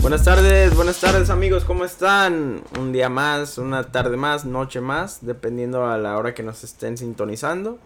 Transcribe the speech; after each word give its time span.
Buenas 0.00 0.24
tardes, 0.24 0.76
buenas 0.76 1.00
tardes 1.00 1.28
amigos, 1.28 1.64
¿cómo 1.64 1.84
están? 1.84 2.62
Un 2.78 2.92
día 2.92 3.08
más, 3.08 3.58
una 3.58 3.90
tarde 3.90 4.16
más, 4.16 4.44
noche 4.44 4.80
más, 4.80 5.26
dependiendo 5.26 5.86
a 5.86 5.98
la 5.98 6.16
hora 6.16 6.34
que 6.34 6.44
nos 6.44 6.62
estén 6.62 6.96
sintonizando. 6.96 7.78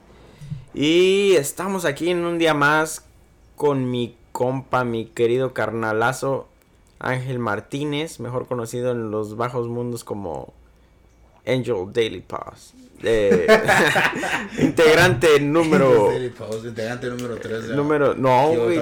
Y 0.75 1.33
estamos 1.33 1.87
aquí 1.87 2.11
en 2.11 2.25
un 2.25 2.39
día 2.39 2.53
más 2.53 3.07
con 3.57 3.91
mi 3.91 4.15
compa, 4.31 4.85
mi 4.85 5.07
querido 5.07 5.55
carnalazo 5.55 6.49
Ángel 6.99 7.39
Martínez, 7.39 8.21
mejor 8.21 8.47
conocido 8.47 8.93
en 8.93 9.11
los 9.11 9.37
bajos 9.37 9.69
mundos 9.69 10.05
como 10.05 10.53
Angel 11.47 11.93
Daily. 11.93 12.25
Eh, 13.05 13.47
integrante 14.59 15.41
número. 15.41 16.11
Pause, 16.39 16.67
integrante 16.67 17.09
número 17.09 17.37
3 17.37 17.69
de 17.69 17.77
Número. 17.77 18.15
No, 18.15 18.49
güey. 18.55 18.79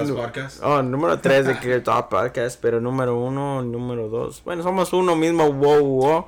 Oh, 0.61 0.81
número 0.83 1.19
3 1.19 1.47
de 1.47 1.59
Clear 1.59 1.81
Talk 1.81 2.09
Podcast, 2.09 2.59
pero 2.61 2.79
número 2.79 3.19
1, 3.19 3.63
número 3.63 4.09
2. 4.09 4.43
Bueno, 4.43 4.63
somos 4.63 4.93
uno 4.93 5.15
mismo, 5.15 5.51
wow, 5.51 5.83
wow. 5.83 6.25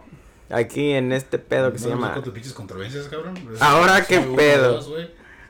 Aquí 0.49 0.91
en 0.91 1.11
este 1.11 1.39
pedo 1.39 1.71
que 1.71 1.79
se 1.79 1.85
No, 1.89 1.95
llama. 1.95 2.13
con 2.15 2.23
tus 2.23 2.53
controversias, 2.53 3.07
cabrón. 3.07 3.35
Ahora, 3.59 4.05
¿qué 4.05 4.19
pedo? 4.19 4.73
dos. 4.73 4.91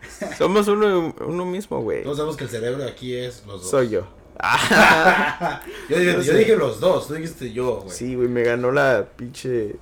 Somos 0.38 0.68
uno, 0.68 1.16
uno 1.26 1.46
mismo, 1.46 1.82
güey. 1.82 2.04
Todos 2.04 2.18
sabemos 2.18 2.38
que 2.38 2.44
el 2.44 2.50
cerebro 2.50 2.86
aquí 2.86 3.16
es 3.16 3.44
los 3.46 3.62
dos. 3.62 3.70
Soy 3.70 3.90
yo. 3.90 4.04
Yo 5.90 5.98
dije 5.98 6.56
los 6.56 6.80
dos, 6.80 7.08
tú 7.08 7.14
dijiste 7.14 7.52
yo, 7.54 7.82
güey. 7.82 7.96
Sí, 7.96 8.16
güey, 8.16 8.28
me 8.28 8.44
ganó 8.44 8.72
la 8.72 9.06
pinche. 9.16 9.76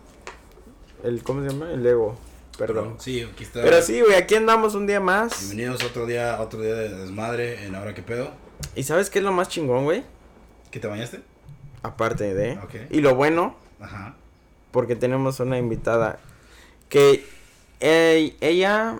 El, 1.03 1.23
¿Cómo 1.23 1.41
se 1.41 1.49
llama? 1.49 1.71
El 1.71 1.85
ego. 1.85 2.15
Perdón. 2.57 2.95
Sí, 2.99 3.21
aquí 3.21 3.43
está. 3.43 3.63
Pero 3.63 3.81
sí, 3.81 4.01
güey, 4.01 4.15
aquí 4.15 4.35
andamos 4.35 4.75
un 4.75 4.85
día 4.85 4.99
más. 4.99 5.39
Bienvenidos 5.39 5.83
otro 5.83 6.05
día, 6.05 6.39
otro 6.39 6.61
día 6.61 6.75
de 6.75 6.89
desmadre 6.89 7.65
en 7.65 7.73
Ahora 7.73 7.95
qué 7.95 8.03
pedo. 8.03 8.29
¿Y 8.75 8.83
sabes 8.83 9.09
qué 9.09 9.19
es 9.19 9.25
lo 9.25 9.31
más 9.31 9.49
chingón, 9.49 9.85
güey? 9.85 10.03
¿Qué 10.69 10.79
te 10.79 10.87
bañaste? 10.87 11.21
Aparte 11.81 12.35
de. 12.35 12.59
Y 12.91 13.01
lo 13.01 13.15
bueno, 13.15 13.55
Ajá. 13.79 14.15
porque 14.71 14.95
tenemos 14.95 15.39
una 15.39 15.57
invitada 15.57 16.19
que 16.87 17.25
eh, 17.79 18.35
ella 18.41 18.99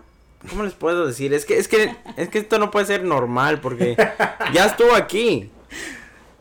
¿cómo 0.50 0.64
les 0.64 0.74
puedo 0.74 1.06
decir? 1.06 1.34
Es 1.34 1.46
que 1.46 1.60
es 1.60 1.68
que 1.68 1.96
es 2.18 2.30
que 2.30 2.40
esto 2.40 2.58
no 2.58 2.72
puede 2.72 2.88
ser 2.88 3.04
normal 3.04 3.62
porque 3.62 3.96
ya 4.54 4.66
estuvo 4.66 4.96
aquí. 4.96 5.52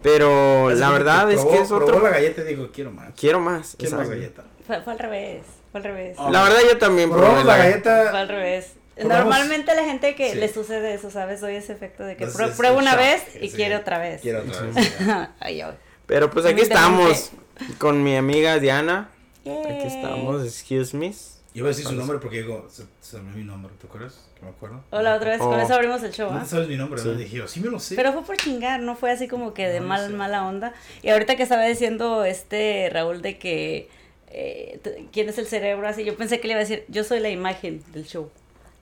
Pero 0.02 0.70
la 0.70 0.90
verdad 0.90 1.30
es 1.30 1.44
que 1.44 1.58
es 1.58 1.70
otro 1.70 2.00
la 2.00 2.08
galleta 2.08 2.40
y 2.42 2.46
digo, 2.46 2.70
quiero 2.72 2.90
más. 2.90 3.12
quiero 3.14 3.40
más. 3.40 3.76
Quiero 3.78 3.98
más 3.98 4.08
galleta. 4.08 4.44
Fue, 4.70 4.82
fue 4.82 4.92
al 4.92 4.98
revés, 5.00 5.42
fue 5.72 5.78
al 5.80 5.84
revés. 5.84 6.16
Oh. 6.18 6.30
La 6.30 6.44
verdad 6.44 6.58
yo 6.70 6.78
también 6.78 7.10
probé 7.10 7.26
la 7.44 7.54
Fue 7.56 7.64
galleta. 7.64 8.20
al 8.20 8.28
revés. 8.28 8.74
Probamos- 8.96 9.18
Normalmente 9.24 9.74
la 9.74 9.84
gente 9.84 10.14
que 10.14 10.30
Sí. 10.32 10.38
le 10.38 10.48
sucede 10.52 10.94
eso, 10.94 11.10
¿sabes? 11.10 11.40
Doy 11.40 11.54
ese 11.56 11.72
efecto 11.72 12.04
de 12.04 12.16
que 12.16 12.26
prueba 12.26 12.76
una 12.76 12.92
shock, 12.92 13.00
vez 13.00 13.22
y 13.40 13.48
sí. 13.48 13.56
quiere 13.56 13.76
otra 13.76 13.98
vez. 13.98 14.20
Quiero 14.20 14.40
otra 14.40 14.60
vez. 14.74 14.92
Ay. 15.40 15.62
Pero 16.06 16.30
pues 16.30 16.44
aquí 16.46 16.60
estamos 16.60 17.30
con 17.78 18.02
mi 18.04 18.16
amiga 18.16 18.58
Diana. 18.58 19.10
Aquí 19.40 19.50
Yay. 19.50 19.86
estamos, 19.86 20.44
excuse 20.44 20.94
me. 20.96 21.10
Yo 21.52 21.60
iba 21.62 21.66
a 21.66 21.70
decir 21.70 21.84
su 21.86 21.94
nombre 21.94 22.18
porque 22.18 22.42
digo, 22.42 22.68
se, 22.70 22.84
se 23.00 23.18
me 23.20 23.32
mi 23.34 23.42
nombre, 23.42 23.72
¿te 23.80 23.86
acuerdas? 23.88 24.20
Que 24.38 24.42
me 24.44 24.50
acuerdo. 24.50 24.84
Hola, 24.90 25.16
otra 25.16 25.30
vez, 25.30 25.38
con 25.40 25.52
Oh. 25.54 25.60
eso 25.60 25.74
abrimos 25.74 26.00
el 26.04 26.12
show, 26.12 26.30
No 26.30 26.38
¿ah? 26.38 26.44
sabes 26.44 26.68
mi 26.68 26.76
nombre, 26.76 27.00
Sí. 27.00 27.08
¿no? 27.08 27.14
Dije 27.14 27.36
yo, 27.38 27.48
sí 27.48 27.58
me 27.60 27.70
lo 27.70 27.80
sé. 27.80 27.96
Pero 27.96 28.12
fue 28.12 28.22
por 28.22 28.36
chingar, 28.36 28.78
no 28.80 28.94
fue 28.94 29.10
así 29.10 29.26
como 29.26 29.52
que 29.52 29.66
de 29.66 29.80
No, 29.80 29.86
mal, 29.86 30.06
sí. 30.08 30.12
mala 30.12 30.46
onda. 30.46 30.72
Y 31.02 31.08
ahorita 31.08 31.34
que 31.36 31.42
estaba 31.42 31.64
diciendo 31.64 32.24
este 32.24 32.88
Raúl 32.92 33.20
de 33.22 33.38
que 33.38 33.88
eh, 34.30 34.80
quién 35.12 35.28
es 35.28 35.38
el 35.38 35.46
cerebro 35.46 35.86
así, 35.88 36.04
yo 36.04 36.16
pensé 36.16 36.40
que 36.40 36.46
le 36.48 36.52
iba 36.54 36.60
a 36.60 36.64
decir, 36.64 36.84
yo 36.88 37.04
soy 37.04 37.20
la 37.20 37.28
imagen 37.30 37.82
del 37.92 38.04
show. 38.06 38.30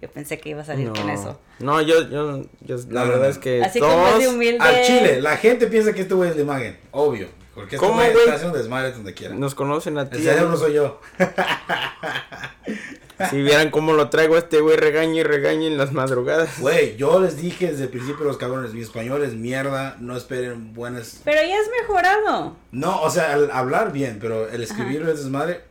Yo 0.01 0.09
pensé 0.09 0.39
que 0.39 0.51
iba 0.51 0.63
a 0.63 0.65
salir 0.65 0.87
No, 0.87 0.93
con 0.95 1.11
eso. 1.11 1.41
no 1.59 1.81
yo, 1.83 2.09
yo, 2.09 2.43
yo- 2.61 2.77
la 2.91 3.03
No, 3.05 3.09
verdad 3.11 3.25
no. 3.25 3.31
es 3.31 3.39
que 3.39 3.65
Así 3.65 3.81
como 3.81 3.93
es 4.07 4.19
de 4.19 4.21
todos 4.25 4.35
humilde. 4.35 4.59
Al 4.61 4.83
chile, 4.85 5.21
la 5.21 5.37
gente 5.37 5.67
piensa 5.67 5.93
que 5.93 6.03
este 6.03 6.15
güey 6.15 6.31
es 6.31 6.37
de 6.37 6.43
imagen, 6.43 6.79
obvio. 6.93 7.27
Porque 7.55 7.75
este 7.75 7.85
¿Cómo, 7.85 7.99
güey 7.99 8.13
güey? 8.13 8.23
está 8.25 8.37
haciendo 8.37 8.57
desmadre 8.57 8.93
donde 8.93 9.13
quiera. 9.15 9.35
nos 9.35 9.57
conocen 9.57 9.99
a 9.99 10.09
ti. 10.09 10.19
El 10.19 10.23
cerebro 10.23 10.57
soy 10.57 10.75
yo. 10.75 11.01
Si 13.31 13.43
vieran 13.43 13.71
cómo 13.71 13.93
lo 13.95 14.11
traigo 14.11 14.37
a 14.37 14.39
este 14.39 14.61
güey 14.61 14.77
regaña 14.77 15.15
y 15.17 15.23
regaña 15.23 15.67
en 15.67 15.77
las 15.79 15.93
madrugadas. 15.93 16.61
Güey, 16.61 16.97
yo 16.97 17.21
les 17.21 17.37
dije 17.41 17.69
desde 17.73 17.85
el 17.85 17.89
principio 17.91 18.25
los 18.25 18.37
cabrones, 18.37 18.73
mi 18.75 18.81
español 18.83 19.25
es 19.25 19.35
mierda, 19.35 19.97
no 19.99 20.17
esperen 20.17 20.73
buenas... 20.75 21.21
Pero 21.25 21.41
ya 21.43 21.55
has 21.61 21.69
mejorado. 21.83 22.57
No, 22.71 23.03
o 23.03 23.11
sea, 23.11 23.33
al 23.35 23.51
hablar 23.51 23.93
bien, 23.93 24.19
pero 24.21 24.49
el 24.49 24.63
escribir 24.63 25.03
es 25.03 25.19
desmadre. 25.23 25.63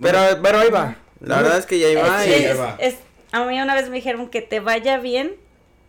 Pero, 0.00 0.18
pero 0.42 0.58
ahí 0.58 0.70
va. 0.70 0.96
La 1.20 1.36
No, 1.36 1.42
verdad 1.42 1.58
es 1.58 1.66
que 1.66 1.78
ya 1.78 1.88
iba 1.88 2.24
Es- 2.24 2.28
y... 2.40 2.44
es- 2.44 2.60
va. 2.60 2.76
es- 2.78 2.96
a 3.32 3.44
mí 3.44 3.60
una 3.60 3.74
vez 3.74 3.88
me 3.88 3.96
dijeron 3.96 4.28
que 4.28 4.42
te 4.42 4.60
vaya 4.60 4.98
bien 4.98 5.32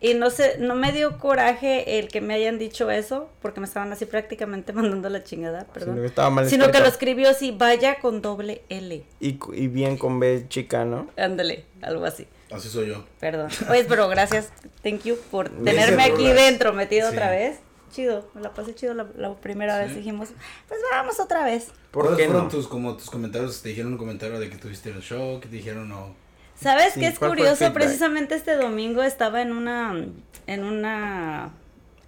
y 0.00 0.14
no 0.14 0.30
sé, 0.30 0.56
no 0.58 0.74
me 0.74 0.92
dio 0.92 1.18
coraje 1.18 1.98
el 1.98 2.08
que 2.08 2.20
me 2.20 2.34
hayan 2.34 2.58
dicho 2.58 2.90
eso 2.90 3.30
porque 3.40 3.60
me 3.60 3.66
estaban 3.66 3.92
así 3.92 4.04
prácticamente 4.06 4.72
mandando 4.74 5.08
la 5.08 5.24
chingada, 5.24 5.60
Sino 5.60 5.72
perdón. 5.72 5.96
que 6.00 6.06
estaba 6.06 6.30
mal 6.30 6.48
Sino 6.48 6.70
que 6.70 6.80
lo 6.80 6.86
escribió 6.86 7.28
así, 7.30 7.50
vaya 7.52 7.98
con 8.00 8.20
doble 8.22 8.62
L. 8.68 9.04
y, 9.20 9.38
y 9.54 9.68
bien 9.68 9.96
con 9.96 10.20
B 10.20 10.46
chica, 10.48 10.84
¿no? 10.84 11.08
Ándale, 11.16 11.64
algo 11.82 12.04
así. 12.04 12.26
Así 12.50 12.68
soy 12.68 12.88
yo. 12.88 13.04
Perdón. 13.18 13.48
Oye, 13.70 13.84
pero 13.88 14.08
gracias, 14.08 14.50
thank 14.82 15.02
you 15.02 15.16
por 15.30 15.50
Me 15.50 15.72
tenerme 15.72 16.04
aquí 16.04 16.22
rolas. 16.28 16.36
dentro, 16.36 16.72
metido 16.72 17.08
Sí. 17.10 17.14
otra 17.16 17.30
vez. 17.30 17.58
Chido, 17.90 18.28
me 18.34 18.40
la 18.42 18.52
pasé 18.52 18.74
chido 18.74 18.94
la, 18.94 19.06
la 19.16 19.34
primera 19.36 19.78
vez. 19.78 19.94
Dijimos, 19.96 20.28
pues 20.68 20.80
vamos 20.92 21.18
otra 21.18 21.44
vez. 21.44 21.68
¿Por 21.90 22.02
¿Cuáles 22.02 22.18
qué 22.18 22.24
fueron 22.26 22.44
no? 22.44 22.50
tus, 22.50 22.68
como, 22.68 22.96
tus 22.96 23.08
comentarios? 23.10 23.62
¿Te 23.62 23.70
dijeron 23.70 23.92
un 23.92 23.98
comentario 23.98 24.38
de 24.38 24.50
que 24.50 24.56
tuviste 24.58 24.90
el 24.90 25.00
show? 25.00 25.40
¿Qué 25.40 25.48
te 25.48 25.56
dijeron 25.56 25.88
no? 25.88 26.14
¿Sabes 26.60 26.94
Sí, 26.94 27.00
qué 27.00 27.06
es 27.08 27.18
¿cuál 27.18 27.30
fue 27.30 27.46
el 27.48 27.56
curioso? 27.56 27.72
Precisamente 27.74 28.34
este 28.34 28.54
domingo 28.56 29.02
estaba 29.02 29.42
en 29.42 29.52
una, 29.52 30.06
en 30.46 30.64
una, 30.64 31.50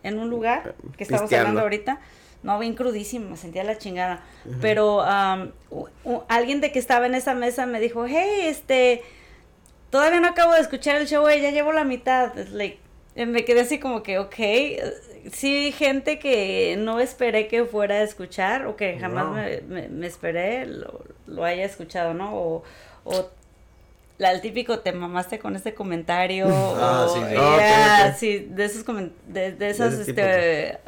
en 0.03 0.19
un 0.19 0.31
lugar 0.31 0.75
que 0.97 1.05
estamos 1.05 1.31
hablando 1.33 1.61
ahorita. 1.61 2.01
No, 2.43 2.59
bien 2.59 2.75
crudísimo, 2.75 3.31
me 3.31 3.37
sentía 3.37 3.65
la 3.65 3.79
chingada. 3.79 4.23
Pero 4.61 5.03
am, 5.03 5.53
u- 5.71 5.89
u- 6.05 6.23
alguien 6.29 6.61
de 6.61 6.71
que 6.73 6.79
estaba 6.79 7.07
en 7.07 7.15
esa 7.15 7.35
mesa 7.35 7.67
me 7.67 7.81
dijo, 7.81 8.07
hey, 8.07 8.43
este, 8.47 9.03
todavía 9.91 10.21
no 10.21 10.29
acabo 10.29 10.53
de 10.55 10.61
escuchar 10.61 10.97
el 10.97 11.07
show, 11.09 11.29
eh, 11.29 11.41
ya 11.41 11.51
llevo 11.51 11.73
la 11.73 11.85
mitad. 11.85 12.35
Like, 12.53 12.79
eh, 13.17 13.27
me 13.27 13.45
quedé 13.45 13.61
así 13.63 13.79
como 13.79 14.03
que, 14.03 14.19
ok. 14.19 14.35
eh, 14.39 14.93
Sí, 15.33 15.73
gente 15.73 16.19
que 16.19 16.77
no 16.79 17.01
esperé 17.01 17.49
que 17.49 17.65
fuera 17.67 17.97
a 17.97 18.03
escuchar 18.03 18.67
o 18.67 18.77
que 18.77 18.99
jamás 18.99 19.27
me, 19.35 19.61
me- 19.63 19.89
me 19.89 20.07
esperé 20.07 20.65
lo, 20.65 21.05
lo 21.27 21.45
haya 21.45 21.65
escuchado, 21.67 22.15
¿no? 22.15 22.35
O, 22.35 22.63
o 23.05 23.29
la, 24.19 24.33
el 24.33 24.41
típico 24.41 24.81
te 24.81 24.93
mamaste 24.93 25.39
con 25.39 25.57
este 25.57 25.75
comentario. 25.75 26.47
Ah, 26.51 27.07
o, 27.09 27.15
sí, 27.15 27.21
sí. 27.29 27.35
ya, 27.35 28.05
Ah, 28.07 28.13
sí, 28.13 28.39
de 28.51 28.65
esos 28.65 28.85
comen- 28.85 29.13
de, 29.27 29.53
de 29.53 29.71
esas, 29.71 29.95
ese 29.95 30.05
tipo 30.13 30.21
este. 30.21 30.79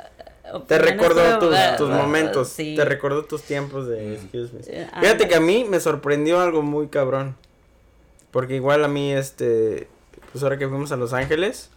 Te 0.66 0.78
recordó 0.80 1.38
tus, 1.38 1.54
ah, 1.54 1.76
tus 1.76 1.90
ah, 1.90 1.94
momentos. 2.02 2.48
sí. 2.48 2.74
Te 2.74 2.84
recordó 2.84 3.24
tus 3.24 3.42
tiempos 3.42 3.86
de 3.86 4.02
Mm. 4.02 4.12
excuse 4.14 4.52
me. 4.52 4.60
Eh, 4.66 4.88
Fíjate 5.00 5.28
que 5.28 5.36
a 5.36 5.40
mí 5.40 5.64
me 5.68 5.78
sorprendió 5.78 6.40
algo 6.40 6.62
muy 6.62 6.88
cabrón. 6.88 7.36
Porque 8.32 8.54
igual 8.56 8.84
a 8.84 8.88
mí, 8.88 9.12
este, 9.12 9.88
pues 10.32 10.42
ahora 10.44 10.56
que 10.58 10.68
fuimos 10.68 10.90
a 10.92 10.96
Los 10.96 11.12
Ángeles, 11.12 11.70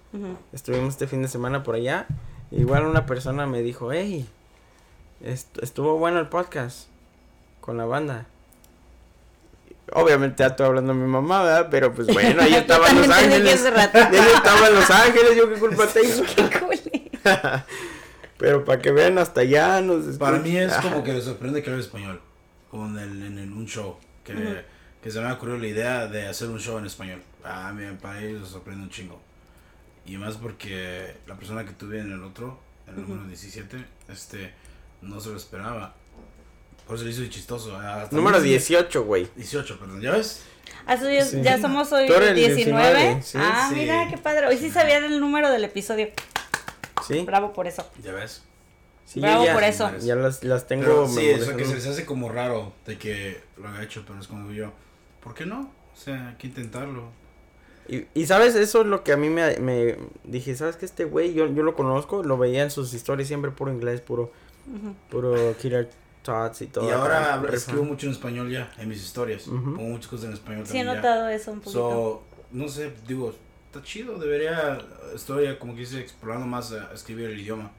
estuvimos 0.54 0.90
este 0.90 1.08
fin 1.08 1.22
de 1.24 1.28
semana 1.28 1.64
por 1.64 1.74
allá, 1.76 2.06
igual 2.52 2.86
una 2.86 3.06
persona 3.08 3.48
me 3.48 3.62
dijo, 3.64 3.92
hey, 3.92 4.28
est- 5.24 5.58
estuvo 5.64 5.98
bueno 5.98 6.20
el 6.20 6.28
podcast 6.30 6.88
con 7.62 7.78
la 7.78 7.86
banda. 7.86 8.28
Obviamente 9.92 10.38
ya 10.44 10.48
estoy 10.48 10.66
hablando 10.66 10.94
de 10.94 11.00
mi 11.00 11.08
mamá, 11.08 11.44
¿verdad? 11.44 11.68
Pero 11.70 11.94
pues 11.94 12.08
bueno, 12.08 12.42
ella 12.42 12.60
estaba 12.60 12.90
en 12.90 12.96
Los 13.02 13.10
Ángeles. 13.10 13.66
Ella 13.66 13.84
estaba 14.36 14.68
en 14.68 14.76
Los 14.76 14.90
Ángeles, 14.90 15.36
yo 15.36 15.54
qué 15.54 15.60
culpa 15.60 15.86
tengo. 15.94 16.24
Qué. 16.36 17.12
Pero 18.38 18.66
para 18.66 18.82
que 18.82 18.92
vean 18.92 19.18
hasta 19.18 19.42
allá 19.42 19.80
nos 19.82 20.18
Para 20.18 20.40
mí 20.40 20.58
es 20.58 20.74
como 20.76 21.04
que 21.04 21.14
les 21.14 21.24
sorprende 21.24 21.62
que 21.62 21.70
hable 21.70 21.82
español. 21.82 22.22
Como 22.72 22.88
en, 22.88 22.98
el, 22.98 23.24
en 23.24 23.38
el- 23.38 23.52
un 23.52 23.66
show. 23.68 23.98
Que, 24.24 24.64
se 25.12 25.20
me 25.20 25.28
ha 25.28 25.34
ocurrido 25.34 25.58
la 25.58 25.68
idea 25.68 26.08
de 26.08 26.28
hacer 26.28 26.48
un 26.50 26.60
show 26.60 26.78
en 26.78 26.86
español. 26.86 27.22
A 27.44 27.72
mí, 27.74 27.84
para 28.02 28.22
ellos 28.22 28.42
les 28.42 28.50
sorprende 28.50 28.84
un 28.84 28.90
chingo. 28.90 29.22
Y 30.06 30.18
más 30.18 30.36
porque 30.38 31.16
la 31.28 31.36
persona 31.36 31.66
que 31.66 31.72
tuve 31.74 32.00
en 32.00 32.12
el 32.12 32.24
otro, 32.24 32.60
el 32.88 32.94
Ujú. 33.00 33.10
número 33.14 33.28
17, 33.28 33.86
este, 34.10 34.54
no 35.02 35.20
se 35.20 35.30
lo 35.30 35.38
esperaba. 35.38 35.94
Por 36.88 36.96
eso 36.96 37.06
le 37.06 37.12
hizo 37.12 37.26
chistoso. 37.28 37.76
Hasta 37.78 38.16
Número 38.16 38.40
mí- 38.40 38.50
18, 38.50 39.04
güey. 39.04 39.28
18, 39.36 39.80
perdón. 39.80 40.02
¿Ya 40.02 40.12
ves? 40.12 40.44
Ah, 40.86 40.96
eso 40.96 41.10
ya, 41.10 41.24
Sí. 41.26 41.42
ya 41.42 41.60
somos 41.62 41.92
hoy 41.94 42.08
Tú 42.08 42.14
eres 42.14 42.30
el 42.30 42.36
19. 42.36 42.94
19, 43.00 43.22
sí, 43.24 43.38
ah, 43.42 43.68
sí. 43.70 43.76
mira, 43.76 44.08
qué 44.10 44.18
padre. 44.18 44.48
Hoy 44.48 44.58
sí 44.58 44.70
sabían 44.70 45.04
el 45.06 45.20
número 45.20 45.50
del 45.50 45.64
episodio. 45.64 46.10
¿Sí? 47.08 47.22
Bravo 47.26 47.54
por 47.54 47.68
eso. 47.68 47.86
¿Ya 48.04 48.12
ves? 48.14 48.44
Sí, 49.06 49.20
Bravo 49.20 49.46
ya, 49.46 49.54
por 49.54 49.64
eso. 49.64 49.92
Ya 50.00 50.16
las, 50.16 50.44
las 50.44 50.68
tengo. 50.68 50.84
Pero 50.86 51.08
sí, 51.08 51.28
eso 51.30 51.56
que 51.56 51.66
se 51.66 51.76
les 51.76 51.86
hace 51.88 52.06
como 52.06 52.30
raro 52.30 52.74
de 52.86 52.98
que 52.98 53.42
lo 53.58 53.68
haya 53.70 53.84
hecho, 53.84 54.04
pero 54.08 54.20
es 54.20 54.28
como 54.28 54.52
yo, 54.52 54.72
¿por 55.22 55.34
qué 55.34 55.46
no? 55.46 55.72
O 55.94 55.98
sea, 55.98 56.30
hay 56.30 56.36
que 56.36 56.48
intentarlo. 56.48 57.12
Y, 57.88 58.06
y 58.14 58.26
sabes, 58.26 58.56
eso 58.56 58.82
es 58.82 58.88
lo 58.88 59.04
que 59.04 59.12
a 59.12 59.18
mí 59.18 59.30
me, 59.30 59.58
me 59.58 59.98
dije, 60.24 60.56
¿sabes 60.56 60.78
que 60.78 60.86
Este 60.86 61.04
güey, 61.04 61.34
yo, 61.34 61.48
yo 61.54 61.64
lo 61.64 61.76
conozco, 61.76 62.24
lo 62.24 62.38
veía 62.38 62.64
en 62.64 62.72
sus 62.72 62.94
historias 62.94 63.28
siempre 63.28 63.52
puro 63.52 63.72
inglés, 63.74 64.00
puro, 64.00 64.32
puro 65.10 65.56
Killer 65.62 65.90
Tots 66.24 66.62
y 66.62 66.68
todo. 66.68 66.88
y 66.88 66.92
ahora 66.92 67.36
acá, 67.36 67.54
escribo 67.54 67.84
mucho 67.84 68.08
en 68.08 68.14
español 68.14 68.50
ya, 68.50 68.72
en 68.80 68.90
mis 68.90 69.04
historias. 69.04 69.44
Pongo 69.44 69.82
muchas 69.82 70.08
cosas 70.08 70.26
en 70.28 70.34
español 70.34 70.66
Sí, 70.66 70.78
he 70.78 70.84
también 70.84 70.88
ya. 70.88 70.96
notado 70.96 71.28
eso 71.30 71.52
un 71.52 71.60
poquito. 71.60 71.80
So, 71.80 72.24
no 72.52 72.68
sé, 72.70 72.94
digo, 73.08 73.34
está 73.68 73.82
chido, 73.84 74.18
debería, 74.18 74.80
estoy 75.14 75.56
como 75.58 75.74
que 75.74 75.82
dice, 75.82 76.00
explorando 76.00 76.48
más 76.48 76.72
a 76.72 76.92
escribir 76.94 77.30
el 77.30 77.40
idioma. 77.40 77.72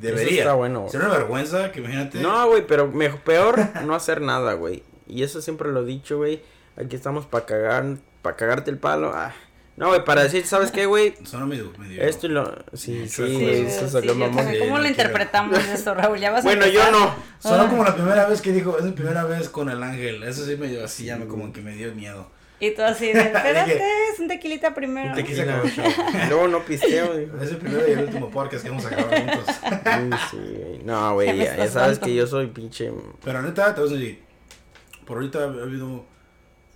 Debería. 0.00 0.40
está 0.40 0.52
bueno. 0.52 0.86
Sería 0.90 1.06
una 1.08 1.16
vergüenza 1.16 1.72
que 1.72 1.80
imagínate. 1.80 2.20
No, 2.20 2.48
güey, 2.48 2.66
pero 2.66 2.86
mejor, 2.88 3.20
peor 3.20 3.58
no 3.84 3.94
hacer 3.94 4.20
nada, 4.20 4.52
güey. 4.52 4.82
Y 5.06 5.22
eso 5.22 5.40
siempre 5.40 5.72
lo 5.72 5.82
he 5.82 5.86
dicho, 5.86 6.18
güey. 6.18 6.42
Aquí 6.76 6.94
estamos 6.94 7.24
para 7.24 7.46
cagar, 7.46 7.96
para 8.20 8.36
cagarte 8.36 8.70
el 8.70 8.78
palo. 8.78 9.12
Ah. 9.14 9.32
No, 9.76 9.88
güey, 9.88 10.04
para 10.04 10.22
decir, 10.22 10.46
¿sabes 10.46 10.70
qué, 10.70 10.86
güey? 10.86 11.14
Suena 11.24 11.44
medio. 11.46 11.70
medio 11.78 12.02
Esto 12.02 12.26
y 12.26 12.30
lo... 12.30 12.50
Sí, 12.72 13.06
sí, 13.08 13.26
sí, 13.26 13.44
eso 13.66 13.86
sí, 13.86 13.92
salió 13.92 14.12
yo 14.14 14.18
mamón. 14.18 14.44
¿Cómo 14.58 14.76
Sí, 14.76 14.82
lo 14.82 14.88
interpretamos 14.88 15.58
eso, 15.68 15.94
Raúl? 15.94 16.18
¿Ya 16.18 16.30
vas 16.30 16.40
a 16.40 16.48
Bueno, 16.48 16.66
yo 16.66 16.80
empezar? 16.80 16.92
no. 16.92 17.14
Sonó 17.38 17.64
Ah. 17.64 17.68
como 17.68 17.84
la 17.84 17.94
primera 17.94 18.26
vez 18.26 18.40
que 18.40 18.52
dijo, 18.52 18.78
es 18.78 18.84
mi 18.84 18.92
primera 18.92 19.24
vez 19.24 19.48
con 19.50 19.68
el 19.68 19.82
ángel. 19.82 20.22
Eso 20.22 20.44
sí 20.46 20.56
me 20.56 20.68
dio 20.68 20.82
así, 20.84 21.04
ya 21.04 21.16
me 21.16 21.26
como 21.26 21.52
que 21.52 21.60
me 21.60 21.72
dio 21.74 21.94
miedo. 21.94 22.30
Y 22.58 22.70
tú 22.70 22.80
así 22.80 23.12
de, 23.12 23.20
espérate, 23.34 23.82
es 24.14 24.18
un 24.18 24.28
tequilita 24.28 24.72
primero. 24.74 25.14
Te 25.14 25.22
quise 25.24 25.42
acabar 25.42 25.66
el 25.66 25.70
show. 25.70 25.84
Luego 26.30 26.48
no 26.48 26.64
pisteo, 26.64 27.08
güey. 27.12 27.28
Es 27.42 27.50
el 27.50 27.58
primero 27.58 27.86
y 27.86 27.90
el 27.92 27.98
último 28.04 28.30
podcast 28.30 28.64
que 28.64 28.70
vamos 28.70 28.86
a 28.86 28.88
grabar 28.88 29.18
juntos. 29.18 29.54
Sí, 29.60 30.10
sí, 30.30 30.36
güey. 30.56 30.78
No, 30.84 31.12
güey, 31.12 31.36
Ya 31.36 31.54
ya, 31.54 31.68
sabes 31.68 31.98
que 31.98 32.14
yo 32.14 32.26
soy 32.26 32.46
pinche... 32.46 32.90
Pero 33.22 33.42
neta, 33.42 33.74
te 33.74 33.82
voy 33.82 33.90
a 33.90 33.92
decir, 33.92 34.22
por 35.04 35.18
ahorita 35.18 35.40
ha 35.40 35.42
habido 35.44 36.06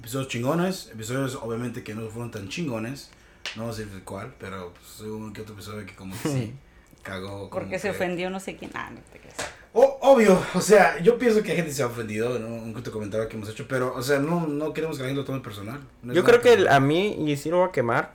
episodios 0.00 0.28
chingones, 0.28 0.90
episodios 0.92 1.36
obviamente 1.36 1.82
que 1.84 1.94
no 1.94 2.08
fueron 2.08 2.30
tan 2.30 2.48
chingones, 2.48 3.10
no 3.56 3.68
decir 3.68 3.88
cuál, 4.04 4.34
pero 4.38 4.72
pues, 4.74 5.00
un 5.08 5.32
que 5.32 5.42
otro 5.42 5.54
episodio 5.54 5.86
que 5.86 5.94
como 5.94 6.14
que 6.22 6.28
sí, 6.28 6.54
cagó. 7.02 7.48
como 7.48 7.50
Porque 7.50 7.78
se 7.78 7.90
que- 7.90 7.96
ofendió 7.96 8.30
no 8.30 8.40
sé 8.40 8.56
quién. 8.56 8.70
Ah, 8.74 8.90
no 8.92 9.00
te 9.12 9.18
creas. 9.18 9.36
O- 9.72 9.98
obvio, 10.02 10.36
o 10.54 10.60
sea, 10.60 10.98
yo 11.00 11.16
pienso 11.18 11.42
que 11.42 11.50
la 11.50 11.54
gente 11.56 11.72
se 11.72 11.82
ha 11.82 11.86
ofendido, 11.86 12.38
¿no? 12.40 12.48
Un 12.48 12.72
comentario 12.72 13.28
que 13.28 13.36
hemos 13.36 13.48
hecho, 13.48 13.66
pero, 13.68 13.94
o 13.94 14.02
sea, 14.02 14.18
no, 14.18 14.46
no 14.46 14.72
queremos 14.72 14.96
que 14.96 15.02
la 15.04 15.08
gente 15.10 15.20
lo 15.20 15.26
tome 15.26 15.40
personal. 15.40 15.80
No 16.02 16.12
Yo 16.12 16.24
creo 16.24 16.40
que 16.40 16.54
el- 16.54 16.68
a 16.68 16.80
mí, 16.80 17.14
y 17.30 17.36
sí 17.36 17.50
lo 17.50 17.58
voy 17.58 17.68
a 17.68 17.72
quemar, 17.72 18.14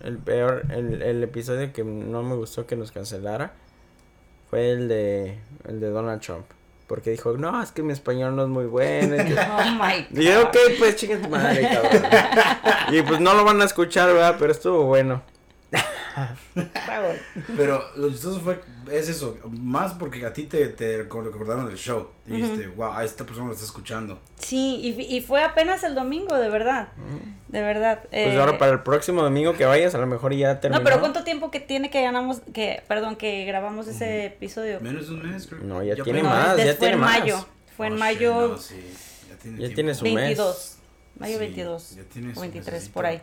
el 0.00 0.18
peor, 0.18 0.64
el, 0.70 1.02
el 1.02 1.22
episodio 1.22 1.72
que 1.72 1.82
no 1.84 2.22
me 2.22 2.34
gustó 2.36 2.66
que 2.66 2.76
nos 2.76 2.90
cancelara 2.92 3.52
fue 4.50 4.70
el 4.70 4.88
de, 4.88 5.38
el 5.66 5.80
de 5.80 5.88
Donald 5.90 6.20
Trump. 6.22 6.46
Porque 6.86 7.10
dijo, 7.10 7.36
no, 7.36 7.62
es 7.62 7.72
que 7.72 7.82
mi 7.82 7.92
español 7.92 8.36
no 8.36 8.42
es 8.42 8.48
muy 8.48 8.66
bueno. 8.66 9.16
que-". 9.16 9.34
Oh 9.38 9.70
my 9.72 10.06
God. 10.10 10.18
Y 10.18 10.24
yo, 10.24 10.42
ok, 10.42 10.56
pues 10.78 10.96
chinga 10.96 11.20
tu 11.20 11.28
madre, 11.28 11.62
cabrón. 11.62 12.02
y 12.94 13.02
pues 13.02 13.20
no 13.20 13.34
lo 13.34 13.44
van 13.44 13.60
a 13.62 13.64
escuchar, 13.64 14.12
¿verdad? 14.12 14.36
Pero 14.38 14.52
estuvo 14.52 14.84
bueno. 14.84 15.22
Pero 17.56 17.82
lo 17.96 18.08
chistoso 18.10 18.40
fue, 18.40 18.60
es 18.90 19.08
eso, 19.08 19.38
más 19.50 19.92
porque 19.94 20.24
a 20.24 20.32
ti 20.32 20.44
te, 20.44 20.66
te 20.68 20.98
recordaron 20.98 21.66
del 21.66 21.76
show. 21.76 22.08
Dijiste, 22.26 22.68
wow, 22.68 22.92
a 22.92 23.04
esta 23.04 23.24
persona 23.24 23.48
lo 23.48 23.52
está 23.52 23.64
escuchando. 23.64 24.20
Sí, 24.38 24.80
y, 24.82 25.16
y 25.16 25.20
fue 25.20 25.42
apenas 25.42 25.82
el 25.84 25.94
domingo, 25.94 26.36
de 26.36 26.48
verdad. 26.48 26.88
De 27.48 27.62
verdad. 27.62 28.00
Pues 28.10 28.12
eh, 28.34 28.38
ahora 28.40 28.58
para 28.58 28.72
el 28.72 28.80
próximo 28.82 29.22
domingo 29.22 29.54
que 29.54 29.64
vayas, 29.64 29.94
a 29.94 29.98
lo 29.98 30.06
mejor 30.06 30.32
ya 30.34 30.60
terminó. 30.60 30.80
No, 30.80 30.84
pero 30.84 31.00
¿cuánto 31.00 31.24
tiempo 31.24 31.50
que 31.50 31.60
tiene 31.60 31.90
que 31.90 32.02
ganamos, 32.02 32.40
que, 32.52 32.82
perdón, 32.88 33.16
que 33.16 33.44
grabamos 33.44 33.86
ese 33.88 34.26
episodio? 34.26 34.80
Menos 34.80 35.08
de 35.08 35.14
un 35.14 35.30
mes, 35.30 35.46
creo. 35.46 35.60
No, 35.62 35.82
ya 35.82 35.94
tiene 35.96 36.20
apenas- 36.20 36.46
más, 36.48 36.56
ya 36.56 36.64
fue 36.64 36.74
tiene 36.74 36.94
en 36.94 37.00
más. 37.00 37.18
mayo. 37.20 37.46
Fue 37.76 37.86
en 37.88 37.92
Oh, 37.94 37.96
mayo 37.96 38.42
shit, 38.42 38.52
no, 38.52 38.58
sí, 38.58 38.94
ya 39.28 39.36
tiene, 39.36 39.68
Ya 39.68 39.74
tiene 39.74 39.94
su 39.94 40.04
mes. 40.04 40.14
22. 40.14 40.76
Mayo 41.18 41.32
Sí, 41.34 41.38
22. 41.40 41.96
ya 41.96 42.02
tiene 42.04 42.30
o 42.30 42.34
su 42.34 42.40
23, 42.40 42.72
mesecito. 42.72 42.94
por 42.94 43.06
ahí. 43.06 43.22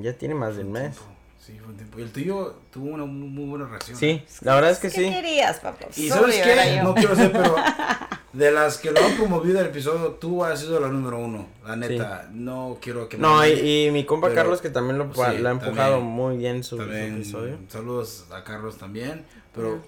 Ya 0.00 0.12
tiene 0.14 0.34
más 0.34 0.56
del 0.56 0.66
un 0.66 0.72
mes. 0.72 0.82
tiempo, 0.96 1.13
Sí, 1.44 1.58
fue 1.58 1.68
un 1.72 1.76
tiempo. 1.76 1.98
Y 1.98 2.02
el 2.02 2.10
tuyo 2.10 2.54
tuvo 2.72 2.86
una 2.94 3.04
muy, 3.04 3.28
muy 3.28 3.44
buena 3.44 3.66
reacción. 3.66 3.98
Sí, 3.98 4.22
la 4.40 4.54
verdad 4.54 4.70
es 4.70 4.78
que 4.78 4.88
¿Qué 4.88 4.96
sí. 5.04 5.10
querías, 5.10 5.60
papá? 5.60 5.86
Y 5.94 6.08
¿sabes 6.08 6.36
qué? 6.36 6.80
No 6.82 6.94
quiero 6.94 7.14
ser, 7.14 7.32
pero 7.32 7.54
de 8.32 8.50
las 8.50 8.78
que 8.78 8.90
lo 8.90 9.04
han 9.04 9.14
promovido 9.16 9.60
el 9.60 9.66
episodio, 9.66 10.12
tú 10.12 10.42
has 10.42 10.60
sido 10.60 10.80
la 10.80 10.88
número 10.88 11.18
uno. 11.18 11.46
La 11.66 11.76
neta, 11.76 12.30
no 12.32 12.78
quiero 12.80 13.10
que 13.10 13.18
No, 13.18 13.40
me- 13.40 13.50
y, 13.50 13.88
y 13.88 13.90
mi 13.90 14.04
compa 14.06 14.28
Pero- 14.28 14.36
Carlos 14.36 14.62
que 14.62 14.70
también 14.70 14.96
lo, 14.96 15.12
sí, 15.14 15.20
ha 15.20 15.32
empujado 15.50 15.96
también- 15.96 16.02
muy 16.14 16.36
bien 16.38 16.64
su, 16.64 16.76
su 16.78 16.82
episodio. 16.90 17.58
saludos 17.68 18.24
a 18.32 18.42
Carlos 18.42 18.78
también, 18.78 19.26
pero 19.54 19.82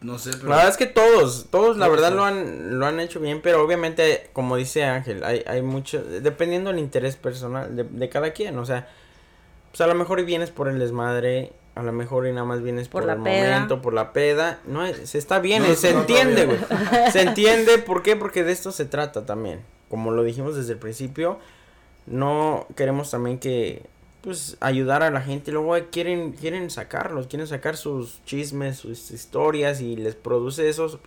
no 0.00 0.18
sé, 0.18 0.30
pero... 0.32 0.48
La 0.48 0.56
verdad 0.56 0.70
es 0.72 0.76
que 0.78 0.86
todos, 0.86 1.46
todos 1.50 1.76
la 1.76 1.86
verdad 1.86 2.10
lo 2.12 2.24
han, 2.24 2.80
lo 2.80 2.86
han 2.86 2.98
hecho 2.98 3.20
bien, 3.20 3.40
pero 3.40 3.64
obviamente, 3.64 4.30
como 4.32 4.56
dice 4.56 4.82
Ángel, 4.82 5.22
hay, 5.22 5.44
hay 5.46 5.62
mucho, 5.62 6.02
dependiendo 6.02 6.70
del 6.70 6.80
interés 6.80 7.14
personal 7.14 7.76
de, 7.76 7.84
de 7.84 8.08
cada 8.08 8.32
quien, 8.32 8.58
o 8.58 8.66
sea, 8.66 8.88
pues 9.72 9.80
a 9.80 9.86
lo 9.88 9.94
mejor 9.96 10.20
y 10.20 10.24
vienes 10.24 10.50
por 10.50 10.68
el 10.68 10.78
desmadre, 10.78 11.52
a 11.74 11.82
lo 11.82 11.92
mejor 11.92 12.26
y 12.28 12.32
nada 12.32 12.44
más 12.44 12.62
vienes 12.62 12.86
Por 12.88 13.02
por, 13.02 13.06
la 13.08 13.14
el 13.14 13.22
peda. 13.22 13.54
momento, 13.54 13.82
por 13.82 13.94
la 13.94 14.12
peda, 14.12 14.60
no, 14.66 14.84
es- 14.86 15.08
se 15.10 15.18
está 15.18 15.40
bien, 15.40 15.62
No, 15.64 15.68
eh, 15.70 15.76
se 15.76 15.92
no, 15.94 16.00
entiende, 16.00 16.44
güey, 16.46 16.58
se 17.10 17.22
entiende, 17.22 17.78
¿por 17.78 18.02
qué? 18.02 18.14
Porque 18.14 18.44
de 18.44 18.52
esto 18.52 18.70
se 18.72 18.84
trata 18.84 19.26
también, 19.26 19.60
como 19.88 20.10
lo 20.12 20.22
dijimos 20.22 20.54
desde 20.54 20.74
el 20.74 20.78
principio, 20.78 21.38
no 22.06 22.66
queremos 22.76 23.10
también 23.10 23.38
que, 23.38 23.82
pues, 24.22 24.56
ayudar 24.60 25.02
a 25.02 25.10
la 25.10 25.20
gente, 25.20 25.52
luego 25.52 25.76
eh, 25.76 25.86
quieren, 25.90 26.32
quieren 26.32 26.70
sacarlos, 26.70 27.26
quieren 27.26 27.46
sacar 27.46 27.76
sus 27.76 28.22
chismes, 28.24 28.76
sus 28.78 29.10
historias 29.10 29.80
y 29.80 29.96
les 29.96 30.14
produce 30.14 30.68
esos 30.68 30.98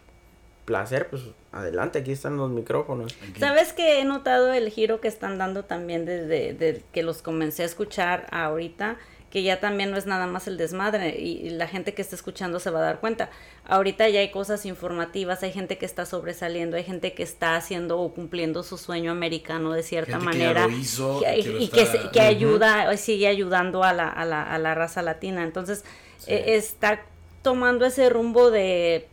placer, 0.66 1.08
pues, 1.10 1.22
adelante, 1.52 2.00
aquí 2.00 2.12
están 2.12 2.38
los 2.38 2.50
micrófonos. 2.50 3.16
Aquí- 3.30 3.40
¿Sabes 3.40 3.72
que 3.74 4.00
he 4.02 4.06
notado 4.06 4.52
el 4.54 4.70
giro 4.70 5.00
que 5.00 5.08
están 5.08 5.38
dando 5.38 5.64
también 5.66 6.06
desde, 6.06 6.54
desde 6.54 6.84
que 6.92 7.04
los 7.04 7.22
comencé 7.22 7.64
a 7.64 7.66
escuchar 7.66 8.28
a 8.32 8.46
ahorita? 8.46 8.98
Que 9.30 9.44
ya 9.44 9.60
también 9.60 9.92
no 9.92 9.98
es 9.98 10.06
nada 10.06 10.28
más 10.28 10.48
el 10.48 10.56
desmadre 10.56 11.20
y, 11.20 11.46
y 11.46 11.50
la 11.50 11.68
gente 11.68 11.94
que 11.94 12.02
está 12.02 12.16
escuchando 12.16 12.60
se 12.62 12.70
va 12.70 12.80
a 12.80 12.84
dar 12.84 13.00
cuenta. 13.02 13.30
Ahorita 13.66 14.08
ya 14.08 14.22
hay 14.22 14.32
cosas 14.32 14.66
informativas, 14.66 15.44
hay 15.44 15.52
gente 15.52 15.78
que 15.78 15.86
está 15.86 16.06
sobresaliendo, 16.06 16.78
hay 16.78 16.84
gente 16.86 17.14
que 17.14 17.24
está 17.24 17.58
haciendo 17.58 18.00
o 18.00 18.14
cumpliendo 18.14 18.64
su 18.64 18.78
sueño 18.78 19.12
americano 19.12 19.74
de 19.74 19.84
cierta 19.84 20.20
Gente 20.20 20.32
que 20.32 20.38
ya 20.40 20.46
manera 20.46 20.68
lo 20.68 20.78
hizo 20.78 21.20
que- 21.22 21.38
y 21.40 21.44
que 21.44 21.50
lo 21.50 21.60
y 21.60 21.68
que, 21.68 21.82
está- 21.82 21.92
se- 22.04 22.10
que 22.12 22.20
Ujú. 22.20 22.28
ayuda, 22.30 22.98
sigue 22.98 23.28
ayudando 23.28 23.84
a 23.84 23.92
la, 23.92 24.08
a 24.08 24.24
la, 24.24 24.42
a 24.42 24.58
la 24.58 24.74
raza 24.74 25.02
latina. 25.02 25.44
Entonces, 25.44 25.84
Sí. 26.18 26.32
eh, 26.32 26.56
está 26.56 27.04
tomando 27.42 27.86
ese 27.86 28.10
rumbo 28.10 28.52
de 28.52 29.10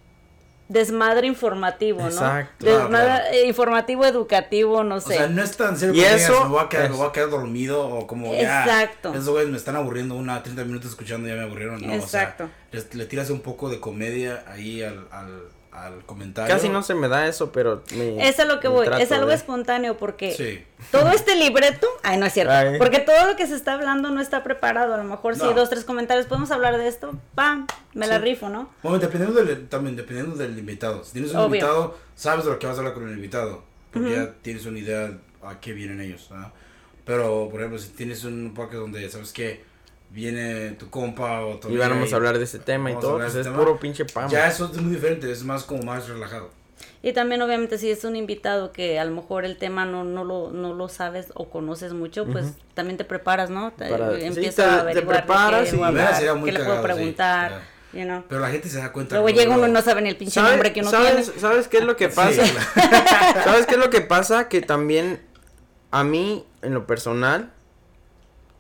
desmadre 0.72 1.26
informativo, 1.26 2.00
¿no? 2.00 2.06
Exacto. 2.08 2.66
Desmadre 2.66 2.88
claro. 3.06 3.24
eh, 3.32 3.46
informativo, 3.46 4.04
educativo, 4.04 4.82
no 4.84 4.96
O 4.96 5.00
sé. 5.00 5.14
sea, 5.16 5.26
no 5.28 5.42
es 5.42 5.56
tan 5.56 5.76
serio 5.76 5.94
Y 5.94 5.98
que 5.98 6.04
digas, 6.06 6.22
eso 6.22 6.44
me 6.44 6.50
voy 6.50 6.64
a 6.64 6.68
quedar, 6.68 6.88
me 6.88 6.94
es- 6.94 6.98
voy 6.98 7.08
a 7.08 7.12
quedar 7.12 7.30
dormido 7.30 7.86
o 7.88 8.06
como 8.06 8.32
ya. 8.34 8.62
Exacto. 8.64 9.10
Esos 9.12 9.28
güeyes 9.28 9.50
me 9.50 9.56
están 9.56 9.76
aburriendo 9.76 10.14
una 10.16 10.42
30 10.42 10.64
minutos 10.64 10.90
escuchando 10.90 11.28
ya 11.28 11.34
me 11.34 11.42
aburrieron. 11.42 11.80
No, 11.86 11.92
Exacto. 11.92 12.44
O 12.44 12.76
sea, 12.76 12.84
le 12.92 13.06
tiras 13.06 13.30
un 13.30 13.40
poco 13.40 13.68
de 13.70 13.80
comedia 13.80 14.44
ahí 14.48 14.82
al, 14.82 15.06
al, 15.10 15.42
al 15.72 16.04
comentario. 16.04 16.54
Casi 16.54 16.68
no 16.68 16.82
se 16.82 16.94
me 16.94 17.08
da 17.08 17.26
eso, 17.26 17.50
pero 17.50 17.82
me, 17.96 18.28
es 18.28 18.38
a 18.38 18.44
lo 18.44 18.60
que 18.60 18.68
voy, 18.68 18.86
es 19.00 19.10
algo 19.10 19.28
de- 19.28 19.34
espontáneo 19.34 19.96
porque 19.96 20.32
Sí. 20.32 20.62
todo 20.90 21.10
este 21.12 21.34
libreto, 21.34 21.86
ay 22.02 22.18
no 22.18 22.26
es 22.26 22.34
cierto, 22.34 22.52
Ay. 22.52 22.78
porque 22.78 22.98
todo 22.98 23.26
lo 23.26 23.36
que 23.36 23.46
se 23.46 23.54
está 23.54 23.72
hablando 23.74 24.10
no 24.10 24.20
está 24.20 24.42
preparado, 24.44 24.92
a 24.94 24.98
lo 24.98 25.04
mejor 25.04 25.34
si 25.34 25.42
No. 25.42 25.52
dos, 25.54 25.70
tres 25.70 25.84
comentarios, 25.84 26.26
podemos 26.26 26.50
hablar 26.50 26.76
de 26.76 26.88
esto, 26.88 27.14
pam, 27.34 27.66
me 27.94 28.06
la 28.06 28.18
Sí. 28.18 28.22
rifo, 28.24 28.48
¿no? 28.50 28.68
Bueno, 28.82 28.98
dependiendo 28.98 29.42
del, 29.42 29.66
también 29.68 29.96
dependiendo 29.96 30.36
del 30.36 30.58
invitado. 30.58 31.04
Si 31.04 31.12
tienes 31.14 31.30
un 31.30 31.38
Obvio. 31.38 31.46
invitado, 31.46 31.98
sabes 32.14 32.44
de 32.44 32.50
lo 32.50 32.58
que 32.58 32.66
vas 32.66 32.76
a 32.76 32.80
hablar 32.80 32.92
con 32.94 33.08
el 33.08 33.14
invitado. 33.14 33.64
Porque 33.92 34.10
ya 34.14 34.32
tienes 34.42 34.64
una 34.66 34.78
idea 34.78 35.18
a 35.42 35.60
qué 35.60 35.72
vienen 35.72 36.00
ellos. 36.00 36.28
¿ah? 36.32 36.50
Pero, 37.04 37.48
por 37.50 37.60
ejemplo, 37.60 37.78
si 37.78 37.88
tienes 37.90 38.24
un 38.24 38.52
podcast 38.54 38.80
donde 38.80 39.08
sabes 39.10 39.32
que 39.32 39.64
viene 40.12 40.72
tu 40.72 40.90
compa 40.90 41.40
o 41.44 41.56
tu 41.58 41.70
Y 41.70 41.76
vamos 41.76 42.12
a 42.12 42.16
hablar 42.16 42.38
de 42.38 42.44
ese 42.44 42.58
tema 42.58 42.90
y 42.90 42.94
todo, 42.98 43.16
pues 43.18 43.34
es 43.34 43.44
tema, 43.44 43.56
puro 43.58 43.78
pinche 43.80 44.04
pam. 44.04 44.28
Ya 44.30 44.46
eso 44.46 44.70
es 44.72 44.80
muy 44.80 44.94
diferente, 44.94 45.30
es 45.30 45.42
más 45.44 45.64
como 45.64 45.82
más 45.82 46.08
relajado. 46.08 46.50
Y 47.04 47.12
también 47.12 47.42
obviamente 47.42 47.78
si 47.78 47.90
es 47.90 48.04
un 48.04 48.14
invitado 48.14 48.70
que 48.70 49.00
a 49.00 49.04
lo 49.04 49.10
mejor 49.12 49.44
el 49.44 49.56
tema 49.56 49.84
no, 49.84 50.04
no, 50.04 50.22
lo, 50.24 50.50
no 50.52 50.72
lo 50.74 50.88
sabes 50.88 51.32
o 51.34 51.48
conoces 51.50 51.92
mucho, 51.94 52.26
pues 52.26 52.52
también 52.74 52.96
te 52.96 53.04
preparas, 53.04 53.50
¿no? 53.50 53.72
Te, 53.72 53.88
Para- 53.88 54.14
sí, 54.16 54.24
empiezas 54.24 54.54
te- 54.54 54.62
a 54.62 54.74
te 54.76 54.80
averiguar 54.82 55.16
de 55.16 55.22
preparas 55.22 55.70
qué 55.70 55.76
y- 55.76 55.82
hablar, 55.82 56.36
muy 56.36 56.44
qué 56.50 56.52
le 56.52 56.64
puedo 56.64 56.76
cagado, 56.76 56.86
sí, 56.88 56.94
preguntar, 56.94 57.50
ya. 57.92 57.98
you 58.00 58.04
know. 58.06 58.22
Pero 58.28 58.40
la 58.40 58.50
gente 58.50 58.68
se 58.68 58.78
da 58.78 58.92
cuenta. 58.92 59.16
Luego 59.16 59.28
llega 59.30 59.52
uno 59.56 59.66
y 59.66 59.70
no 59.72 59.82
sabe 59.82 60.02
ni 60.02 60.10
el 60.10 60.16
pinche 60.16 60.34
¿Sabes- 60.34 60.50
nombre 60.52 60.72
que 60.72 60.80
uno 60.80 60.90
¿sabes, 60.90 61.24
tiene. 61.26 61.40
¿Sabes 61.40 61.66
qué 61.68 61.78
es 61.78 61.84
lo 61.84 61.96
que 61.96 62.08
pasa? 62.08 62.44
Sí, 62.46 62.52
¿Sabes 63.44 63.66
qué 63.66 63.72
es 63.74 63.80
lo 63.80 63.90
que 63.90 64.00
pasa? 64.02 64.48
Que 64.48 64.60
también 64.60 65.20
a 65.90 66.04
mí, 66.04 66.46
en 66.62 66.72
lo 66.74 66.86
personal, 66.86 67.50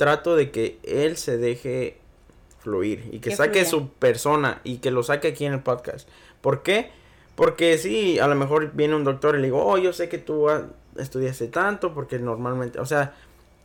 trato 0.02 0.34
de 0.34 0.50
que 0.50 0.80
él 0.82 1.16
se 1.16 1.38
deje 1.38 1.96
fluir 2.58 3.08
y 3.12 3.20
que, 3.20 3.30
Que 3.30 3.36
saque 3.36 3.64
fluya. 3.64 3.70
su 3.70 3.88
persona 3.88 4.60
y 4.64 4.78
que 4.78 4.90
lo 4.90 5.04
saque 5.04 5.28
aquí 5.28 5.44
en 5.44 5.52
el 5.52 5.62
podcast. 5.62 6.08
¿Por 6.40 6.64
qué? 6.64 6.90
Porque 7.36 7.78
sí, 7.78 8.18
a 8.18 8.26
lo 8.26 8.34
mejor 8.34 8.72
viene 8.72 8.96
un 8.96 9.04
doctor 9.04 9.36
y 9.36 9.38
le 9.38 9.44
digo, 9.44 9.64
oh, 9.64 9.78
yo 9.78 9.92
sé 9.92 10.08
que 10.08 10.18
tú 10.18 10.48
estudiaste 10.96 11.46
tanto, 11.46 11.94
porque 11.94 12.18
normalmente, 12.18 12.80
o 12.80 12.84
sea, 12.84 13.14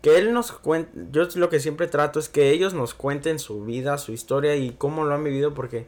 que 0.03 0.20
él 0.20 0.32
nos 0.32 0.51
cuente, 0.51 0.91
yo 1.12 1.27
lo 1.38 1.50
que 1.50 1.60
siempre 1.60 1.88
trato 1.88 2.20
es 2.20 2.29
que 2.29 2.51
ellos 2.51 2.75
nos 2.75 2.94
cuenten 2.94 3.39
su 3.39 3.65
vida, 3.65 3.98
su 3.98 4.12
historia 4.12 4.56
y 4.56 4.74
cómo 4.77 5.06
lo 5.06 5.15
han 5.15 5.24
vivido, 5.24 5.56
porque 5.56 5.88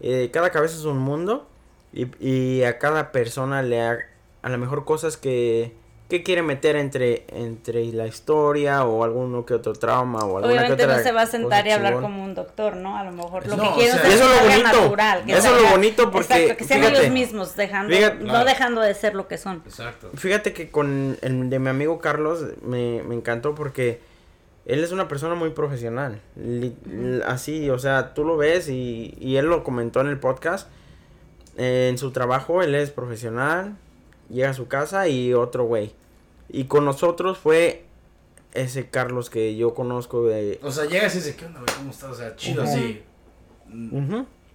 eh, 0.00 0.30
cada 0.32 0.48
cabeza 0.48 0.76
es 0.76 0.84
un 0.86 0.96
mundo 0.96 1.46
y, 1.92 2.06
y 2.26 2.62
a 2.62 2.78
cada 2.78 3.12
persona 3.12 3.60
le 3.60 3.82
ha, 3.82 3.98
a 4.40 4.48
lo 4.48 4.56
mejor 4.56 4.86
cosas 4.86 5.18
que, 5.18 5.74
que 6.10 6.22
quiere 6.22 6.42
meter 6.42 6.76
entre, 6.76 7.24
entre 7.28 7.86
la 7.92 8.06
historia 8.06 8.84
o 8.84 9.02
alguno 9.04 9.46
que 9.46 9.54
otro 9.54 9.72
trauma 9.72 10.18
o 10.18 10.36
alguna 10.36 10.46
Obviamente 10.48 10.76
que 10.76 10.82
otra 10.84 10.96
no 10.98 11.02
se 11.02 11.12
va 11.12 11.22
a 11.22 11.26
sentar 11.26 11.66
y 11.66 11.70
hablar 11.70 11.94
como 12.00 12.22
un 12.22 12.34
doctor, 12.34 12.76
¿no? 12.76 12.98
A 12.98 13.04
lo 13.04 13.12
mejor 13.12 13.46
lo 13.48 13.56
No, 13.56 13.62
que 13.62 13.68
o 13.70 13.74
quiero 13.76 13.94
sea, 13.96 14.08
es 14.08 14.14
Eso 14.16 14.24
es 14.24 14.30
lo 14.30 14.36
salga 14.36 14.50
bonito. 14.56 14.80
natural. 14.82 15.24
que 15.24 15.32
Eso 15.32 15.38
es 15.38 15.44
lo 15.44 15.50
salga- 15.60 15.70
bonito 15.70 16.10
porque, 16.10 16.34
Exacto, 16.34 16.56
que 16.58 16.64
sean 16.64 16.80
fíjate, 16.80 16.98
ellos 17.00 17.12
mismos, 17.14 17.56
dejando, 17.56 17.94
fíjate- 17.96 18.18
no 18.18 18.24
Claro. 18.30 18.44
dejando 18.44 18.80
de 18.82 18.92
ser 18.94 19.14
lo 19.14 19.26
que 19.28 19.38
son. 19.38 19.62
Exacto. 19.64 20.10
Fíjate 20.16 20.52
que 20.52 20.70
con 20.70 21.16
el 21.22 21.48
de 21.48 21.58
mi 21.58 21.68
amigo 21.70 21.98
Carlos 22.00 22.44
me, 22.62 23.02
me 23.04 23.14
encantó 23.14 23.54
porque 23.54 24.00
él 24.66 24.84
es 24.84 24.92
una 24.92 25.08
persona 25.08 25.34
muy 25.34 25.50
profesional. 25.50 26.20
Li- 26.36 26.76
Así, 27.26 27.70
o 27.70 27.78
sea, 27.78 28.12
tú 28.14 28.24
lo 28.24 28.36
ves 28.36 28.68
y, 28.68 29.14
y 29.18 29.36
él 29.36 29.46
lo 29.46 29.64
comentó 29.64 30.00
en 30.02 30.08
el 30.08 30.18
podcast. 30.18 30.68
eh, 31.56 31.88
en 31.90 31.98
su 31.98 32.10
trabajo, 32.12 32.62
él 32.62 32.74
es 32.74 32.90
profesional, 32.90 33.76
llega 34.30 34.50
a 34.50 34.54
su 34.54 34.66
casa 34.68 35.08
y 35.08 35.34
otro 35.34 35.64
güey. 35.64 35.92
Y 36.52 36.64
con 36.64 36.84
nosotros 36.84 37.38
fue 37.38 37.84
ese 38.52 38.88
Carlos 38.88 39.30
que 39.30 39.56
yo 39.56 39.74
conozco 39.74 40.24
de... 40.24 40.58
O 40.62 40.70
sea, 40.70 40.86
llegas 40.86 41.14
y 41.14 41.18
dices, 41.18 41.36
¿qué 41.36 41.46
onda, 41.46 41.60
güey? 41.60 41.72
¿Cómo 41.76 41.90
estás? 41.90 42.10
O 42.10 42.14
sea, 42.14 42.34
chido 42.36 42.62
así. 42.62 43.02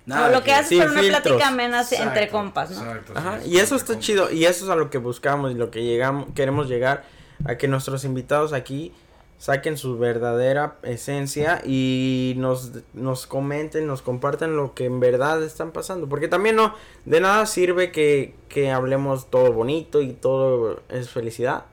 Nada 0.05 0.27
o 0.27 0.31
lo 0.31 0.43
que 0.43 0.51
haces 0.51 0.77
por 0.77 0.91
una 0.91 1.01
filtros. 1.01 1.21
plática 1.21 1.47
amena 1.47 1.81
Exacto, 1.81 2.03
entre 2.07 2.29
compas, 2.29 2.69
¿no? 2.71 2.77
exacto, 2.77 3.13
Ajá, 3.15 3.39
sí, 3.41 3.49
y 3.49 3.57
eso 3.57 3.75
está 3.75 3.97
chido, 3.97 4.29
y 4.29 4.45
eso 4.45 4.65
es 4.65 4.69
a 4.69 4.75
lo 4.75 4.91
que 4.91 4.99
buscamos 4.99 5.51
y 5.51 5.55
lo 5.55 5.71
que 5.71 5.83
llegamos, 5.83 6.27
queremos 6.35 6.67
llegar 6.67 7.05
a 7.45 7.57
que 7.57 7.67
nuestros 7.67 8.03
invitados 8.03 8.53
aquí 8.53 8.93
saquen 9.39 9.77
su 9.77 9.97
verdadera 9.97 10.75
esencia 10.83 11.61
y 11.65 12.35
nos, 12.37 12.71
nos 12.93 13.25
comenten, 13.25 13.87
nos 13.87 14.03
compartan 14.03 14.55
lo 14.55 14.75
que 14.75 14.85
en 14.85 14.99
verdad 14.99 15.41
están 15.43 15.71
pasando, 15.71 16.07
porque 16.07 16.27
también 16.27 16.55
no, 16.55 16.75
de 17.05 17.19
nada 17.19 17.45
sirve 17.47 17.91
que, 17.91 18.35
que 18.47 18.71
hablemos 18.71 19.31
todo 19.31 19.53
bonito 19.53 20.01
y 20.01 20.13
todo 20.13 20.83
es 20.89 21.09
felicidad 21.09 21.65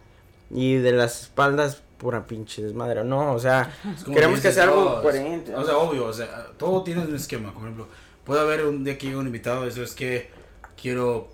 y 0.52 0.76
de 0.76 0.92
las 0.92 1.22
espaldas 1.22 1.82
pura 1.98 2.26
pinche 2.26 2.62
desmadre, 2.62 3.04
no, 3.04 3.32
o 3.32 3.38
sea, 3.38 3.72
queremos 4.12 4.40
que 4.40 4.50
sea 4.52 4.64
algo 4.64 4.96
"Oh, 4.98 5.02
coherente. 5.02 5.54
O 5.54 5.64
sea, 5.64 5.76
obvio, 5.76 6.06
o 6.06 6.12
sea, 6.12 6.48
todo 6.58 6.82
tiene 6.82 7.02
un 7.02 7.14
esquema. 7.14 7.52
Por 7.52 7.62
ejemplo, 7.62 7.86
puede 8.24 8.40
haber 8.40 8.66
un 8.66 8.82
día 8.84 8.98
que 8.98 9.06
llega 9.06 9.18
un 9.20 9.26
invitado 9.26 9.64
y 9.64 9.68
eso 9.68 9.82
es 9.82 9.94
que 9.94 10.30
quiero. 10.80 11.30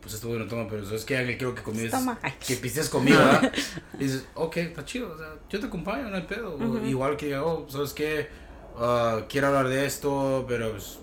Pues 0.00 0.14
esto 0.14 0.28
no 0.28 0.46
toma, 0.46 0.66
pero 0.68 0.82
eso 0.82 0.94
es 0.94 1.04
que 1.06 1.16
Ángel, 1.16 1.38
quiero 1.38 1.54
que 1.54 1.62
comies. 1.62 1.90
Toma. 1.90 2.18
Que 2.46 2.56
pistes 2.56 2.90
conmigo, 2.90 3.16
¿verdad? 3.18 3.50
Y 3.98 4.04
dices, 4.04 4.26
ok, 4.34 4.56
está 4.58 4.84
chido, 4.84 5.10
o 5.12 5.16
sea, 5.16 5.28
yo 5.48 5.58
te 5.60 5.66
acompaño, 5.66 6.10
no 6.10 6.16
hay 6.16 6.24
pedo. 6.24 6.58
Igual 6.86 7.16
que 7.16 7.36
oh, 7.38 7.66
¿sabes 7.68 7.92
qué? 7.94 8.28
Ah, 8.76 9.22
quiero 9.28 9.46
hablar 9.48 9.68
de 9.68 9.86
esto, 9.86 10.44
pero 10.46 10.72
pues, 10.72 10.98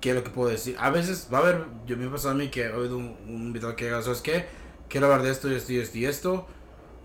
¿qué 0.00 0.10
es 0.10 0.16
lo 0.16 0.22
que 0.22 0.30
puedo 0.30 0.50
decir? 0.50 0.76
A 0.78 0.90
veces 0.90 1.28
va 1.32 1.38
a 1.38 1.40
haber, 1.40 1.64
yo 1.86 1.96
me 1.96 2.06
ha 2.06 2.10
pasado 2.10 2.34
a 2.34 2.36
mí 2.36 2.48
que 2.48 2.66
he 2.66 2.72
oído 2.72 2.98
un, 2.98 3.16
un 3.26 3.46
invitado 3.46 3.74
que 3.74 3.86
diga, 3.86 4.02
¿sabes 4.02 4.20
qué? 4.20 4.44
Quiero 4.88 5.06
hablar 5.06 5.22
de 5.22 5.30
esto 5.30 5.50
y 5.50 5.54
esto 5.54 5.72
y 5.72 5.78
esto 5.78 5.98
y 5.98 6.04
esto, 6.04 6.46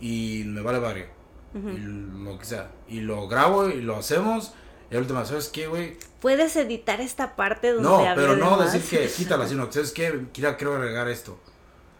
y 0.01 0.43
me 0.47 0.61
vale 0.61 0.79
barrio 0.79 1.21
y 1.53 1.77
lo 1.77 2.37
que 2.37 2.45
sea. 2.45 2.71
Y 2.87 3.01
lo 3.01 3.27
grabo 3.27 3.69
y 3.69 3.81
lo 3.81 3.97
hacemos. 3.97 4.53
Y 4.89 4.93
la 4.93 5.01
última, 5.01 5.25
¿sabes 5.25 5.49
qué, 5.49 5.67
güey? 5.67 5.97
Puedes 6.19 6.55
editar 6.55 7.01
esta 7.01 7.35
parte 7.35 7.71
donde 7.71 7.89
No, 7.89 8.03
pero 8.15 8.35
no 8.35 8.57
decir 8.57 8.81
que 8.81 9.07
quítala, 9.15 9.47
sino, 9.47 9.71
¿sabes 9.71 9.91
qué? 9.91 10.27
Quiero, 10.33 10.57
quiero 10.57 10.75
agregar 10.75 11.07
esto. 11.09 11.39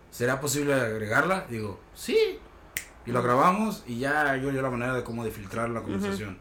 ¿Será 0.09 0.39
posible 0.39 0.73
agregarla? 0.73 1.45
Digo, 1.49 1.79
sí. 1.95 2.39
Y 3.05 3.11
lo 3.11 3.23
grabamos 3.23 3.83
y 3.87 3.99
ya 3.99 4.35
yo 4.35 4.51
yo 4.51 4.61
la 4.61 4.69
manera 4.69 4.93
de 4.93 5.03
cómo 5.03 5.23
de 5.23 5.31
filtrar 5.31 5.69
la 5.69 5.81
conversación. 5.81 6.37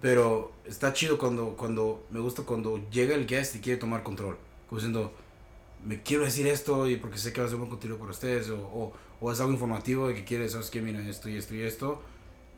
Pero 0.00 0.52
está 0.64 0.92
chido 0.92 1.18
cuando, 1.18 1.56
cuando, 1.56 2.06
me 2.10 2.20
gusta 2.20 2.42
cuando 2.42 2.78
llega 2.90 3.14
el 3.14 3.26
guest 3.26 3.56
y 3.56 3.60
quiere 3.60 3.78
tomar 3.78 4.02
control. 4.02 4.36
Como 4.68 4.80
diciendo, 4.80 5.12
me 5.84 6.02
quiero 6.02 6.24
decir 6.24 6.46
esto 6.46 6.88
y 6.88 6.96
porque 6.96 7.18
sé 7.18 7.32
que 7.32 7.40
va 7.40 7.46
a 7.46 7.50
ser 7.50 7.58
buen 7.58 7.70
contenido 7.70 7.98
para 7.98 8.10
ustedes. 8.10 8.50
O, 8.50 8.58
o, 8.58 8.92
o 9.20 9.32
es 9.32 9.40
algo 9.40 9.52
informativo 9.52 10.08
de 10.08 10.14
que 10.14 10.24
quiere, 10.24 10.48
¿sabes 10.48 10.70
qué? 10.70 10.80
Mira, 10.82 11.00
esto 11.08 11.28
y 11.28 11.36
esto 11.36 11.54
y 11.54 11.62
esto. 11.62 12.02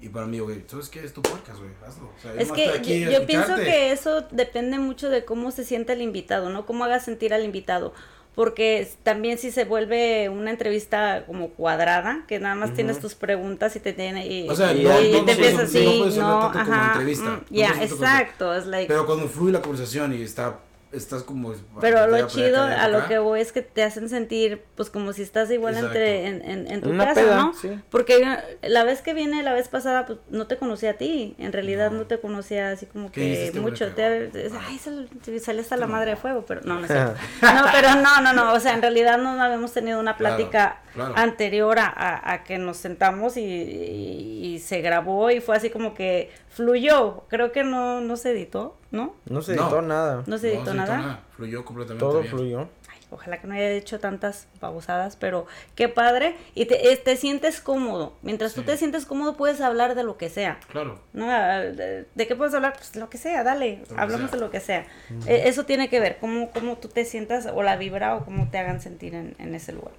Y 0.03 0.09
para 0.09 0.27
mí, 0.27 0.39
güey, 0.39 0.65
¿sabes 0.67 0.89
qué? 0.89 1.05
Es 1.05 1.13
tu 1.13 1.21
podcast, 1.23 1.59
güey. 1.59 1.71
Hazlo. 1.87 2.07
O 2.07 2.21
sea, 2.23 2.33
Es 2.35 2.51
que 2.53 2.69
aquí 2.71 3.01
yo, 3.01 3.11
yo 3.11 3.27
pienso 3.27 3.55
que 3.57 3.93
eso 3.93 4.23
depende 4.31 4.79
mucho 4.79 5.11
de 5.11 5.25
cómo 5.27 5.51
se 5.51 5.65
siente 5.65 5.93
el 5.93 6.01
invitado, 6.03 6.49
¿no? 6.49 6.65
Cómo 6.65 6.85
haga 6.85 7.01
sentir 7.01 7.35
al 7.35 7.45
invitado. 7.45 7.93
Porque 8.35 8.89
también 9.03 9.37
si 9.39 9.51
se 9.51 9.65
vuelve 9.65 10.29
una 10.29 10.51
entrevista 10.51 11.25
como 11.27 11.49
cuadrada, 11.51 12.25
que 12.29 12.39
nada 12.39 12.55
más 12.55 12.73
tienes 12.73 13.01
tus 13.01 13.15
preguntas 13.15 13.75
y 13.77 13.81
te 13.81 13.93
tiene 13.93 14.27
y, 14.27 14.49
O 14.49 14.55
sea, 14.55 14.73
y- 14.73 14.85
no- 14.85 15.01
y 15.03 15.13
no- 15.13 15.25
te 15.25 15.25
no- 15.25 15.31
empiezas 15.33 15.55
no- 15.55 15.61
así, 16.07 16.19
no 16.19 16.37
ajá, 16.47 17.01
mm, 17.01 17.45
ya, 17.51 17.71
como- 17.73 17.83
exacto, 17.83 18.55
es 18.55 18.67
like, 18.67 18.87
Pero 18.89 19.05
cuando 19.05 19.29
fluye 19.29 19.53
la 19.53 19.61
conversación 19.61 20.15
y 20.15 20.23
está, 20.23 20.61
estás 20.93 21.23
como... 21.23 21.53
Pero 21.81 22.07
lo 22.09 22.27
chido 22.27 22.63
a 22.63 22.89
lo 22.89 23.07
que 23.07 23.19
voy 23.19 23.41
es 23.41 23.53
que 23.53 23.63
te 23.63 23.83
hacen 23.85 24.09
sentir 24.09 24.63
pues 24.75 24.91
como 24.91 25.13
si 25.13 25.23
estás 25.23 25.51
igual 25.51 25.75
Exacto. 25.75 25.97
entre 25.99 26.27
en, 26.27 26.43
en, 26.43 26.71
en 26.71 26.81
tu 26.81 26.91
Una 26.91 27.05
casa, 27.07 27.21
peda, 27.21 27.37
¿no? 27.37 27.55
sí. 27.55 27.71
Porque 27.91 28.37
la 28.63 28.85
vez 28.85 29.01
que 29.01 29.15
viene, 29.15 29.43
la 29.43 29.53
vez 29.53 29.69
pasada, 29.69 30.07
pues 30.07 30.19
no 30.31 30.47
te 30.49 30.57
conocía 30.57 30.91
a 30.91 30.95
ti, 30.95 31.35
en 31.39 31.53
realidad 31.53 31.91
No. 31.93 31.99
no, 31.99 32.07
te 32.07 32.19
conocía 32.19 32.71
así 32.73 32.87
como 32.87 33.13
¿Qué 33.13 33.51
que 33.53 33.61
mucho, 33.61 33.93
te, 33.95 34.31
ay, 34.67 34.79
sal- 34.79 35.09
sale 35.41 35.61
hasta 35.61 35.77
la 35.77 35.87
No. 35.87 35.93
madre 35.93 36.11
de 36.11 36.17
fuego, 36.17 36.45
pero 36.47 36.61
no, 36.65 36.75
no 36.81 36.87
es 36.87 36.91
cierto. 36.91 37.15
No, 37.43 37.65
pero 37.73 37.95
no, 37.95 38.21
no, 38.21 38.33
no, 38.33 38.53
o 38.53 38.61
sea, 38.61 38.75
en 38.75 38.83
realidad 38.83 39.19
no 39.19 39.41
habíamos 39.43 39.73
tenido 39.73 40.01
una 40.01 40.17
Claro, 40.17 40.37
plática 40.37 40.81
claro. 40.93 41.15
anterior 41.17 41.79
a, 41.79 41.87
a- 41.87 42.33
a 42.33 42.43
que 42.45 42.59
nos 42.59 42.77
sentamos 42.79 43.37
y, 43.37 43.43
y- 43.45 44.47
y 44.55 44.59
se 44.59 44.81
grabó 44.81 45.31
y 45.31 45.41
fue 45.41 45.57
así 45.57 45.71
como 45.71 45.95
que 45.95 46.31
fluyó, 46.51 47.23
creo 47.29 47.53
que 47.53 47.65
no, 47.65 48.01
no 48.01 48.17
se 48.17 48.33
editó, 48.33 48.77
¿no? 48.91 49.15
No 49.27 49.41
se 49.43 49.55
No. 49.57 49.63
editó 49.63 49.83
nada, 49.83 50.23
No 50.27 50.37
se 50.39 50.53
editó 50.55 50.75
nada. 50.75 51.21
Fluyó 51.37 51.65
completamente 51.65 52.05
todo 52.05 52.21
bien. 52.21 52.31
fluyó. 52.31 52.61
Ay, 52.91 52.99
ojalá 53.13 53.41
que 53.41 53.47
no 53.47 53.55
haya 53.55 53.71
hecho 53.71 54.01
tantas 54.01 54.49
babosadas, 54.61 55.17
pero 55.17 55.47
qué 55.77 55.89
padre. 55.89 56.37
Y 56.55 56.67
te, 56.67 56.93
es- 56.93 57.03
te 57.05 57.17
sientes 57.17 57.61
cómodo. 57.61 58.15
Mientras 58.23 58.53
tú 58.55 58.61
Sí. 58.63 58.67
te 58.67 58.77
sientes 58.77 59.07
cómodo, 59.07 59.37
puedes 59.37 59.61
hablar 59.61 59.95
de 59.95 60.03
lo 60.03 60.17
que 60.19 60.29
sea. 60.29 60.59
Claro. 60.71 61.01
¿no? 61.13 61.31
Ah, 61.31 61.61
¿De, 61.61 62.07
de 62.15 62.27
qué 62.27 62.35
puedes 62.37 62.53
hablar? 62.55 62.75
Pues 62.77 62.97
lo 62.97 63.09
que 63.09 63.17
sea, 63.19 63.45
dale. 63.45 63.83
Lo 63.91 63.99
Hablamos 64.01 64.31
sea. 64.31 64.39
de 64.39 64.45
lo 64.45 64.51
que 64.51 64.61
sea. 64.61 64.87
Eh, 65.27 65.43
eso 65.47 65.65
tiene 65.65 65.89
que 65.89 66.01
ver, 66.01 66.19
cómo, 66.21 66.51
cómo 66.51 66.77
tú 66.79 66.89
te 66.89 67.05
sientas, 67.05 67.47
o 67.47 67.63
la 67.63 67.77
vibra, 67.77 68.17
o 68.17 68.25
cómo 68.25 68.51
te 68.51 68.59
hagan 68.59 68.81
sentir 68.81 69.15
en, 69.15 69.37
en 69.39 69.55
ese 69.55 69.73
lugar. 69.73 69.93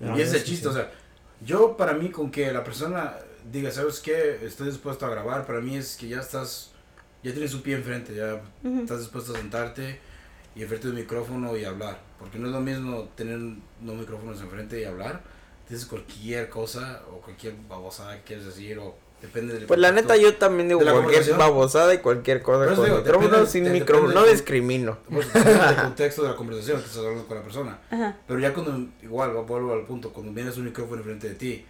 Ah, 0.00 0.14
y 0.16 0.20
ese 0.20 0.22
es 0.22 0.34
el 0.34 0.40
sí, 0.40 0.46
chiste, 0.46 0.62
sí. 0.64 0.68
o 0.70 0.72
sea, 0.72 0.90
yo 1.44 1.76
para 1.76 1.92
mí 1.92 2.10
con 2.10 2.30
que 2.30 2.52
la 2.52 2.62
persona 2.64 3.14
diga, 3.50 3.70
¿sabes 3.70 4.00
qué? 4.00 4.38
Estoy 4.44 4.68
dispuesto 4.68 5.06
a 5.06 5.10
grabar, 5.10 5.46
para 5.46 5.60
mí 5.60 5.76
es 5.76 5.96
que 5.96 6.08
ya 6.08 6.20
estás, 6.20 6.70
ya 7.22 7.32
tienes 7.32 7.54
un 7.54 7.62
pie 7.62 7.74
enfrente, 7.76 8.14
ya 8.14 8.40
Ujú. 8.64 8.82
estás 8.82 9.00
dispuesto 9.00 9.34
a 9.34 9.38
sentarte 9.38 10.00
y 10.54 10.62
enfrente 10.62 10.88
de 10.88 10.92
un 10.94 10.98
micrófono 11.00 11.56
y 11.56 11.64
hablar. 11.64 12.00
Porque 12.18 12.38
no 12.38 12.46
es 12.48 12.52
lo 12.52 12.60
mismo 12.60 13.08
tener 13.16 13.38
dos 13.80 13.96
micrófonos 13.96 14.40
enfrente 14.40 14.80
y 14.80 14.84
hablar. 14.84 15.22
Dices 15.68 15.86
cualquier 15.86 16.48
cosa 16.48 17.02
o 17.10 17.20
cualquier 17.20 17.54
babosada 17.68 18.16
que 18.16 18.22
quieres 18.22 18.44
decir 18.44 18.78
o 18.78 18.94
depende 19.22 19.54
del 19.54 19.64
Pues 19.66 19.78
la 19.80 19.92
neta 19.92 20.16
yo 20.16 20.34
también 20.36 20.68
digo 20.68 20.80
¿De 20.80 20.86
la 20.86 20.92
cualquier 20.92 21.36
babosada 21.36 21.94
y 21.94 21.98
cualquier 21.98 22.42
cosa 22.42 22.74
con 22.74 22.84
digo, 22.84 22.98
micrófono 22.98 23.28
depende- 23.28 23.50
sin 23.50 23.64
de- 23.64 23.70
micrófono, 23.70 24.08
depende 24.08 24.20
no 24.20 24.26
de- 24.26 24.32
discrimino. 24.32 24.98
Pues, 25.08 25.32
depende 25.32 25.64
del 25.64 25.76
contexto 25.82 26.22
de 26.24 26.28
la 26.30 26.36
conversación 26.36 26.78
que 26.80 26.84
estás 26.86 26.98
hablando 26.98 27.26
con 27.26 27.36
la 27.38 27.42
persona. 27.44 27.78
Ajá. 27.90 28.16
Pero 28.26 28.40
ya 28.40 28.52
cuando, 28.52 28.88
igual, 29.02 29.30
vuelvo 29.46 29.72
al 29.72 29.86
punto, 29.86 30.12
cuando 30.12 30.32
vienes 30.32 30.56
un 30.58 30.64
micrófono 30.64 30.98
enfrente 30.98 31.28
de 31.28 31.34
ti, 31.36 31.64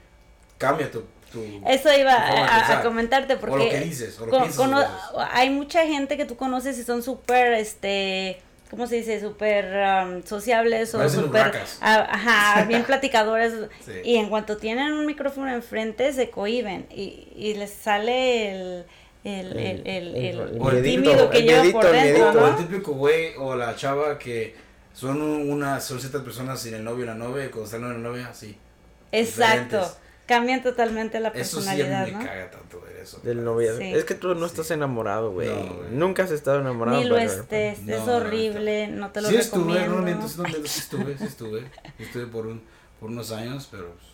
cambia 0.58 0.90
tu... 0.90 1.02
tu 1.32 1.42
Eso 1.66 1.92
iba 1.98 2.12
a- 2.14 2.82
comentarte 2.82 3.36
porque 3.36 3.54
O 3.54 3.58
lo 3.58 3.68
que 3.70 3.80
dices, 3.80 4.18
o 4.20 4.26
lo 4.26 4.30
con- 4.30 4.40
piensas. 4.42 4.58
cono- 4.60 4.80
dos 4.80 4.88
veces. 4.90 5.28
hay 5.32 5.50
mucha 5.50 5.86
gente 5.86 6.16
que 6.16 6.24
tú 6.24 6.36
conoces 6.36 6.78
y 6.78 6.84
son 6.84 7.02
súper, 7.02 7.52
este, 7.54 8.40
¿cómo 8.70 8.86
se 8.86 8.96
dice? 8.96 9.20
Súper 9.20 9.64
um, 10.04 10.22
sociables 10.24 10.94
o 10.94 11.08
súper, 11.08 11.52
ah, 11.80 12.06
ajá, 12.10 12.64
bien 12.68 12.84
platicadores. 12.84 13.52
Sí. 13.84 13.92
Y 14.04 14.16
en 14.16 14.28
cuanto 14.28 14.56
tienen 14.56 14.92
un 14.92 15.06
micrófono 15.06 15.52
enfrente 15.52 16.12
se 16.12 16.30
cohiben 16.30 16.86
y, 16.90 17.28
y 17.36 17.54
les 17.54 17.70
sale 17.72 18.50
el, 18.52 18.84
el, 19.24 19.46
el, 19.58 19.86
el, 19.86 20.16
el- 20.16 20.16
el 20.16 20.58
O 20.60 20.70
el 20.70 20.82
tímido 20.82 21.30
que 21.30 21.42
lleva 21.42 21.62
por 21.72 21.86
el 21.86 21.92
dentro, 21.92 22.24
miedito. 22.24 22.28
O 22.42 22.46
el 22.46 22.52
¿no? 22.52 22.56
típico 22.58 22.92
güey 22.92 23.34
o 23.38 23.54
la 23.54 23.76
chava 23.76 24.18
que 24.18 24.54
son 24.94 25.22
un- 25.22 25.50
una, 25.50 25.80
son 25.80 25.98
ciertas 26.00 26.22
personas 26.22 26.60
sin 26.60 26.74
el 26.74 26.84
novio 26.84 27.04
y 27.04 27.06
la 27.06 27.14
novia, 27.14 27.44
y 27.46 27.48
cuando 27.48 27.64
están 27.64 27.82
en 27.84 27.92
la 28.02 28.08
novia, 28.10 28.28
así. 28.28 28.56
Exacto. 29.10 29.76
diferentes. 29.76 30.01
Cambian 30.26 30.62
totalmente 30.62 31.18
la 31.20 31.28
Eso 31.30 31.60
sí 31.60 31.68
a 31.68 31.72
personalidad, 31.72 32.06
mí 32.06 32.12
me 32.12 32.18
¿no? 32.18 32.24
caga 32.24 32.50
tanto 32.50 32.80
ver 32.80 32.96
eso. 32.96 33.18
Del 33.24 33.44
noviazgo. 33.44 33.78
Sí. 33.80 33.92
Es 33.92 34.04
que 34.04 34.14
tú 34.14 34.34
no 34.34 34.46
estás 34.46 34.70
enamorado, 34.70 35.32
güey. 35.32 35.48
No. 35.48 35.82
Nunca 35.90 36.22
has 36.22 36.30
estado 36.30 36.60
enamorado. 36.60 36.98
Ni 36.98 37.04
lo 37.04 37.16
pero- 37.16 37.30
estés, 37.32 37.82
No, 37.82 37.96
es 37.96 38.08
horrible, 38.08 38.86
no 38.88 39.10
te 39.10 39.20
lo 39.20 39.28
Sí 39.28 39.36
estuve, 39.36 39.74
recomiendo. 39.80 39.96
no 39.96 40.02
miento, 40.02 40.28
sí, 40.28 40.42
sí 40.66 40.80
estuve, 40.80 41.18
sí 41.18 41.24
estuve. 41.24 41.70
Estuve 41.98 42.26
por, 42.26 42.46
un, 42.46 42.62
por 43.00 43.10
unos 43.10 43.32
años, 43.32 43.68
pero 43.70 43.88
pues, 43.94 44.06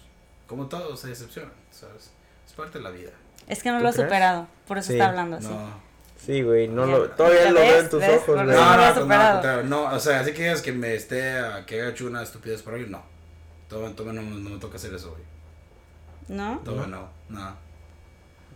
como 0.46 0.66
todo 0.66 0.96
se 0.96 1.08
decepciona, 1.08 1.50
¿sabes? 1.70 2.10
Es 2.46 2.52
parte 2.54 2.78
de 2.78 2.84
la 2.84 2.90
vida. 2.90 3.10
Es 3.46 3.62
que 3.62 3.70
no 3.70 3.76
¿Tú 3.78 3.82
lo 3.84 3.88
has 3.90 3.96
superado, 3.96 4.46
por 4.66 4.78
eso 4.78 4.88
Sí. 4.88 4.92
está 4.94 5.08
hablando 5.10 5.36
así. 5.36 5.46
No. 5.48 5.88
Sí, 6.24 6.42
güey, 6.42 6.66
no 6.68 6.84
lo, 6.86 7.10
todavía 7.10 7.44
¿Ya 7.44 7.50
lo 7.52 7.60
veo 7.60 7.74
ves? 7.74 7.84
en 7.84 7.90
tus 7.90 8.00
¿Ves? 8.00 8.16
ojos, 8.22 8.34
güey. 8.34 8.46
No, 8.46 8.52
lo 8.52 9.06
no, 9.06 9.42
no, 9.42 9.62
no, 9.62 9.94
o 9.94 10.00
sea, 10.00 10.20
así 10.20 10.32
que 10.32 10.42
digas 10.42 10.62
que 10.62 10.72
me 10.72 10.94
esté, 10.94 11.38
a- 11.38 11.64
que 11.64 11.80
haya 11.80 11.90
hecho 11.90 12.06
una 12.06 12.22
estupidez 12.22 12.62
por 12.62 12.74
ahí, 12.74 12.86
no. 12.88 13.02
Todavía, 13.68 13.94
todavía 13.94 14.20
no, 14.22 14.30
no 14.38 14.50
me 14.50 14.58
toca 14.58 14.76
hacer 14.76 14.92
eso, 14.94 15.10
güey. 15.10 15.22
¿No? 16.28 16.60
No, 16.64 16.86
no. 16.86 17.08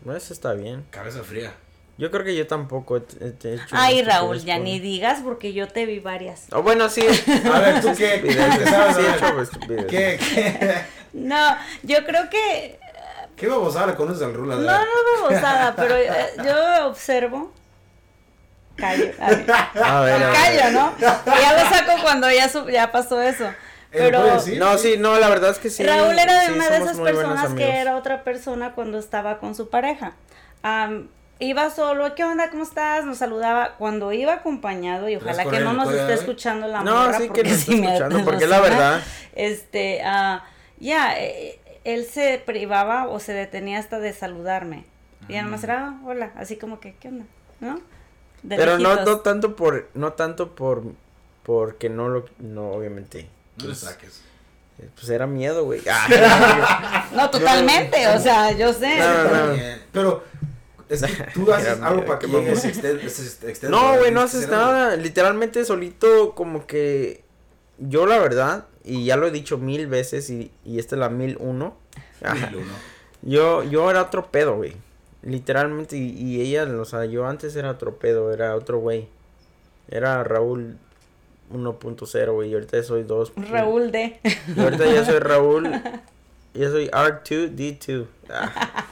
No, 0.04 0.16
Eso 0.16 0.32
está 0.32 0.52
bien. 0.54 0.84
Cabeza 0.90 1.22
fría. 1.22 1.52
Yo 1.98 2.10
creo 2.10 2.24
que 2.24 2.34
yo 2.34 2.46
tampoco 2.46 2.96
he, 2.96 3.00
he- 3.20 3.34
he 3.44 3.54
hecho. 3.54 3.66
Ay, 3.72 4.02
Raúl, 4.02 4.40
ya 4.40 4.56
por- 4.56 4.64
ni 4.64 4.80
digas 4.80 5.20
porque 5.22 5.52
yo 5.52 5.68
te 5.68 5.86
vi 5.86 6.00
varias. 6.00 6.46
Oh, 6.50 6.62
bueno, 6.62 6.88
sí. 6.88 7.02
A 7.52 7.58
ver, 7.60 7.80
¿tú 7.80 7.88
qué? 7.96 8.20
¿Qué 8.22 8.66
sabes? 8.66 8.96
sí 8.96 9.02
he 9.02 9.14
hecho. 9.16 9.86
¿Qué, 9.88 10.18
qué, 10.18 10.84
No, 11.12 11.56
yo 11.82 12.04
creo 12.06 12.28
que 12.30 12.78
qué 13.36 13.46
babosada 13.46 13.88
le 13.88 13.94
conoces 13.94 14.22
al 14.22 14.32
Rula? 14.34 14.56
no, 14.56 14.62
no 14.62 15.22
babosada, 15.22 15.76
pero 15.76 15.94
eh, 15.96 16.10
yo 16.44 16.86
observo. 16.88 17.52
Callo, 18.76 19.12
a 19.20 19.28
ver, 19.28 19.50
A 19.50 20.00
ver, 20.00 20.22
a 20.22 20.28
ver. 20.30 20.32
callo, 20.32 20.70
¿no? 20.72 20.94
Ya 20.98 21.52
lo 21.62 21.68
saco 21.76 22.02
cuando 22.02 22.30
ya 22.30 22.48
su- 22.48 22.68
ya 22.70 22.90
pasó 22.90 23.20
eso. 23.20 23.44
¿Él 23.92 23.98
Pero 24.04 24.24
decir? 24.24 24.58
No, 24.58 24.78
sí, 24.78 24.96
no, 24.98 25.18
la 25.18 25.28
verdad 25.28 25.50
es 25.50 25.58
que 25.58 25.68
sí. 25.68 25.84
Raúl 25.84 26.18
era 26.18 26.40
de 26.40 26.46
sí, 26.46 26.52
una 26.52 26.70
de 26.70 26.78
esas 26.78 26.98
personas 26.98 27.52
que 27.54 27.76
era 27.76 27.96
otra 27.96 28.24
persona 28.24 28.74
cuando 28.74 28.98
estaba 28.98 29.38
con 29.38 29.54
su 29.54 29.68
pareja. 29.68 30.14
Am, 30.62 31.08
iba 31.38 31.68
solo, 31.70 32.14
¿qué 32.14 32.24
onda? 32.24 32.50
¿Cómo 32.50 32.62
estás? 32.62 33.04
Nos 33.04 33.18
saludaba. 33.18 33.74
Cuando 33.76 34.12
iba 34.12 34.32
acompañado, 34.32 35.08
y 35.10 35.16
ojalá 35.16 35.44
que 35.44 35.60
no 35.60 35.74
nos 35.74 35.92
esté 35.92 36.14
escuchando 36.14 36.68
la 36.68 36.82
No, 36.82 36.94
morra, 36.94 37.18
sí 37.18 37.22
que 37.24 37.28
porque 37.28 37.42
nos 37.44 37.52
está 37.58 37.72
me 37.72 37.86
escuchando, 37.86 38.24
porque 38.24 38.46
la 38.46 38.60
verdad. 38.60 39.02
Este, 39.34 40.00
ah, 40.04 40.44
ya, 40.78 41.18
eh, 41.18 41.60
él 41.84 42.06
se 42.06 42.42
privaba 42.44 43.08
o 43.08 43.20
se 43.20 43.34
detenía 43.34 43.78
hasta 43.78 43.98
de 43.98 44.12
saludarme. 44.14 44.84
Y 45.28 45.34
ya 45.34 45.42
nomás 45.42 45.62
era, 45.64 45.88
"Ah, 45.88 46.00
hola, 46.06 46.32
así 46.36 46.56
como 46.56 46.80
que, 46.80 46.94
¿qué 46.94 47.08
onda? 47.08 47.26
¿No? 47.60 47.78
De 48.42 48.56
Pero 48.56 48.78
no, 48.78 49.04
no 49.04 49.20
tanto 49.20 49.54
por, 49.54 49.88
no 49.94 50.14
tanto 50.14 50.54
por, 50.54 50.82
porque 51.42 51.88
no 51.88 52.08
lo, 52.08 52.24
no, 52.38 52.70
obviamente. 52.70 53.28
Le 53.62 53.68
Pues, 53.68 53.78
saques. 53.78 54.20
pues 54.94 55.08
era 55.10 55.26
miedo, 55.26 55.64
güey. 55.64 55.80
Ah, 55.90 57.08
No, 57.14 57.30
totalmente, 57.30 58.06
o 58.08 58.18
sea, 58.20 58.52
yo 58.52 58.72
sé. 58.72 58.98
No, 58.98 59.06
no, 59.06 59.24
no. 59.24 59.30
Está 59.30 59.52
bien, 59.52 59.82
Pero 59.92 60.24
es 60.88 61.02
que 61.02 61.22
tú 61.34 61.52
haces 61.52 61.80
algo 61.80 62.04
para 62.04 62.18
que 62.18 62.26
llegue 62.28 62.52
extenso, 62.52 63.68
No, 63.70 63.98
güey, 63.98 64.10
no 64.10 64.20
haces 64.22 64.44
algo. 64.44 64.56
nada. 64.56 64.96
Literalmente 64.96 65.64
solito, 65.64 66.34
como 66.34 66.66
que. 66.66 67.22
Yo, 67.78 68.06
la 68.06 68.18
verdad, 68.18 68.66
y 68.84 69.04
ya 69.04 69.16
lo 69.16 69.26
he 69.26 69.30
dicho 69.30 69.58
mil 69.58 69.86
veces, 69.86 70.28
y, 70.30 70.52
y 70.64 70.78
esta 70.78 70.94
es 70.96 71.00
la 71.00 71.08
mil 71.08 71.36
uno. 71.40 71.76
Mil 72.22 72.56
uno. 72.56 72.72
Yo, 73.22 73.62
yo 73.64 73.90
era 73.90 74.02
otro 74.02 74.30
pedo, 74.30 74.56
güey. 74.56 74.76
Literalmente, 75.22 75.96
y, 75.96 76.10
y 76.10 76.40
ella, 76.40 76.64
o 76.64 76.84
sea, 76.84 77.04
yo 77.06 77.26
antes 77.26 77.54
era 77.56 77.70
otro 77.70 77.96
pedo, 77.96 78.32
era 78.32 78.54
otro 78.56 78.78
güey. 78.78 79.08
Era 79.88 80.22
Raúl 80.24 80.78
1.0, 81.52 82.32
güey, 82.32 82.50
y 82.50 82.54
ahorita 82.54 82.82
soy 82.82 83.02
2. 83.04 83.32
Raúl 83.50 83.90
D. 83.90 84.20
Y 84.56 84.60
ahorita 84.60 84.86
ya 84.86 85.04
soy 85.04 85.18
Raúl. 85.18 85.70
Ya 86.54 86.68
soy 86.68 86.88
R2D2. 86.88 88.06
Ah, 88.28 88.84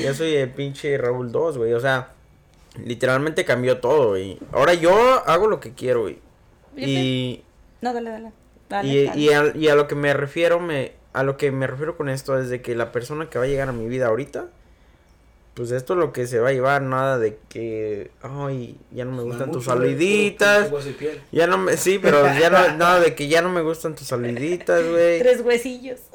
ya 0.00 0.14
soy 0.14 0.36
el 0.36 0.50
pinche 0.50 0.96
Raúl 0.96 1.30
2, 1.30 1.58
güey. 1.58 1.74
O 1.74 1.80
sea, 1.80 2.08
literalmente 2.82 3.44
cambió 3.44 3.78
todo, 3.78 4.10
güey. 4.10 4.38
Ahora 4.52 4.72
yo 4.72 4.92
hago 5.26 5.46
lo 5.46 5.60
que 5.60 5.74
quiero, 5.74 6.02
güey. 6.02 6.18
Y, 6.76 7.42
No, 7.82 7.92
dale, 7.92 8.10
dale. 8.10 8.32
Dale, 8.70 8.88
y, 8.88 9.04
dale. 9.04 9.20
y, 9.20 9.28
a, 9.30 9.52
y 9.54 9.68
a 9.68 9.74
lo 9.74 9.86
que 9.86 9.94
me 9.94 10.14
refiero, 10.14 10.60
me, 10.60 10.92
a 11.12 11.22
lo 11.22 11.36
que 11.36 11.52
me 11.52 11.66
refiero 11.66 11.96
con 11.96 12.08
esto 12.08 12.38
es 12.38 12.48
de 12.48 12.62
que 12.62 12.74
la 12.74 12.90
persona 12.90 13.28
que 13.28 13.38
va 13.38 13.44
a 13.44 13.48
llegar 13.48 13.68
a 13.68 13.72
mi 13.72 13.86
vida 13.86 14.06
ahorita, 14.06 14.46
pues 15.54 15.70
esto 15.70 15.92
es 15.92 16.00
lo 16.00 16.12
que 16.12 16.26
se 16.26 16.40
va 16.40 16.48
a 16.48 16.52
llevar, 16.52 16.82
nada 16.82 17.16
de 17.18 17.38
que, 17.48 18.10
ay, 18.22 18.76
ya 18.90 19.04
no 19.04 19.12
me 19.12 19.22
gustan 19.22 19.52
tus 19.52 19.64
Mucho, 19.66 19.70
saluditas. 19.78 20.68
puro- 20.68 20.68
puro 20.70 20.76
hueso 20.78 20.90
y 20.90 20.92
piel. 20.94 21.20
Ya 21.30 21.46
no 21.46 21.58
me, 21.58 21.76
sí, 21.76 21.98
pero 22.02 22.24
ya 22.38 22.50
no, 22.50 22.76
nada 22.76 22.98
de 23.00 23.14
que 23.14 23.28
ya 23.28 23.40
no 23.40 23.50
me 23.50 23.60
gustan 23.60 23.94
tus 23.94 24.08
saluditas, 24.08 24.82
güey. 24.84 25.20
Tres 25.20 25.40
huesillos. 25.42 26.00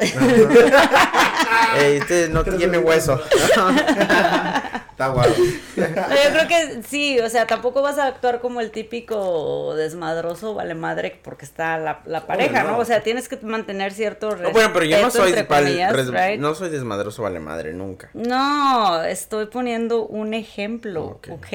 Este 1.79 2.29
no 2.29 2.43
Tres 2.43 2.57
tiene 2.57 2.77
hueso. 2.79 3.21
Está 4.99 5.13
guapo. 5.13 5.29
No, 5.77 5.85
yo 5.85 6.29
creo 6.33 6.47
que 6.49 6.83
sí, 6.83 7.19
o 7.21 7.29
sea, 7.29 7.47
tampoco 7.47 7.81
vas 7.81 7.97
a 7.97 8.07
actuar 8.07 8.41
como 8.41 8.59
el 8.59 8.69
típico 8.69 9.73
desmadroso 9.75 10.53
vale 10.53 10.75
madre 10.75 11.17
porque 11.23 11.45
está 11.45 11.77
la, 11.77 12.01
la 12.05 12.27
pareja, 12.27 12.63
no. 12.63 12.71
¿no? 12.71 12.77
O 12.79 12.83
sea, 12.83 13.01
tienes 13.01 13.29
que 13.29 13.37
mantener 13.37 13.93
cierto 13.93 14.31
respeto. 14.31 14.49
No, 14.49 14.53
bueno, 14.53 14.71
pero 14.73 14.83
yo 14.83 15.01
no 15.01 15.09
soy 15.09 15.31
comillas, 15.45 15.93
res- 15.95 16.11
right? 16.11 16.37
no 16.41 16.53
soy 16.53 16.69
desmadroso 16.69 17.23
vale 17.23 17.39
madre 17.39 17.71
nunca. 17.71 18.09
No, 18.13 19.01
estoy 19.05 19.45
poniendo 19.45 20.05
un 20.05 20.33
ejemplo, 20.33 21.05
Ok. 21.05 21.27
¿ok? 21.31 21.47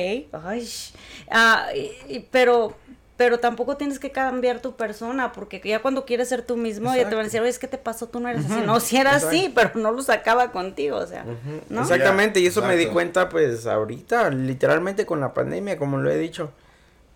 Ay, 0.43 0.67
ah, 1.31 1.67
y- 1.77 2.15
y- 2.17 2.27
pero, 2.31 2.75
pero 3.17 3.39
tampoco 3.39 3.77
tienes 3.77 3.99
que 4.01 4.11
cambiar 4.11 4.61
tu 4.61 4.75
persona, 4.77 5.33
porque 5.33 5.61
ya 5.65 5.81
cuando 5.81 6.05
quieres 6.05 6.29
ser 6.29 6.43
tú 6.43 6.57
mismo, 6.57 6.95
ya 6.97 7.09
te 7.09 7.15
van 7.15 7.21
a 7.21 7.25
decir, 7.25 7.41
oye, 7.41 7.51
es 7.51 7.59
que 7.61 7.69
te 7.69 7.79
pasó, 7.79 8.09
tú 8.09 8.19
no 8.21 8.29
eres 8.29 8.45
así. 8.47 8.61
No, 8.67 8.81
si 8.81 8.97
era 8.97 9.15
así, 9.15 9.53
pero 9.55 9.71
no 9.77 9.93
lo 9.93 10.03
sacaba 10.03 10.51
contigo, 10.51 10.97
o 10.97 11.07
sea, 11.07 11.25
¿no? 11.69 11.83
Exactamente, 11.83 12.41
y 12.41 12.47
eso 12.47 12.63
me 12.63 12.77
di 12.77 12.87
cuenta 12.87 13.29
pues 13.29 13.67
ahorita, 13.67 14.31
literalmente 14.31 15.07
con 15.07 15.21
la 15.21 15.33
pandemia, 15.35 15.77
como 15.79 15.99
lo 15.99 16.11
he 16.11 16.19
dicho. 16.19 16.51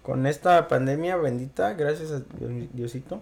Con 0.02 0.26
esta 0.26 0.68
pandemia 0.68 1.16
bendita, 1.16 1.74
gracias 1.74 2.10
a 2.12 2.20
Dios- 2.38 2.68
Diosito. 2.72 3.20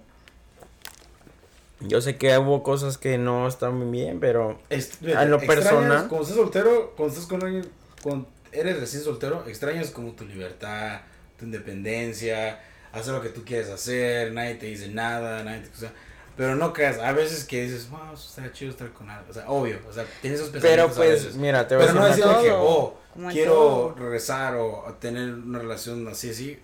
Yo 1.80 2.00
sé 2.00 2.16
que 2.16 2.36
hubo 2.38 2.62
cosas 2.62 2.96
que 2.96 3.18
no 3.18 3.46
están 3.48 3.74
muy 3.76 3.90
bien, 3.90 4.18
pero 4.20 4.58
Est- 4.70 5.02
A 5.14 5.24
lo 5.24 5.38
personal. 5.38 6.08
Cuando 6.08 6.22
estás 6.22 6.36
soltero, 6.36 6.92
cuando 6.96 7.14
estás 7.14 7.28
con 7.28 7.42
alguien, 7.44 7.66
cuando 8.02 8.26
eres 8.52 8.80
recién 8.80 9.02
soltero, 9.02 9.44
extrañas 9.46 9.90
como 9.90 10.12
tu 10.12 10.24
libertad, 10.24 11.00
tu 11.38 11.44
independencia, 11.44 12.60
hacer 12.92 13.12
lo 13.14 13.22
que 13.22 13.28
tú 13.30 13.44
quieres 13.44 13.68
hacer, 13.68 14.32
nadie 14.32 14.54
te 14.56 14.66
dice 14.66 14.88
nada, 14.88 15.42
nadie 15.44 15.60
te... 15.60 15.70
O 15.70 15.76
sea, 15.80 15.92
pero 16.36 16.54
no 16.54 16.72
creas, 16.72 16.98
a 16.98 17.12
veces 17.12 17.44
que 17.44 17.62
dices, 17.62 17.88
wow, 17.90 18.12
está 18.14 18.52
chido 18.52 18.70
estar 18.70 18.92
con 18.92 19.08
alguien, 19.08 19.30
o 19.30 19.32
sea, 19.32 19.48
obvio, 19.48 19.78
o 19.88 19.92
sea, 19.92 20.04
tienes 20.20 20.40
esos 20.40 20.50
pero 20.52 20.62
pensamientos 20.62 20.96
a 20.96 21.00
pues 21.00 21.10
veces. 21.24 21.36
mira, 21.36 21.66
te 21.66 21.76
voy 21.76 21.84
a 21.84 21.88
Pero 21.88 22.04
decir 22.04 22.24
no 22.26 22.30
cosa. 22.32 22.42
que, 22.42 22.48
todo, 22.50 22.62
oh, 22.62 22.98
quiero 23.32 23.52
todo. 23.54 23.94
regresar 23.94 24.54
o 24.56 24.96
tener 25.00 25.32
una 25.32 25.58
relación 25.58 26.06
así, 26.08 26.30
así. 26.30 26.60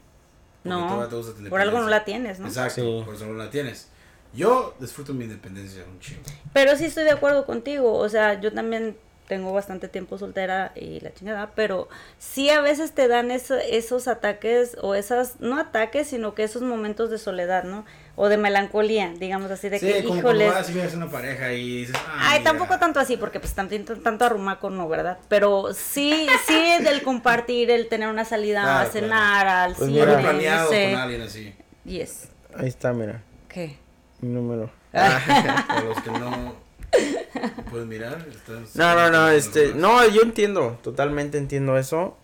No, 0.64 1.08
te 1.08 1.48
por 1.48 1.60
algo 1.60 1.80
no 1.80 1.88
la 1.88 2.04
tienes, 2.04 2.38
¿no? 2.38 2.46
Exacto, 2.46 2.74
Sí. 2.74 3.02
por 3.04 3.14
eso 3.14 3.26
no 3.26 3.32
la 3.34 3.50
tienes. 3.50 3.88
Yo 4.34 4.74
disfruto 4.78 5.12
mi 5.12 5.24
independencia 5.24 5.84
un 5.90 5.98
chingo. 6.00 6.22
Pero 6.52 6.76
sí 6.76 6.84
estoy 6.84 7.04
de 7.04 7.10
acuerdo 7.10 7.44
contigo, 7.46 7.94
o 7.94 8.08
sea, 8.08 8.40
yo 8.40 8.52
también 8.52 8.96
tengo 9.32 9.50
bastante 9.50 9.88
tiempo 9.88 10.18
soltera 10.18 10.72
y 10.74 11.00
la 11.00 11.14
chingada, 11.14 11.52
pero 11.54 11.88
sí 12.18 12.50
a 12.50 12.60
veces 12.60 12.92
te 12.92 13.08
dan 13.08 13.30
eso- 13.30 13.56
esos 13.56 14.06
ataques 14.08 14.76
o 14.82 14.94
esas, 14.94 15.40
no 15.40 15.58
ataques, 15.58 16.08
sino 16.08 16.34
que 16.34 16.42
esos 16.42 16.60
momentos 16.60 17.08
de 17.08 17.16
soledad, 17.16 17.64
¿no? 17.64 17.86
O 18.14 18.28
de 18.28 18.36
melancolía, 18.36 19.10
digamos 19.18 19.50
así, 19.50 19.70
de 19.70 19.78
sí, 19.78 19.86
que, 19.86 20.04
como 20.04 20.18
híjoles, 20.18 20.48
cuando 20.52 20.60
vas 20.68 20.68
y 20.70 20.74
ves 20.74 20.92
una 20.94 21.10
pareja 21.10 21.50
y 21.54 21.78
dices, 21.78 21.96
ah, 21.98 22.18
Ay, 22.32 22.40
mira. 22.40 22.50
tampoco 22.50 22.78
tanto 22.78 23.00
así, 23.00 23.16
porque 23.16 23.40
pues 23.40 23.54
tanto, 23.54 23.74
tanto 24.02 24.26
arrumaco 24.26 24.68
no, 24.68 24.86
¿verdad? 24.86 25.16
Pero 25.28 25.72
sí, 25.72 26.26
sí 26.46 26.74
del 26.84 27.00
compartir, 27.02 27.70
el 27.70 27.88
tener 27.88 28.08
una 28.08 28.26
salida 28.26 28.60
Claro, 28.64 28.86
a 28.86 28.92
cenar, 28.92 29.46
al 29.48 29.74
Pues 29.76 29.88
cine, 29.88 30.00
mira. 30.00 30.18
Algo 30.18 30.28
planeado 30.30 30.64
no 30.64 30.70
sé. 30.76 30.90
con 30.90 31.00
alguien 31.00 31.22
así. 31.22 31.54
Yes. 31.86 32.28
Ahí 32.54 32.68
está, 32.68 32.92
mira, 32.92 33.22
¿Qué? 33.48 33.78
mi 34.20 34.28
número. 34.28 34.70
Para 34.92 35.80
los 35.84 35.98
que 36.02 36.10
no 36.10 36.54
pueden 37.70 37.88
mirar. 37.88 38.26
estás- 38.30 38.74
No, 38.76 38.94
no, 38.94 39.10
no, 39.10 39.28
este, 39.30 39.74
no, 39.74 40.06
yo 40.08 40.22
entiendo, 40.22 40.78
totalmente 40.82 41.38
entiendo 41.38 41.76
eso. 41.78 42.16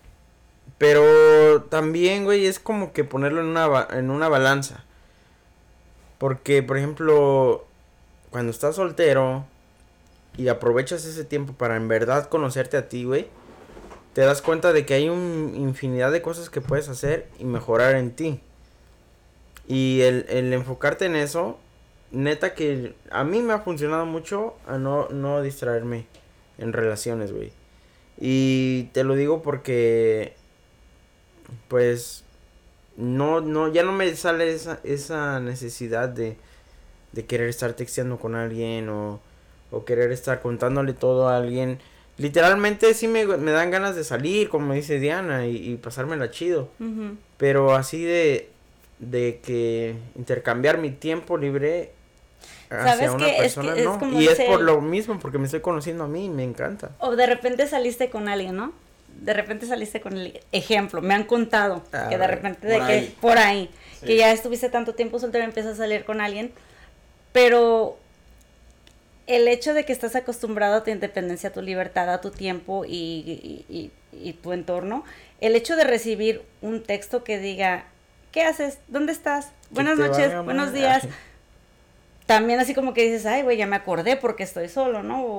Pero 0.76 1.62
también, 1.62 2.24
güey, 2.24 2.46
es 2.46 2.60
como 2.60 2.92
que 2.92 3.02
ponerlo 3.04 3.40
en 3.40 3.46
una, 3.46 3.88
en 3.92 4.10
una 4.10 4.28
balanza. 4.28 4.84
Porque, 6.18 6.62
por 6.62 6.76
ejemplo, 6.78 7.64
cuando 8.30 8.50
estás 8.50 8.76
soltero 8.76 9.44
y 10.36 10.48
aprovechas 10.48 11.04
ese 11.04 11.24
tiempo 11.24 11.52
para 11.54 11.76
en 11.76 11.88
verdad 11.88 12.28
conocerte 12.28 12.76
a 12.76 12.88
ti, 12.88 13.04
güey, 13.04 13.26
te 14.12 14.20
das 14.20 14.40
cuenta 14.42 14.72
de 14.72 14.84
que 14.86 14.94
hay 14.94 15.08
un 15.08 15.52
infinidad 15.56 16.12
de 16.12 16.22
cosas 16.22 16.50
que 16.50 16.60
puedes 16.60 16.88
hacer 16.88 17.28
y 17.38 17.44
mejorar 17.44 17.94
en 17.96 18.12
ti. 18.12 18.40
Y 19.66 20.02
el, 20.02 20.26
el 20.28 20.52
enfocarte 20.52 21.06
en 21.06 21.16
eso, 21.16 21.58
neta 22.10 22.54
que 22.54 22.94
a 23.10 23.24
mí 23.24 23.42
me 23.42 23.52
ha 23.52 23.60
funcionado 23.60 24.06
mucho 24.06 24.56
a 24.66 24.78
no, 24.78 25.08
no 25.08 25.42
distraerme 25.42 26.06
en 26.58 26.72
relaciones, 26.72 27.32
güey. 27.32 27.52
Y 28.20 28.84
te 28.92 29.04
lo 29.04 29.14
digo 29.14 29.42
porque, 29.42 30.34
pues, 31.68 32.24
no, 32.96 33.40
no, 33.40 33.72
ya 33.72 33.84
no 33.84 33.92
me 33.92 34.14
sale 34.16 34.52
esa, 34.52 34.80
esa 34.82 35.38
necesidad 35.40 36.08
de, 36.08 36.36
de 37.12 37.24
querer 37.26 37.48
estar 37.48 37.74
texteando 37.74 38.18
con 38.18 38.34
alguien 38.34 38.88
o, 38.88 39.20
o 39.70 39.84
querer 39.84 40.10
estar 40.10 40.40
contándole 40.40 40.94
todo 40.94 41.28
a 41.28 41.36
alguien. 41.36 41.78
Literalmente 42.16 42.92
sí 42.94 43.06
me, 43.06 43.24
me 43.24 43.52
dan 43.52 43.70
ganas 43.70 43.94
de 43.94 44.02
salir, 44.02 44.48
como 44.48 44.72
dice 44.72 44.98
Diana, 44.98 45.46
y, 45.46 45.72
y 45.72 45.76
pasármela 45.76 46.32
chido. 46.32 46.68
Pero 47.36 47.76
así 47.76 48.02
de, 48.02 48.50
de 48.98 49.38
que 49.44 49.94
intercambiar 50.16 50.78
mi 50.78 50.90
tiempo 50.90 51.38
libre 51.38 51.92
hacia 52.70 52.84
¿Sabes 52.96 53.10
una 53.10 53.26
qué? 53.26 53.30
Es 53.32 53.38
persona, 53.38 53.74
que 53.74 53.80
es 53.80 53.84
no. 53.86 53.98
como 53.98 54.20
y 54.20 54.28
es 54.28 54.40
por 54.40 54.60
lo 54.60 54.80
mismo, 54.80 55.18
porque 55.18 55.38
me 55.38 55.44
estoy 55.46 55.60
conociendo 55.60 56.04
a 56.04 56.08
mí 56.08 56.26
y 56.26 56.28
me 56.28 56.44
encanta. 56.44 56.90
O 56.98 57.16
de 57.16 57.26
repente 57.26 57.66
saliste 57.66 58.10
con 58.10 58.28
alguien, 58.28 58.56
¿no? 58.56 58.72
De 59.20 59.32
repente 59.32 59.66
saliste 59.66 60.00
con 60.00 60.16
el 60.16 60.40
ejemplo, 60.52 61.00
me 61.02 61.14
han 61.14 61.24
contado 61.24 61.82
que 62.08 62.16
de 62.18 62.26
repente 62.26 62.66
de 62.66 62.78
Por 62.78 62.86
que 62.86 62.92
ahí. 62.92 63.16
por 63.20 63.38
ahí, 63.38 63.70
Sí. 64.00 64.06
que 64.06 64.16
ya 64.16 64.30
estuviste 64.32 64.68
tanto 64.68 64.94
tiempo 64.94 65.18
soltero 65.18 65.42
y 65.44 65.48
empiezas 65.48 65.72
a 65.72 65.76
salir 65.76 66.04
con 66.04 66.20
alguien, 66.20 66.52
pero 67.32 67.98
el 69.26 69.46
hecho 69.48 69.74
de 69.74 69.84
que 69.84 69.92
estás 69.92 70.14
acostumbrado 70.16 70.76
a 70.76 70.84
tu 70.84 70.90
independencia, 70.90 71.50
a 71.50 71.52
tu 71.52 71.62
libertad, 71.62 72.08
a 72.12 72.20
tu 72.20 72.30
tiempo 72.30 72.84
y, 72.84 72.92
y- 72.92 73.64
y- 73.68 73.90
y 74.12 74.32
tu 74.34 74.52
entorno, 74.52 75.04
el 75.40 75.54
hecho 75.56 75.76
de 75.76 75.84
recibir 75.84 76.42
un 76.62 76.82
texto 76.82 77.24
que 77.24 77.38
diga, 77.38 77.84
¿qué 78.32 78.42
haces? 78.42 78.78
¿Dónde 78.88 79.12
estás? 79.12 79.50
Buenas 79.70 79.98
noches, 79.98 80.32
buenos 80.44 80.72
días. 80.72 81.06
También 82.28 82.60
así 82.60 82.74
como 82.74 82.92
que 82.92 83.02
dices, 83.04 83.24
ay, 83.24 83.40
güey, 83.42 83.56
ya 83.56 83.66
me 83.66 83.74
acordé 83.76 84.16
porque 84.16 84.42
estoy 84.42 84.68
solo, 84.68 85.02
¿no? 85.02 85.24
O, 85.24 85.30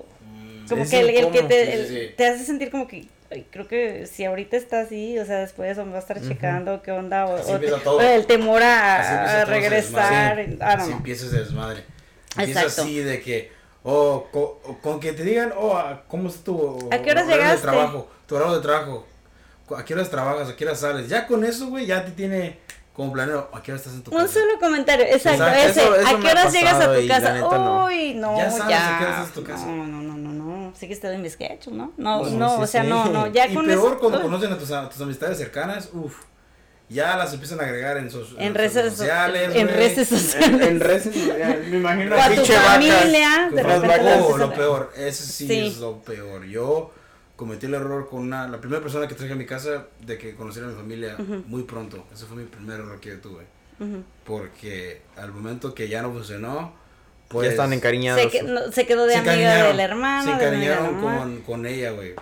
o- 0.00 0.06
Mm, 0.22 0.66
como 0.68 0.88
que 0.88 0.98
el, 1.00 1.10
el 1.10 1.30
que 1.30 1.42
te, 1.42 1.66
sí, 1.66 1.72
el- 1.72 1.86
sí, 1.86 1.94
sí. 2.08 2.14
te 2.16 2.26
hace 2.26 2.44
sentir 2.44 2.70
como 2.70 2.88
que 2.88 3.06
ay, 3.30 3.46
creo 3.50 3.68
que 3.68 4.06
si 4.06 4.24
ahorita 4.24 4.56
está 4.56 4.80
así, 4.80 5.18
o 5.18 5.26
sea, 5.26 5.40
después 5.40 5.78
va 5.78 5.82
a 5.96 5.98
estar 5.98 6.20
checando 6.26 6.80
qué 6.82 6.90
onda, 6.92 7.26
o, 7.26 7.36
Así 7.36 7.52
o- 7.52 7.54
empieza 7.56 7.78
todo. 7.80 7.98
o 7.98 8.00
el 8.00 8.26
temor 8.26 8.62
a, 8.62 9.44
regresar, 9.44 10.36
desmadre. 10.36 10.42
I 10.44 10.46
don't 10.56 10.62
Así 10.62 10.92
empieza 10.92 11.26
ese 11.26 11.38
desmadre. 11.40 11.84
Empieza 12.38 12.62
Exacto. 12.62 12.82
así 12.82 12.98
de 13.00 13.20
que, 13.20 13.52
O, 13.88 14.26
co- 14.32 14.60
o 14.64 14.78
con 14.78 14.98
que 14.98 15.12
te 15.12 15.22
digan, 15.22 15.52
oh, 15.56 15.76
ah, 15.76 16.02
¿cómo 16.08 16.28
es 16.28 16.42
tu 16.42 16.88
¿A 16.90 16.98
qué 17.02 17.10
horas 17.12 17.24
horario 17.26 17.42
llegaste? 17.44 17.56
de 17.66 17.72
trabajo? 17.72 18.10
Tu 18.26 18.34
horario 18.34 18.54
de 18.56 18.60
trabajo. 18.62 19.06
¿A 19.76 19.84
qué 19.84 19.94
horas 19.94 20.10
trabajas? 20.10 20.48
¿A 20.48 20.56
qué 20.56 20.64
horas 20.64 20.80
sales? 20.80 21.08
Ya 21.08 21.26
con 21.28 21.44
eso, 21.44 21.68
güey, 21.68 21.86
ya 21.86 22.04
te 22.04 22.10
tiene 22.10 22.58
como 22.96 23.12
planeo. 23.12 23.48
¿A 23.52 23.62
qué 23.62 23.72
horas 23.72 23.82
estás 23.82 23.94
en 23.98 24.02
tu 24.04 24.10
Un 24.10 24.22
casa? 24.22 24.32
solo 24.32 24.58
comentario, 24.58 25.04
exacto, 25.06 25.46
ese. 25.46 25.68
eso- 25.82 25.94
eso 25.96 26.16
¿A 26.16 26.20
qué 26.20 26.28
horas 26.30 26.52
llegas 26.52 26.74
a 26.80 26.94
tu 26.94 27.06
casa? 27.06 27.32
neta 27.34 27.58
no. 27.58 27.84
Uy, 27.84 28.14
no, 28.14 28.36
Ya 28.38 28.44
ya. 28.44 28.50
sabes 28.50 28.76
a 28.76 28.98
qué 28.98 29.04
horas 29.04 29.26
es 29.28 29.34
tu 29.34 29.44
casa. 29.44 29.66
No, 29.66 29.86
no, 29.86 30.02
no, 30.02 30.16
no, 30.16 30.32
no. 30.32 30.72
Sí 30.74 30.86
que 30.88 30.94
estoy 30.94 31.14
en 31.14 31.22
mi 31.22 31.30
sketch, 31.30 31.68
¿no? 31.68 31.92
No, 31.96 32.20
Pues, 32.20 32.32
no, 32.32 32.56
sí, 32.56 32.62
o 32.62 32.66
sea, 32.66 32.82
sí. 32.82 32.88
no, 32.88 33.06
no. 33.06 33.26
Ya 33.28 33.46
y 33.46 33.54
con 33.54 33.66
peor 33.66 33.78
eso. 33.92 33.98
cuando 33.98 34.18
uy. 34.18 34.24
conocen 34.24 34.52
a 34.52 34.58
tus, 34.58 34.70
a 34.72 34.88
tus 34.88 35.00
amistades 35.00 35.38
cercanas, 35.38 35.90
uff. 35.92 36.22
Ya 36.88 37.16
las 37.16 37.32
empiezan 37.32 37.58
a 37.60 37.64
agregar 37.64 37.96
en 37.96 38.08
sus 38.10 38.36
En 38.38 38.48
sus 38.48 38.56
redes 38.56 38.72
sociales. 38.72 39.50
En 39.56 39.66
redes 39.68 39.98
En, 39.98 40.06
sociales. 40.18 40.60
en 40.68 40.80
redes, 40.80 41.06
me 41.66 41.76
imagino 41.78 42.14
O 42.16 42.20
a 42.20 42.28
tu 42.30 42.44
familia. 42.44 43.50
De 43.52 43.60
Con 43.62 43.70
las 43.70 43.80
repente 43.82 44.04
vacas. 44.04 44.24
Oh, 44.24 44.36
lo 44.38 44.54
peor, 44.54 44.92
ese 44.96 45.24
sí, 45.24 45.46
Sí. 45.48 45.66
es 45.66 45.78
lo 45.78 45.98
peor. 46.02 46.44
Yo 46.46 46.92
cometí 47.36 47.66
el 47.66 47.74
error 47.74 48.08
con 48.08 48.22
una, 48.22 48.48
la 48.48 48.58
primera 48.60 48.82
persona 48.82 49.06
que 49.06 49.14
traje 49.14 49.32
a 49.32 49.36
mi 49.36 49.46
casa 49.46 49.86
de 50.00 50.18
que 50.18 50.34
conociera 50.34 50.68
a 50.68 50.70
mi 50.70 50.76
familia 50.76 51.16
muy 51.46 51.62
pronto. 51.64 52.06
Ese 52.12 52.24
fue 52.26 52.38
mi 52.38 52.44
primer 52.44 52.80
error 52.80 52.98
que 53.00 53.10
yo 53.10 53.20
tuve. 53.20 53.44
Ujú. 53.78 54.02
Porque 54.24 55.02
al 55.16 55.32
momento 55.32 55.74
que 55.74 55.88
ya 55.88 56.00
no 56.02 56.10
funcionó, 56.12 56.72
pues 57.28 57.46
ya 57.46 57.50
están 57.52 57.72
encariñados. 57.72 58.22
Se, 58.22 58.28
que- 58.30 58.42
no, 58.42 58.72
se 58.72 58.86
quedó 58.86 59.04
de 59.06 59.12
se 59.12 59.18
amiga 59.18 59.34
encariñaron, 59.34 59.76
del 59.76 59.80
hermano. 59.80 60.22
Se 60.24 60.30
de 60.30 60.36
de 60.36 60.44
encariñaron 60.44 60.96
mamá. 61.02 61.18
con, 61.18 61.40
con 61.42 61.66
ella, 61.66 61.90
güey. 61.90 62.14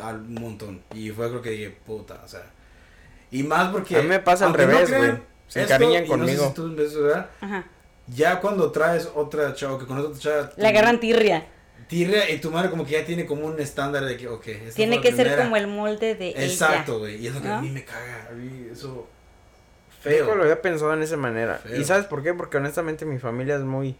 Al 0.00 0.20
montón. 0.22 0.82
Y 0.94 1.10
fue 1.10 1.28
creo 1.28 1.42
que 1.42 1.50
dije, 1.50 1.70
puta, 1.86 2.20
o 2.24 2.28
sea. 2.28 2.42
Y 3.30 3.42
más 3.42 3.70
porque. 3.70 3.96
A 3.96 4.02
mí 4.02 4.08
me 4.08 4.18
pasa 4.18 4.46
al 4.46 4.52
no 4.52 4.56
revés, 4.58 4.90
güey. 4.94 5.12
Se 5.48 5.62
esto, 5.62 5.74
encariñan 5.74 6.04
y 6.04 6.08
no 6.08 6.26
sé 6.26 6.36
conmigo. 6.36 6.48
si 6.48 6.54
tú. 6.54 7.08
Ajá. 7.40 7.64
Ya 8.08 8.40
cuando 8.40 8.72
traes 8.72 9.08
otra 9.14 9.54
chava, 9.54 9.78
que 9.78 9.86
conoces 9.86 10.10
otra 10.10 10.20
chava. 10.20 10.52
La 10.56 10.68
agarran 10.70 10.98
tirria. 11.00 11.46
Tirria 11.92 12.30
y 12.30 12.38
tu 12.40 12.50
madre 12.50 12.70
como 12.70 12.86
que 12.86 12.92
ya 12.92 13.04
tiene 13.04 13.26
como 13.26 13.44
un 13.44 13.60
estándar 13.60 14.02
de 14.06 14.16
que, 14.16 14.26
ok, 14.26 14.48
esta 14.48 14.74
Tiene 14.76 15.02
que 15.02 15.10
la 15.10 15.16
ser 15.16 15.26
primera. 15.26 15.44
como 15.44 15.56
el 15.58 15.66
molde 15.66 16.14
de 16.14 16.30
Exacto, 16.30 17.00
güey. 17.00 17.16
Y 17.22 17.26
es 17.26 17.34
lo 17.34 17.42
que 17.42 17.48
a 17.48 17.56
¿No? 17.56 17.60
mí 17.62 17.68
me 17.68 17.84
caga. 17.84 18.28
A 18.30 18.32
mí 18.32 18.68
eso. 18.72 19.06
Feo. 20.00 20.24
Feo. 20.24 20.34
lo 20.34 20.44
había 20.44 20.62
pensado 20.62 20.94
en 20.94 21.02
esa 21.02 21.18
manera. 21.18 21.58
Feo. 21.58 21.78
¿Y 21.78 21.84
sabes 21.84 22.06
por 22.06 22.22
qué? 22.22 22.32
Porque 22.32 22.56
honestamente 22.56 23.04
mi 23.04 23.18
familia 23.18 23.56
es 23.56 23.60
muy... 23.62 23.94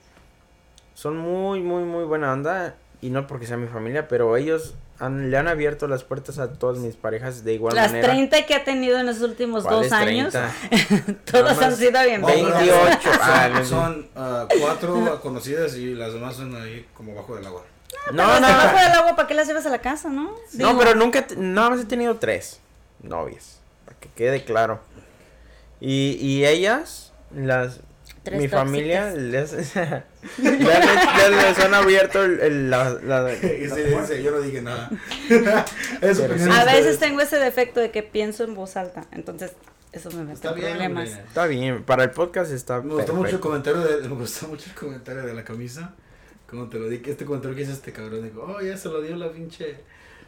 Son 0.95 1.19
muy, 1.19 1.61
muy, 1.61 1.83
muy 1.85 2.05
buena 2.05 2.33
onda. 2.33 2.77
Y 3.03 3.11
no 3.11 3.27
porque 3.27 3.47
sea 3.47 3.59
mi 3.59 3.67
familia, 3.69 4.09
pero 4.09 4.37
ellos 4.39 4.75
han, 4.99 5.31
le 5.31 5.37
han 5.37 5.49
abierto 5.49 5.87
las 5.89 6.03
puertas 6.03 6.39
a 6.39 6.55
todas 6.55 6.79
mis 6.79 6.95
parejas 6.95 7.45
de 7.45 7.53
igual 7.53 7.75
Las 7.75 7.91
manera. 7.91 8.09
30 8.13 8.47
que 8.47 8.55
ha 8.55 8.65
tenido 8.65 8.99
en 8.99 9.05
los 9.05 9.21
últimos 9.21 9.65
dos 9.65 9.73
¿Cuáles 9.89 9.93
años, 9.93 10.33
30? 10.33 11.15
todas 11.31 11.61
han 11.61 11.77
sido 11.77 12.01
bienvenidas. 12.05 12.59
28. 12.59 13.11
Ah, 13.21 13.51
Son, 13.51 13.53
no, 13.55 13.65
son, 13.65 14.09
ah, 14.17 14.49
cuatro 14.61 15.21
conocidas 15.21 15.77
y 15.77 15.95
las 15.95 16.15
demás 16.15 16.37
son 16.37 16.55
ahí 16.55 16.87
como 16.95 17.15
bajo 17.15 17.35
del 17.37 17.45
agua. 17.47 17.65
No, 18.11 18.17
Pero 18.17 18.27
no, 18.27 18.33
hasta 18.47 18.55
abajo 18.63 18.77
no. 18.77 18.83
del 18.83 18.93
agua, 18.93 19.17
¿para 19.17 19.29
qué 19.29 19.35
las 19.35 19.47
llevas 19.47 19.67
a 19.67 19.71
la 19.71 19.81
casa, 19.81 20.09
no? 20.09 20.35
No, 20.55 20.79
pero 20.79 20.95
nunca, 20.95 21.25
nada 21.37 21.71
más 21.71 21.81
he 21.81 21.85
tenido 21.85 22.17
tres 22.17 22.61
novias, 23.03 23.61
para 23.85 23.97
que 23.99 24.09
quede 24.11 24.45
claro. 24.45 24.81
Y, 25.81 26.17
y 26.21 26.45
ellas, 26.47 27.13
las, 27.35 27.81
Tres 28.25 28.39
mi 28.41 28.49
tóxicas. 28.49 28.61
familia, 28.61 29.11
les, 29.17 29.53
les, 29.53 29.75
les- 30.39 31.31
les 31.31 31.59
han 31.59 31.75
abierto 31.75 32.23
el, 32.25 32.41
el- 32.41 32.71
la, 32.71 32.91
la- 33.03 33.33
Y 33.35 33.69
sí, 33.69 33.83
dice, 33.83 34.23
yo 34.23 34.31
no 34.31 34.41
dije 34.41 34.63
nada. 34.63 34.91
Eso 35.29 36.23
Pero 36.23 36.25
opinión 36.35 36.53
A 36.53 36.65
veces 36.65 36.79
ustedes. 36.81 36.99
tengo 37.01 37.21
ese 37.21 37.39
defecto 37.39 37.81
de 37.81 37.91
que 37.91 38.03
pienso 38.03 38.45
en 38.45 38.55
voz 38.55 38.77
alta, 38.77 39.05
entonces 39.13 39.53
eso 39.93 40.11
me 40.13 40.23
mete 40.23 40.35
Está 40.35 40.49
en 40.51 40.55
bien, 40.57 40.71
problemas. 40.71 41.09
Está 41.11 41.47
bien, 41.47 41.83
para 41.85 42.05
el 42.05 42.11
podcast 42.11 42.53
está 42.53 42.81
Me 42.81 42.95
gustó 42.95 43.13
mucho 43.15 43.37
el 43.37 43.41
comentario 43.41 43.81
de, 43.81 44.09
me 44.09 44.15
gustó 44.15 44.49
mucho 44.49 44.71
el 44.71 44.75
comentario 44.77 45.23
de 45.23 45.35
la 45.35 45.45
camisa. 45.45 45.93
Como 46.53 46.69
te 46.69 46.79
lo 46.79 46.87
dije, 46.89 47.11
este 47.11 47.25
comentario 47.25 47.57
que 47.57 47.63
hizo 47.63 47.73
este 47.73 47.93
cabrón, 47.95 48.23
dijo, 48.23 48.43
oh, 48.47 48.61
ya 48.61 48.77
se 48.77 48.91
lo 48.91 49.01
dio 49.01 49.17
la 49.17 49.33
pinche. 49.33 49.77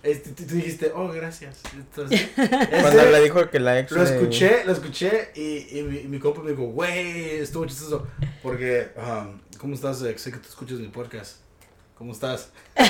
Este, 0.03 0.31
tú, 0.31 0.45
tú 0.45 0.55
dijiste, 0.55 0.91
oh, 0.95 1.09
gracias. 1.13 1.61
Entonces, 1.75 2.29
Cuando 2.35 3.11
le 3.11 3.21
dijo 3.21 3.51
que 3.51 3.61
la 3.61 3.79
ex 3.79 3.93
Lo 3.93 4.03
de- 4.03 4.17
escuché, 4.17 4.65
lo 4.65 4.73
escuché 4.73 5.33
y, 5.35 5.79
y 5.79 5.83
mi, 5.83 5.99
y 5.99 6.09
mi 6.09 6.19
compa 6.19 6.43
me 6.43 6.53
dijo, 6.53 6.65
güey, 6.65 7.37
estuvo 7.37 7.67
chistoso. 7.67 8.07
Porque, 8.43 8.89
um, 8.97 9.39
¿cómo 9.59 9.75
estás? 9.75 9.99
Sé 9.99 10.15
que 10.33 10.39
tú 10.39 10.49
escuchas 10.49 10.79
mi 10.79 10.89
podcast. 10.89 11.44
¿Cómo 11.97 12.13
estás? 12.13 12.51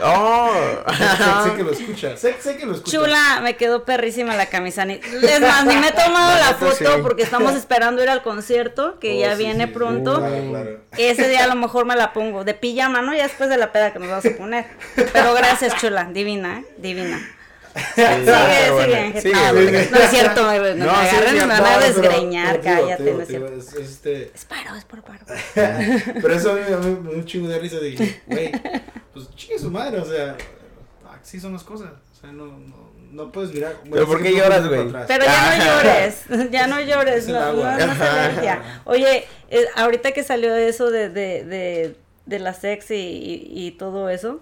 Oh. 0.00 0.52
sé, 0.92 1.50
sé 1.50 1.56
que 1.56 1.62
lo 1.64 1.72
escuchas. 1.72 2.20
Sé, 2.20 2.36
sé 2.40 2.56
que 2.56 2.66
lo 2.66 2.74
escuchas. 2.74 2.94
Chula, 3.00 3.40
me 3.42 3.56
quedó 3.56 3.84
perrísima 3.84 4.36
la 4.36 4.46
camisa. 4.46 4.84
Ni, 4.84 4.94
es 4.94 5.40
más, 5.40 5.64
ni 5.64 5.76
me 5.76 5.88
he 5.88 5.92
tomado 5.92 6.38
La 6.38 6.54
foto 6.54 6.74
sí. 6.76 6.84
porque 7.02 7.22
estamos 7.24 7.54
esperando 7.54 8.00
ir 8.02 8.08
al 8.08 8.22
concierto, 8.22 9.00
que 9.00 9.16
Oh, 9.16 9.20
ya 9.20 9.32
sí, 9.36 9.42
viene 9.42 9.66
sí, 9.66 9.72
pronto. 9.72 10.18
Claro, 10.18 10.48
claro. 10.50 10.80
Ese 10.96 11.28
día 11.28 11.44
a 11.44 11.46
lo 11.48 11.56
mejor 11.56 11.84
me 11.84 11.96
la 11.96 12.12
pongo 12.12 12.44
de 12.44 12.54
pijama, 12.54 13.02
¿no? 13.02 13.12
Ya 13.12 13.24
después 13.24 13.50
de 13.50 13.56
la 13.56 13.72
peda 13.72 13.92
que 13.92 13.98
nos 13.98 14.08
vas 14.10 14.26
a 14.26 14.36
poner. 14.36 14.66
Pero 14.94 15.34
gracias, 15.34 15.74
chula. 15.76 16.04
Divina, 16.12 16.60
¿eh? 16.60 16.64
Divina. 16.76 17.18
Sí, 17.74 18.02
Sigue, 18.02 18.70
bueno, 18.72 18.94
sigue. 18.94 19.20
sigue, 19.20 19.88
no, 19.90 19.98
es 19.98 20.10
cierto, 20.10 20.42
no, 20.42 20.48
me 20.62 20.74
No, 20.74 20.90
agarran 20.90 21.36
y 21.36 21.40
me 21.40 21.46
van 21.46 21.64
a 21.64 21.78
desgreñar, 21.78 22.60
cállate, 22.60 23.12
no 23.12 23.20
es 23.22 23.28
cierto. 23.28 23.54
es- 23.54 23.72
es 23.74 23.90
este, 23.90 24.32
Es 24.34 24.44
paro, 24.44 24.74
es 24.76 24.84
por 24.84 25.02
paro. 25.02 25.24
Pero 25.54 26.34
eso 26.34 26.52
a 26.52 26.54
mí, 26.54 26.60
a 26.72 26.76
mí 26.78 26.98
me 27.02 27.10
dio 27.10 27.18
un 27.18 27.24
chingo 27.24 27.48
de 27.48 27.58
risa. 27.58 27.78
Dije, 27.78 28.22
güey, 28.26 28.52
pues 29.12 29.28
chingue 29.36 29.58
su 29.58 29.70
madre, 29.70 29.98
o 30.00 30.04
sea, 30.04 30.36
así 31.22 31.38
son 31.40 31.52
las 31.52 31.64
cosas. 31.64 31.90
O 32.16 32.20
sea, 32.20 32.32
no, 32.32 32.46
no, 32.46 32.90
no 33.12 33.32
puedes 33.32 33.52
mirar. 33.52 33.76
¿Pero 33.90 34.06
por 34.06 34.22
qué 34.22 34.32
lloras, 34.34 34.66
güey? 34.66 34.90
Pero 35.06 35.24
ya 35.24 35.56
no 35.58 35.64
llores, 35.64 36.50
ya 36.50 36.66
no 36.66 36.80
llores, 36.80 37.28
no, 37.28 37.52
no, 37.52 37.76
no. 37.76 38.62
Oye, 38.84 39.24
eh, 39.50 39.66
ahorita 39.76 40.12
que 40.12 40.24
salió 40.24 40.54
eso 40.56 40.90
de, 40.90 41.08
de, 41.10 41.44
de, 41.44 41.96
de 42.26 42.38
la 42.38 42.54
sex 42.54 42.90
y, 42.90 42.94
y, 42.94 43.66
y 43.66 43.70
todo 43.72 44.10
eso, 44.10 44.40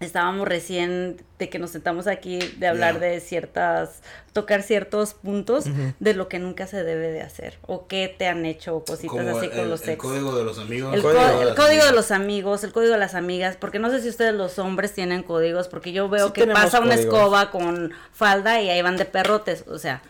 estábamos 0.00 0.46
recién 0.48 1.16
de 1.38 1.48
que 1.48 1.58
nos 1.58 1.70
sentamos 1.70 2.06
aquí 2.06 2.38
de 2.58 2.66
hablar 2.68 2.98
Yeah. 3.00 3.08
de 3.10 3.20
ciertas, 3.20 4.02
tocar 4.32 4.62
ciertos 4.62 5.14
puntos 5.14 5.64
de 5.98 6.14
lo 6.14 6.28
que 6.28 6.38
nunca 6.38 6.66
se 6.66 6.82
debe 6.84 7.10
de 7.10 7.22
hacer, 7.22 7.58
o 7.66 7.86
qué 7.86 8.14
te 8.16 8.26
han 8.28 8.44
hecho, 8.46 8.76
o 8.76 8.84
cositas 8.84 9.10
Como 9.16 9.36
así 9.36 9.46
el, 9.46 9.52
con 9.52 9.68
los 9.70 9.80
el 9.80 9.86
sex. 9.86 9.98
código 9.98 10.36
de 10.36 10.44
los 10.44 10.58
amigos. 10.58 10.94
El, 10.94 11.02
código 11.02 11.20
de 11.20 11.42
el 11.48 11.54
código 11.54 11.84
los 11.92 12.10
amigos, 12.10 12.64
el 12.64 12.72
código 12.72 12.92
de 12.92 12.98
las 12.98 13.14
amigas, 13.14 13.56
porque 13.58 13.78
no 13.78 13.90
sé 13.90 14.00
si 14.00 14.08
ustedes 14.08 14.34
los 14.34 14.58
hombres 14.58 14.92
tienen 14.94 15.22
códigos, 15.22 15.68
porque 15.68 15.92
yo 15.92 16.08
veo 16.08 16.28
Sí 16.28 16.32
que 16.32 16.46
pasa 16.46 16.80
una 16.80 16.94
escoba 16.94 17.50
con 17.50 17.92
falda 18.12 18.60
y 18.60 18.70
ahí 18.70 18.82
van 18.82 18.96
de 18.96 19.04
perrotes, 19.04 19.64
o 19.68 19.78
sea, 19.78 20.02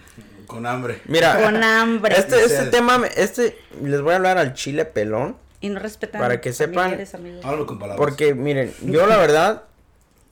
Con 0.47 0.67
hambre. 0.67 1.01
Mira, 1.07 1.43
con 1.43 1.63
hambre. 1.63 2.17
este, 2.19 2.43
este 2.45 2.67
tema, 2.67 2.99
me- 2.99 3.09
este, 3.17 3.59
les 3.83 4.01
voy 4.01 4.13
a 4.13 4.17
hablar 4.17 4.39
al 4.39 4.55
chile 4.55 4.85
pelón. 4.85 5.37
Y 5.61 5.71
no 5.71 5.81
respetan 5.81 6.21
Para 6.21 6.41
que 6.41 6.53
sepan-. 6.53 6.99
Háblame 7.43 7.67
con 7.67 7.79
palabras. 7.81 7.97
Porque, 7.99 8.33
miren, 8.35 8.73
yo 8.83 9.07
la 9.09 9.17
verdad. 9.17 9.65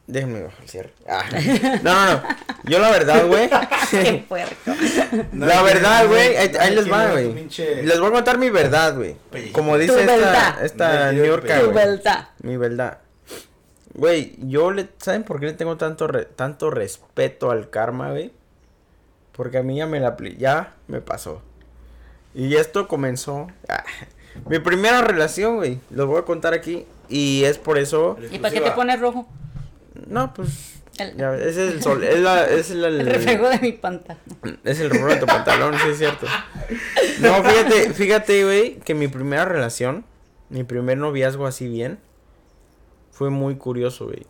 Déjenme 0.09 0.43
bajar 0.43 0.63
el 0.63 0.69
cierre. 0.69 0.93
Ah, 1.09 1.25
no, 1.83 2.07
no, 2.07 2.13
no. 2.13 2.23
Yo 2.65 2.79
la 2.79 2.91
verdad, 2.91 3.27
güey. 3.27 3.51
Qué 3.91 4.25
puerco. 4.29 4.55
La 5.33 5.63
verdad, 5.63 6.07
güey. 6.07 6.37
Ahí, 6.37 6.53
ahí 6.61 6.75
les 6.77 6.91
va, 6.91 7.11
güey. 7.11 7.35
pinche- 7.35 7.83
Les 7.83 7.99
voy 7.99 8.09
a 8.09 8.13
contar 8.13 8.39
mi 8.39 8.49
verdad, 8.51 8.95
güey. 8.95 9.17
Como 9.53 9.73
Tu 9.75 9.79
dice 9.81 10.01
esta, 10.01 10.17
verdad. 10.17 10.65
esta 10.65 11.13
New 11.13 11.23
quiere 11.23 11.29
York, 11.29 11.47
Tu 11.47 11.55
güey. 11.61 11.73
vuelta. 11.73 12.31
Mi 12.43 12.57
verdad. 12.57 12.99
Güey, 13.95 14.35
yo 14.39 14.71
le. 14.71 14.89
¿Saben 14.99 15.25
por 15.25 15.41
qué 15.41 15.47
le 15.47 15.53
tengo 15.55 15.77
tanto, 15.77 16.07
re- 16.07 16.27
tanto 16.27 16.71
respeto 16.71 17.51
al 17.51 17.71
karma, 17.71 18.11
güey? 18.11 18.31
Porque 19.33 19.59
a 19.59 19.63
mí 19.63 19.77
ya 19.79 19.87
me 19.87 19.99
la. 20.01 20.17
Ya 20.39 20.75
me 20.87 21.01
pasó. 21.01 21.43
Y 22.35 22.55
esto 22.57 22.87
comenzó. 22.87 23.49
ah, 23.69 23.83
mi 24.49 24.59
primera 24.61 25.01
relación, 25.01 25.57
güey. 25.57 25.81
Lo 25.91 26.07
voy 26.07 26.21
a 26.21 26.23
contar 26.25 26.53
aquí. 26.55 26.87
Y 27.09 27.43
es 27.45 27.59
por 27.59 27.79
eso. 27.79 28.17
¿Y 28.31 28.39
para 28.39 28.55
qué 28.55 28.61
te 28.61 28.71
pones 28.73 29.01
rojo? 29.01 29.27
No, 30.07 30.33
pues. 30.35 30.75
El- 30.99 31.17
ya, 31.17 31.35
ese 31.35 31.69
es 31.69 31.75
el 31.75 31.83
sol. 31.83 32.03
Es, 32.03 32.19
la, 32.21 32.47
es 32.49 32.71
el, 32.71 32.83
El 32.85 33.07
reflejo 33.07 33.49
de 33.49 33.59
mi 33.59 33.73
pantalón. 33.73 34.21
es 34.65 34.81
el 34.81 34.89
rubro 34.91 35.13
de 35.13 35.17
tu 35.21 35.27
pantalón, 35.27 35.75
sí 35.83 35.89
es 35.91 35.99
cierto. 35.99 36.27
No, 37.21 37.43
fíjate, 37.45 37.93
fíjate, 37.93 38.45
güey, 38.45 38.77
que 38.81 38.95
mi 38.95 39.09
primera 39.09 39.45
relación, 39.45 40.05
mi 40.49 40.65
primer 40.65 40.97
noviazgo 40.97 41.47
así 41.47 41.69
bien, 41.69 41.99
fue 43.11 43.31
muy 43.31 43.57
curioso, 43.57 44.07
güey. 44.07 44.27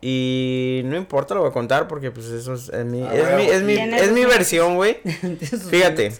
Y 0.00 0.82
no 0.84 0.96
importa, 0.96 1.34
lo 1.34 1.40
voy 1.40 1.50
a 1.50 1.52
contar 1.52 1.88
porque 1.88 2.12
pues 2.12 2.26
eso 2.26 2.54
es, 2.54 2.68
es 2.68 2.84
mi, 2.84 3.02
Ah, 3.02 3.12
es 3.16 3.34
mi, 3.36 3.42
es 3.48 3.62
mi, 3.64 3.96
es 3.96 4.12
mi 4.12 4.24
versión, 4.24 4.76
güey. 4.76 4.98
Fíjate, 5.70 6.12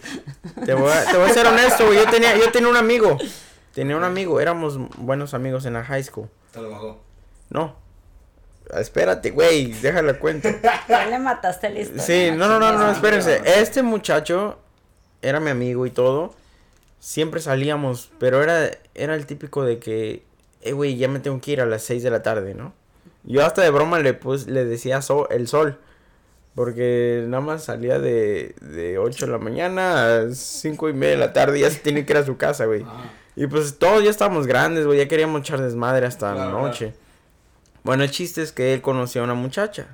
te 0.65 0.73
voy, 0.73 0.91
a, 0.91 1.05
te 1.09 1.17
voy 1.17 1.29
a 1.29 1.33
ser 1.33 1.47
honesto, 1.47 1.85
güey. 1.85 1.97
Yo 1.99 2.09
tenía, 2.11 2.35
yo 2.37 2.51
tenía 2.51 2.67
un 2.67 2.75
amigo, 2.75 3.17
tenía 3.73 3.95
un 3.95 4.03
amigo, 4.03 4.41
éramos 4.41 4.77
buenos 4.97 5.33
amigos 5.33 5.65
en 5.65 5.73
la 5.75 5.85
high 5.85 6.03
school. 6.03 6.27
Te 6.51 6.61
lo 6.61 6.71
bajó. 6.71 6.99
No, 7.49 7.77
espérate, 8.77 9.31
güey, 9.31 9.71
déjala 9.73 10.13
cuento. 10.19 10.49
Ya 10.87 11.05
le 11.07 11.19
mataste 11.19 11.69
la 11.69 11.79
historia. 11.81 12.03
Sí, 12.03 12.29
no, 12.35 12.47
no, 12.47 12.59
no, 12.59 12.71
no, 12.77 12.91
espérense. 12.91 13.41
Este 13.45 13.81
muchacho 13.83 14.57
era 15.21 15.39
mi 15.39 15.49
amigo 15.49 15.85
y 15.85 15.91
todo. 15.91 16.33
Siempre 16.99 17.39
salíamos, 17.41 18.11
pero 18.19 18.43
era, 18.43 18.69
era 18.95 19.15
el 19.15 19.25
típico 19.25 19.63
de 19.63 19.79
que, 19.79 20.23
eh, 20.61 20.71
güey, 20.73 20.97
ya 20.97 21.07
me 21.07 21.19
tengo 21.19 21.39
que 21.39 21.51
ir 21.51 21.61
a 21.61 21.65
las 21.65 21.83
6 21.83 22.03
de 22.03 22.09
la 22.11 22.21
tarde, 22.23 22.53
¿no? 22.55 22.73
Yo 23.23 23.45
hasta 23.45 23.61
de 23.61 23.69
broma 23.69 23.99
le, 23.99 24.13
pues, 24.13 24.47
le 24.47 24.65
decía 24.65 25.01
so- 25.01 25.29
el 25.29 25.47
sol. 25.47 25.77
Porque 26.55 27.23
nada 27.27 27.41
más 27.41 27.63
salía 27.65 27.99
de, 27.99 28.55
de 28.59 28.97
8 28.97 29.27
de 29.27 29.31
la 29.31 29.37
mañana 29.37 30.17
a 30.23 30.33
5 30.33 30.89
y 30.89 30.93
media 30.93 31.11
de 31.13 31.17
la 31.19 31.31
tarde 31.31 31.59
y 31.59 31.61
ya 31.61 31.69
se 31.69 31.79
tiene 31.79 32.05
que 32.05 32.11
ir 32.13 32.17
a 32.17 32.25
su 32.25 32.35
casa, 32.37 32.65
güey. 32.65 32.83
Ah. 32.85 33.09
Y 33.35 33.47
pues 33.47 33.77
todos 33.79 34.03
ya 34.03 34.09
estábamos 34.09 34.45
grandes, 34.47 34.85
güey, 34.85 34.97
ya 34.97 35.07
queríamos 35.07 35.41
echar 35.41 35.61
desmadre 35.61 36.05
hasta 36.05 36.29
la 36.33 36.35
Claro, 36.47 36.61
noche. 36.61 36.93
Bueno, 37.83 38.03
el 38.03 38.11
chiste 38.11 38.41
es 38.41 38.51
que 38.51 38.73
él 38.73 38.81
conoció 38.81 39.21
a 39.21 39.23
una 39.23 39.33
muchacha. 39.33 39.87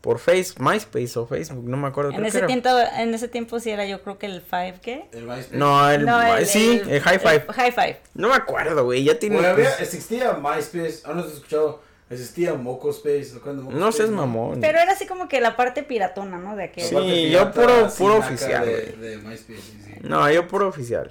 Por 0.00 0.18
Face, 0.18 0.54
MySpace 0.58 1.16
o 1.16 1.26
Facebook, 1.26 1.64
no 1.68 1.76
me 1.76 1.86
acuerdo. 1.86 2.10
En 2.10 2.16
creo 2.16 2.24
que 2.24 2.28
ese, 2.30 2.38
era. 2.38 2.46
tiempo, 2.48 2.68
en 2.98 3.14
ese 3.14 3.28
tiempo 3.28 3.60
sí 3.60 3.70
era 3.70 3.86
yo 3.86 4.02
creo 4.02 4.18
que 4.18 4.26
el 4.26 4.40
Five, 4.42 4.80
¿qué? 4.82 5.04
El 5.12 5.26
MySpace. 5.26 5.56
No, 5.56 5.88
el, 5.88 6.04
sí, 6.44 6.82
el, 6.88 7.00
High 7.00 7.20
Five. 7.20 7.44
el 7.48 7.54
High 7.54 7.70
Five. 7.72 8.00
No 8.14 8.28
me 8.28 8.34
acuerdo, 8.34 8.84
güey, 8.84 9.04
ya 9.04 9.16
tiene... 9.20 9.36
Bueno, 9.36 9.50
había, 9.50 9.66
pues, 9.66 9.80
existía 9.80 10.32
MySpace, 10.32 11.02
¿aún 11.04 11.18
no 11.18 11.22
has 11.22 11.32
escuchado? 11.32 11.80
Existía 12.10 12.52
Mocospace, 12.52 13.30
¿lo 13.32 13.38
acuerdan 13.38 13.68
de 13.68 13.74
no 13.74 13.92
seas 13.92 14.10
mamón. 14.10 14.60
Pero 14.60 14.78
era 14.80 14.90
así 14.92 15.06
como 15.06 15.28
que 15.28 15.40
la 15.40 15.56
parte 15.56 15.82
piratona, 15.84 16.36
¿no? 16.36 16.56
De 16.56 16.64
aquel. 16.64 16.84
Sí, 16.84 17.30
yo 17.30 17.52
puro- 17.52 17.88
puro 17.96 18.16
oficial, 18.16 18.66
De, 18.66 18.72
güey. 18.98 19.10
de 19.10 19.16
MySpace, 19.18 19.60
sí, 19.62 19.82
sí. 19.86 19.94
No, 20.02 20.28
yo 20.30 20.46
puro 20.48 20.66
oficial. 20.68 21.10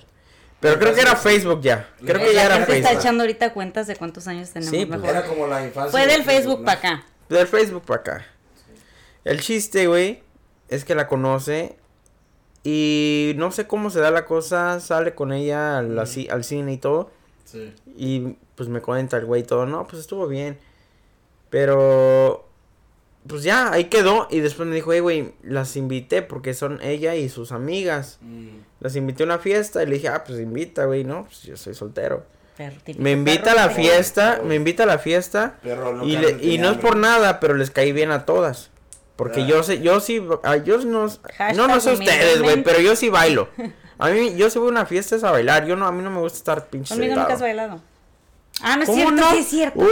Pero 0.61 0.79
creo 0.79 0.93
que 0.93 1.01
era 1.01 1.15
Facebook 1.15 1.61
ya. 1.61 1.89
Creo 2.05 2.19
que 2.19 2.33
ya 2.33 2.45
era 2.45 2.55
gente 2.57 2.77
está 2.77 2.87
Facebook. 2.89 3.01
echando 3.01 3.23
ahorita 3.23 3.51
cuentas 3.53 3.87
de 3.87 3.95
cuántos 3.95 4.27
años 4.27 4.49
tenemos 4.51 4.71
Sí, 4.71 4.85
pues, 4.85 4.99
mejor. 4.99 5.15
Era 5.17 5.27
como 5.27 5.47
la 5.47 5.65
infancia. 5.65 5.91
Fue 5.91 6.01
de 6.01 6.13
del 6.13 6.23
Facebook 6.23 6.59
¿no? 6.59 6.65
para 6.65 6.77
acá. 6.79 7.03
Del 7.29 7.47
Facebook 7.47 7.83
para 7.83 7.99
acá. 8.01 8.25
El 9.23 9.41
chiste, 9.41 9.87
güey, 9.87 10.21
es 10.69 10.85
que 10.85 10.93
la 10.95 11.07
conoce 11.07 11.75
y 12.63 13.33
no 13.37 13.51
sé 13.51 13.65
cómo 13.67 13.89
se 13.89 13.99
da 13.99 14.11
la 14.11 14.25
cosa, 14.25 14.79
sale 14.79 15.15
con 15.15 15.33
ella 15.33 15.79
al, 15.79 15.97
así- 15.97 16.27
al 16.29 16.43
cine 16.43 16.73
y 16.73 16.77
todo. 16.77 17.09
Sí. 17.45 17.73
Y 17.97 18.35
pues 18.55 18.69
me 18.69 18.81
cuenta 18.81 19.17
el 19.17 19.25
güey 19.25 19.43
todo, 19.43 19.65
no, 19.65 19.87
pues 19.87 19.99
estuvo 20.01 20.27
bien. 20.27 20.59
Pero, 21.49 22.47
pues 23.27 23.43
ya, 23.43 23.71
ahí 23.71 23.85
quedó. 23.85 24.27
Y 24.31 24.39
después 24.39 24.67
me 24.69 24.75
dijo, 24.75 24.93
hey, 24.93 24.99
güey, 24.99 25.33
las 25.43 25.75
invité 25.75 26.21
porque 26.21 26.53
son 26.53 26.79
ella 26.81 27.15
y 27.15 27.29
sus 27.29 27.51
amigas. 27.51 28.19
Mm. 28.21 28.49
Las 28.81 28.95
invité 28.97 29.23
a 29.23 29.25
una 29.27 29.39
fiesta 29.39 29.81
y 29.81 29.85
le 29.85 29.93
dije, 29.95 30.09
ah, 30.09 30.23
pues 30.25 30.39
invita, 30.39 30.83
güey, 30.85 31.03
no, 31.05 31.23
pues 31.25 31.43
yo 31.43 31.55
soy 31.55 31.73
soltero. 31.73 32.25
Perro, 32.57 32.75
Me 32.97 33.11
invita 33.11 33.53
a 33.53 33.55
la 33.55 33.63
perro. 33.69 33.75
fiesta, 33.75 34.41
me 34.43 34.55
invita 34.55 34.83
a 34.83 34.85
la 34.87 34.97
fiesta. 34.99 35.55
Y, 36.03 36.17
le- 36.17 36.37
y 36.41 36.57
no 36.57 36.71
es 36.71 36.77
por 36.77 36.97
nada, 36.97 37.39
pero 37.39 37.53
les 37.53 37.71
caí 37.71 37.93
bien 37.93 38.11
a 38.11 38.25
todas. 38.25 38.69
Porque 39.15 39.41
Ah. 39.41 39.47
yo 39.47 39.63
sé, 39.63 39.81
yo 39.81 39.99
sí, 39.99 40.21
a 40.43 40.57
yo 40.57 40.79
no, 40.79 41.01
Hashtag 41.07 41.55
no, 41.55 41.67
no 41.67 41.79
sé 41.79 41.93
ustedes, 41.93 42.41
güey, 42.41 42.61
pero 42.63 42.79
yo 42.81 42.95
sí 42.95 43.09
bailo. 43.09 43.47
A 43.99 44.09
mí, 44.09 44.33
yo 44.35 44.49
si 44.49 44.57
voy 44.57 44.69
a 44.69 44.71
una 44.71 44.87
fiesta 44.87 45.15
es 45.15 45.23
a 45.23 45.29
bailar, 45.29 45.67
yo 45.67 45.75
no, 45.75 45.85
a 45.85 45.91
mí 45.91 46.01
no 46.01 46.09
me 46.09 46.17
gusta 46.21 46.35
estar 46.39 46.65
pinche 46.65 46.91
Conmigo 46.95 47.15
nunca 47.15 47.35
has 47.35 47.39
bailado. 47.41 47.79
Ah, 48.59 48.75
no 48.75 48.81
es 48.81 48.89
¿Cómo 48.89 48.97
cierto, 48.99 49.15
no? 49.21 49.31
sí 49.31 49.37
es 49.37 49.47
cierto. 49.47 49.79
Uy, 49.79 49.87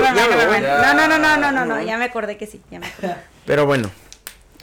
No, 0.00 0.94
no, 0.94 1.08
no, 1.08 1.08
no, 1.08 1.18
no, 1.18 1.36
no, 1.36 1.50
no, 1.52 1.64
no, 1.66 1.82
ya 1.82 1.98
me 1.98 2.04
acordé 2.04 2.36
que 2.36 2.46
sí, 2.46 2.62
ya 2.70 2.78
me 2.78 2.86
acordé. 2.86 3.16
Pero 3.46 3.66
bueno, 3.66 3.90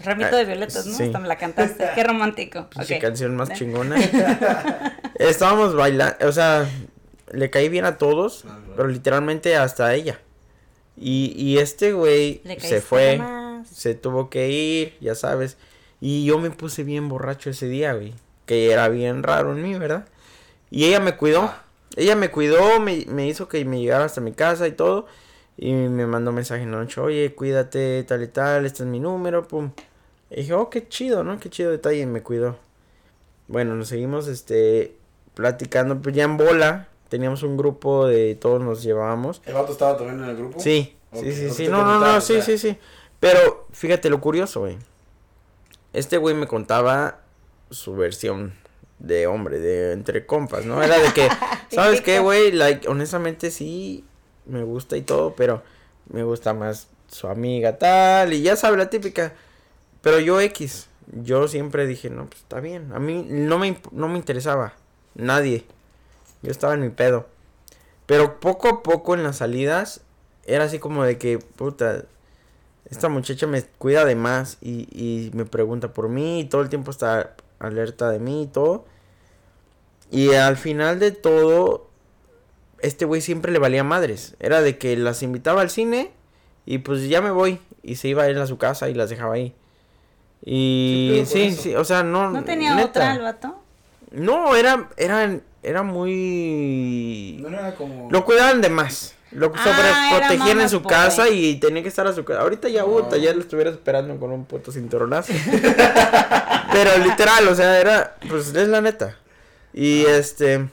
Ramito 0.06 0.36
de 0.36 0.46
violetas, 0.46 0.86
¿no? 0.86 0.96
Sí. 0.96 1.04
Hasta 1.04 1.20
me 1.20 1.28
la 1.28 1.38
cantaste. 1.38 1.90
Qué 1.96 2.04
romántico. 2.04 2.70
pinche 2.70 2.96
Ok. 2.96 3.02
canción 3.02 3.36
más 3.36 3.52
chingona. 3.54 3.96
Estábamos 5.16 5.76
bailando, 5.76 6.28
o 6.28 6.32
sea, 6.32 6.68
le 7.32 7.50
caí 7.50 7.70
bien 7.70 7.86
a 7.86 7.98
todos, 7.98 8.44
claro. 8.44 8.62
pero 8.76 8.88
literalmente 8.88 9.56
hasta 9.56 9.88
a 9.88 9.94
ella. 9.96 10.20
Y, 10.98 11.34
y 11.36 11.58
este 11.58 11.94
güey 11.94 12.42
se 12.60 12.82
fue, 12.82 13.18
más. 13.18 13.68
se 13.68 13.96
tuvo 13.96 14.30
que 14.30 14.50
ir, 14.50 14.98
ya 15.02 15.16
sabes. 15.16 15.58
Y 16.00 16.26
yo 16.26 16.38
me 16.40 16.52
puse 16.52 16.84
bien 16.84 17.10
borracho 17.10 17.50
ese 17.50 17.68
día, 17.68 17.94
güey. 17.94 18.14
Que 18.46 18.72
era 18.72 18.88
bien 18.90 19.24
raro 19.24 19.54
en 19.54 19.64
mí, 19.64 19.74
¿verdad? 19.78 20.06
Y 20.70 20.86
ella 20.86 21.00
me 21.00 21.16
cuidó. 21.18 21.44
Ah. 21.44 21.62
Ella 21.98 22.16
me 22.16 22.30
cuidó, 22.30 22.80
me, 22.80 23.06
me 23.08 23.28
hizo 23.28 23.48
que 23.48 23.64
me 23.66 23.80
llegara 23.80 24.06
hasta 24.06 24.22
mi 24.22 24.34
casa 24.34 24.68
y 24.68 24.72
todo. 24.74 25.08
Y 25.58 25.72
me 25.72 26.06
mandó 26.06 26.32
mensaje 26.34 26.64
en 26.64 26.72
la 26.72 26.78
noche, 26.80 27.00
oye, 27.00 27.34
cuídate, 27.34 28.04
tal 28.04 28.24
y 28.24 28.28
tal, 28.28 28.66
este 28.66 28.84
es 28.84 28.90
mi 28.90 29.00
número, 29.00 29.48
pum. 29.48 29.72
Y 30.30 30.38
dije, 30.38 30.54
oh, 30.54 30.70
qué 30.70 30.88
chido, 30.88 31.24
¿no? 31.24 31.40
Qué 31.40 31.50
chido 31.50 31.72
detalle, 31.72 32.06
me 32.06 32.22
cuidó. 32.22 32.58
Bueno, 33.48 33.76
nos 33.76 33.90
seguimos, 33.90 34.28
este, 34.28 34.96
platicando, 35.34 36.02
pues 36.02 36.16
ya 36.16 36.24
en 36.24 36.38
bola. 36.38 36.88
Teníamos 37.10 37.44
un 37.44 37.56
grupo 37.56 38.08
de 38.08 38.36
todos 38.36 38.62
nos 38.62 38.82
llevábamos. 38.82 39.42
¿El 39.46 39.54
vato 39.54 39.72
estaba 39.72 39.96
también 39.96 40.24
en 40.24 40.30
el 40.30 40.36
grupo? 40.36 40.60
Sí, 40.60 40.98
sí, 41.14 41.32
sí, 41.32 41.50
sí. 41.52 41.68
No, 41.68 41.86
no, 41.86 42.00
no, 42.00 42.20
sí, 42.20 42.42
sí, 42.42 42.58
sí. 42.58 42.78
Pero 43.20 43.68
fíjate 43.72 44.10
lo 44.10 44.20
curioso, 44.20 44.62
güey. 44.62 44.78
Este 45.94 46.18
güey 46.18 46.36
me 46.36 46.48
contaba 46.48 47.20
su 47.70 47.96
versión 47.96 48.54
de 49.00 49.28
hombre, 49.28 49.60
de 49.60 49.94
entre 49.94 50.26
compas, 50.26 50.66
¿no? 50.66 50.82
Era 50.82 50.98
de 50.98 51.14
que, 51.14 51.30
¿sabes 51.72 52.02
qué, 52.02 52.20
güey? 52.20 52.52
Like, 52.52 52.88
honestamente 52.88 53.52
sí, 53.52 54.04
me 54.46 54.64
gusta 54.64 54.98
y 54.98 55.02
todo, 55.04 55.36
pero 55.36 55.64
me 56.10 56.24
gusta 56.24 56.54
más 56.54 56.88
su 57.08 57.28
amiga 57.28 57.78
tal, 57.78 58.34
y 58.34 58.42
ya 58.42 58.56
sabe 58.56 58.78
la 58.78 58.90
típica. 58.90 59.34
Pero 60.06 60.20
yo 60.20 60.40
X, 60.40 60.88
yo 61.24 61.48
siempre 61.48 61.88
dije, 61.88 62.12
no, 62.12 62.28
pues 62.28 62.42
está 62.42 62.60
bien. 62.60 62.94
A 62.94 63.00
mí 63.00 63.26
no 63.28 63.58
me, 63.58 63.76
no 63.92 64.08
me 64.08 64.20
interesaba 64.20 64.76
nadie. 65.16 65.66
Yo 66.44 66.52
estaba 66.52 66.76
en 66.76 66.82
mi 66.82 66.90
pedo. 66.90 67.26
Pero 68.06 68.40
poco 68.40 68.68
a 68.68 68.84
poco 68.84 69.16
en 69.16 69.24
las 69.24 69.38
salidas 69.38 70.02
era 70.46 70.66
así 70.66 70.78
como 70.78 71.04
de 71.04 71.18
que, 71.18 71.40
puta, 71.40 72.06
esta 72.88 73.10
muchacha 73.10 73.48
me 73.48 73.64
cuida 73.64 74.06
de 74.06 74.14
más 74.14 74.60
y, 74.62 74.88
y 74.92 75.32
me 75.34 75.44
pregunta 75.44 75.92
por 75.92 76.08
mí 76.08 76.42
y 76.42 76.46
todo 76.46 76.62
el 76.62 76.70
tiempo 76.70 76.92
está 76.92 77.36
alerta 77.58 78.12
de 78.12 78.20
mí 78.20 78.44
y 78.44 78.48
todo. 78.48 78.86
Y 80.12 80.34
al 80.34 80.56
final 80.56 81.00
de 81.00 81.14
todo, 81.14 81.90
este 82.78 83.06
güey 83.06 83.22
siempre 83.22 83.52
le 83.52 83.58
valía 83.58 83.84
madres. 83.84 84.36
Era 84.40 84.62
de 84.62 84.78
que 84.78 84.96
las 84.98 85.24
invitaba 85.24 85.62
al 85.62 85.72
cine 85.72 86.12
y 86.68 86.78
pues 86.78 87.10
ya 87.10 87.24
me 87.24 87.32
voy. 87.32 87.60
Y 87.82 87.96
se 87.96 88.08
iba 88.08 88.26
a 88.26 88.28
a 88.28 88.46
su 88.46 88.60
casa 88.60 88.88
y 88.88 88.94
las 88.94 89.10
dejaba 89.10 89.34
ahí. 89.34 89.56
Y 90.46 91.08
¿Qué 91.10 91.14
pedo 91.14 91.24
con 91.26 91.34
sí, 91.34 91.52
sí, 91.62 91.76
o 91.76 91.84
sea, 91.84 92.04
no. 92.04 92.30
¿No 92.30 92.44
tenía 92.44 92.76
neta. 92.76 92.88
otra 92.88 93.14
el 93.16 93.22
vato? 93.22 93.62
No, 94.12 94.56
era, 94.56 94.90
era, 94.96 95.40
era 95.64 95.84
muy... 95.84 97.38
No 97.42 97.50
era 97.50 97.74
como. 97.76 98.10
Lo 98.12 98.24
cuidaban 98.24 98.62
de 98.62 98.70
más. 98.70 99.16
Lo 99.32 99.52
Ah, 99.54 100.10
sobreprotegían 100.12 100.62
en 100.62 100.70
su 100.70 100.82
casa 100.82 101.28
y 101.30 101.56
tenía 101.60 101.82
que 101.82 101.90
estar 101.90 102.08
a 102.08 102.14
su 102.14 102.24
casa. 102.24 102.42
Ahorita 102.42 102.70
ya, 102.70 102.84
No. 102.84 103.16
ya 103.18 103.34
lo 103.34 103.42
estuviera 103.42 103.70
esperando 103.70 104.18
con 104.18 104.32
un 104.32 104.46
puto 104.46 104.72
cinturonazo. 104.72 105.34
Pero 106.72 106.98
literal, 107.04 107.48
o 107.48 107.56
sea, 107.56 107.80
era, 107.80 108.16
pues 108.30 108.56
es 108.56 108.68
la 108.68 108.80
neta. 108.82 109.18
Y 109.74 110.06
este, 110.06 110.68